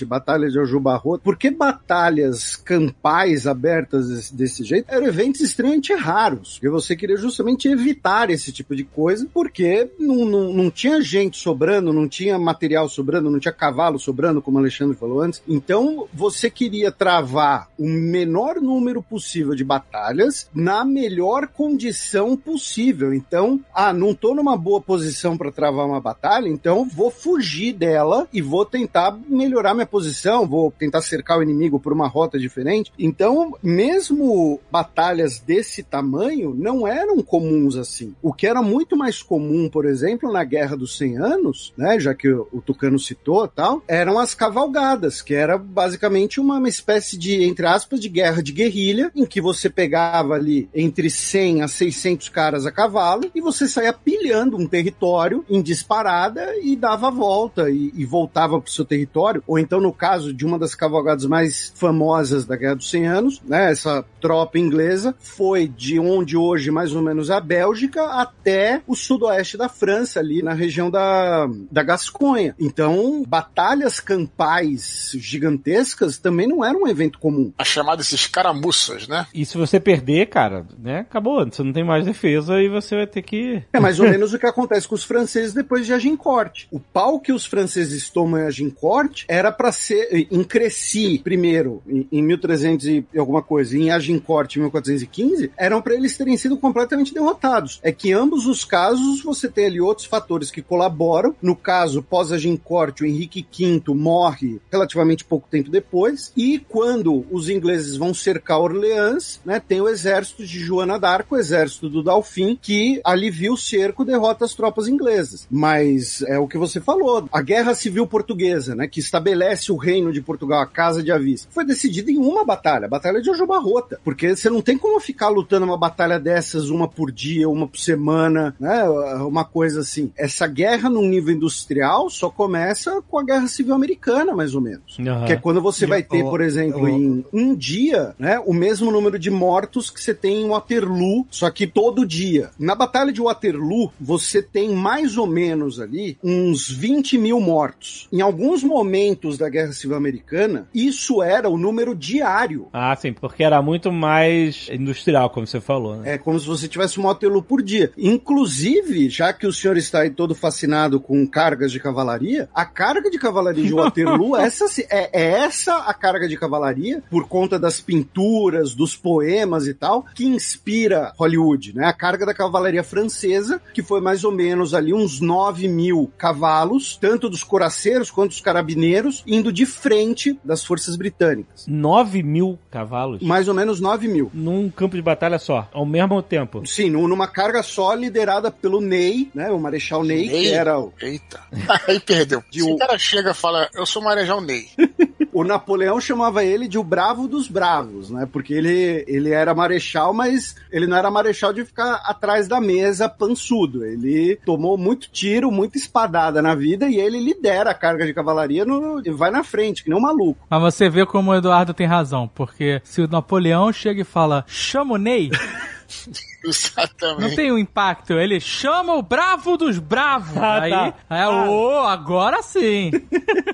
batalha 0.05 0.49
de 0.49 0.59
Aljubarrota, 0.59 1.23
por 1.25 1.37
que 1.37 1.51
batalhas 1.51 2.57
campais 2.57 3.47
abertas 3.47 4.09
desse, 4.09 4.35
desse 4.35 4.65
jeito 4.65 4.87
eram 4.89 5.07
eventos 5.07 5.41
extremamente 5.41 5.95
raros? 5.95 6.55
Porque 6.55 6.69
você 6.69 6.97
queria 6.97 7.17
justamente 7.17 7.69
evitar 7.69 8.31
esse 8.31 8.53
tipo 8.53 8.75
de 8.75 8.85
coisa, 8.85 9.27
porque 9.33 9.91
não, 9.99 10.25
não, 10.25 10.53
não 10.53 10.71
tinha 10.71 11.01
gente 11.01 11.37
sobrando, 11.39 11.93
não 11.93 12.09
tinha 12.09 12.39
material 12.39 12.89
sobrando, 12.89 13.31
não 13.31 13.39
tinha 13.39 13.53
cavalo 13.53 13.99
sobrando, 13.99 14.43
como 14.43 14.57
o 14.57 14.61
Alexandre 14.61 14.97
falou 14.97 15.21
antes. 15.21 15.43
Então, 15.47 16.07
você 16.13 16.51
queria 16.51 16.91
travar 16.91 17.69
o 17.79 17.87
menor 17.89 18.61
número 18.61 19.03
possível 19.03 19.55
de 19.55 19.65
batalhas 19.65 20.49
na 20.55 20.85
melhor 20.85 21.49
condição 21.49 22.37
possível. 22.37 23.13
Então, 23.13 23.61
ah, 23.75 23.93
não 23.93 24.15
tô 24.15 24.35
numa 24.35 24.57
boa 24.57 24.81
posição 24.81 25.37
para 25.37 25.53
travar 25.53 25.87
uma 25.87 26.01
batalha, 26.01 26.49
então 26.49 26.89
vou 26.89 27.11
fugir 27.11 27.73
dela 27.73 28.29
e 28.33 28.41
vou 28.41 28.65
tentar 28.65 29.19
melhorar 29.49 29.75
minha 29.75 29.87
posição, 29.87 30.47
vou 30.47 30.71
tentar 30.71 31.01
cercar 31.01 31.39
o 31.39 31.43
inimigo 31.43 31.81
por 31.81 31.93
uma 31.93 32.07
rota 32.07 32.39
diferente. 32.39 32.93
Então, 32.99 33.57
mesmo 33.63 34.61
batalhas 34.71 35.41
desse 35.41 35.83
tamanho 35.83 36.55
não 36.55 36.87
eram 36.87 37.23
comuns 37.23 37.77
assim. 37.77 38.15
O 38.23 38.33
que 38.33 38.47
era 38.47 38.63
muito 38.63 38.97
mais 38.97 39.23
comum, 39.23 39.69
por 39.69 39.87
exemplo, 39.87 40.31
na 40.31 40.45
Guerra 40.45 40.77
dos 40.77 40.97
100 40.97 41.19
Anos, 41.19 41.73
né, 41.77 41.99
já 41.99 42.15
que 42.15 42.29
o, 42.29 42.63
Tucano 42.65 42.99
citou 42.99 43.49
tal, 43.49 43.83
eram 43.89 44.19
as 44.19 44.35
cavalgadas, 44.35 45.23
que 45.23 45.35
era 45.35 45.57
basicamente 45.57 46.39
uma, 46.39 46.59
uma 46.59 46.69
espécie 46.69 47.17
de, 47.17 47.43
entre 47.45 47.67
aspas, 47.67 47.99
de 47.99 48.09
guerra 48.09 48.43
de 48.43 48.53
guerrilha, 48.53 49.11
em 49.15 49.25
que 49.25 49.41
você 49.41 49.71
pegava 49.71 50.35
ali 50.35 50.69
entre 50.75 51.09
100 51.09 51.63
a 51.63 51.69
600 51.69 52.29
caras 52.29 52.67
a 52.67 52.73
cavalo 52.73 53.31
e 53.35 53.41
você 53.41 53.67
saía 53.67 53.93
pilhando 53.93 54.57
um 54.57 54.67
território 54.67 55.45
em 55.49 55.63
disparada 55.63 56.55
e 56.63 56.77
dava 56.77 57.09
a 57.09 57.11
volta 57.11 57.71
e, 57.71 57.91
e 57.95 58.05
voltava 58.05 58.57
o 58.57 58.67
seu 58.67 58.85
território. 58.85 59.38
Ou 59.47 59.59
então, 59.59 59.81
no 59.81 59.93
caso 59.93 60.33
de 60.33 60.45
uma 60.45 60.59
das 60.59 60.75
cavalgadas 60.75 61.27
mais 61.27 61.73
famosas 61.75 62.45
da 62.45 62.57
Guerra 62.57 62.77
dos 62.77 62.91
100 62.91 63.07
Anos, 63.07 63.43
né, 63.45 63.71
essa 63.71 64.05
tropa 64.21 64.59
inglesa 64.59 65.15
foi 65.19 65.69
de 65.69 65.99
onde 65.99 66.37
hoje 66.37 66.71
mais 66.71 66.95
ou 66.95 67.03
menos 67.03 67.31
a 67.31 67.41
Bélgica 67.41 68.05
até 68.05 68.83
o 68.87 68.95
sudoeste 68.95 69.57
da 69.57 69.69
França, 69.69 70.21
ali 70.21 70.43
na 70.43 70.55
região 70.55 70.91
da, 70.91 71.49
da 71.71 71.83
Gasconha. 71.83 72.55
Então, 72.59 73.25
batalhas 73.27 74.01
campais 74.01 75.13
gigantescas 75.15 76.19
também 76.19 76.47
não 76.47 76.65
era 76.65 76.77
um 76.77 76.87
evento 76.87 77.19
comum. 77.19 77.53
As 77.59 77.69
chamadas 77.69 78.13
escaramuças, 78.13 79.07
né? 79.09 79.27
E 79.35 79.45
se 79.45 79.57
você 79.57 79.79
perder, 79.79 80.27
cara, 80.27 80.67
né? 80.79 81.01
Acabou. 81.01 81.45
Você 81.45 81.63
não 81.63 81.73
tem 81.73 81.85
mais 81.85 82.05
defesa 82.05 82.61
e 82.61 82.69
você 82.69 82.97
vai 82.97 83.07
ter 83.07 83.23
que. 83.23 83.63
É 83.73 83.81
mais 83.81 84.01
ou 84.01 84.09
menos 84.11 84.33
o 84.33 84.39
que 84.39 84.47
acontece 84.47 84.89
com 84.89 84.95
os 84.95 85.05
franceses 85.05 85.53
depois 85.53 85.87
de 85.87 85.93
Agincourt. 85.93 86.67
O 86.71 86.81
pau 86.81 87.21
que 87.21 87.33
os 87.33 87.47
franceses 87.47 88.09
tomam 88.11 88.41
em 88.41 88.47
Agincourt 88.47 89.25
era 89.29 89.53
para 89.53 89.71
ser 89.71 90.27
em 90.31 90.43
Cresci, 90.43 91.21
primeiro, 91.23 91.83
em, 91.87 92.09
em 92.11 92.23
1300 92.23 92.87
e 92.87 93.07
alguma 93.17 93.43
coisa, 93.43 93.77
em 93.77 93.91
Agincourt 93.91 94.57
em 94.57 94.61
1415, 94.61 95.53
eram 95.57 95.83
para 95.83 95.95
eles 95.95 96.17
terem 96.17 96.37
sido 96.37 96.57
completamente 96.57 97.13
derrotados. 97.13 97.79
É 97.83 97.93
que 97.93 98.13
ambos 98.13 98.47
os 98.47 98.65
casos 98.65 99.23
você 99.23 99.49
tem 99.49 99.67
ali 99.67 99.81
outros 99.81 100.07
fatores 100.07 100.51
que 100.51 100.63
colaboram. 100.63 101.35
No 101.43 101.55
caso, 101.55 102.03
pós-Agincourt, 102.03 103.01
o 103.01 103.07
Henrique 103.07 103.47
V 103.57 103.83
morre 103.95 104.61
relativamente 104.71 105.25
pouco 105.25 105.49
tempo 105.49 105.71
depois, 105.71 106.33
e 106.37 106.59
quando 106.59 107.27
os 107.31 107.49
ingleses 107.49 107.97
vão 107.97 108.15
cercar 108.15 108.61
Orleans, 108.61 109.41
né, 109.45 109.61
tem 109.61 109.81
o 109.81 109.89
exército 109.89 110.47
de 110.47 110.59
Joana 110.59 110.99
d'Arc, 110.99 111.31
o 111.31 111.37
exército 111.37 111.89
do 111.89 112.03
Dalfim, 112.03 112.59
que 112.61 113.01
alivia 113.05 113.53
o 113.53 113.57
cerco, 113.57 114.05
derrota 114.05 114.45
as 114.45 114.55
tropas 114.55 114.89
inglesas. 114.89 115.47
Mas 115.51 116.23
é 116.23 116.39
o 116.39 116.49
que 116.49 116.57
você 116.57 116.81
falou, 116.81 117.29
a 117.33 117.43
Guerra 117.43 117.75
Civil 117.75 118.07
Portuguesa, 118.07 118.75
né, 118.75 118.87
que 118.87 119.01
estabelece 119.19 119.73
o 119.73 119.77
reino 119.77 120.13
de 120.13 120.23
Portugal, 120.23 120.61
a 120.61 120.67
Casa 120.67 121.03
de 121.03 121.11
Avis, 121.11 121.47
foi 121.51 121.65
decidida 121.65 122.11
em 122.11 122.19
uma 122.19 122.45
batalha, 122.45 122.87
a 122.87 122.89
Batalha 122.89 123.21
de 123.21 123.31
Ojobarrota, 123.31 124.01
porque 124.05 124.35
você 124.35 124.49
não 124.49 124.63
tem 124.63 124.79
como 124.79 124.99
ficar 125.01 125.29
lutando 125.29 125.67
uma 125.67 125.77
batalha 125.77 126.19
dessas 126.19 126.71
uma 126.71 126.89
por 126.89 127.11
dia, 127.11 127.49
uma 127.49 127.67
por 127.67 127.79
semana, 127.79 128.55
né, 128.59 128.89
uma 129.21 129.45
coisa 129.45 129.81
assim. 129.81 130.13
Essa 130.17 130.47
guerra 130.47 130.89
num 130.89 131.07
nível 131.07 131.35
industrial 131.35 132.09
só 132.09 132.31
começa 132.31 133.03
com 133.09 133.19
a 133.19 133.25
Guerra 133.25 133.49
Civil 133.49 133.75
Americana, 133.75 134.35
mais 134.35 134.55
ou 134.55 134.61
menos. 134.61 134.99
Aham. 135.01 135.27
Que 135.27 135.33
é 135.33 135.37
quando 135.37 135.61
você 135.61 135.87
vai 135.87 136.03
ter, 136.03 136.23
por 136.25 136.41
exemplo, 136.41 136.89
em 136.89 137.25
um 137.33 137.55
dia, 137.55 138.15
né, 138.19 138.41
o 138.45 138.55
mesmo 138.55 138.91
número 138.91 139.19
de 139.19 139.31
mortos 139.31 139.91
que 139.91 140.03
você 140.03 140.15
tem 140.15 140.43
em 140.43 140.49
Waterloo, 140.49 141.27
só 141.31 141.51
que 141.51 141.67
todo 141.67 142.07
dia. 142.07 142.51
Na 142.59 142.75
Batalha 142.75 143.13
de 143.13 143.21
Waterloo, 143.21 143.93
você 144.01 144.43
tem 144.43 144.75
mais 144.75 145.17
ou 145.17 145.27
menos 145.27 145.81
ali 145.81 146.17
uns 146.23 146.71
20 146.71 147.19
mil 147.19 147.41
mortos. 147.41 148.09
Em 148.13 148.21
alguns 148.21 148.63
momentos 148.63 149.08
da 149.39 149.49
Guerra 149.49 149.73
Civil 149.73 149.97
Americana, 149.97 150.69
isso 150.75 151.23
era 151.23 151.49
o 151.49 151.59
número 151.59 151.95
diário. 151.95 152.69
Ah, 152.73 152.95
sim, 152.97 153.13
porque 153.13 153.43
era 153.43 153.61
muito 153.63 153.93
mais 153.93 154.69
industrial, 154.71 155.31
como 155.31 155.47
você 155.47 155.61
falou, 155.61 155.97
né? 155.97 156.15
É 156.15 156.19
como 156.19 156.39
se 156.39 156.47
você 156.47 156.69
tivesse 156.69 156.99
um 156.99 157.05
Waterloo 157.05 157.43
por 157.43 157.63
dia. 157.63 157.93
Inclusive, 157.97 159.09
já 159.09 159.33
que 159.33 159.47
o 159.47 159.53
senhor 159.53 159.77
está 159.77 160.01
aí 160.01 160.11
todo 160.11 160.35
fascinado 160.35 161.01
com 161.01 161.27
cargas 161.27 161.73
de 161.73 161.81
cavalaria, 161.81 162.49
a 162.55 162.65
carga 162.65 163.11
de 163.11 163.19
cavalaria 163.19 163.65
de 163.65 163.75
Waterloo, 163.75 164.37
essa 164.39 164.67
é, 164.91 165.11
é 165.13 165.31
essa 165.43 165.77
a 165.77 165.95
carga 165.95 166.29
de 166.29 166.37
cavalaria, 166.37 167.03
por 167.11 167.29
conta 167.29 167.59
das 167.59 167.81
pinturas, 167.81 168.75
dos 168.75 168.97
poemas 168.97 169.67
e 169.67 169.75
tal, 169.75 170.05
que 170.15 170.25
inspira 170.25 171.13
Hollywood, 171.17 171.75
né? 171.75 171.87
A 171.87 171.93
carga 171.93 172.27
da 172.27 172.35
cavalaria 172.35 172.83
francesa, 172.83 173.61
que 173.73 173.83
foi 173.83 174.01
mais 174.01 174.25
ou 174.25 174.33
menos 174.33 174.75
ali 174.75 174.93
uns 174.93 175.21
9 175.21 175.69
mil 175.69 176.11
cavalos, 176.17 176.97
tanto 176.97 177.29
dos 177.29 177.43
coraceiros 177.43 178.11
quanto 178.11 178.31
dos 178.31 178.41
carabineiros, 178.41 178.88
indo 179.27 179.53
de 179.53 179.67
frente 179.67 180.39
das 180.45 180.65
forças 180.65 180.97
britânicas. 180.97 181.67
9 181.67 182.23
mil 182.23 182.59
cavalos 182.71 183.23
Mais 183.23 183.49
ou 183.49 183.55
menos 183.55 183.81
9 183.81 184.09
mil. 184.09 184.31
num 184.33 184.69
campo 184.71 184.97
de 184.97 185.03
batalha 185.03 185.39
só, 185.39 185.69
ao 185.73 185.85
mesmo 185.87 186.21
tempo. 186.23 186.67
Sim, 186.67 186.91
nu- 186.91 187.09
numa 187.09 187.27
carga 187.27 187.63
só 187.63 187.95
liderada 187.95 188.51
pelo 188.51 188.81
Ney, 188.81 189.31
né? 189.35 189.51
O 189.51 189.59
Marechal 189.59 190.03
Ney, 190.05 190.27
que 190.29 190.33
Ney? 190.35 190.53
era 190.53 190.79
o, 190.79 190.93
Eita. 191.01 191.41
Aí 191.87 192.01
perdeu. 192.01 192.43
De 192.51 192.63
Se 192.63 192.71
o 192.73 192.77
cara 192.77 192.99
chega 192.99 193.31
e 193.31 193.35
fala, 193.35 193.69
eu 193.75 193.87
sou 193.87 194.03
Marejão 194.03 194.41
Ney. 194.41 194.67
o 195.33 195.45
Napoleão 195.45 196.01
chamava 196.01 196.45
ele 196.45 196.67
de 196.67 196.79
o 196.79 196.85
bravo 196.85 197.29
dos 197.29 197.49
bravos, 197.49 198.11
né? 198.11 198.27
Porque 198.31 198.53
ele, 198.55 199.05
ele 199.07 199.31
era 199.31 199.55
marechal, 199.55 200.13
mas 200.13 200.55
ele 200.73 200.87
não 200.87 200.97
era 200.97 201.11
marechal 201.11 201.53
de 201.53 201.65
ficar 201.65 201.95
atrás 202.05 202.49
da 202.49 202.61
mesa 202.61 203.09
pançudo. 203.09 203.85
Ele 203.85 204.37
tomou 204.45 204.77
muito 204.77 205.09
tiro, 205.11 205.51
muita 205.51 205.79
espadada 205.79 206.41
na 206.43 206.55
vida 206.55 206.89
e 206.89 206.97
ele 206.97 207.21
lidera 207.21 207.71
a 207.71 207.75
carga 207.75 208.05
de 208.07 208.15
cavalaria 208.15 208.65
no, 208.65 208.78
vai 209.13 209.31
na 209.31 209.45
frente, 209.45 209.83
que 209.83 209.91
nem 209.91 209.99
um 209.99 210.03
maluco. 210.03 210.47
Mas 210.49 210.61
você 210.61 210.89
vê 210.89 211.05
como 211.07 211.31
o 211.31 211.35
Eduardo 211.35 211.75
tem 211.75 211.87
razão, 211.87 212.29
porque 212.35 212.81
se 212.85 213.01
o 213.01 213.09
Napoleão 213.09 213.73
chega 213.73 214.03
e 214.03 214.05
fala, 214.05 214.45
chama 214.47 214.95
o 214.95 214.99
Ney, 214.99 215.31
não 216.45 216.51
Exatamente. 216.51 217.37
tem 217.37 217.51
um 217.53 217.59
impacto. 217.59 218.13
Ele 218.15 218.39
chama 218.41 218.95
o 218.95 219.03
bravo 219.03 219.57
dos 219.57 219.79
bravos. 219.79 220.37
Ah, 220.37 220.63
aí, 220.63 220.71
tá. 220.71 220.95
aí, 221.11 221.27
ô, 221.27 221.81
agora 221.81 222.43
sim. 222.43 222.91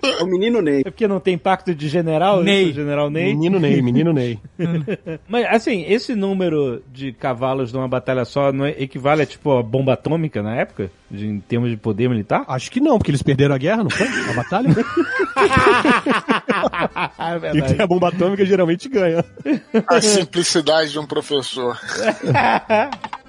É 0.03 0.23
o 0.23 0.27
menino 0.27 0.61
Ney. 0.61 0.81
É 0.85 0.91
porque 0.91 1.09
não 1.09 1.19
tem 1.19 1.39
pacto 1.39 1.75
de 1.75 1.89
general, 1.89 2.43
Ney. 2.43 2.65
isso, 2.65 2.75
general 2.75 3.09
Ney. 3.11 3.35
Menino 3.35 3.59
Ney, 3.59 3.81
menino 3.83 4.13
Ney. 4.13 4.39
Mas, 5.29 5.47
assim, 5.47 5.85
esse 5.89 6.15
número 6.15 6.83
de 6.93 7.13
cavalos 7.13 7.73
numa 7.73 7.89
batalha 7.89 8.25
só 8.25 8.53
não 8.53 8.67
é- 8.67 8.75
equivale 8.79 9.23
a, 9.23 9.27
tipo, 9.27 9.57
a 9.57 9.63
bomba 9.63 9.95
atômica 9.95 10.43
na 10.43 10.55
época? 10.55 10.91
De, 11.11 11.27
em 11.27 11.41
termos 11.41 11.71
de 11.71 11.77
poder 11.77 12.09
militar? 12.09 12.45
Acho 12.49 12.71
que 12.71 12.81
não, 12.81 12.99
porque 12.99 13.11
eles 13.11 13.23
perderam 13.23 13.55
a 13.55 13.59
guerra, 13.59 13.83
não 13.85 13.91
foi? 13.91 14.07
A 14.07 14.33
batalha? 14.35 14.69
é 16.73 17.59
E 17.59 17.63
quem 17.63 17.81
a 17.81 17.87
bomba 17.87 18.09
atômica 18.09 18.45
geralmente 18.45 18.89
ganha. 18.89 19.25
A 19.87 20.01
simplicidade 20.01 20.91
de 20.91 20.99
um 20.99 21.07
professor. 21.07 21.79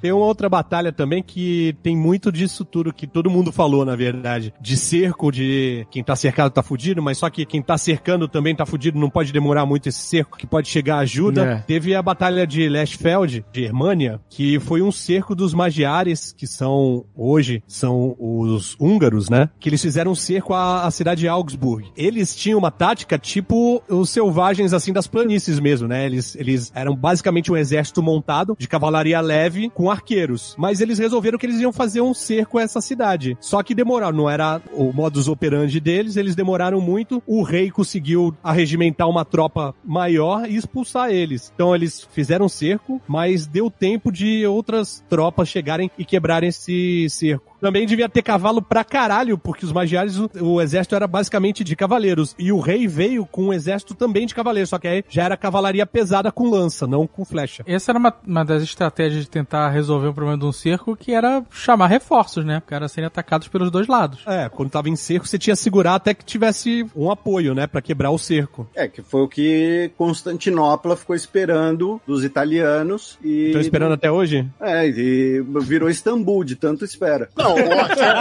Tem 0.00 0.12
uma 0.12 0.24
outra 0.24 0.48
batalha 0.48 0.92
também 0.92 1.22
que 1.22 1.76
tem 1.82 1.96
muito 1.96 2.30
disso 2.30 2.64
tudo 2.64 2.92
que 2.92 3.06
todo 3.06 3.30
mundo 3.30 3.52
falou, 3.52 3.84
na 3.84 3.96
verdade. 3.96 4.52
De 4.60 4.76
cerco, 4.76 5.30
de 5.30 5.86
quem 5.90 6.02
tá 6.02 6.14
cercado 6.16 6.52
tá 6.52 6.62
fudido, 6.62 7.02
mas 7.02 7.18
só 7.18 7.28
que 7.30 7.44
quem 7.44 7.62
tá 7.62 7.76
cercando 7.76 8.28
também 8.28 8.54
tá 8.54 8.64
fudido, 8.64 8.98
não 8.98 9.10
pode 9.10 9.32
demorar 9.32 9.66
muito 9.66 9.88
esse 9.88 10.00
cerco, 10.00 10.38
que 10.38 10.46
pode 10.46 10.68
chegar 10.68 10.98
ajuda. 10.98 11.44
É. 11.44 11.56
Teve 11.66 11.94
a 11.94 12.02
batalha 12.02 12.46
de 12.46 12.68
Lashfeld, 12.68 13.44
de 13.52 13.62
Germânia, 13.62 14.20
que 14.28 14.58
foi 14.60 14.82
um 14.82 14.92
cerco 14.92 15.34
dos 15.34 15.52
magiares, 15.52 16.32
que 16.32 16.46
são, 16.46 17.04
hoje, 17.14 17.62
são 17.66 18.16
os 18.18 18.76
húngaros, 18.80 19.28
né? 19.28 19.50
Que 19.58 19.68
eles 19.68 19.82
fizeram 19.82 20.12
um 20.12 20.14
cerco 20.14 20.54
à, 20.54 20.84
à 20.84 20.90
cidade 20.90 21.20
de 21.20 21.28
Augsburg. 21.28 21.90
Eles 21.96 22.34
tinham 22.34 22.58
uma 22.58 22.70
tática 22.70 23.18
tipo 23.18 23.82
os 23.88 24.10
selvagens, 24.10 24.72
assim, 24.72 24.92
das 24.92 25.06
planícies 25.06 25.58
mesmo, 25.60 25.88
né? 25.88 26.06
Eles, 26.06 26.36
eles 26.36 26.72
eram 26.74 26.94
basicamente 26.94 27.50
um 27.50 27.56
exército 27.56 28.02
montado 28.02 28.56
de 28.58 28.68
cavalaria 28.68 29.20
leve 29.20 29.70
com 29.70 29.87
arqueiros. 29.90 30.54
Mas 30.58 30.80
eles 30.80 30.98
resolveram 30.98 31.38
que 31.38 31.46
eles 31.46 31.60
iam 31.60 31.72
fazer 31.72 32.00
um 32.00 32.14
cerco 32.14 32.58
a 32.58 32.62
essa 32.62 32.80
cidade. 32.80 33.36
Só 33.40 33.62
que 33.62 33.74
demoraram, 33.74 34.16
não 34.16 34.30
era 34.30 34.60
o 34.72 34.92
modus 34.92 35.28
operandi 35.28 35.80
deles, 35.80 36.16
eles 36.16 36.34
demoraram 36.34 36.80
muito. 36.80 37.22
O 37.26 37.42
rei 37.42 37.70
conseguiu 37.70 38.34
arregimentar 38.42 39.08
uma 39.08 39.24
tropa 39.24 39.74
maior 39.84 40.48
e 40.48 40.56
expulsar 40.56 41.10
eles. 41.10 41.52
Então 41.54 41.74
eles 41.74 42.06
fizeram 42.12 42.46
um 42.46 42.48
cerco, 42.48 43.00
mas 43.06 43.46
deu 43.46 43.70
tempo 43.70 44.10
de 44.12 44.46
outras 44.46 45.04
tropas 45.08 45.48
chegarem 45.48 45.90
e 45.98 46.04
quebrarem 46.04 46.48
esse 46.48 47.08
cerco. 47.10 47.57
Também 47.60 47.86
devia 47.86 48.08
ter 48.08 48.22
cavalo 48.22 48.62
pra 48.62 48.84
caralho, 48.84 49.36
porque 49.38 49.64
os 49.64 49.72
magiares, 49.72 50.18
o, 50.18 50.30
o 50.40 50.60
exército 50.60 50.94
era 50.94 51.06
basicamente 51.06 51.64
de 51.64 51.74
cavaleiros. 51.76 52.34
E 52.38 52.52
o 52.52 52.60
rei 52.60 52.86
veio 52.86 53.26
com 53.26 53.46
um 53.46 53.52
exército 53.52 53.94
também 53.94 54.26
de 54.26 54.34
cavaleiros, 54.34 54.70
só 54.70 54.78
que 54.78 54.88
aí 54.88 55.04
já 55.08 55.24
era 55.24 55.36
cavalaria 55.36 55.86
pesada 55.86 56.30
com 56.30 56.48
lança, 56.48 56.86
não 56.86 57.06
com 57.06 57.24
flecha. 57.24 57.62
Essa 57.66 57.92
era 57.92 57.98
uma, 57.98 58.14
uma 58.26 58.44
das 58.44 58.62
estratégias 58.62 59.24
de 59.24 59.30
tentar 59.30 59.70
resolver 59.70 60.08
o 60.08 60.14
problema 60.14 60.38
de 60.38 60.44
um 60.44 60.52
cerco, 60.52 60.96
que 60.96 61.12
era 61.12 61.42
chamar 61.50 61.88
reforços, 61.88 62.44
né? 62.44 62.60
Porque 62.60 62.74
era 62.74 62.88
serem 62.88 63.06
atacados 63.06 63.48
pelos 63.48 63.70
dois 63.70 63.86
lados. 63.86 64.22
É, 64.26 64.48
quando 64.48 64.70
tava 64.70 64.88
em 64.88 64.96
cerco, 64.96 65.26
você 65.26 65.38
tinha 65.38 65.54
que 65.54 65.62
segurar 65.62 65.94
até 65.94 66.14
que 66.14 66.24
tivesse 66.24 66.86
um 66.94 67.10
apoio, 67.10 67.54
né, 67.54 67.66
Pra 67.66 67.82
quebrar 67.82 68.10
o 68.10 68.18
cerco. 68.18 68.68
É, 68.74 68.88
que 68.88 69.02
foi 69.02 69.22
o 69.22 69.28
que 69.28 69.90
Constantinopla 69.96 70.96
ficou 70.96 71.14
esperando 71.14 72.00
dos 72.06 72.24
italianos 72.24 73.18
e... 73.22 73.46
Estão 73.46 73.60
esperando 73.60 73.92
até 73.92 74.10
hoje? 74.10 74.48
É, 74.60 74.86
e 74.88 75.42
virou 75.60 75.90
Istambul, 75.90 76.44
de 76.44 76.56
tanto 76.56 76.84
espera. 76.84 77.28
Não, 77.36 77.47
ou 77.54 77.80
até, 77.80 78.14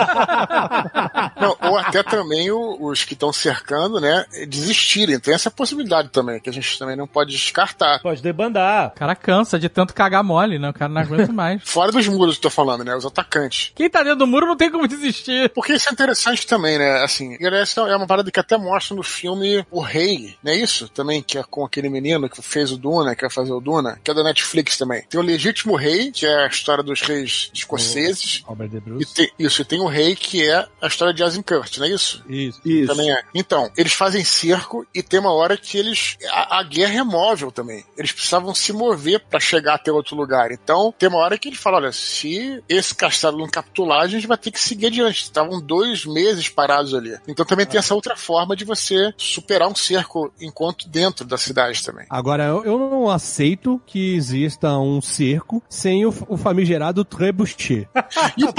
não, 1.40 1.58
ou 1.70 1.78
até 1.78 2.04
também 2.04 2.52
o- 2.52 2.78
os 2.88 3.04
que 3.04 3.14
estão 3.14 3.32
cercando, 3.32 4.00
né, 4.00 4.26
desistirem. 4.48 5.20
Tem 5.20 5.34
essa 5.34 5.50
possibilidade 5.52 6.10
também, 6.10 6.40
que 6.40 6.50
a 6.50 6.54
gente 6.54 6.78
também 6.78 6.96
não 6.96 7.08
pode 7.08 7.32
descartar. 7.32 8.00
Pode 8.02 8.22
debandar. 8.22 8.88
O 8.96 9.00
cara 9.00 9.16
cansa 9.16 9.60
de 9.60 9.70
tanto 9.70 9.94
cagar 9.94 10.24
mole, 10.24 10.60
né? 10.60 10.70
O 10.70 10.74
cara 10.74 10.92
não 10.92 11.02
aguenta 11.02 11.32
mais. 11.32 11.62
Fora 11.66 11.92
dos 11.92 12.08
muros 12.08 12.36
que 12.38 12.46
eu 12.46 12.50
tô 12.50 12.56
falando, 12.56 12.84
né, 12.84 12.96
os 12.96 13.06
atacantes. 13.06 13.72
Quem 13.76 13.90
tá 13.90 14.04
dentro 14.04 14.20
do 14.20 14.28
muro 14.28 14.46
não 14.48 14.56
tem 14.58 14.72
como 14.72 14.88
desistir. 14.88 15.50
Porque 15.54 15.74
isso 15.74 15.90
é 15.90 15.94
interessante 15.94 16.46
também, 16.46 16.78
né? 16.78 17.04
Assim, 17.04 17.38
essa 17.42 17.82
é 17.82 17.96
uma 17.96 18.08
parada 18.08 18.32
que 18.32 18.40
até 18.40 18.58
mostra 18.58 18.96
no 18.96 19.04
filme 19.04 19.66
O 19.72 19.82
Rei, 19.82 20.36
não 20.44 20.52
é 20.52 20.56
isso? 20.56 20.88
Também, 20.90 21.22
que 21.22 21.38
é 21.38 21.44
com 21.44 21.66
aquele 21.66 21.90
menino 21.90 22.30
que 22.30 22.42
fez 22.42 22.72
o 22.72 22.78
Duna, 22.78 23.16
que 23.16 23.22
vai 23.22 23.30
fazer 23.30 23.52
o 23.54 23.60
Duna, 23.60 24.00
que 24.04 24.12
é 24.12 24.14
da 24.14 24.24
Netflix 24.24 24.78
também. 24.78 25.04
Tem 25.10 25.20
o 25.20 25.24
Legítimo 25.24 25.76
Rei, 25.76 26.12
que 26.12 26.26
é 26.26 26.44
a 26.46 26.48
história 26.48 26.84
dos 26.84 27.02
reis 27.02 27.50
escoceses. 27.54 28.42
Robert 28.46 28.68
De 28.70 28.78
E 28.78 28.80
Bruce. 28.80 29.14
Tem, 29.18 29.32
isso, 29.40 29.62
e 29.62 29.66
tem 29.66 29.80
o 29.80 29.88
Rei, 29.88 30.16
que 30.16 30.48
é 30.48 30.68
a 30.80 30.88
história 30.88 31.14
de 31.14 31.24
Azincourt, 31.24 31.78
não 31.78 31.86
é 31.86 31.90
isso? 31.90 32.24
Isso. 32.30 32.62
Isso. 32.64 32.88
Também 32.88 33.12
é. 33.12 33.24
Então, 33.34 33.72
eles 33.76 33.94
fazem 33.94 34.24
cerco 34.24 34.86
e 34.94 35.02
tem 35.02 35.20
uma 35.20 35.34
hora 35.34 35.58
que 35.58 35.78
eles. 35.78 36.18
A, 36.30 36.60
a 36.60 36.64
guerra 36.64 37.00
é 37.00 37.04
móvel 37.04 37.52
também. 37.52 37.84
Eles 37.98 38.12
precisavam 38.12 38.54
se 38.54 38.72
mover 38.72 39.20
pra 39.22 39.40
chegar 39.40 39.74
até 39.74 39.92
outro 39.92 40.16
lugar. 40.16 40.52
Então, 40.52 40.94
tem 40.98 41.10
uma 41.10 41.18
hora 41.18 41.38
que 41.38 41.50
ele 41.50 41.56
fala: 41.56 41.78
olha, 41.78 41.92
se 41.92 42.64
esse 42.70 42.94
castelo 42.94 43.40
não 43.40 43.48
capitular, 43.48 44.02
a 44.02 44.08
gente 44.08 44.28
vai 44.28 44.38
ter 44.38 44.52
que 44.52 44.60
seguir 44.60 44.88
adiante. 44.88 45.24
Estavam 45.24 45.60
dois 45.60 46.06
meses 46.06 46.48
parados 46.48 46.94
ali. 46.94 47.18
Então 47.28 47.46
também 47.46 47.66
tem 47.66 47.80
essa 47.80 47.96
outra 47.96 48.16
forma 48.16 48.56
de 48.56 48.66
você 48.66 49.14
superar 49.18 49.68
um 49.68 49.76
cerco 49.76 50.32
enquanto 50.40 50.88
dentro 50.88 51.26
da 51.26 51.38
cidade 51.38 51.84
também. 51.84 52.06
Agora, 52.10 52.44
eu, 52.44 52.64
eu 52.64 52.78
não 52.78 53.10
aceito 53.10 53.82
que 53.86 54.16
exista 54.16 54.78
um 54.78 55.02
cerco 55.02 55.64
sem 55.70 56.06
o, 56.06 56.14
o 56.28 56.38
famigerado 56.38 57.04
trebuchet. 57.04 57.88
E 58.38 58.44
o 58.44 58.54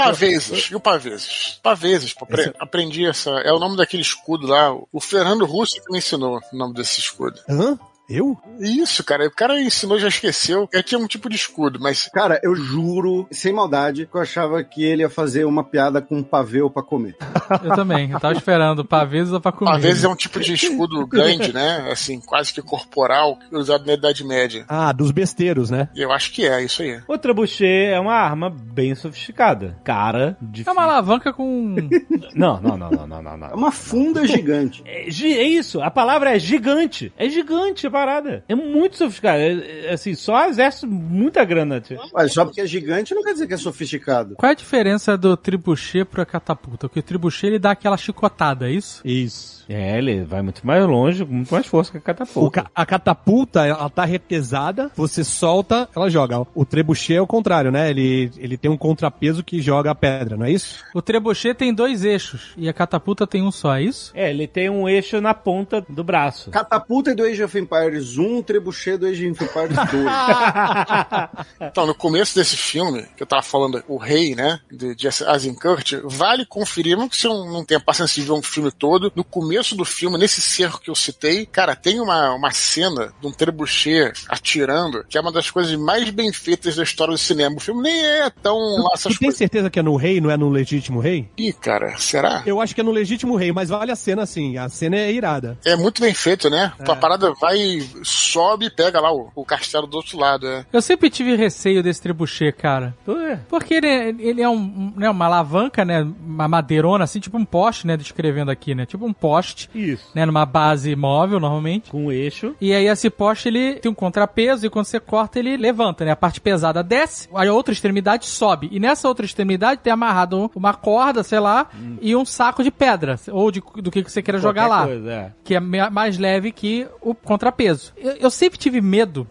Paveses? 0.49 0.71
E 0.71 0.75
o 0.75 0.79
Paveses? 0.79 1.59
Paveses, 1.63 2.13
pô, 2.13 2.25
apre- 2.25 2.53
aprendi 2.59 3.05
essa. 3.05 3.29
É 3.41 3.51
o 3.53 3.59
nome 3.59 3.77
daquele 3.77 4.01
escudo 4.01 4.47
lá. 4.47 4.73
O 4.91 4.99
Fernando 4.99 5.45
Russo 5.45 5.81
que 5.83 5.91
me 5.91 5.97
ensinou 5.99 6.41
o 6.51 6.55
nome 6.57 6.73
desse 6.73 6.99
escudo. 6.99 7.39
Hã? 7.47 7.77
Eu? 8.09 8.37
Isso, 8.59 9.03
cara. 9.03 9.27
O 9.27 9.31
cara 9.31 9.61
ensinou, 9.61 9.99
já 9.99 10.07
esqueceu. 10.07 10.67
Eu 10.71 10.83
tinha 10.83 10.99
um 10.99 11.07
tipo 11.07 11.29
de 11.29 11.35
escudo, 11.35 11.79
mas 11.79 12.09
Cara, 12.13 12.39
eu 12.43 12.55
juro, 12.55 13.27
sem 13.31 13.53
maldade, 13.53 14.05
que 14.07 14.15
eu 14.15 14.21
achava 14.21 14.63
que 14.63 14.83
ele 14.83 15.03
ia 15.03 15.09
fazer 15.09 15.45
uma 15.45 15.63
piada 15.63 16.01
com 16.01 16.17
um 16.17 16.23
pavê 16.23 16.59
pra 16.69 16.81
comer. 16.83 17.15
Eu 17.63 17.75
também. 17.75 18.11
Eu 18.11 18.19
tava 18.19 18.33
esperando 18.33 18.85
pra 18.85 19.03
vezes 19.03 19.33
ou 19.33 19.41
pra 19.41 19.51
comer. 19.51 19.79
Vezes 19.79 20.03
é 20.03 20.07
um 20.07 20.15
tipo 20.15 20.39
de 20.39 20.53
escudo 20.53 21.05
grande, 21.07 21.51
né? 21.53 21.87
Assim, 21.91 22.19
quase 22.19 22.53
que 22.53 22.61
corporal, 22.61 23.37
usado 23.51 23.85
na 23.85 23.93
Idade 23.93 24.23
Média. 24.23 24.65
Ah, 24.67 24.91
dos 24.91 25.11
besteiros, 25.11 25.69
né? 25.69 25.89
Eu 25.95 26.11
acho 26.11 26.31
que 26.31 26.45
é, 26.45 26.63
isso 26.63 26.81
aí. 26.81 26.99
O 27.07 27.17
trebuchet 27.17 27.87
é 27.91 27.99
uma 27.99 28.13
arma 28.13 28.49
bem 28.49 28.93
sofisticada. 28.93 29.77
Cara, 29.83 30.37
de. 30.41 30.67
É 30.67 30.71
uma 30.71 30.83
alavanca 30.83 31.33
com. 31.33 31.75
Não, 32.35 32.61
não, 32.61 32.77
não, 32.77 32.89
não, 32.91 33.07
não, 33.07 33.21
não, 33.23 33.33
É 33.33 33.37
não. 33.37 33.57
uma 33.57 33.71
funda 33.71 34.25
gigante. 34.27 34.83
É, 34.85 35.07
é 35.09 35.43
isso, 35.43 35.81
a 35.81 35.89
palavra 35.89 36.35
é 36.35 36.39
gigante. 36.39 37.11
É 37.17 37.27
gigante 37.27 37.87
a 37.87 37.89
parada. 37.99 38.43
É 38.47 38.55
muito 38.55 38.97
sofisticado. 38.97 39.39
É, 39.39 39.87
é, 39.87 39.93
assim, 39.93 40.15
só 40.15 40.45
exército, 40.47 40.87
muita 40.87 41.43
grana. 41.43 41.81
tio. 41.81 41.99
Mas 42.13 42.33
só 42.33 42.45
porque 42.45 42.61
é 42.61 42.65
gigante 42.65 43.13
não 43.13 43.23
quer 43.23 43.33
dizer 43.33 43.47
que 43.47 43.53
é 43.53 43.57
sofisticado. 43.57 44.35
Qual 44.35 44.49
é 44.49 44.53
a 44.53 44.55
diferença 44.55 45.17
do 45.17 45.35
tribuchê 45.35 46.05
pra 46.05 46.25
catapulta? 46.25 46.87
Porque 46.87 46.99
o 46.99 47.03
tribuchê 47.03 47.47
ele 47.47 47.59
dá 47.59 47.71
aquela 47.71 47.97
chicotada, 47.97 48.69
é 48.69 48.71
isso? 48.71 49.01
Isso. 49.05 49.58
É, 49.69 49.97
ele 49.99 50.23
vai 50.23 50.41
muito 50.41 50.65
mais 50.65 50.83
longe, 50.85 51.23
com 51.23 51.31
muito 51.31 51.53
mais 51.53 51.67
força 51.67 51.91
que 51.91 51.97
a 51.99 52.01
catapulta. 52.01 52.63
ca- 52.63 52.71
a 52.73 52.85
catapulta, 52.87 53.65
ela 53.67 53.87
tá 53.89 54.03
retesada, 54.03 54.89
você 54.95 55.23
solta, 55.23 55.87
ela 55.95 56.09
joga. 56.09 56.41
O 56.55 56.65
trebuchet 56.65 57.17
é 57.17 57.21
o 57.21 57.27
contrário, 57.27 57.71
né? 57.71 57.89
Ele, 57.91 58.31
ele 58.37 58.57
tem 58.57 58.71
um 58.71 58.77
contrapeso 58.77 59.43
que 59.43 59.61
joga 59.61 59.91
a 59.91 59.95
pedra, 59.95 60.35
não 60.35 60.45
é 60.47 60.51
isso? 60.51 60.83
O 60.95 61.01
trebuchet 61.03 61.53
tem 61.55 61.71
dois 61.71 62.03
eixos 62.03 62.53
e 62.57 62.67
a 62.67 62.73
catapulta 62.73 63.27
tem 63.27 63.43
um 63.43 63.51
só, 63.51 63.75
é 63.75 63.83
isso? 63.83 64.11
É, 64.15 64.31
ele 64.31 64.47
tem 64.47 64.69
um 64.71 64.89
eixo 64.89 65.21
na 65.21 65.35
ponta 65.35 65.85
do 65.87 66.03
braço. 66.03 66.49
Catapulta 66.49 67.11
é 67.11 67.13
do 67.15 67.23
Age 67.23 67.43
of 67.43 67.59
Empires 67.59 68.17
1, 68.17 68.41
trebuchet 68.41 68.97
do 68.97 69.05
Age 69.05 69.29
of 69.29 69.43
Empires 69.43 69.77
2. 69.91 71.69
Então, 71.69 71.85
no 71.85 71.93
começo 71.93 72.33
desse 72.35 72.57
filme, 72.57 73.05
que 73.15 73.23
eu 73.23 73.27
tava 73.27 73.43
falando, 73.43 73.83
o 73.87 73.97
rei, 73.97 74.33
né, 74.35 74.59
de, 74.71 74.95
de 74.95 75.07
Azincourt, 75.07 75.93
vale 76.05 76.45
conferir, 76.45 76.95
mesmo 76.97 77.09
que 77.09 77.17
você 77.17 77.27
não 77.27 77.39
não 77.49 77.65
tenha 77.65 77.79
paciência 77.79 78.21
de 78.21 78.27
ver 78.27 78.33
um 78.33 78.41
filme 78.41 78.71
todo, 78.71 79.11
no 79.15 79.23
começo 79.23 79.58
do 79.75 79.85
filme, 79.85 80.17
nesse 80.17 80.41
cerco 80.41 80.79
que 80.81 80.89
eu 80.89 80.95
citei, 80.95 81.45
cara, 81.45 81.75
tem 81.75 81.99
uma, 81.99 82.33
uma 82.33 82.51
cena 82.51 83.13
de 83.21 83.27
um 83.27 83.31
trebuchet 83.31 84.13
atirando, 84.29 85.03
que 85.07 85.17
é 85.17 85.21
uma 85.21 85.31
das 85.31 85.49
coisas 85.49 85.75
mais 85.75 86.09
bem 86.09 86.31
feitas 86.33 86.75
da 86.75 86.83
história 86.83 87.11
do 87.13 87.17
cinema. 87.17 87.55
O 87.57 87.59
filme 87.59 87.81
nem 87.83 88.05
é 88.05 88.29
tão 88.29 88.57
lá 88.83 88.91
essas 88.93 89.13
Tu 89.13 89.19
tem 89.19 89.27
coisas. 89.27 89.37
certeza 89.37 89.69
que 89.69 89.79
é 89.79 89.83
no 89.83 89.95
rei, 89.95 90.19
não 90.21 90.29
é 90.31 90.37
no 90.37 90.49
legítimo 90.49 90.99
rei? 90.99 91.29
Ih, 91.37 91.53
cara, 91.53 91.97
será? 91.97 92.43
Eu 92.45 92.59
acho 92.61 92.73
que 92.73 92.81
é 92.81 92.83
no 92.83 92.91
legítimo 92.91 93.35
rei, 93.35 93.51
mas 93.51 93.69
vale 93.69 93.91
a 93.91 93.95
cena 93.95 94.23
assim. 94.23 94.57
A 94.57 94.69
cena 94.69 94.95
é 94.97 95.11
irada. 95.11 95.57
É 95.65 95.75
muito 95.75 96.01
bem 96.01 96.13
feito, 96.13 96.49
né? 96.49 96.71
A 96.79 96.95
parada 96.95 97.33
vai, 97.39 97.81
sobe 98.03 98.65
e 98.67 98.69
pega 98.69 98.99
lá 98.99 99.11
o, 99.13 99.31
o 99.35 99.45
castelo 99.45 99.87
do 99.87 99.97
outro 99.97 100.17
lado. 100.17 100.47
É. 100.47 100.65
Eu 100.71 100.81
sempre 100.81 101.09
tive 101.09 101.35
receio 101.35 101.83
desse 101.83 102.01
trebuchet, 102.01 102.53
cara. 102.55 102.95
Ué, 103.07 103.39
Porque 103.49 103.73
ele 103.75 103.87
é, 103.87 104.09
ele 104.09 104.41
é 104.41 104.49
um, 104.49 104.53
um- 104.55 104.93
né, 104.95 105.09
uma 105.09 105.25
alavanca, 105.25 105.83
né? 105.85 106.01
Uma 106.25 106.47
madeirona, 106.47 107.03
assim, 107.03 107.19
tipo 107.19 107.37
um 107.37 107.45
poste, 107.45 107.85
né? 107.87 107.95
Descrevendo 107.97 108.51
aqui, 108.51 108.73
né? 108.75 108.85
Tipo 108.85 109.05
um 109.05 109.13
poste, 109.13 109.48
Isso. 109.73 110.09
né? 110.13 110.25
Numa 110.25 110.45
base 110.45 110.95
móvel, 110.95 111.39
normalmente. 111.39 111.89
Com 111.89 112.11
eixo. 112.11 112.55
E 112.59 112.73
aí 112.73 112.87
esse 112.87 113.09
poste, 113.09 113.47
ele 113.47 113.75
tem 113.75 113.91
um 113.91 113.95
contrapeso 113.95 114.65
e 114.65 114.69
quando 114.69 114.85
você 114.85 114.99
corta, 114.99 115.39
ele 115.39 115.57
levanta, 115.57 116.05
né? 116.05 116.11
A 116.11 116.15
parte 116.15 116.41
pesada 116.41 116.83
desce, 116.83 117.27
aí 117.33 117.47
a 117.47 117.53
outra 117.53 117.73
extremidade 117.73 118.25
sobe. 118.25 118.69
E 118.71 118.79
nessa 118.79 119.07
outra 119.07 119.25
extremidade 119.25 119.81
tem 119.81 119.91
amarrado 119.93 120.51
uma 120.55 120.73
corda, 120.73 121.23
sei 121.23 121.39
lá, 121.39 121.69
e 122.01 122.15
um 122.15 122.25
saco 122.25 122.63
de 122.63 122.71
pedra, 122.71 123.19
ou 123.31 123.51
de, 123.51 123.61
do 123.75 123.91
que 123.91 124.03
você 124.03 124.21
queira 124.21 124.39
jogar 124.39 124.67
lá. 124.67 124.85
Coisa, 124.85 125.11
é. 125.11 125.31
Que 125.43 125.55
é 125.55 125.59
mais 125.59 126.17
leve 126.17 126.51
que 126.51 126.87
o 127.01 127.13
contrapeso. 127.13 127.93
Eu, 127.97 128.11
eu 128.13 128.31
sempre 128.31 128.57
tive 128.59 128.81
medo 128.81 129.27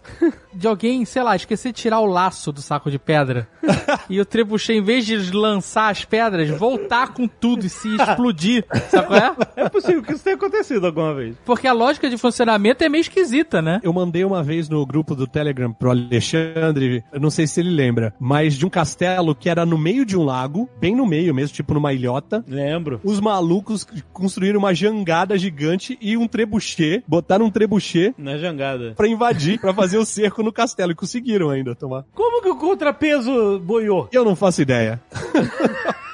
de 0.53 0.67
alguém, 0.67 1.05
sei 1.05 1.23
lá, 1.23 1.37
esquecer 1.37 1.73
de 1.73 1.81
tirar 1.81 2.01
o 2.01 2.07
laço 2.07 2.53
do 2.53 2.61
saco 2.61 2.91
de 2.91 2.99
pedra. 2.99 3.49
e 4.11 4.21
o 4.21 4.25
trebuchet, 4.25 4.77
em 4.77 4.83
vez 4.83 5.07
de 5.07 5.31
lançar 5.33 5.91
as 5.91 6.05
pedras, 6.05 6.49
voltar 6.51 7.13
com 7.13 7.29
tudo 7.29 7.67
e 7.67 7.69
se 7.69 7.89
explodir. 7.95 8.65
Sabe 8.91 9.07
qual 9.07 9.19
é? 9.19 9.37
É 9.57 9.69
possível 9.69 10.03
que 10.09 10.15
isso 10.15 10.25
tenha 10.25 10.37
acontecido 10.37 10.87
alguma 10.87 11.15
vez. 11.15 11.37
Porque 11.45 11.67
a 11.67 11.73
lógica 11.73 12.09
de 12.11 12.17
funcionamento 12.19 12.83
é 12.83 12.89
meio 12.89 13.03
esquisita, 13.03 13.63
né? 13.63 13.81
Eu 13.83 13.93
mandei 13.93 14.25
uma 14.25 14.43
vez 14.43 14.69
no 14.69 14.85
grupo 14.85 15.15
do 15.15 15.27
Telegram 15.27 15.73
pro 15.73 15.91
Alexandre, 15.91 17.05
eu 17.13 17.21
não 17.21 17.31
sei 17.31 17.47
se 17.47 17.61
ele 17.61 17.71
lembra, 17.71 18.13
mas 18.19 18.55
de 18.55 18.67
um 18.67 18.71
castelo 18.71 19.35
que 19.35 19.49
era 19.49 19.65
no 19.67 19.79
meio 19.79 20.05
de 20.05 20.17
um 20.17 20.25
lago, 20.25 20.69
bem 20.81 20.97
no 20.97 21.07
meio 21.07 21.35
mesmo, 21.35 21.55
tipo 21.55 21.75
numa 21.75 21.93
ilhota. 21.93 22.45
Lembro. 22.49 23.01
Os 23.05 23.21
malucos 23.21 23.87
construíram 24.13 24.59
uma 24.59 24.75
jangada 24.75 25.37
gigante 25.39 25.99
e 26.01 26.17
um 26.17 26.27
trebuchet, 26.27 27.03
botaram 27.07 27.47
um 27.47 27.51
trebuchet 27.51 28.15
Na 28.19 28.37
jangada. 28.39 28.95
pra 28.97 29.07
invadir, 29.09 29.61
pra 29.61 29.75
fazer 29.75 29.99
o 29.99 30.05
cerco 30.05 30.43
no 30.43 30.53
castelo. 30.53 30.93
E 30.93 30.95
conseguiram 30.95 31.51
ainda 31.51 31.75
tomar. 31.75 32.05
Como 32.15 32.43
que 32.43 32.49
o 32.49 32.57
contrapeso 32.57 33.59
boiou? 33.61 34.09
Eu 34.13 34.25
não 34.25 34.35
faço 34.35 34.63
ideia. 34.63 35.01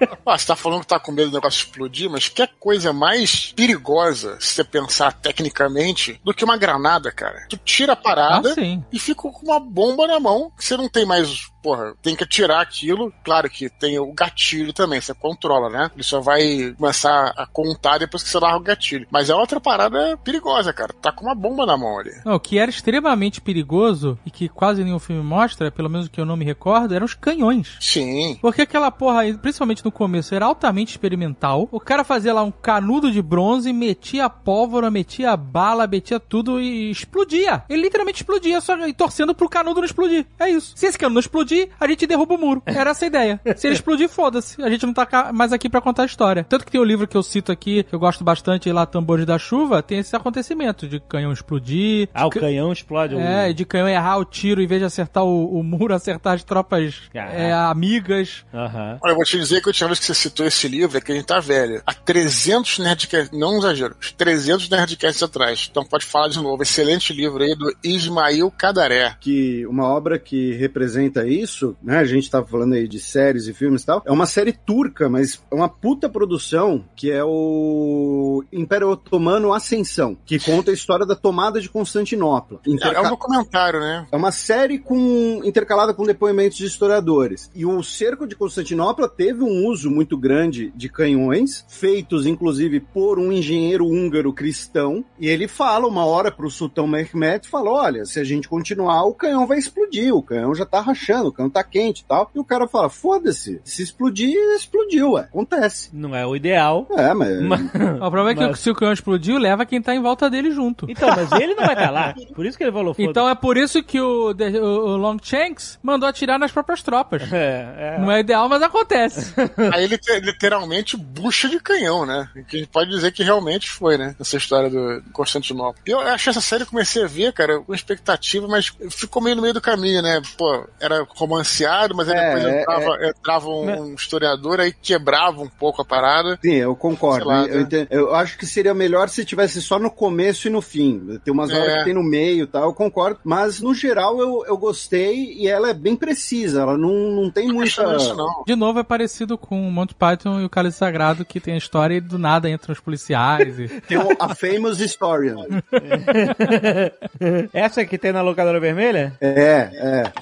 Ah, 0.26 0.38
você 0.38 0.46
tá 0.46 0.54
falando 0.56 0.80
que 0.82 0.86
tá 0.86 0.98
com 1.00 1.10
medo 1.12 1.30
do 1.30 1.34
negócio 1.34 1.58
explodir, 1.58 2.08
mas 2.08 2.28
que 2.28 2.42
coisa 2.46 2.92
mais 2.92 3.52
perigosa, 3.52 4.38
se 4.40 4.54
você 4.54 4.64
pensar 4.64 5.12
tecnicamente, 5.12 6.20
do 6.24 6.32
que 6.32 6.44
uma 6.44 6.56
granada, 6.56 7.10
cara. 7.10 7.46
Tu 7.48 7.56
tira 7.58 7.94
a 7.94 7.96
parada 7.96 8.54
Ah, 8.56 8.84
e 8.92 8.98
fica 8.98 9.22
com 9.22 9.30
uma 9.42 9.58
bomba 9.58 10.06
na 10.06 10.20
mão, 10.20 10.52
que 10.56 10.64
você 10.64 10.76
não 10.76 10.88
tem 10.88 11.04
mais. 11.04 11.49
Porra, 11.62 11.94
tem 12.02 12.16
que 12.16 12.24
atirar 12.24 12.60
aquilo. 12.60 13.12
Claro 13.24 13.48
que 13.50 13.68
tem 13.68 13.98
o 13.98 14.12
gatilho 14.12 14.72
também, 14.72 15.00
você 15.00 15.14
controla, 15.14 15.68
né? 15.68 15.90
Ele 15.94 16.02
só 16.02 16.20
vai 16.20 16.74
começar 16.76 17.32
a 17.36 17.46
contar 17.46 17.98
depois 17.98 18.22
que 18.22 18.28
você 18.28 18.38
larga 18.38 18.58
o 18.58 18.62
gatilho. 18.62 19.06
Mas 19.10 19.30
é 19.30 19.34
outra 19.34 19.60
parada 19.60 20.16
perigosa, 20.18 20.72
cara. 20.72 20.92
Tá 21.00 21.12
com 21.12 21.24
uma 21.24 21.34
bomba 21.34 21.66
na 21.66 21.76
mão 21.76 21.98
ali. 21.98 22.12
Não, 22.24 22.34
o 22.34 22.40
que 22.40 22.58
era 22.58 22.70
extremamente 22.70 23.40
perigoso 23.40 24.18
e 24.24 24.30
que 24.30 24.48
quase 24.48 24.82
nenhum 24.84 24.98
filme 24.98 25.22
mostra, 25.22 25.70
pelo 25.70 25.90
menos 25.90 26.06
o 26.06 26.10
que 26.10 26.20
eu 26.20 26.26
não 26.26 26.36
me 26.36 26.44
recordo, 26.44 26.94
eram 26.94 27.06
os 27.06 27.14
canhões. 27.14 27.76
Sim. 27.80 28.38
Porque 28.40 28.62
aquela 28.62 28.90
porra, 28.90 29.22
principalmente 29.40 29.84
no 29.84 29.92
começo, 29.92 30.34
era 30.34 30.46
altamente 30.46 30.92
experimental. 30.92 31.68
O 31.70 31.80
cara 31.80 32.04
fazia 32.04 32.32
lá 32.32 32.42
um 32.42 32.50
canudo 32.50 33.10
de 33.10 33.22
bronze, 33.22 33.72
metia 33.72 34.28
pólvora, 34.28 34.90
metia 34.90 35.36
bala, 35.36 35.86
metia 35.86 36.18
tudo 36.18 36.60
e 36.60 36.90
explodia. 36.90 37.62
Ele 37.68 37.82
literalmente 37.82 38.22
explodia, 38.22 38.60
só 38.60 38.76
torcendo 38.92 39.34
pro 39.34 39.48
canudo 39.48 39.80
não 39.80 39.86
explodir. 39.86 40.26
É 40.38 40.48
isso. 40.48 40.72
Se 40.76 40.86
esse 40.86 40.98
canudo 40.98 41.14
não 41.14 41.20
explodir, 41.20 41.49
a 41.78 41.86
gente 41.86 42.06
derruba 42.06 42.34
o 42.34 42.38
muro. 42.38 42.62
Era 42.66 42.90
essa 42.90 43.04
a 43.04 43.08
ideia. 43.08 43.40
Se 43.56 43.66
ele 43.66 43.74
explodir, 43.74 44.08
foda-se. 44.08 44.62
A 44.62 44.70
gente 44.70 44.84
não 44.86 44.92
tá 44.92 45.30
mais 45.32 45.52
aqui 45.52 45.68
pra 45.68 45.80
contar 45.80 46.02
a 46.02 46.06
história. 46.06 46.44
Tanto 46.48 46.64
que 46.64 46.70
tem 46.70 46.80
o 46.80 46.84
livro 46.84 47.06
que 47.06 47.16
eu 47.16 47.22
cito 47.22 47.50
aqui, 47.52 47.82
que 47.84 47.94
eu 47.94 47.98
gosto 47.98 48.22
bastante, 48.24 48.70
lá, 48.72 48.86
Tambores 48.86 49.24
da 49.26 49.38
Chuva, 49.38 49.82
tem 49.82 49.98
esse 49.98 50.14
acontecimento 50.14 50.86
de 50.88 51.00
canhão 51.00 51.32
explodir. 51.32 52.08
Ah, 52.14 52.26
o 52.26 52.30
ca- 52.30 52.40
canhão 52.40 52.72
explode. 52.72 53.16
É, 53.16 53.50
e 53.50 53.54
de 53.54 53.64
canhão 53.64 53.88
errar 53.88 54.18
o 54.18 54.24
tiro, 54.24 54.60
em 54.62 54.66
vez 54.66 54.80
de 54.80 54.84
acertar 54.86 55.24
o, 55.24 55.58
o 55.58 55.62
muro, 55.62 55.92
acertar 55.94 56.34
as 56.34 56.44
tropas 56.44 56.94
é, 57.14 57.52
amigas. 57.52 58.44
Aham. 58.52 58.98
Olha, 59.02 59.12
eu 59.12 59.16
vou 59.16 59.24
te 59.24 59.38
dizer 59.38 59.60
que 59.60 59.68
a 59.68 59.70
última 59.70 59.88
vez 59.88 59.98
que 60.00 60.06
você 60.06 60.14
citou 60.14 60.46
esse 60.46 60.68
livro 60.68 60.96
é 60.96 61.00
que 61.00 61.12
a 61.12 61.14
gente 61.14 61.26
tá 61.26 61.40
velho. 61.40 61.82
Há 61.86 61.94
300 61.94 62.78
Nerdcasts, 62.78 63.38
não 63.38 63.58
exagero, 63.58 63.94
300 64.16 64.68
Nerdcasts 64.68 65.22
atrás. 65.22 65.68
Então 65.70 65.84
pode 65.84 66.04
falar 66.04 66.28
de 66.28 66.40
novo. 66.40 66.62
Excelente 66.62 67.12
livro 67.12 67.42
aí 67.42 67.54
do 67.56 67.74
Ismail 67.82 68.50
Cadaré. 68.50 69.16
que 69.20 69.66
uma 69.66 69.84
obra 69.86 70.18
que 70.18 70.52
representa 70.54 71.26
isso, 71.40 71.76
né? 71.82 71.98
A 71.98 72.04
gente 72.04 72.30
tava 72.30 72.46
falando 72.46 72.74
aí 72.74 72.86
de 72.88 72.98
séries 72.98 73.46
e 73.46 73.52
filmes 73.54 73.82
e 73.82 73.86
tal. 73.86 74.02
É 74.06 74.12
uma 74.12 74.26
série 74.26 74.52
turca, 74.52 75.08
mas 75.08 75.42
é 75.50 75.54
uma 75.54 75.68
puta 75.68 76.08
produção 76.08 76.84
que 76.96 77.10
é 77.10 77.22
o 77.24 78.44
Império 78.52 78.90
Otomano 78.90 79.52
Ascensão, 79.52 80.16
que 80.24 80.38
conta 80.38 80.70
a 80.70 80.74
história 80.74 81.06
da 81.06 81.14
tomada 81.16 81.60
de 81.60 81.68
Constantinopla. 81.68 82.60
É, 82.66 82.70
Interca- 82.70 82.98
é 82.98 83.00
um 83.00 83.10
documentário, 83.10 83.80
né? 83.80 84.06
É 84.10 84.16
uma 84.16 84.32
série 84.32 84.78
com 84.78 85.40
intercalada 85.44 85.94
com 85.94 86.04
depoimentos 86.04 86.58
de 86.58 86.66
historiadores. 86.66 87.50
E 87.54 87.64
o 87.64 87.82
cerco 87.82 88.26
de 88.26 88.34
Constantinopla 88.36 89.08
teve 89.08 89.42
um 89.42 89.66
uso 89.66 89.90
muito 89.90 90.16
grande 90.16 90.72
de 90.76 90.88
canhões, 90.88 91.64
feitos 91.68 92.26
inclusive 92.26 92.80
por 92.80 93.18
um 93.18 93.32
engenheiro 93.32 93.86
húngaro 93.86 94.32
cristão. 94.32 95.04
E 95.18 95.28
ele 95.28 95.48
fala 95.48 95.86
uma 95.86 96.04
hora 96.04 96.30
pro 96.30 96.50
sultão 96.50 96.86
Mehmet, 96.86 97.48
falou: 97.48 97.74
"Olha, 97.74 98.04
se 98.04 98.18
a 98.20 98.24
gente 98.24 98.48
continuar, 98.48 99.04
o 99.04 99.14
canhão 99.14 99.46
vai 99.46 99.58
explodir, 99.58 100.14
o 100.14 100.22
canhão 100.22 100.54
já 100.54 100.64
tá 100.66 100.80
rachando, 100.80 101.29
o 101.30 101.32
canhão 101.32 101.50
tá 101.50 101.62
quente 101.64 102.00
e 102.02 102.04
tal". 102.04 102.30
E 102.34 102.38
o 102.38 102.44
cara 102.44 102.66
fala: 102.68 102.88
"Foda-se, 102.88 103.60
se 103.64 103.82
explodir, 103.82 104.36
explodiu, 104.56 105.12
ué. 105.12 105.22
Acontece". 105.22 105.90
Não 105.92 106.14
é 106.14 106.26
o 106.26 106.34
ideal. 106.36 106.86
É, 106.96 107.12
mas 107.14 107.40
Mas- 107.42 107.60
O 107.62 108.10
problema 108.10 108.30
é 108.30 108.34
que 108.34 108.40
Mas- 108.46 108.60
se 108.60 108.70
o 108.70 108.74
canhão 108.74 108.92
explodiu, 108.92 109.38
leva 109.38 109.64
quem 109.66 109.80
tá 109.80 109.94
em 109.94 110.00
volta 110.02 110.28
dele 110.30 110.50
junto. 110.50 110.86
Então, 110.90 111.08
mas 111.08 111.30
ele 111.32 111.54
não 111.54 111.64
vai 111.64 111.74
estar 111.74 111.90
lá. 111.90 112.14
Por 112.34 112.44
isso 112.46 112.56
que 112.58 112.64
ele 112.64 112.72
falou 112.72 112.94
Então 112.98 113.28
é 113.28 113.34
por 113.34 113.56
isso 113.56 113.82
que 113.82 114.00
o, 114.00 114.30
o, 114.30 114.96
Longshanks 114.96 115.78
mandou 115.82 116.08
atirar 116.08 116.38
nas 116.38 116.52
próprias 116.52 116.82
tropas. 116.82 117.22
É, 117.32 117.96
é. 117.96 117.98
Não 118.00 118.10
é 118.10 118.20
ideal, 118.20 118.48
mas 118.48 118.62
acontece. 118.62 119.32
Aí 119.72 119.84
ele 119.84 119.98
te- 119.98 120.20
literalmente 120.20 120.96
bucha 120.96 121.48
de 121.48 121.58
canhão, 121.60 122.04
né? 122.06 122.28
Que 122.48 122.56
a 122.56 122.60
gente 122.60 122.68
pode 122.70 122.90
dizer 122.90 123.12
que 123.12 123.22
realmente 123.22 123.68
foi, 123.70 123.96
né? 123.98 124.14
Essa 124.18 124.36
história 124.36 124.68
do 124.70 125.02
Constantinopla. 125.12 125.80
Eu 125.86 126.00
achei 126.00 126.30
essa 126.30 126.40
série, 126.40 126.62
eu 126.62 126.66
comecei 126.66 127.04
a 127.04 127.06
ver, 127.06 127.32
cara, 127.32 127.60
com 127.60 127.74
expectativa, 127.74 128.46
mas 128.48 128.72
ficou 128.90 129.22
meio 129.22 129.36
no 129.36 129.42
meio 129.42 129.54
do 129.54 129.60
caminho, 129.60 130.02
né? 130.02 130.20
Pô, 130.36 130.66
era 130.80 131.04
romanceado, 131.20 131.94
mas 131.94 132.08
aí 132.08 132.16
É, 132.18 132.34
depois 132.34 132.44
é, 132.44 132.60
entrava, 132.62 133.06
entrava 133.08 133.48
um, 133.48 133.94
historiador 133.94 134.60
aí 134.60 134.72
quebrava 134.72 135.40
um 135.42 135.48
pouco 135.48 135.82
a 135.82 135.84
parada. 135.84 136.38
Sim, 136.42 136.54
eu 136.54 136.74
concordo. 136.74 137.26
Lá, 137.28 137.42
eu, 137.46 137.56
né? 137.56 137.60
entendo- 137.62 137.88
eu 137.90 138.14
acho 138.14 138.36
que 138.38 138.46
seria 138.46 138.74
melhor 138.74 139.08
se 139.08 139.24
tivesse 139.24 139.60
só 139.62 139.78
no 139.78 139.90
começo 139.90 140.48
e 140.48 140.50
no 140.50 140.60
fim. 140.60 141.18
Tem 141.24 141.32
umas 141.32 141.50
horas 141.52 141.68
É. 141.74 141.78
que 141.78 141.84
tem 141.84 141.94
no 141.94 142.02
meio 142.02 142.44
e 142.44 142.46
tal, 142.46 142.64
eu 142.64 142.74
concordo. 142.74 143.20
Mas, 143.24 143.60
no 143.60 143.74
geral, 143.74 144.18
eu, 144.20 144.44
eu 144.46 144.56
gostei 144.56 145.32
e 145.34 145.46
ela 145.48 145.70
é 145.70 145.74
bem 145.74 145.94
precisa. 145.96 146.62
Ela 146.62 146.76
não, 146.78 146.92
não 147.10 147.30
tem 147.30 147.46
muita. 147.48 147.82
Não 147.82 147.96
isso 147.96 148.14
não. 148.16 148.44
De 148.46 148.56
novo, 148.56 148.78
é 148.78 148.82
parecido 148.82 149.36
com 149.38 149.66
o 149.68 149.70
Monty 149.70 149.94
Python 149.94 150.40
e 150.40 150.44
o 150.44 150.50
Cálice 150.50 150.78
Sagrado, 150.78 151.24
que 151.24 151.38
tem 151.40 151.54
a 151.54 151.58
história 151.58 151.94
e 151.94 152.00
do 152.00 152.18
nada 152.18 152.48
entram 152.48 152.72
os 152.72 152.80
policiais. 152.80 153.58
E... 153.58 153.68
Tem 153.90 153.98
o- 153.98 154.16
a 154.18 154.34
famous 154.34 154.80
historian. 154.80 155.46
Essa 157.52 157.84
que 157.84 157.98
tem 157.98 158.12
na 158.12 158.22
locadora 158.22 158.60
vermelha? 158.60 159.12
É, 159.20 159.70
é. 159.72 160.12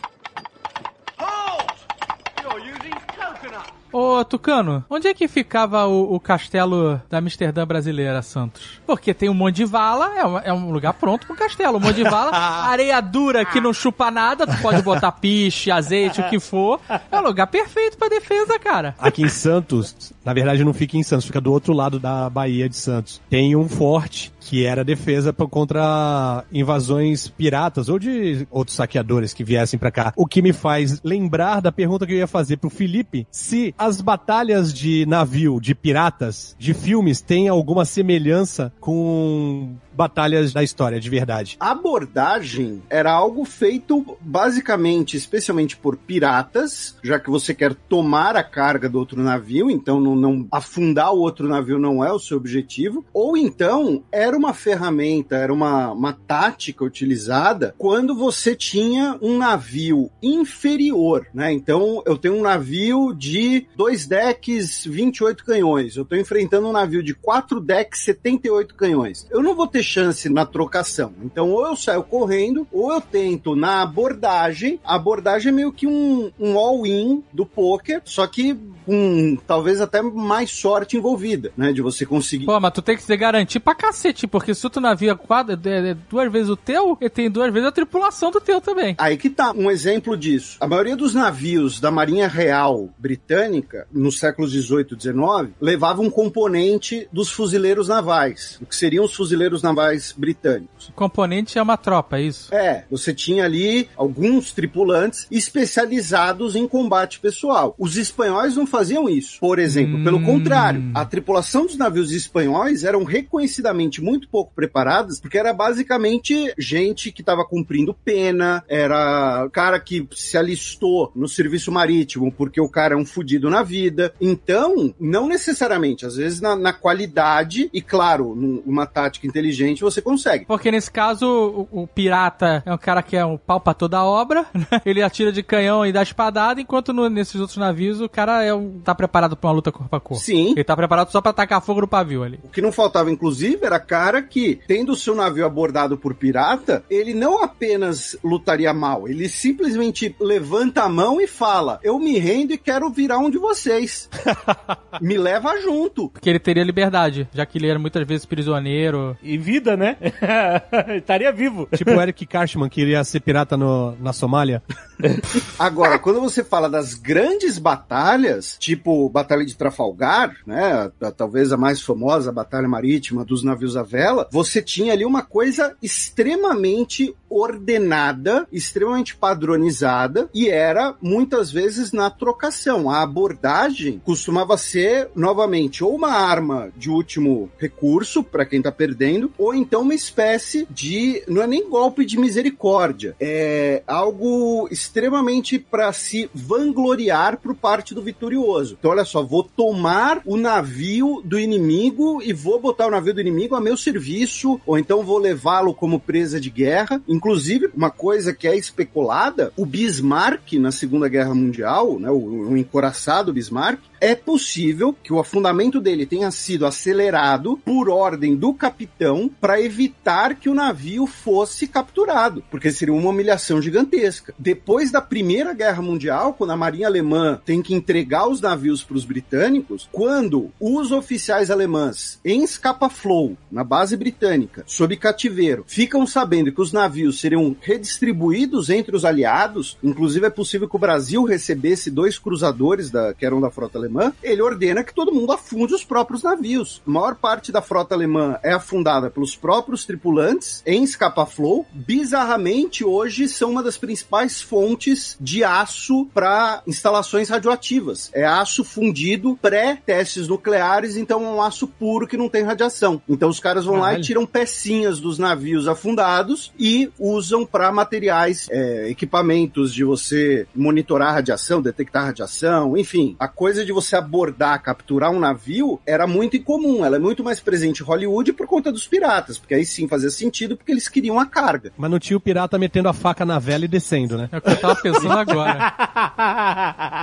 Ô, 3.93 4.25
Tucano, 4.25 4.85
onde 4.91 5.09
é 5.09 5.15
que 5.15 5.27
ficava 5.29 5.87
o, 5.87 6.15
o 6.15 6.21
castelo 6.21 7.01
da 7.09 7.19
Amsterdã 7.19 7.67
brasileira, 7.67 8.21
Santos? 8.23 8.81
Porque 8.87 9.15
tem 9.15 9.29
um 9.29 9.35
monte 9.35 9.57
de 9.57 9.65
vala, 9.65 10.15
é, 10.19 10.25
uma- 10.25 10.41
é 10.41 10.53
um 10.53 10.71
lugar 10.71 10.93
pronto 10.95 11.27
pro 11.27 11.35
castelo. 11.37 11.79
Um 11.79 11.81
monte 11.81 11.97
de 11.97 12.05
vala, 12.05 12.31
areia 12.69 13.01
dura 13.01 13.45
que 13.45 13.61
não 13.61 13.73
chupa 13.73 14.11
nada, 14.11 14.47
tu 14.47 14.61
pode 14.61 14.83
botar 14.83 15.13
piche, 15.13 15.71
azeite, 15.71 16.21
o 16.21 16.29
que 16.29 16.39
for. 16.39 16.81
É 17.11 17.19
um 17.19 17.23
lugar 17.23 17.47
perfeito 17.47 17.97
pra 17.97 18.09
defesa, 18.09 18.59
cara. 18.59 18.95
Aqui 18.99 19.23
em 19.23 19.29
Santos, 19.29 20.13
na 20.25 20.33
verdade 20.35 20.65
não 20.65 20.75
fica 20.75 20.97
em 20.97 21.03
Santos, 21.03 21.27
fica 21.27 21.41
do 21.41 21.53
outro 21.53 21.73
lado 21.73 21.99
da 21.99 22.29
Baía 22.29 22.69
de 22.69 22.77
Santos. 22.77 23.21
Tem 23.31 23.57
um 23.57 23.69
forte 23.69 24.33
que 24.41 24.65
era 24.65 24.83
defesa 24.83 25.33
contra 25.33 26.43
invasões 26.51 27.29
piratas 27.29 27.89
ou 27.89 27.99
de 27.99 28.47
outros 28.51 28.77
saqueadores 28.77 29.35
que 29.35 29.45
viessem 29.45 29.79
pra 29.79 29.91
cá. 29.91 30.13
O 30.17 30.27
que 30.27 30.41
me 30.41 30.53
faz 30.53 31.01
lembrar 31.03 31.61
da 31.61 31.71
pergunta 31.71 32.07
que 32.07 32.13
eu 32.15 32.19
ia 32.19 32.27
fazer 32.27 32.57
pro 32.57 32.71
Felipe, 32.71 33.27
se 33.31 33.75
as 33.79 34.01
batalhas 34.01 34.75
de 34.75 35.07
navio 35.07 35.61
de 35.61 35.75
piratas 35.75 36.57
de 36.59 36.75
filmes 36.75 37.21
têm 37.21 37.49
alguma 37.49 37.85
semelhança 37.85 38.73
com 38.81 39.77
batalhas 39.99 40.53
da 40.53 40.63
história 40.63 41.01
de 41.01 41.11
verdade. 41.11 41.57
A 41.59 41.73
abordagem 41.73 42.81
era 42.89 43.11
algo 43.11 43.45
feito 43.45 44.17
basicamente, 44.21 45.17
especialmente 45.17 45.77
por 45.77 45.97
piratas, 45.97 46.97
já 47.03 47.19
que 47.19 47.29
você 47.29 47.53
quer 47.53 47.75
tomar 47.75 48.37
a 48.37 48.45
carga 48.45 48.89
do 48.89 48.97
outro 48.97 49.21
navio, 49.21 49.69
então 49.69 49.99
não, 49.99 50.15
não- 50.15 50.47
afundar 50.53 51.13
o 51.13 51.19
outro 51.19 51.49
navio 51.49 51.81
não 51.81 52.05
é 52.05 52.13
o 52.13 52.19
seu 52.21 52.37
objetivo, 52.37 53.05
ou 53.13 53.37
então 53.37 54.05
era 54.13 54.37
uma 54.37 54.55
ferramenta, 54.55 55.35
era 55.35 55.53
uma, 55.53 55.91
uma 55.91 56.13
tática 56.13 56.85
utilizada 56.85 57.75
quando 57.77 58.15
você 58.15 58.55
tinha 58.55 59.19
um 59.21 59.37
navio 59.37 60.09
inferior, 60.23 61.27
né? 61.35 61.53
Então 61.53 62.05
eu 62.07 62.17
tenho 62.17 62.37
um 62.37 62.43
navio 62.43 63.13
de 63.13 63.67
dois 63.77 64.07
decks, 64.07 64.85
28 64.87 65.45
canhões, 65.45 65.97
eu 65.97 66.05
estou 66.05 66.17
enfrentando 66.17 66.69
um 66.69 66.73
navio 66.73 67.03
de 67.03 67.15
quatro 67.15 67.61
decks, 67.61 68.05
78 68.05 68.77
canhões. 68.77 69.27
Eu 69.29 69.43
não 69.43 69.57
vou 69.57 69.67
ter 69.67 69.88
chance 69.89 70.29
na 70.29 70.47
trocação. 70.47 71.13
Então, 71.23 71.51
ou 71.51 71.67
eu 71.67 71.77
saio 71.77 72.03
correndo, 72.03 72.67
ou 72.73 72.93
eu 72.93 73.01
tento 73.01 73.55
na 73.55 73.83
abordagem. 73.83 74.81
A 74.85 74.95
abordagem 74.95 75.51
é 75.51 75.55
meio 75.55 75.73
que 75.73 75.87
um, 75.87 76.31
um 76.39 76.59
all-in 76.59 77.23
do 77.33 77.45
poker, 77.45 78.01
só 78.05 78.27
que 78.27 78.57
com 78.89 79.37
talvez 79.47 79.83
até 79.83 80.01
mais 80.01 80.51
sorte 80.51 80.97
envolvida, 80.97 81.53
né? 81.55 81.73
De 81.73 81.83
você 81.83 82.07
conseguir. 82.07 82.47
Pô, 82.47 82.59
mas 82.59 82.73
tu 82.73 82.81
tem 82.81 82.97
que 82.97 83.03
se 83.03 83.17
garantir 83.17 83.61
pra 83.61 83.75
cacete, 83.75 84.27
porque 84.27 84.55
se 84.55 84.67
navio 84.81 85.11
é, 85.11 85.15
quadra, 85.15 85.59
é, 85.65 85.91
é 85.91 85.95
duas 85.95 86.31
vezes 86.33 86.49
o 86.49 86.57
teu, 86.57 86.97
ele 87.01 87.11
tem 87.11 87.31
duas 87.31 87.53
vezes 87.53 87.69
a 87.69 87.73
tripulação 87.73 88.31
do 88.31 88.41
teu 88.41 88.61
também. 88.61 88.95
Aí 88.99 89.17
que 89.17 89.31
tá 89.31 89.53
um 89.53 89.71
exemplo 89.71 90.17
disso. 90.17 90.57
A 90.61 90.67
maioria 90.67 90.97
dos 90.97 91.15
navios 91.15 91.81
da 91.81 91.91
Marinha 91.91 92.29
Real 92.29 92.89
Britânica, 92.99 93.87
nos 93.93 94.19
séculos 94.19 94.53
18 94.53 94.95
e 94.95 94.97
19, 94.97 95.53
levava 95.61 96.01
um 96.03 96.11
componente 96.11 97.09
dos 97.13 97.31
fuzileiros 97.31 97.89
navais. 97.89 98.59
O 98.61 98.67
que 98.67 98.77
seriam 98.77 99.05
os 99.05 99.15
fuzileiros 99.15 99.63
navais 99.63 99.78
navais 99.79 100.13
britânicos. 100.17 100.89
O 100.89 100.93
componente 100.93 101.59
é 101.59 101.63
uma 101.63 101.77
tropa, 101.77 102.19
é 102.19 102.23
isso? 102.23 102.53
É, 102.53 102.85
você 102.91 103.15
tinha 103.15 103.45
ali 103.45 103.89
alguns 103.97 104.53
tripulantes 104.53 105.27
especializados 105.31 106.57
em 106.57 106.67
combate 106.67 107.21
pessoal. 107.21 107.75
Os 107.79 107.97
espanhóis 107.97 108.57
não 108.57 108.67
faziam 108.67 109.09
isso, 109.09 109.39
por 109.41 109.59
exemplo. 109.59 110.03
Pelo 110.03 110.23
contrário, 110.23 110.91
a 110.95 111.05
tripulação 111.05 111.67
dos 111.67 111.77
navios 111.77 112.11
espanhóis 112.11 112.83
eram 112.83 113.05
reconhecidamente 113.05 114.03
muito 114.03 114.29
pouco 114.29 114.53
preparadas, 114.55 115.21
porque 115.21 115.39
era 115.39 115.53
basicamente 115.53 116.53
gente 116.59 117.13
que 117.13 117.23
estava 117.23 117.45
cumprindo 117.45 117.95
pena, 117.95 118.65
era 118.69 119.49
cara 119.53 119.79
que 119.79 120.07
se 120.15 120.37
alistou 120.37 121.13
no 121.15 121.29
serviço 121.29 121.71
marítimo 121.71 122.33
porque 122.33 122.61
o 122.61 122.69
cara 122.69 122.95
é 122.95 122.97
um 122.97 123.07
fudido 123.07 123.49
na 123.49 123.63
vida. 123.63 124.13
Então, 124.21 124.95
não 124.99 125.29
necessariamente, 125.29 126.05
às 126.05 126.17
vezes 126.17 126.41
na, 126.41 126.57
na 126.57 126.73
qualidade 126.73 127.69
e, 127.73 127.81
claro, 127.81 128.35
numa 128.35 128.87
tática 128.87 129.27
inteligente 129.27 129.58
você 129.83 130.01
consegue. 130.03 130.45
Porque 130.47 130.71
nesse 130.71 130.91
caso, 130.91 131.27
o, 131.73 131.83
o 131.83 131.87
pirata 131.87 132.63
é 132.67 132.73
um 132.73 132.79
cara 132.79 133.03
que 133.03 133.17
é 133.17 133.25
um 133.25 133.37
pau 133.37 133.61
pra 133.61 133.75
toda 133.75 133.99
a 133.99 134.05
obra, 134.05 134.47
né? 134.55 134.81
Ele 134.85 135.03
atira 135.03 135.33
de 135.33 135.43
canhão 135.43 135.85
e 135.85 135.93
dá 135.93 136.03
espadada, 136.03 136.61
enquanto 136.61 136.93
no- 136.93 137.09
nesses 137.09 137.41
outros 137.41 137.57
navios 137.59 138.01
o 138.01 138.09
cara 138.09 138.43
é 138.43 138.53
um, 138.55 138.79
tá 138.81 138.95
preparado 138.95 139.37
pra 139.37 139.49
uma 139.49 139.55
luta 139.57 139.73
corpo 139.73 139.95
a 139.97 140.01
corpo. 140.01 140.23
Sim. 140.23 140.53
Ele 140.53 140.65
tá 140.65 140.77
preparado 140.77 141.11
só 141.11 141.21
pra 141.21 141.33
tacar 141.33 141.61
fogo 141.63 141.81
no 141.83 141.89
pavio 141.89 142.23
ali. 142.23 142.39
O 142.45 142.49
que 142.49 142.61
não 142.63 142.73
faltava, 142.73 143.11
inclusive, 143.11 143.59
era 143.65 143.79
cara 143.81 144.23
que, 144.23 144.61
tendo 144.67 144.93
o 144.93 144.97
seu 144.97 145.15
navio 145.15 145.45
abordado 145.47 145.97
por 145.97 146.15
pirata, 146.15 146.85
ele 146.91 147.15
não 147.15 147.43
apenas 147.43 148.17
lutaria 148.23 148.73
mal, 148.73 149.09
ele 149.09 149.29
simplesmente 149.29 150.15
levanta 150.21 150.83
a 150.83 150.89
mão 150.89 151.21
e 151.21 151.27
fala: 151.27 151.79
Eu 151.83 151.99
me 151.99 152.19
rendo 152.19 152.53
e 152.53 152.59
quero 152.59 152.89
virar 152.91 153.19
um 153.19 153.31
de 153.31 153.39
vocês. 153.39 154.09
me 155.01 155.17
leva 155.19 155.61
junto. 155.61 156.09
Porque 156.11 156.29
ele 156.29 156.39
teria 156.39 156.63
liberdade, 156.65 157.29
já 157.33 157.45
que 157.47 157.59
ele 157.59 157.69
era 157.69 157.79
muitas 157.79 158.07
vezes 158.07 158.27
prisioneiro. 158.27 159.17
E 159.23 159.37
vida, 159.49 159.79
né? 159.79 159.97
Estaria 160.99 161.33
vivo. 161.33 161.67
Tipo 161.75 161.93
o 161.93 162.01
Eric 162.03 162.27
Karchman, 162.27 162.69
que 162.69 162.83
iria 162.83 163.03
ser 163.03 163.21
pirata 163.21 163.57
no, 163.57 163.97
na 163.99 164.13
Somália. 164.13 164.63
Agora, 165.59 165.99
quando 165.99 166.21
você 166.21 166.45
fala 166.45 166.69
das 166.69 166.93
grandes 166.93 167.59
batalhas, 167.59 168.57
tipo 168.59 169.09
Batalha 169.09 169.45
de 169.47 169.57
Trafalgar, 169.57 170.37
né? 170.47 170.91
a- 171.01 171.11
Talvez 171.11 171.51
a 171.51 171.57
mais 171.57 171.81
famosa 171.81 172.31
batalha 172.31 172.69
marítima 172.69 173.25
dos 173.25 173.43
navios 173.43 173.75
à 173.77 173.83
vela, 173.83 174.29
você 174.31 174.61
tinha 174.61 174.93
ali 174.93 175.05
uma 175.07 175.23
coisa 175.23 175.75
extremamente 175.83 177.15
ordenada, 177.31 178.47
extremamente 178.53 179.17
padronizada, 179.17 180.29
e 180.35 180.49
era 180.49 180.95
muitas 181.01 181.51
vezes 181.51 181.93
na 181.93 182.11
trocação. 182.11 182.91
A 182.91 183.03
abordagem 183.03 184.01
costumava 184.05 184.57
ser, 184.59 185.11
novamente, 185.15 185.83
ou 185.83 185.95
uma 185.95 186.11
arma 186.13 186.69
de 186.77 186.91
último 186.91 187.51
recurso 187.59 188.23
para 188.23 188.45
quem 188.45 188.61
tá 188.61 188.71
perdendo, 188.73 189.31
ou 189.39 189.55
então 189.55 189.83
uma 189.83 189.95
espécie 189.95 190.67
de. 190.69 191.23
não 191.29 191.41
é 191.41 191.47
nem 191.47 191.71
golpe 191.71 192.05
de 192.05 192.19
misericórdia, 192.19 193.15
é 193.21 193.83
algo 193.87 194.69
extremamente 194.71 195.59
para 195.59 195.93
se 195.93 196.29
vangloriar 196.35 197.39
por 197.39 197.55
parte 197.55 197.95
do 197.95 198.03
vitorioso. 198.03 198.77
Então, 198.79 198.91
olha 198.91 199.05
só, 199.05 199.23
vou 199.23 199.43
tomar 199.45 200.21
o 200.27 200.37
navio 200.37 201.23
do 201.25 201.39
inimigo 201.39 202.21
e 202.23 202.33
vou 202.33 202.61
botar 202.61 202.89
o 202.89 202.91
navio 202.91 203.15
do 203.15 203.21
inimigo 203.21 203.55
a 203.55 203.61
meu 203.61 203.77
serviço, 203.77 204.61
ou 204.67 204.79
então 204.79 205.05
vou 205.05 205.19
levá-lo 205.19 205.73
como 205.73 206.01
presa 206.01 206.41
de 206.41 206.51
guerra. 206.51 207.01
Inclusive, 207.07 207.71
uma 207.75 207.91
coisa 207.91 208.35
que 208.35 208.49
é 208.49 208.57
especulada, 208.57 209.53
o 209.57 209.65
Bismarck 209.65 210.55
na 210.55 210.73
Segunda 210.73 211.09
Guerra 211.09 211.35
Mundial, 211.35 211.99
né, 212.01 212.11
o, 212.11 212.51
o 212.51 212.57
encoraçado 212.57 213.33
Bismarck, 213.33 213.81
é 214.01 214.15
possível 214.15 214.95
que 215.03 215.13
o 215.13 215.19
afundamento 215.19 215.81
dele 215.81 216.07
tenha 216.07 216.31
sido 216.31 216.67
acelerado 216.67 217.59
por 217.65 217.89
ordem 217.89 218.37
do 218.37 218.55
capitão 218.55 219.28
para 219.29 219.61
evitar 219.61 220.35
que 220.35 220.49
o 220.49 220.55
navio 220.55 221.07
fosse 221.07 221.67
capturado, 221.67 222.43
porque 222.51 222.71
seria 222.71 222.95
uma 222.95 223.11
humilhação 223.11 223.61
gigantesca. 223.61 224.35
Depois 224.39 224.91
da 224.91 225.01
Primeira 225.01 225.53
Guerra 225.53 225.83
Mundial, 225.83 226.35
quando 226.35 226.51
a 226.51 226.57
Marinha 226.57 226.87
Alemã 226.87 227.41
tem 227.45 227.63
que 227.63 227.75
entregar 227.75 228.29
os 228.29 228.41
navios 228.41 228.83
para 228.83 228.97
os 228.97 229.05
britânicos, 229.05 229.89
quando 229.93 230.51
os 230.61 230.93
oficiais 230.93 231.51
alemães 231.51 232.19
em 232.25 232.47
Scapa 232.47 232.89
Flow, 232.89 233.37
na 233.51 233.65
base 233.65 233.97
britânica, 233.97 234.65
sob 234.67 234.97
cativeiro, 234.97 235.65
ficam 235.67 236.07
sabendo 236.07 236.53
que 236.53 236.61
os 236.61 236.73
navios 236.73 237.21
seriam 237.21 237.57
redistribuídos 237.61 238.71
entre 238.71 238.95
os 238.95 239.05
aliados, 239.05 239.77
inclusive 239.83 240.27
é 240.27 240.31
possível 240.31 240.69
que 240.69 240.77
o 240.77 240.81
Brasil 240.81 241.25
recebesse 241.25 241.91
dois 241.91 242.19
cruzadores 242.19 242.91
da, 242.91 243.15
que 243.15 243.25
eram 243.25 243.41
da 243.41 243.51
frota 243.51 243.79
alemã, 243.79 244.13
ele 244.23 244.43
ordena 244.43 244.85
que 244.85 244.95
todo 244.95 245.13
mundo 245.13 245.33
afunde 245.33 245.75
os 245.75 245.85
próprios 245.85 246.23
navios. 246.23 246.83
A 246.87 246.91
maior 246.91 247.15
parte 247.15 247.53
da 247.53 247.63
frota 247.63 247.95
alemã 247.95 248.39
é 248.43 248.53
afundada 248.53 249.11
pelos 249.19 249.35
próprios 249.35 249.85
tripulantes 249.85 250.63
em 250.65 250.87
Scapa 250.87 251.27
Flow. 251.27 251.67
Bizarramente, 251.73 252.85
hoje 252.85 253.27
são 253.27 253.51
uma 253.51 253.65
das 253.65 253.77
principais 253.77 254.41
fontes 254.41 255.17
de 255.21 255.43
aço 255.43 256.07
para 256.15 256.63
instalações 256.69 257.29
radioativas. 257.29 258.11
É 258.15 258.25
aço 258.25 258.63
fundido 258.63 259.37
pré-testes 259.43 260.29
nucleares, 260.29 260.97
então 260.97 261.25
é 261.25 261.29
um 261.29 261.43
aço 261.43 261.67
puro 261.67 262.07
que 262.07 262.17
não 262.17 262.29
tem 262.29 262.45
radiação. 262.45 263.03
Então 263.09 263.29
os 263.29 263.41
caras 263.41 263.65
vão 263.65 263.79
lá 263.79 263.99
e 263.99 264.01
tiram 264.01 264.25
pecinhas 264.25 265.01
dos 265.01 265.19
navios 265.19 265.67
afundados 265.67 266.53
e 266.57 266.89
usam 266.97 267.45
para 267.45 267.73
materiais, 267.73 268.47
é, 268.53 268.89
equipamentos 268.89 269.75
de 269.75 269.83
você 269.83 270.47
monitorar 270.55 271.09
a 271.09 271.15
radiação, 271.15 271.61
detectar 271.61 272.05
a 272.05 272.07
radiação, 272.07 272.77
enfim. 272.77 273.17
A 273.19 273.27
coisa 273.27 273.65
de 273.65 273.73
você 273.73 273.97
abordar, 273.97 274.63
capturar 274.63 275.11
um 275.11 275.19
navio 275.19 275.81
era 275.85 276.07
muito 276.07 276.37
incomum. 276.37 276.85
Ela 276.85 276.97
é 276.97 277.01
muito 277.01 277.25
mais 277.25 277.41
presente 277.41 277.83
em 277.83 277.85
Hollywood 277.85 278.33
por 278.33 278.47
conta 278.47 278.71
dos 278.71 278.87
piratas, 278.87 279.08
porque 279.39 279.55
aí 279.55 279.65
sim 279.65 279.89
fazia 279.89 280.11
sentido 280.11 280.57
porque 280.57 280.73
eles 280.73 280.89
queriam 280.89 281.19
a 281.19 281.27
carga. 281.27 281.73
Mas 281.77 281.91
não 281.91 281.99
tinha 281.99 282.17
o 282.17 282.21
pirata 282.21 282.59
metendo 282.59 282.89
a 282.89 282.93
faca 282.93 283.25
na 283.25 283.39
vela 283.39 283.65
e 283.65 283.69
descendo, 283.69 284.19
né? 284.19 284.29
É 284.31 284.39
o 284.39 284.41
que 284.41 284.51
eu 284.51 284.61
tava 284.61 284.77
pensando 284.77 285.19
agora. 285.19 285.75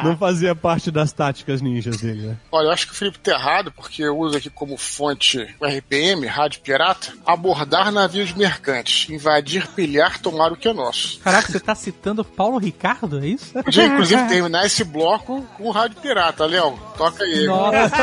Não 0.04 0.18
fazia 0.18 0.56
parte 0.56 0.92
das 0.92 1.12
táticas 1.12 1.62
ninjas 1.62 1.98
dele, 1.98 2.28
né? 2.28 2.38
Olha, 2.52 2.68
eu 2.68 2.72
acho 2.72 2.88
que 2.88 2.94
o 2.94 2.96
Felipe 2.96 3.20
tá 3.20 3.32
errado, 3.32 3.72
porque 3.72 4.04
eu 4.04 4.18
uso 4.18 4.38
aqui 4.38 4.50
como 4.50 4.78
fonte 4.78 5.56
o 5.60 5.66
RPM, 5.66 6.26
Rádio 6.28 6.62
Pirata, 6.62 7.14
abordar 7.26 7.92
navios 7.92 8.34
mercantes, 8.34 9.10
invadir, 9.10 9.68
pilhar, 9.70 10.20
tomar 10.20 10.52
o 10.52 10.56
que 10.56 10.68
é 10.68 10.74
nosso. 10.74 11.20
Caraca, 11.20 11.52
você 11.52 11.60
tá 11.60 11.74
citando 11.74 12.24
Paulo 12.24 12.58
Ricardo, 12.58 13.24
é 13.24 13.28
isso? 13.28 13.54
Podia, 13.54 13.86
inclusive, 13.86 14.28
terminar 14.28 14.66
esse 14.66 14.84
bloco 14.84 15.42
com 15.58 15.64
o 15.64 15.72
Rádio 15.72 15.98
Pirata. 16.02 16.46
Léo, 16.46 16.78
toca 16.98 17.24
aí. 17.24 17.46
Nossa. 17.46 17.96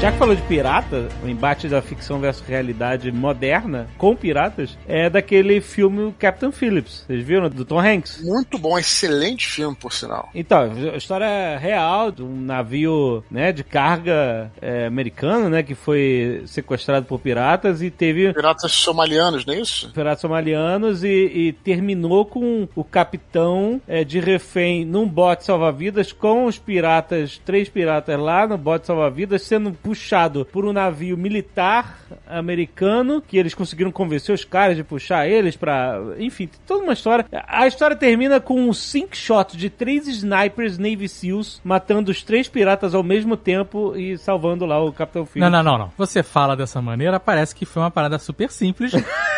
Já 0.00 0.12
que 0.12 0.18
falou 0.18 0.36
de 0.36 0.42
pirata, 0.42 1.08
o 1.24 1.28
embate 1.28 1.66
da 1.66 1.82
ficção 1.82 2.20
versus 2.20 2.46
realidade 2.46 3.10
moderna 3.10 3.88
com 3.98 4.14
piratas 4.14 4.78
é 4.86 5.10
daquele 5.10 5.60
filme 5.60 6.14
Captain 6.16 6.52
Phillips. 6.52 7.04
Vocês 7.04 7.24
viram? 7.24 7.50
Do 7.50 7.64
Tom 7.64 7.80
Hanks. 7.80 8.22
Muito 8.22 8.58
bom, 8.58 8.78
excelente 8.78 9.48
filme, 9.48 9.74
por 9.74 9.92
sinal. 9.92 10.28
Então, 10.32 10.70
a 10.94 10.96
história 10.96 11.58
real 11.58 12.12
de 12.12 12.22
um 12.22 12.40
navio 12.40 13.24
né, 13.28 13.50
de 13.50 13.64
carga 13.64 14.52
é, 14.62 14.86
americano, 14.86 15.50
né, 15.50 15.64
que 15.64 15.74
foi 15.74 16.44
sequestrado 16.46 17.04
por 17.04 17.18
piratas 17.18 17.82
e 17.82 17.90
teve 17.90 18.32
Piratas 18.32 18.70
somalianos, 18.70 19.44
não 19.44 19.54
é 19.54 19.60
isso? 19.60 19.90
piratas 19.92 20.20
somalianos 20.20 21.02
e, 21.02 21.08
e 21.08 21.52
terminou 21.52 22.24
com 22.24 22.68
o 22.76 22.84
capitão 22.84 23.80
é, 23.88 24.04
de 24.04 24.20
refém 24.20 24.84
num 24.84 25.08
bote 25.08 25.44
salva-vidas 25.44 26.12
com 26.12 26.44
os 26.44 26.56
piratas, 26.56 27.40
três 27.44 27.68
piratas 27.68 28.16
lá 28.16 28.46
no 28.46 28.56
bote 28.56 28.86
salva-vidas, 28.86 29.42
sendo 29.42 29.72
puxado 29.88 30.44
por 30.44 30.66
um 30.66 30.72
navio 30.72 31.16
militar 31.16 31.98
americano, 32.26 33.22
que 33.26 33.38
eles 33.38 33.54
conseguiram 33.54 33.90
convencer 33.90 34.34
os 34.34 34.44
caras 34.44 34.76
de 34.76 34.84
puxar 34.84 35.26
eles 35.26 35.56
pra. 35.56 35.98
Enfim, 36.18 36.46
toda 36.66 36.84
uma 36.84 36.92
história. 36.92 37.24
A 37.46 37.66
história 37.66 37.96
termina 37.96 38.38
com 38.38 38.60
um 38.60 38.72
sync 38.74 39.16
shot 39.16 39.56
de 39.56 39.70
três 39.70 40.06
snipers 40.06 40.76
Navy 40.76 41.08
SEALs 41.08 41.58
matando 41.64 42.10
os 42.10 42.22
três 42.22 42.48
piratas 42.48 42.94
ao 42.94 43.02
mesmo 43.02 43.34
tempo 43.34 43.96
e 43.96 44.18
salvando 44.18 44.66
lá 44.66 44.78
o 44.82 44.92
Capitão 44.92 45.24
Phillips. 45.24 45.50
Não, 45.50 45.62
não, 45.62 45.72
não, 45.72 45.78
não. 45.86 45.92
Você 45.96 46.22
fala 46.22 46.54
dessa 46.54 46.82
maneira, 46.82 47.18
parece 47.18 47.54
que 47.54 47.64
foi 47.64 47.82
uma 47.82 47.90
parada 47.90 48.18
super 48.18 48.50
simples 48.50 48.92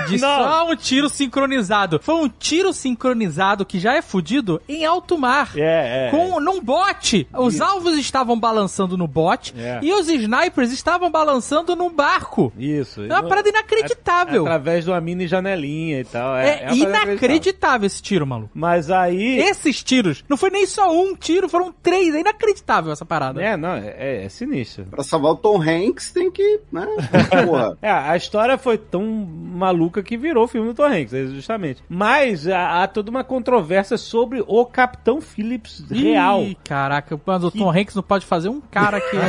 de 0.08 0.18
só 0.18 0.68
um 0.68 0.74
tiro 0.74 1.08
sincronizado. 1.08 2.00
Foi 2.02 2.16
um 2.16 2.28
tiro 2.28 2.72
sincronizado 2.72 3.64
que 3.64 3.78
já 3.78 3.94
é 3.94 4.02
fudido 4.02 4.60
em 4.68 4.84
alto 4.84 5.16
mar. 5.16 5.52
É, 5.56 6.08
é. 6.08 6.10
Com, 6.10 6.40
num 6.40 6.60
bote. 6.60 7.28
Os 7.32 7.60
alvos 7.60 7.96
estavam 7.96 8.38
balançando 8.38 8.96
no 8.96 9.06
bote 9.06 9.54
É. 9.56 9.78
e 9.82 9.92
os 9.92 10.08
snipers 10.08 10.39
Cypress 10.40 10.72
estavam 10.72 11.10
balançando 11.10 11.76
num 11.76 11.92
barco. 11.92 12.52
Isso. 12.56 13.02
É 13.02 13.06
uma 13.06 13.22
parada 13.28 13.48
inacreditável. 13.48 14.42
Através 14.42 14.84
de 14.84 14.90
uma 14.90 15.00
mini 15.00 15.26
janelinha 15.26 16.00
e 16.00 16.04
tal. 16.04 16.36
É, 16.36 16.48
É, 16.48 16.64
é 16.66 16.74
inacreditável 16.74 17.86
esse 17.86 18.02
tiro, 18.02 18.26
maluco. 18.26 18.50
Mas 18.54 18.90
aí. 18.90 19.38
Esses 19.38 19.82
tiros, 19.82 20.24
não 20.28 20.36
foi 20.36 20.50
nem 20.50 20.66
só 20.66 20.90
um 20.90 21.14
tiro, 21.14 21.48
foram 21.48 21.72
três. 21.72 22.14
É 22.14 22.20
inacreditável 22.20 22.92
essa 22.92 23.04
parada. 23.04 23.42
É, 23.42 23.56
não, 23.56 23.74
é, 23.74 24.24
é 24.24 24.28
sinistro. 24.28 24.84
Pra 24.86 25.02
salvar 25.02 25.32
o 25.32 25.36
Tom 25.36 25.60
Hanks, 25.60 26.12
tem 26.12 26.30
que, 26.30 26.60
né? 26.72 26.86
Porra. 27.46 27.76
É, 27.82 27.90
a 27.90 28.16
história 28.16 28.56
foi 28.56 28.78
tão 28.78 29.04
maluca 29.04 30.02
que 30.02 30.16
virou 30.16 30.44
o 30.44 30.48
filme 30.48 30.68
do 30.68 30.74
Tom 30.74 30.86
Hanks, 30.86 31.12
é, 31.12 31.26
justamente. 31.26 31.82
Mas 31.88 32.46
há, 32.48 32.82
há 32.82 32.88
toda 32.88 33.10
uma 33.10 33.24
controvérsia 33.24 33.98
sobre 33.98 34.42
o 34.46 34.64
Capitão 34.64 35.20
Phillips 35.20 35.84
real. 35.90 36.42
Ih, 36.42 36.56
caraca, 36.64 37.20
mas 37.24 37.44
o 37.44 37.50
Tom 37.50 37.70
Hanks 37.70 37.94
não 37.94 38.02
pode 38.02 38.24
fazer 38.26 38.48
um 38.48 38.60
cara 38.60 39.00
que. 39.00 39.16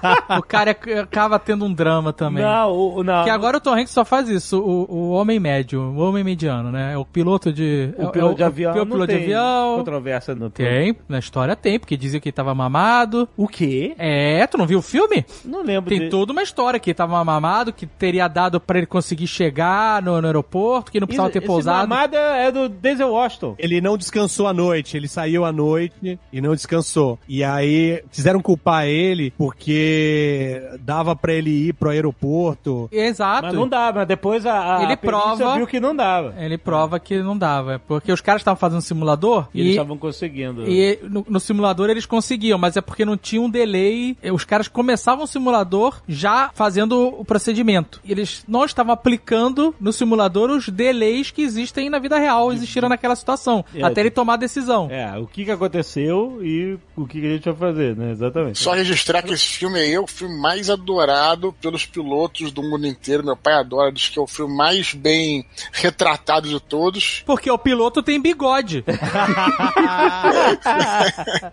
o 0.38 0.42
cara 0.50 0.70
é- 0.86 0.98
acaba 1.00 1.38
tendo 1.38 1.64
um 1.64 1.72
drama 1.72 2.12
também. 2.12 2.42
Não, 2.42 2.70
o, 2.72 2.96
o- 2.98 3.04
não. 3.04 3.24
Que 3.24 3.30
agora 3.30 3.56
o 3.56 3.60
Tom 3.60 3.74
Hanks 3.74 3.90
só 3.92 4.04
faz 4.04 4.28
isso, 4.28 4.58
o, 4.60 4.86
o 4.92 5.10
homem 5.12 5.38
médio, 5.40 5.80
o 5.80 5.98
homem 5.98 6.22
mediano, 6.24 6.70
né? 6.70 6.92
É 6.94 6.98
o 6.98 7.04
piloto 7.04 7.52
de. 7.52 7.92
é 7.98 8.04
o 8.06 8.10
piloto 8.10 8.32
é 8.34 8.36
de 8.36 8.42
avião. 8.44 8.72
O, 8.72 8.76
não 8.76 8.86
piloto 8.86 9.06
de 9.06 9.14
tem 9.14 9.22
avião. 9.24 9.76
Controvérsia 9.78 10.34
no 10.34 10.50
Tem, 10.50 10.96
na 11.08 11.18
história 11.18 11.54
tem, 11.56 11.78
porque 11.78 11.96
dizia 11.96 12.20
que 12.20 12.28
ele 12.28 12.32
tava 12.34 12.54
mamado. 12.54 13.28
O 13.36 13.46
quê? 13.48 13.94
É, 13.98 14.46
tu 14.46 14.58
não 14.58 14.66
viu 14.66 14.78
o 14.78 14.82
filme? 14.82 15.24
Não 15.44 15.62
lembro. 15.62 15.88
Tem 15.90 16.00
de... 16.00 16.08
toda 16.08 16.32
uma 16.32 16.42
história 16.42 16.78
que 16.80 16.90
ele 16.90 16.94
tava 16.94 17.22
mamado, 17.24 17.72
que 17.72 17.86
teria 17.86 18.26
dado 18.28 18.60
pra 18.60 18.78
ele 18.78 18.86
conseguir 18.86 19.26
chegar 19.26 20.02
no, 20.02 20.20
no 20.20 20.26
aeroporto, 20.26 20.90
que 20.92 20.98
não 21.00 21.06
precisava 21.06 21.28
Esse- 21.30 21.40
ter 21.40 21.46
pousado. 21.46 21.80
Esse 21.80 21.88
mamada 21.88 22.16
é 22.18 22.50
do 22.50 22.68
Denzel 22.68 23.10
Washington. 23.10 23.54
Ele 23.58 23.80
não 23.80 23.96
descansou 23.96 24.46
à 24.46 24.52
noite, 24.52 24.96
ele 24.96 25.08
saiu 25.08 25.44
à 25.44 25.52
noite 25.52 26.18
e 26.32 26.40
não 26.40 26.54
descansou. 26.54 27.18
E 27.28 27.42
aí 27.44 28.02
quiseram 28.10 28.40
culpar 28.40 28.86
ele 28.86 29.32
porque 29.38 30.39
dava 30.80 31.14
pra 31.16 31.32
ele 31.32 31.50
ir 31.68 31.72
pro 31.74 31.90
aeroporto. 31.90 32.88
Exato. 32.92 33.42
Mas 33.46 33.54
não 33.54 33.68
mas 33.94 34.06
depois 34.08 34.44
a, 34.46 34.78
a 34.78 34.82
Ele 34.84 34.96
prova- 34.96 35.56
viu 35.56 35.66
que 35.66 35.80
não 35.80 35.94
dava. 35.94 36.34
Ele 36.38 36.58
prova 36.58 36.98
que 37.00 37.18
não 37.22 37.36
dava, 37.36 37.80
porque 37.86 38.12
os 38.12 38.20
caras 38.20 38.40
estavam 38.40 38.58
fazendo 38.58 38.80
simulador 38.82 39.48
E 39.54 39.60
eles 39.60 39.70
e, 39.70 39.74
estavam 39.74 39.96
conseguindo. 39.96 40.68
e 40.68 40.98
no, 41.02 41.24
no 41.28 41.40
simulador 41.40 41.88
eles 41.90 42.06
conseguiam, 42.06 42.58
mas 42.58 42.76
é 42.76 42.80
porque 42.80 43.04
não 43.04 43.16
tinha 43.16 43.40
um 43.40 43.50
delay. 43.50 44.16
Os 44.32 44.44
caras 44.44 44.68
começavam 44.68 45.24
o 45.24 45.28
simulador 45.28 46.00
já 46.08 46.50
fazendo 46.54 47.08
o 47.18 47.24
procedimento. 47.24 48.00
Eles 48.06 48.44
não 48.48 48.64
estavam 48.64 48.92
aplicando 48.92 49.74
no 49.80 49.92
simulador 49.92 50.50
os 50.50 50.68
delays 50.68 51.30
que 51.30 51.42
existem 51.42 51.88
na 51.90 51.98
vida 51.98 52.18
real, 52.18 52.52
existiram 52.52 52.88
naquela 52.88 53.16
situação, 53.16 53.64
É, 53.74 53.82
até 53.82 54.00
ele 54.00 54.10
tomar 54.10 54.34
a 54.34 54.36
decisão. 54.38 54.88
É, 54.90 55.16
o 55.18 55.26
que 55.26 55.44
que 55.44 55.50
aconteceu 55.50 56.38
e 56.42 56.78
o 56.96 57.06
que 57.06 57.20
que 57.20 57.26
a 57.26 57.30
gente 57.30 57.44
vai 57.50 57.54
fazer, 57.70 57.96
né? 57.96 58.10
Exatamente. 58.12 58.58
Só 58.58 58.72
registrar 58.72 59.22
que 59.22 59.32
esse 59.32 59.46
filme 59.46 59.78
aí 59.78 59.92
é 59.94 60.00
o 60.00 60.06
filme 60.06 60.29
mais 60.38 60.70
adorado 60.70 61.52
pelos 61.60 61.86
pilotos 61.86 62.52
do 62.52 62.62
mundo 62.62 62.86
inteiro. 62.86 63.24
Meu 63.24 63.36
pai 63.36 63.54
adora, 63.54 63.92
diz 63.92 64.08
que 64.08 64.18
é 64.18 64.22
o 64.22 64.26
filme 64.26 64.54
mais 64.56 64.94
bem 64.94 65.44
retratado 65.72 66.48
de 66.48 66.60
todos. 66.60 67.22
Porque 67.26 67.50
o 67.50 67.58
piloto 67.58 68.02
tem 68.02 68.20
bigode. 68.20 68.84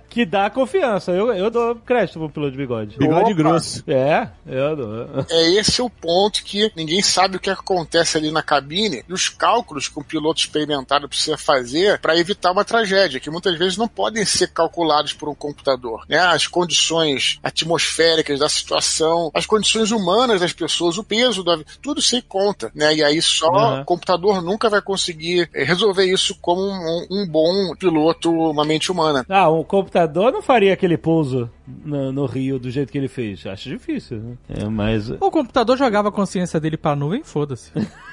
que 0.10 0.26
dá 0.26 0.50
confiança. 0.50 1.12
Eu, 1.12 1.34
eu 1.34 1.50
dou 1.50 1.76
crédito 1.76 2.20
pro 2.20 2.30
piloto 2.30 2.52
de 2.52 2.58
bigode. 2.58 2.98
Bigode 2.98 3.34
Opa. 3.34 3.34
grosso. 3.34 3.84
É, 3.88 4.30
eu 4.46 4.76
dou. 4.76 5.26
É 5.30 5.50
esse 5.54 5.82
o 5.82 5.90
ponto 5.90 6.44
que 6.44 6.72
ninguém 6.76 7.02
sabe 7.02 7.38
o 7.38 7.40
que 7.40 7.50
acontece 7.50 8.18
ali 8.18 8.32
na 8.32 8.42
cabine 8.42 9.04
e 9.08 9.14
os 9.14 9.30
cálculos 9.30 9.88
que 9.88 10.00
um 10.00 10.04
piloto 10.04 10.40
experimentado 10.40 11.08
precisa 11.08 11.38
fazer 11.38 12.00
para 12.00 12.18
evitar 12.18 12.52
uma 12.52 12.66
tragédia, 12.66 13.20
que 13.20 13.30
muitas 13.30 13.58
vezes 13.58 13.78
não 13.78 13.88
podem 13.88 14.26
ser 14.26 14.52
calculados 14.52 15.14
por 15.14 15.30
um 15.30 15.36
computador. 15.36 16.06
Né? 16.08 16.18
As 16.18 16.48
condições 16.48 17.40
atmosféricas 17.44 18.40
da 18.40 18.50
situação, 18.68 19.32
as 19.34 19.46
condições 19.46 19.92
humanas 19.92 20.42
das 20.42 20.52
pessoas, 20.52 20.98
o 20.98 21.04
peso 21.04 21.42
do 21.44 21.52
avião, 21.52 21.66
tudo 21.82 22.02
sem 22.02 22.22
conta. 22.22 22.70
Né? 22.76 22.96
E 22.96 23.04
aí 23.04 23.22
só 23.22 23.48
Uhum. 23.48 23.82
o 23.82 23.86
computador 23.86 24.42
nunca 24.42 24.70
vai 24.70 24.82
conseguir 24.82 25.50
eh, 25.54 25.64
resolver 25.64 26.06
isso 26.06 26.36
como 26.42 26.62
um, 26.62 27.08
um 27.10 27.28
bom 27.28 27.74
piloto, 27.80 28.30
uma 28.32 28.66
mente 28.66 28.92
humana. 28.92 29.26
Ah, 29.30 29.50
um 29.50 29.64
computador 29.64 30.32
não 30.32 30.42
faria 30.42 30.74
aquele 30.74 30.98
pouso 30.98 31.50
no, 31.66 32.12
no 32.12 32.26
Rio 32.26 32.60
do 32.60 32.70
jeito 32.70 32.92
que 32.92 32.98
ele 32.98 33.08
fez. 33.08 33.46
Acho 33.46 33.70
difícil, 33.70 34.18
né? 34.18 34.38
É, 34.50 34.66
mas. 34.66 35.10
O 35.10 35.32
computador 35.32 35.78
jogava 35.78 36.10
a 36.10 36.12
consciência 36.12 36.60
dele 36.60 36.76
pra 36.78 36.96
nuvem, 36.96 37.24
foda-se. 37.24 37.72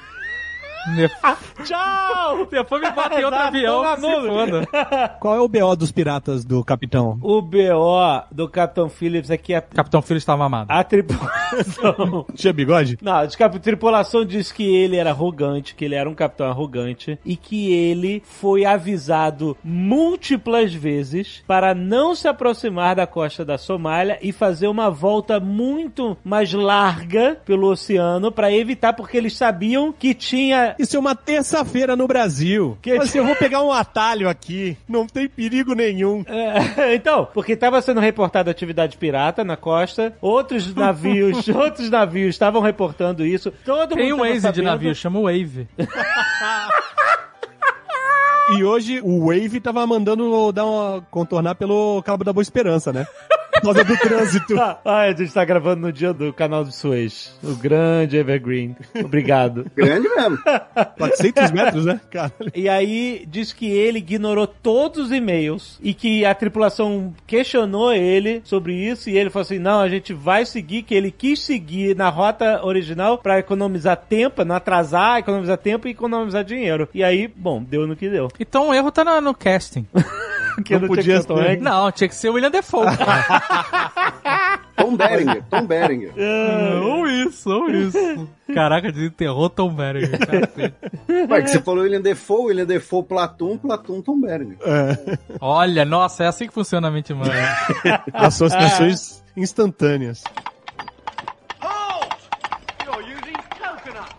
Tchau! 1.63 2.47
Depois 2.49 2.81
me 2.81 2.91
bota 2.91 3.19
em 3.19 3.23
outro 3.23 3.39
Exato, 3.39 3.57
avião, 3.57 3.95
se 3.95 4.27
foda. 4.27 4.67
Qual 5.19 5.35
é 5.35 5.39
o 5.39 5.47
BO 5.47 5.75
dos 5.75 5.91
piratas 5.91 6.45
do 6.45 6.63
capitão? 6.63 7.17
O 7.21 7.41
BO 7.41 8.23
do 8.31 8.47
Capitão 8.47 8.89
Phillips 8.89 9.29
é 9.29 9.37
que 9.37 9.53
a, 9.53 9.61
Capitão 9.61 10.01
Filho 10.01 10.17
estava 10.17 10.45
amado. 10.45 10.69
a 10.69 10.83
tripulação. 10.83 12.25
Tinha 12.35 12.53
bigode? 12.53 12.97
Não, 13.01 13.15
a 13.15 13.27
tripulação 13.59 14.25
disse 14.25 14.53
que 14.53 14.63
ele 14.63 14.97
era 14.97 15.09
arrogante, 15.11 15.75
que 15.75 15.85
ele 15.85 15.95
era 15.95 16.09
um 16.09 16.13
capitão 16.13 16.47
arrogante 16.47 17.17
e 17.25 17.35
que 17.35 17.71
ele 17.71 18.21
foi 18.25 18.65
avisado 18.65 19.57
múltiplas 19.63 20.73
vezes 20.73 21.43
para 21.47 21.73
não 21.73 22.15
se 22.15 22.27
aproximar 22.27 22.95
da 22.95 23.07
costa 23.07 23.43
da 23.43 23.57
Somália 23.57 24.17
e 24.21 24.31
fazer 24.31 24.67
uma 24.67 24.89
volta 24.89 25.39
muito 25.39 26.17
mais 26.23 26.53
larga 26.53 27.37
pelo 27.45 27.67
oceano 27.67 28.31
para 28.31 28.51
evitar, 28.51 28.93
porque 28.93 29.17
eles 29.17 29.35
sabiam 29.35 29.91
que 29.91 30.13
tinha. 30.13 30.74
Isso 30.77 30.95
é 30.95 30.99
uma 30.99 31.15
terça-feira 31.15 31.95
no 31.95 32.07
Brasil. 32.07 32.77
Que- 32.81 32.97
Mas 32.97 33.13
eu 33.15 33.25
vou 33.25 33.35
pegar 33.35 33.61
um 33.63 33.71
atalho 33.71 34.27
aqui. 34.29 34.77
Não 34.87 35.05
tem 35.07 35.27
perigo 35.27 35.73
nenhum. 35.73 36.23
É, 36.27 36.93
então, 36.95 37.27
porque 37.33 37.53
estava 37.53 37.81
sendo 37.81 37.99
reportada 37.99 38.51
atividade 38.51 38.97
pirata 38.97 39.43
na 39.43 39.55
costa, 39.57 40.13
outros 40.21 40.73
navios, 40.75 41.47
outros 41.47 41.89
navios 41.89 42.29
estavam 42.35 42.61
reportando 42.61 43.25
isso. 43.25 43.51
Todo 43.63 43.95
Tem 43.95 44.11
mundo 44.11 44.23
um 44.23 44.27
Waze 44.27 44.51
de 44.51 44.61
navio, 44.61 44.93
chama 44.95 45.19
Wave. 45.21 45.67
E 48.57 48.63
hoje 48.63 49.01
o 49.03 49.25
Wave 49.25 49.59
tava 49.59 49.85
mandando 49.87 50.51
dar 50.51 50.65
uma, 50.65 51.01
contornar 51.09 51.55
pelo 51.55 51.99
Cabo 52.03 52.23
da 52.23 52.31
Boa 52.31 52.43
Esperança, 52.43 52.93
né? 52.93 53.07
Causa 53.61 53.83
do 53.83 53.97
trânsito. 53.97 54.55
Ah, 54.65 54.77
ah, 54.85 54.99
a 55.01 55.11
gente 55.13 55.33
tá 55.33 55.43
gravando 55.45 55.81
no 55.81 55.91
dia 55.91 56.13
do 56.13 56.31
canal 56.33 56.63
do 56.63 56.71
Suez. 56.71 57.35
O 57.43 57.55
grande 57.55 58.17
Evergreen. 58.17 58.75
Obrigado. 59.03 59.65
Grande 59.75 60.07
mesmo. 60.09 60.37
400 60.97 61.51
metros, 61.51 61.85
né? 61.85 61.99
Cara. 62.09 62.31
E 62.53 62.67
aí 62.69 63.25
diz 63.29 63.51
que 63.53 63.67
ele 63.69 63.99
ignorou 63.99 64.47
todos 64.47 65.05
os 65.05 65.11
e-mails 65.11 65.79
e 65.81 65.93
que 65.93 66.25
a 66.25 66.33
tripulação 66.33 67.13
questionou 67.27 67.93
ele 67.93 68.41
sobre 68.43 68.73
isso 68.73 69.09
e 69.09 69.17
ele 69.17 69.29
falou 69.29 69.43
assim: 69.43 69.59
"Não, 69.59 69.81
a 69.81 69.89
gente 69.89 70.13
vai 70.13 70.45
seguir 70.45 70.83
que 70.83 70.93
ele 70.95 71.11
quis 71.11 71.39
seguir 71.41 71.95
na 71.95 72.09
rota 72.09 72.65
original 72.65 73.17
pra 73.17 73.39
economizar 73.39 73.97
tempo, 73.97 74.43
não 74.45 74.55
atrasar, 74.55 75.19
economizar 75.19 75.57
tempo 75.57 75.87
e 75.87 75.91
economizar 75.91 76.43
dinheiro". 76.43 76.87
E 76.93 77.03
aí, 77.03 77.27
bom, 77.27 77.61
deu 77.63 77.85
no 77.87 77.95
que 77.95 78.09
deu. 78.09 78.29
Então 78.39 78.69
o 78.69 78.73
erro 78.73 78.91
tá 78.91 79.03
na- 79.03 79.21
no 79.21 79.33
casting. 79.33 79.85
Porque 80.65 80.79
Não 80.79 80.87
podia 80.87 81.21
ser 81.21 81.27
Tom. 81.27 81.35
Não, 81.59 81.91
tinha 81.91 82.07
que 82.07 82.15
ser 82.15 82.29
o 82.29 82.33
William 82.33 82.49
Defoe. 82.49 82.87
Tom 84.77 84.95
Berenger, 84.95 85.43
Tom 85.49 85.65
Berenger. 85.65 86.13
ou 86.83 87.07
isso, 87.07 87.49
ou 87.49 87.69
isso. 87.69 88.29
Caraca, 88.53 88.91
desenterrou 88.91 89.49
Tom 89.49 89.73
Berenger. 89.73 90.17
cacete. 90.17 90.73
Vai, 91.27 91.43
que 91.43 91.49
você 91.49 91.61
falou 91.61 91.83
William 91.83 92.01
Defoe, 92.01 92.45
William 92.47 92.65
Defoe 92.65 93.03
Platum, 93.03 93.57
Platum 93.57 94.01
Tom 94.01 94.21
Berenger. 94.21 94.57
Olha, 95.41 95.83
nossa, 95.83 96.23
é 96.23 96.27
assim 96.27 96.47
que 96.47 96.53
funciona 96.53 96.87
a 96.87 96.91
mente 96.91 97.11
humana. 97.11 97.33
Associações 98.13 99.23
instantâneas. 99.35 100.23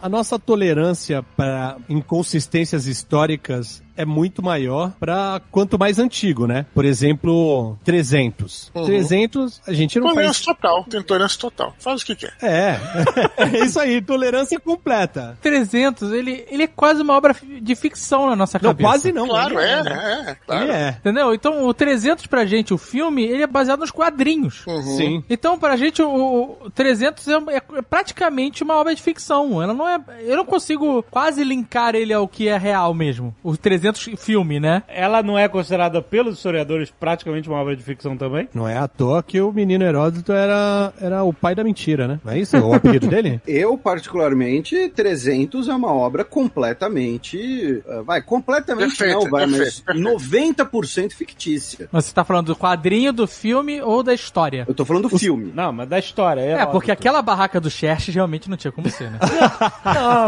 A 0.02 0.08
nossa 0.08 0.38
tolerância 0.38 1.22
para 1.36 1.78
inconsistências 1.88 2.86
históricas 2.86 3.82
é 3.96 4.04
muito 4.04 4.42
maior 4.42 4.92
para 4.98 5.40
quanto 5.50 5.78
mais 5.78 5.98
antigo, 5.98 6.46
né? 6.46 6.66
Por 6.74 6.84
exemplo, 6.84 7.78
300. 7.84 8.70
300, 8.72 9.62
a 9.66 9.72
gente 9.72 9.98
não 9.98 10.08
Tolerância 10.08 10.44
faz... 10.44 10.56
total, 10.56 10.84
tem 10.84 11.02
tolerância 11.02 11.38
total. 11.40 11.74
Faz 11.78 12.02
o 12.02 12.06
que 12.06 12.14
quer. 12.14 12.34
É, 12.42 12.78
é 13.36 13.64
isso 13.64 13.78
aí, 13.80 14.00
tolerância 14.00 14.58
completa. 14.60 15.38
300, 15.40 16.12
ele, 16.12 16.44
ele 16.50 16.64
é 16.64 16.66
quase 16.66 17.02
uma 17.02 17.14
obra 17.14 17.34
de 17.60 17.74
ficção 17.74 18.26
na 18.28 18.36
nossa 18.36 18.58
Não, 18.58 18.70
cabeça. 18.70 18.88
quase 18.88 19.12
não. 19.12 19.28
Claro, 19.28 19.58
é, 19.58 19.82
né? 19.82 20.24
é, 20.26 20.30
é, 20.30 20.34
claro. 20.34 20.64
Ele 20.64 20.72
é. 20.72 20.88
Entendeu? 20.90 21.34
Então, 21.34 21.66
o 21.66 21.74
300 21.74 22.26
pra 22.26 22.44
gente, 22.44 22.74
o 22.74 22.78
filme, 22.78 23.24
ele 23.24 23.42
é 23.42 23.46
baseado 23.46 23.80
nos 23.80 23.90
quadrinhos. 23.90 24.64
Sim. 24.96 25.24
Então, 25.28 25.58
pra 25.58 25.76
gente, 25.76 26.02
o, 26.02 26.56
o 26.64 26.70
300 26.70 27.26
é, 27.28 27.32
é 27.76 27.82
praticamente 27.82 28.62
uma 28.62 28.74
obra 28.76 28.94
de 28.94 29.02
ficção. 29.02 29.62
Ela 29.62 29.74
não 29.74 29.88
é, 29.88 29.98
eu 30.20 30.36
não 30.36 30.44
consigo 30.44 31.02
quase 31.10 31.42
linkar 31.44 31.94
ele 31.94 32.12
ao 32.12 32.28
que 32.28 32.48
é 32.48 32.56
real 32.56 32.92
mesmo. 32.94 33.34
O 33.42 33.56
300 33.56 33.85
300 33.92 34.20
filme, 34.20 34.58
né? 34.58 34.82
Ela 34.88 35.22
não 35.22 35.38
é 35.38 35.48
considerada 35.48 36.02
pelos 36.02 36.36
historiadores 36.36 36.90
praticamente 36.90 37.48
uma 37.48 37.58
obra 37.60 37.76
de 37.76 37.82
ficção 37.82 38.16
também? 38.16 38.48
Não 38.52 38.68
é 38.68 38.76
à 38.76 38.88
toa 38.88 39.22
que 39.22 39.40
o 39.40 39.52
menino 39.52 39.84
Heródoto 39.84 40.32
era, 40.32 40.92
era 41.00 41.22
o 41.22 41.32
pai 41.32 41.54
da 41.54 41.62
mentira, 41.62 42.08
né? 42.08 42.20
Não 42.24 42.32
é 42.32 42.38
isso 42.38 42.56
o 42.56 42.74
apelido 42.74 43.06
dele? 43.06 43.40
Eu, 43.46 43.76
particularmente, 43.78 44.88
300 44.94 45.68
é 45.68 45.74
uma 45.74 45.92
obra 45.92 46.24
completamente. 46.24 47.82
uh, 47.86 48.04
Vai, 48.04 48.22
completamente 48.22 48.96
Perfeito, 48.96 49.24
não, 49.24 49.30
vai, 49.30 49.46
perfeito, 49.46 49.82
mas 49.86 49.96
90% 49.96 51.12
fictícia. 51.12 51.88
Mas 51.92 52.06
Você 52.06 52.14
tá 52.14 52.24
falando 52.24 52.46
do 52.46 52.56
quadrinho, 52.56 53.12
do 53.12 53.26
filme 53.26 53.80
ou 53.80 54.02
da 54.02 54.14
história? 54.14 54.64
Eu 54.68 54.74
tô 54.74 54.84
falando 54.84 55.08
do 55.08 55.18
filme. 55.18 55.52
Não, 55.54 55.72
mas 55.72 55.88
da 55.88 55.98
história. 55.98 56.40
É, 56.40 56.54
óbvio. 56.56 56.70
porque 56.72 56.90
aquela 56.90 57.22
barraca 57.22 57.60
do 57.60 57.70
Xerxes 57.70 58.14
realmente 58.14 58.48
não 58.50 58.56
tinha 58.56 58.72
como 58.72 58.88
ser, 58.90 59.10
né? 59.10 59.18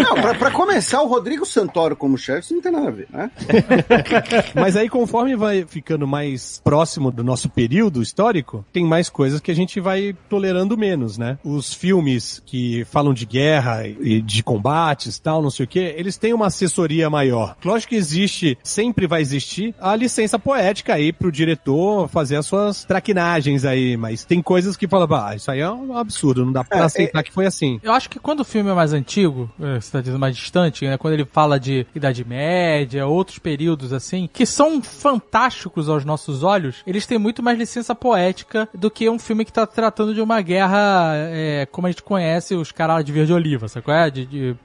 Não, 0.02 0.14
pra, 0.20 0.34
pra 0.34 0.50
começar, 0.50 1.00
o 1.02 1.06
Rodrigo 1.06 1.44
Santoro 1.44 1.96
como 1.96 2.16
chefe 2.16 2.54
não 2.54 2.60
tem 2.60 2.72
nada 2.72 2.88
a 2.88 2.90
ver, 2.90 3.06
né? 3.10 3.30
Mas 4.54 4.76
aí, 4.76 4.88
conforme 4.88 5.36
vai 5.36 5.64
ficando 5.66 6.06
mais 6.06 6.60
próximo 6.64 7.10
do 7.10 7.22
nosso 7.22 7.48
período 7.48 8.02
histórico, 8.02 8.64
tem 8.72 8.84
mais 8.84 9.08
coisas 9.08 9.40
que 9.40 9.50
a 9.50 9.54
gente 9.54 9.80
vai 9.80 10.14
tolerando 10.28 10.76
menos, 10.76 11.18
né? 11.18 11.38
Os 11.44 11.72
filmes 11.72 12.42
que 12.44 12.84
falam 12.86 13.12
de 13.12 13.26
guerra 13.26 13.86
e 13.86 14.20
de 14.20 14.42
combates 14.42 15.18
tal, 15.18 15.42
não 15.42 15.50
sei 15.50 15.64
o 15.64 15.68
que, 15.68 15.78
eles 15.78 16.16
têm 16.16 16.32
uma 16.32 16.46
assessoria 16.46 17.10
maior. 17.10 17.56
Lógico 17.64 17.90
que 17.90 17.96
existe, 17.96 18.58
sempre 18.62 19.06
vai 19.06 19.20
existir, 19.20 19.74
a 19.80 19.94
licença 19.94 20.38
poética 20.38 20.94
aí 20.94 21.12
pro 21.12 21.32
diretor 21.32 22.08
fazer 22.08 22.36
as 22.36 22.46
suas 22.46 22.84
traquinagens 22.84 23.64
aí, 23.64 23.96
mas 23.96 24.24
tem 24.24 24.42
coisas 24.42 24.76
que 24.76 24.88
falam, 24.88 25.08
ah, 25.16 25.34
isso 25.34 25.50
aí 25.50 25.60
é 25.60 25.70
um 25.70 25.96
absurdo, 25.96 26.44
não 26.44 26.52
dá 26.52 26.64
pra 26.64 26.78
É, 26.78 26.82
aceitar 26.82 27.22
que 27.22 27.32
foi 27.32 27.46
assim. 27.46 27.80
Eu 27.82 27.92
acho 27.92 28.08
que 28.08 28.18
quando 28.18 28.40
o 28.40 28.44
filme 28.44 28.70
é 28.70 28.74
mais 28.74 28.92
antigo, 28.92 29.50
é, 29.60 29.80
você 29.80 29.90
tá 29.90 30.00
dizendo 30.00 30.18
mais 30.18 30.36
distante, 30.36 30.86
né? 30.86 30.96
Quando 30.96 31.14
ele 31.14 31.24
fala 31.24 31.58
de 31.58 31.86
Idade 31.94 32.24
Média, 32.24 33.06
outros 33.06 33.37
períodos 33.38 33.92
assim, 33.92 34.28
que 34.32 34.44
são 34.44 34.82
fantásticos 34.82 35.88
aos 35.88 36.04
nossos 36.04 36.42
olhos, 36.42 36.76
eles 36.86 37.06
têm 37.06 37.18
muito 37.18 37.42
mais 37.42 37.58
licença 37.58 37.94
poética 37.94 38.68
do 38.74 38.90
que 38.90 39.08
um 39.08 39.18
filme 39.18 39.44
que 39.44 39.52
tá 39.52 39.66
tratando 39.66 40.14
de 40.14 40.20
uma 40.20 40.40
guerra 40.40 41.12
é, 41.14 41.66
como 41.70 41.86
a 41.86 41.90
gente 41.90 42.02
conhece, 42.02 42.54
os 42.54 42.72
caras 42.72 43.04
de 43.04 43.12
verde 43.12 43.32
oliva, 43.32 43.66
qual 43.82 43.96
é? 43.96 44.10
De, 44.10 44.26
de 44.26 44.56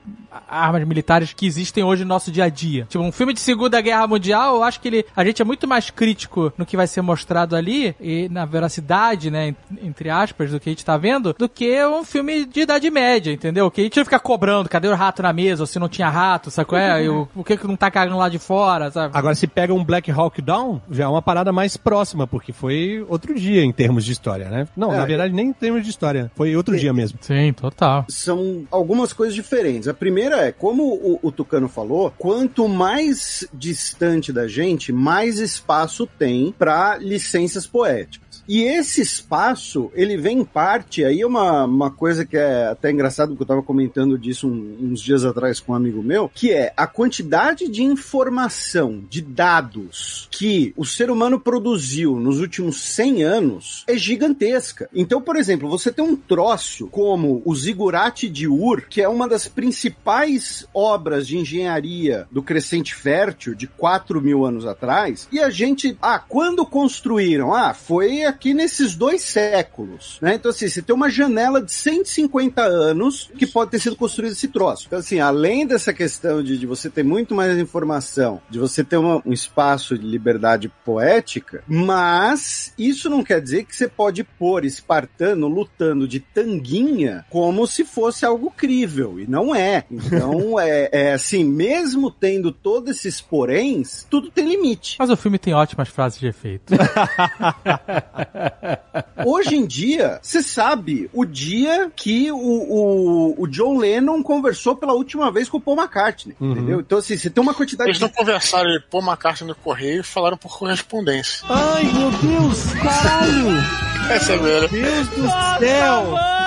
armas 0.49 0.83
militares 0.87 1.33
que 1.33 1.45
existem 1.45 1.83
hoje 1.83 2.03
no 2.03 2.09
nosso 2.09 2.31
dia 2.31 2.45
a 2.45 2.49
dia. 2.49 2.85
Tipo, 2.89 3.03
um 3.03 3.11
filme 3.11 3.33
de 3.33 3.39
Segunda 3.39 3.79
Guerra 3.81 4.07
Mundial, 4.07 4.55
eu 4.55 4.63
acho 4.63 4.79
que 4.79 4.87
ele, 4.87 5.05
a 5.15 5.23
gente 5.23 5.41
é 5.41 5.45
muito 5.45 5.67
mais 5.67 5.89
crítico 5.89 6.51
no 6.57 6.65
que 6.65 6.75
vai 6.77 6.87
ser 6.87 7.01
mostrado 7.01 7.55
ali 7.55 7.95
e 7.99 8.27
na 8.29 8.45
veracidade, 8.45 9.29
né, 9.29 9.49
en- 9.49 9.55
entre 9.83 10.09
aspas, 10.09 10.51
do 10.51 10.59
que 10.59 10.69
a 10.69 10.71
gente 10.71 10.85
tá 10.85 10.97
vendo, 10.97 11.33
do 11.37 11.47
que 11.47 11.83
um 11.85 12.03
filme 12.03 12.45
de 12.45 12.61
Idade 12.61 12.89
Média, 12.89 13.31
entendeu? 13.31 13.69
Que 13.69 13.81
a 13.81 13.83
gente 13.83 14.03
fica 14.03 14.19
cobrando, 14.19 14.69
cadê 14.69 14.87
o 14.87 14.95
rato 14.95 15.21
na 15.21 15.31
mesa, 15.33 15.63
ou 15.63 15.67
se 15.67 15.79
não 15.79 15.89
tinha 15.89 16.09
rato, 16.09 16.49
qual 16.65 16.79
é? 16.81 17.09
O, 17.09 17.27
o 17.35 17.43
que 17.43 17.57
que 17.57 17.67
não 17.67 17.75
tá 17.75 17.89
cagando 17.91 18.17
lá 18.17 18.29
de 18.29 18.39
fora, 18.39 18.62
sabe? 18.91 19.17
Agora, 19.17 19.35
se 19.35 19.47
pega 19.47 19.73
um 19.73 19.83
Black 19.83 20.11
Hawk 20.11 20.41
Down, 20.41 20.81
já 20.89 21.05
é 21.05 21.07
uma 21.07 21.21
parada 21.21 21.51
mais 21.51 21.77
próxima, 21.77 22.25
porque 22.27 22.51
foi 22.53 23.05
outro 23.07 23.33
dia 23.35 23.63
em 23.63 23.71
termos 23.71 24.05
de 24.05 24.11
história, 24.11 24.49
né? 24.49 24.67
Não, 24.75 24.93
É. 24.93 24.97
na 24.97 25.05
verdade, 25.05 25.33
nem 25.33 25.47
em 25.47 25.53
termos 25.53 25.83
de 25.83 25.89
história. 25.89 26.31
Foi 26.35 26.55
outro 26.55 26.77
dia 26.77 26.93
mesmo. 26.93 27.17
Sim, 27.21 27.53
total. 27.53 28.05
São 28.09 28.65
algumas 28.71 29.13
coisas 29.13 29.35
diferentes. 29.35 29.87
A 29.87 29.93
primeira 29.93 30.37
é, 30.47 30.51
como 30.51 30.83
o, 30.83 31.19
o 31.21 31.31
Tucano 31.31 31.67
falou, 31.69 32.13
quanto 32.17 32.67
mais 32.67 33.47
distante 33.53 34.31
da 34.31 34.47
gente, 34.47 34.91
mais 34.91 35.39
espaço 35.39 36.07
tem 36.17 36.53
para 36.57 36.97
licenças 36.97 37.67
poéticas. 37.67 38.32
E 38.47 38.63
esse 38.63 39.01
espaço, 39.01 39.91
ele 39.93 40.17
vem 40.17 40.39
em 40.39 40.43
parte, 40.45 41.03
aí 41.03 41.21
é 41.21 41.25
uma, 41.27 41.65
uma 41.65 41.91
coisa 41.91 42.25
que 42.25 42.35
é 42.37 42.67
até 42.67 42.91
engraçado, 42.91 43.29
porque 43.29 43.43
eu 43.43 43.45
estava 43.45 43.63
comentando 43.63 44.17
disso 44.17 44.47
um- 44.47 44.77
uns 44.91 45.01
dias 45.01 45.23
atrás 45.23 45.59
com 45.59 45.71
um 45.71 45.75
amigo 45.75 46.03
meu, 46.03 46.29
que 46.33 46.51
é 46.51 46.73
a 46.75 46.85
quantidade 46.87 47.67
de 47.69 47.83
informação, 47.83 49.03
de 49.09 49.21
dados 49.21 50.27
que 50.31 50.73
o 50.75 50.85
ser 50.85 51.09
humano 51.09 51.39
produziu 51.39 52.19
nos 52.19 52.39
últimos 52.39 52.81
100 52.81 53.23
anos 53.23 53.83
é 53.87 53.95
gigantesca. 53.97 54.89
Então, 54.93 55.21
por 55.21 55.35
exemplo, 55.35 55.69
você 55.69 55.91
tem 55.91 56.03
um 56.03 56.15
troço 56.15 56.87
como 56.87 57.41
o 57.45 57.55
Zigurate 57.55 58.29
de 58.29 58.47
Ur, 58.47 58.81
que 58.89 59.01
é 59.01 59.07
uma 59.07 59.27
das 59.27 59.47
principais 59.47 60.67
obras 60.73 61.27
de 61.27 61.37
engenharia 61.37 62.27
do 62.31 62.41
Crescente 62.41 62.93
Fértil 62.95 63.55
de 63.55 63.67
4 63.67 64.21
mil 64.21 64.45
anos 64.45 64.65
atrás, 64.65 65.27
e 65.31 65.39
a 65.39 65.49
gente, 65.49 65.97
ah, 66.01 66.19
quando 66.19 66.65
construíram? 66.65 67.53
Ah, 67.53 67.73
foi 67.73 68.23
aqui 68.33 68.53
nesses 68.53 68.95
dois 68.95 69.21
séculos, 69.21 70.17
né? 70.21 70.35
Então, 70.35 70.49
assim, 70.49 70.67
você 70.67 70.81
tem 70.81 70.95
uma 70.95 71.09
janela 71.09 71.61
de 71.61 71.71
150 71.71 72.61
anos 72.61 73.29
que 73.37 73.45
pode 73.47 73.71
ter 73.71 73.79
sido 73.79 73.95
construído 73.95 74.33
esse 74.33 74.47
troço. 74.47 74.85
Então, 74.87 74.99
assim, 74.99 75.19
além 75.19 75.65
dessa 75.65 75.93
questão 75.93 76.43
de, 76.43 76.57
de 76.57 76.65
você 76.65 76.89
ter 76.89 77.03
muito 77.03 77.33
mais 77.35 77.57
informação, 77.57 78.41
de 78.49 78.59
você 78.59 78.83
ter 78.83 78.97
uma- 78.97 79.21
um 79.25 79.31
espaço 79.33 79.97
de 79.97 80.05
liberdade 80.05 80.69
poética, 80.83 81.63
mas 81.67 82.73
isso 82.77 83.09
não 83.09 83.23
quer 83.23 83.41
dizer 83.41 83.65
que 83.65 83.75
você 83.75 83.87
pode 83.87 84.23
pôr 84.23 84.65
espartano 84.65 85.47
lutando 85.47 86.07
de 86.07 86.19
tanguinha 86.19 87.25
como 87.29 87.65
se 87.67 87.85
fosse 87.85 88.25
algo 88.25 88.51
crível, 88.51 89.19
e 89.19 89.27
não 89.27 89.55
é. 89.55 89.85
Então, 89.91 90.59
é, 90.59 90.89
é 90.91 91.13
assim, 91.13 91.43
mesmo 91.43 92.09
tendo 92.11 92.51
todos 92.51 92.89
esses 92.97 93.21
poréns, 93.21 94.05
tudo 94.09 94.29
tem 94.31 94.45
limite. 94.47 94.95
Mas 94.99 95.09
o 95.09 95.17
filme 95.17 95.37
tem 95.39 95.53
ótimas 95.53 95.89
frases 95.89 96.19
de 96.19 96.27
efeito. 96.27 96.73
Hoje 99.25 99.55
em 99.55 99.65
dia, 99.65 100.19
você 100.21 100.41
sabe 100.41 101.09
o 101.13 101.25
dia 101.25 101.91
que 101.95 102.31
o, 102.31 102.37
o, 102.37 103.43
o 103.43 103.47
John 103.47 103.77
Lennon 103.77 104.21
conversou 104.21 104.75
pela 104.75 104.93
última 104.93 105.31
vez 105.31 105.49
com 105.49 105.57
o 105.57 105.61
Paul 105.61 105.77
McCartney, 105.77 106.35
entendeu? 106.39 106.79
Então, 106.79 106.97
assim, 106.97 107.17
você 107.17 107.29
tem 107.29 107.41
uma 107.41 107.53
quantidade 107.53 107.89
Eles 107.89 107.99
não 107.99 108.09
conversaram, 108.09 108.69
ele 108.69 108.79
pôr 108.79 108.99
uma 108.99 109.17
carta 109.17 109.45
no 109.45 109.55
correio 109.55 110.01
e 110.01 110.03
falaram 110.03 110.37
por 110.37 110.57
correspondência. 110.57 111.45
Ai, 111.49 111.83
meu 111.83 112.11
Deus, 112.11 112.73
caralho! 112.73 113.83
Essa 114.09 114.33
é 114.33 114.37
velha. 114.37 114.67
Deus 114.67 115.07
do 115.09 115.27
céu! 115.59 116.42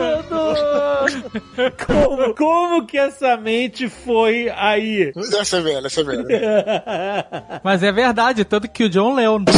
Dudu! 0.00 1.30
Como, 1.86 2.34
como 2.34 2.86
que 2.86 2.98
essa 2.98 3.36
mente 3.36 3.88
foi 3.88 4.50
aí? 4.50 5.12
Essa 5.38 5.58
é 5.58 5.60
velha, 5.60 5.86
essa 5.86 6.00
é 6.00 6.04
velha. 6.04 6.24
Mas 7.62 7.82
é 7.82 7.92
verdade, 7.92 8.44
tanto 8.44 8.68
que 8.68 8.84
o 8.84 8.90
John 8.90 9.14
leu. 9.14 9.38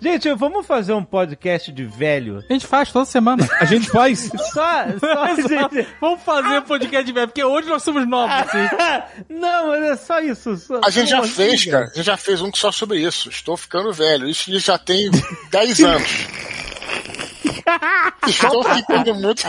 Gente, 0.00 0.32
vamos 0.34 0.66
fazer 0.66 0.94
um 0.94 1.04
podcast 1.04 1.70
de 1.70 1.84
velho? 1.84 2.42
A 2.48 2.52
gente 2.52 2.66
faz 2.66 2.90
toda 2.90 3.04
semana. 3.04 3.46
A 3.60 3.64
gente 3.66 3.88
faz. 3.90 4.30
Só, 4.52 4.84
só, 4.98 5.36
gente... 5.36 5.86
Vamos 6.00 6.22
fazer 6.22 6.58
um 6.58 6.62
podcast 6.62 7.04
de 7.04 7.12
velho, 7.12 7.28
porque 7.28 7.44
hoje 7.44 7.68
nós 7.68 7.82
somos 7.82 8.08
novos, 8.08 8.34
assim. 8.34 8.66
Não, 9.28 9.68
mas 9.68 9.82
é 9.84 9.96
só 9.96 10.20
isso. 10.20 10.56
Só, 10.56 10.80
A 10.82 10.90
gente 10.90 11.10
já 11.10 11.22
fez, 11.22 11.66
cara. 11.66 11.84
A 11.84 11.88
gente 11.94 12.02
já 12.02 12.16
fez 12.16 12.40
um 12.40 12.50
só 12.54 12.72
sobre 12.72 12.98
isso. 13.00 13.28
Estou 13.28 13.56
ficando 13.56 13.92
velho. 13.92 14.26
Isso 14.26 14.58
já 14.58 14.78
tem 14.78 15.10
10 15.50 15.80
anos. 15.80 16.10
Estou 18.26 18.64
ficando 18.64 19.14
muito 19.14 19.44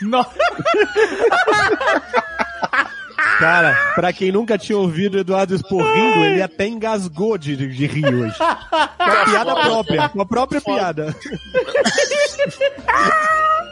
No- 0.00 0.24
Cara, 3.38 3.74
pra 3.94 4.12
quem 4.12 4.30
nunca 4.30 4.56
tinha 4.58 4.78
ouvido 4.78 5.16
o 5.16 5.20
Eduardo 5.20 5.54
Esporrindo, 5.54 6.20
ele 6.20 6.42
até 6.42 6.66
engasgou 6.66 7.36
de, 7.38 7.56
de 7.56 7.86
rir 7.86 8.14
hoje. 8.14 8.36
Com 8.38 9.10
a 9.10 9.24
piada 9.24 9.54
própria, 9.54 10.08
com 10.08 10.22
a 10.22 10.26
própria 10.26 10.60
piada. 10.60 11.16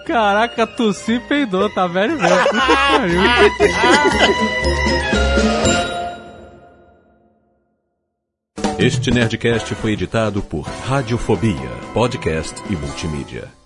Caraca, 0.07 0.67
tossi 0.67 1.13
e 1.13 1.21
peidou, 1.21 1.71
tá 1.71 1.87
velho 1.87 2.19
mesmo. 2.21 2.37
Puta 2.37 2.51
que 2.51 2.57
pariu. 2.91 3.21
Este 8.79 9.11
Nerdcast 9.11 9.75
foi 9.75 9.93
editado 9.93 10.43
por 10.43 10.63
Radiofobia, 10.63 11.71
podcast 11.93 12.55
e 12.71 12.77
multimídia. 12.77 13.60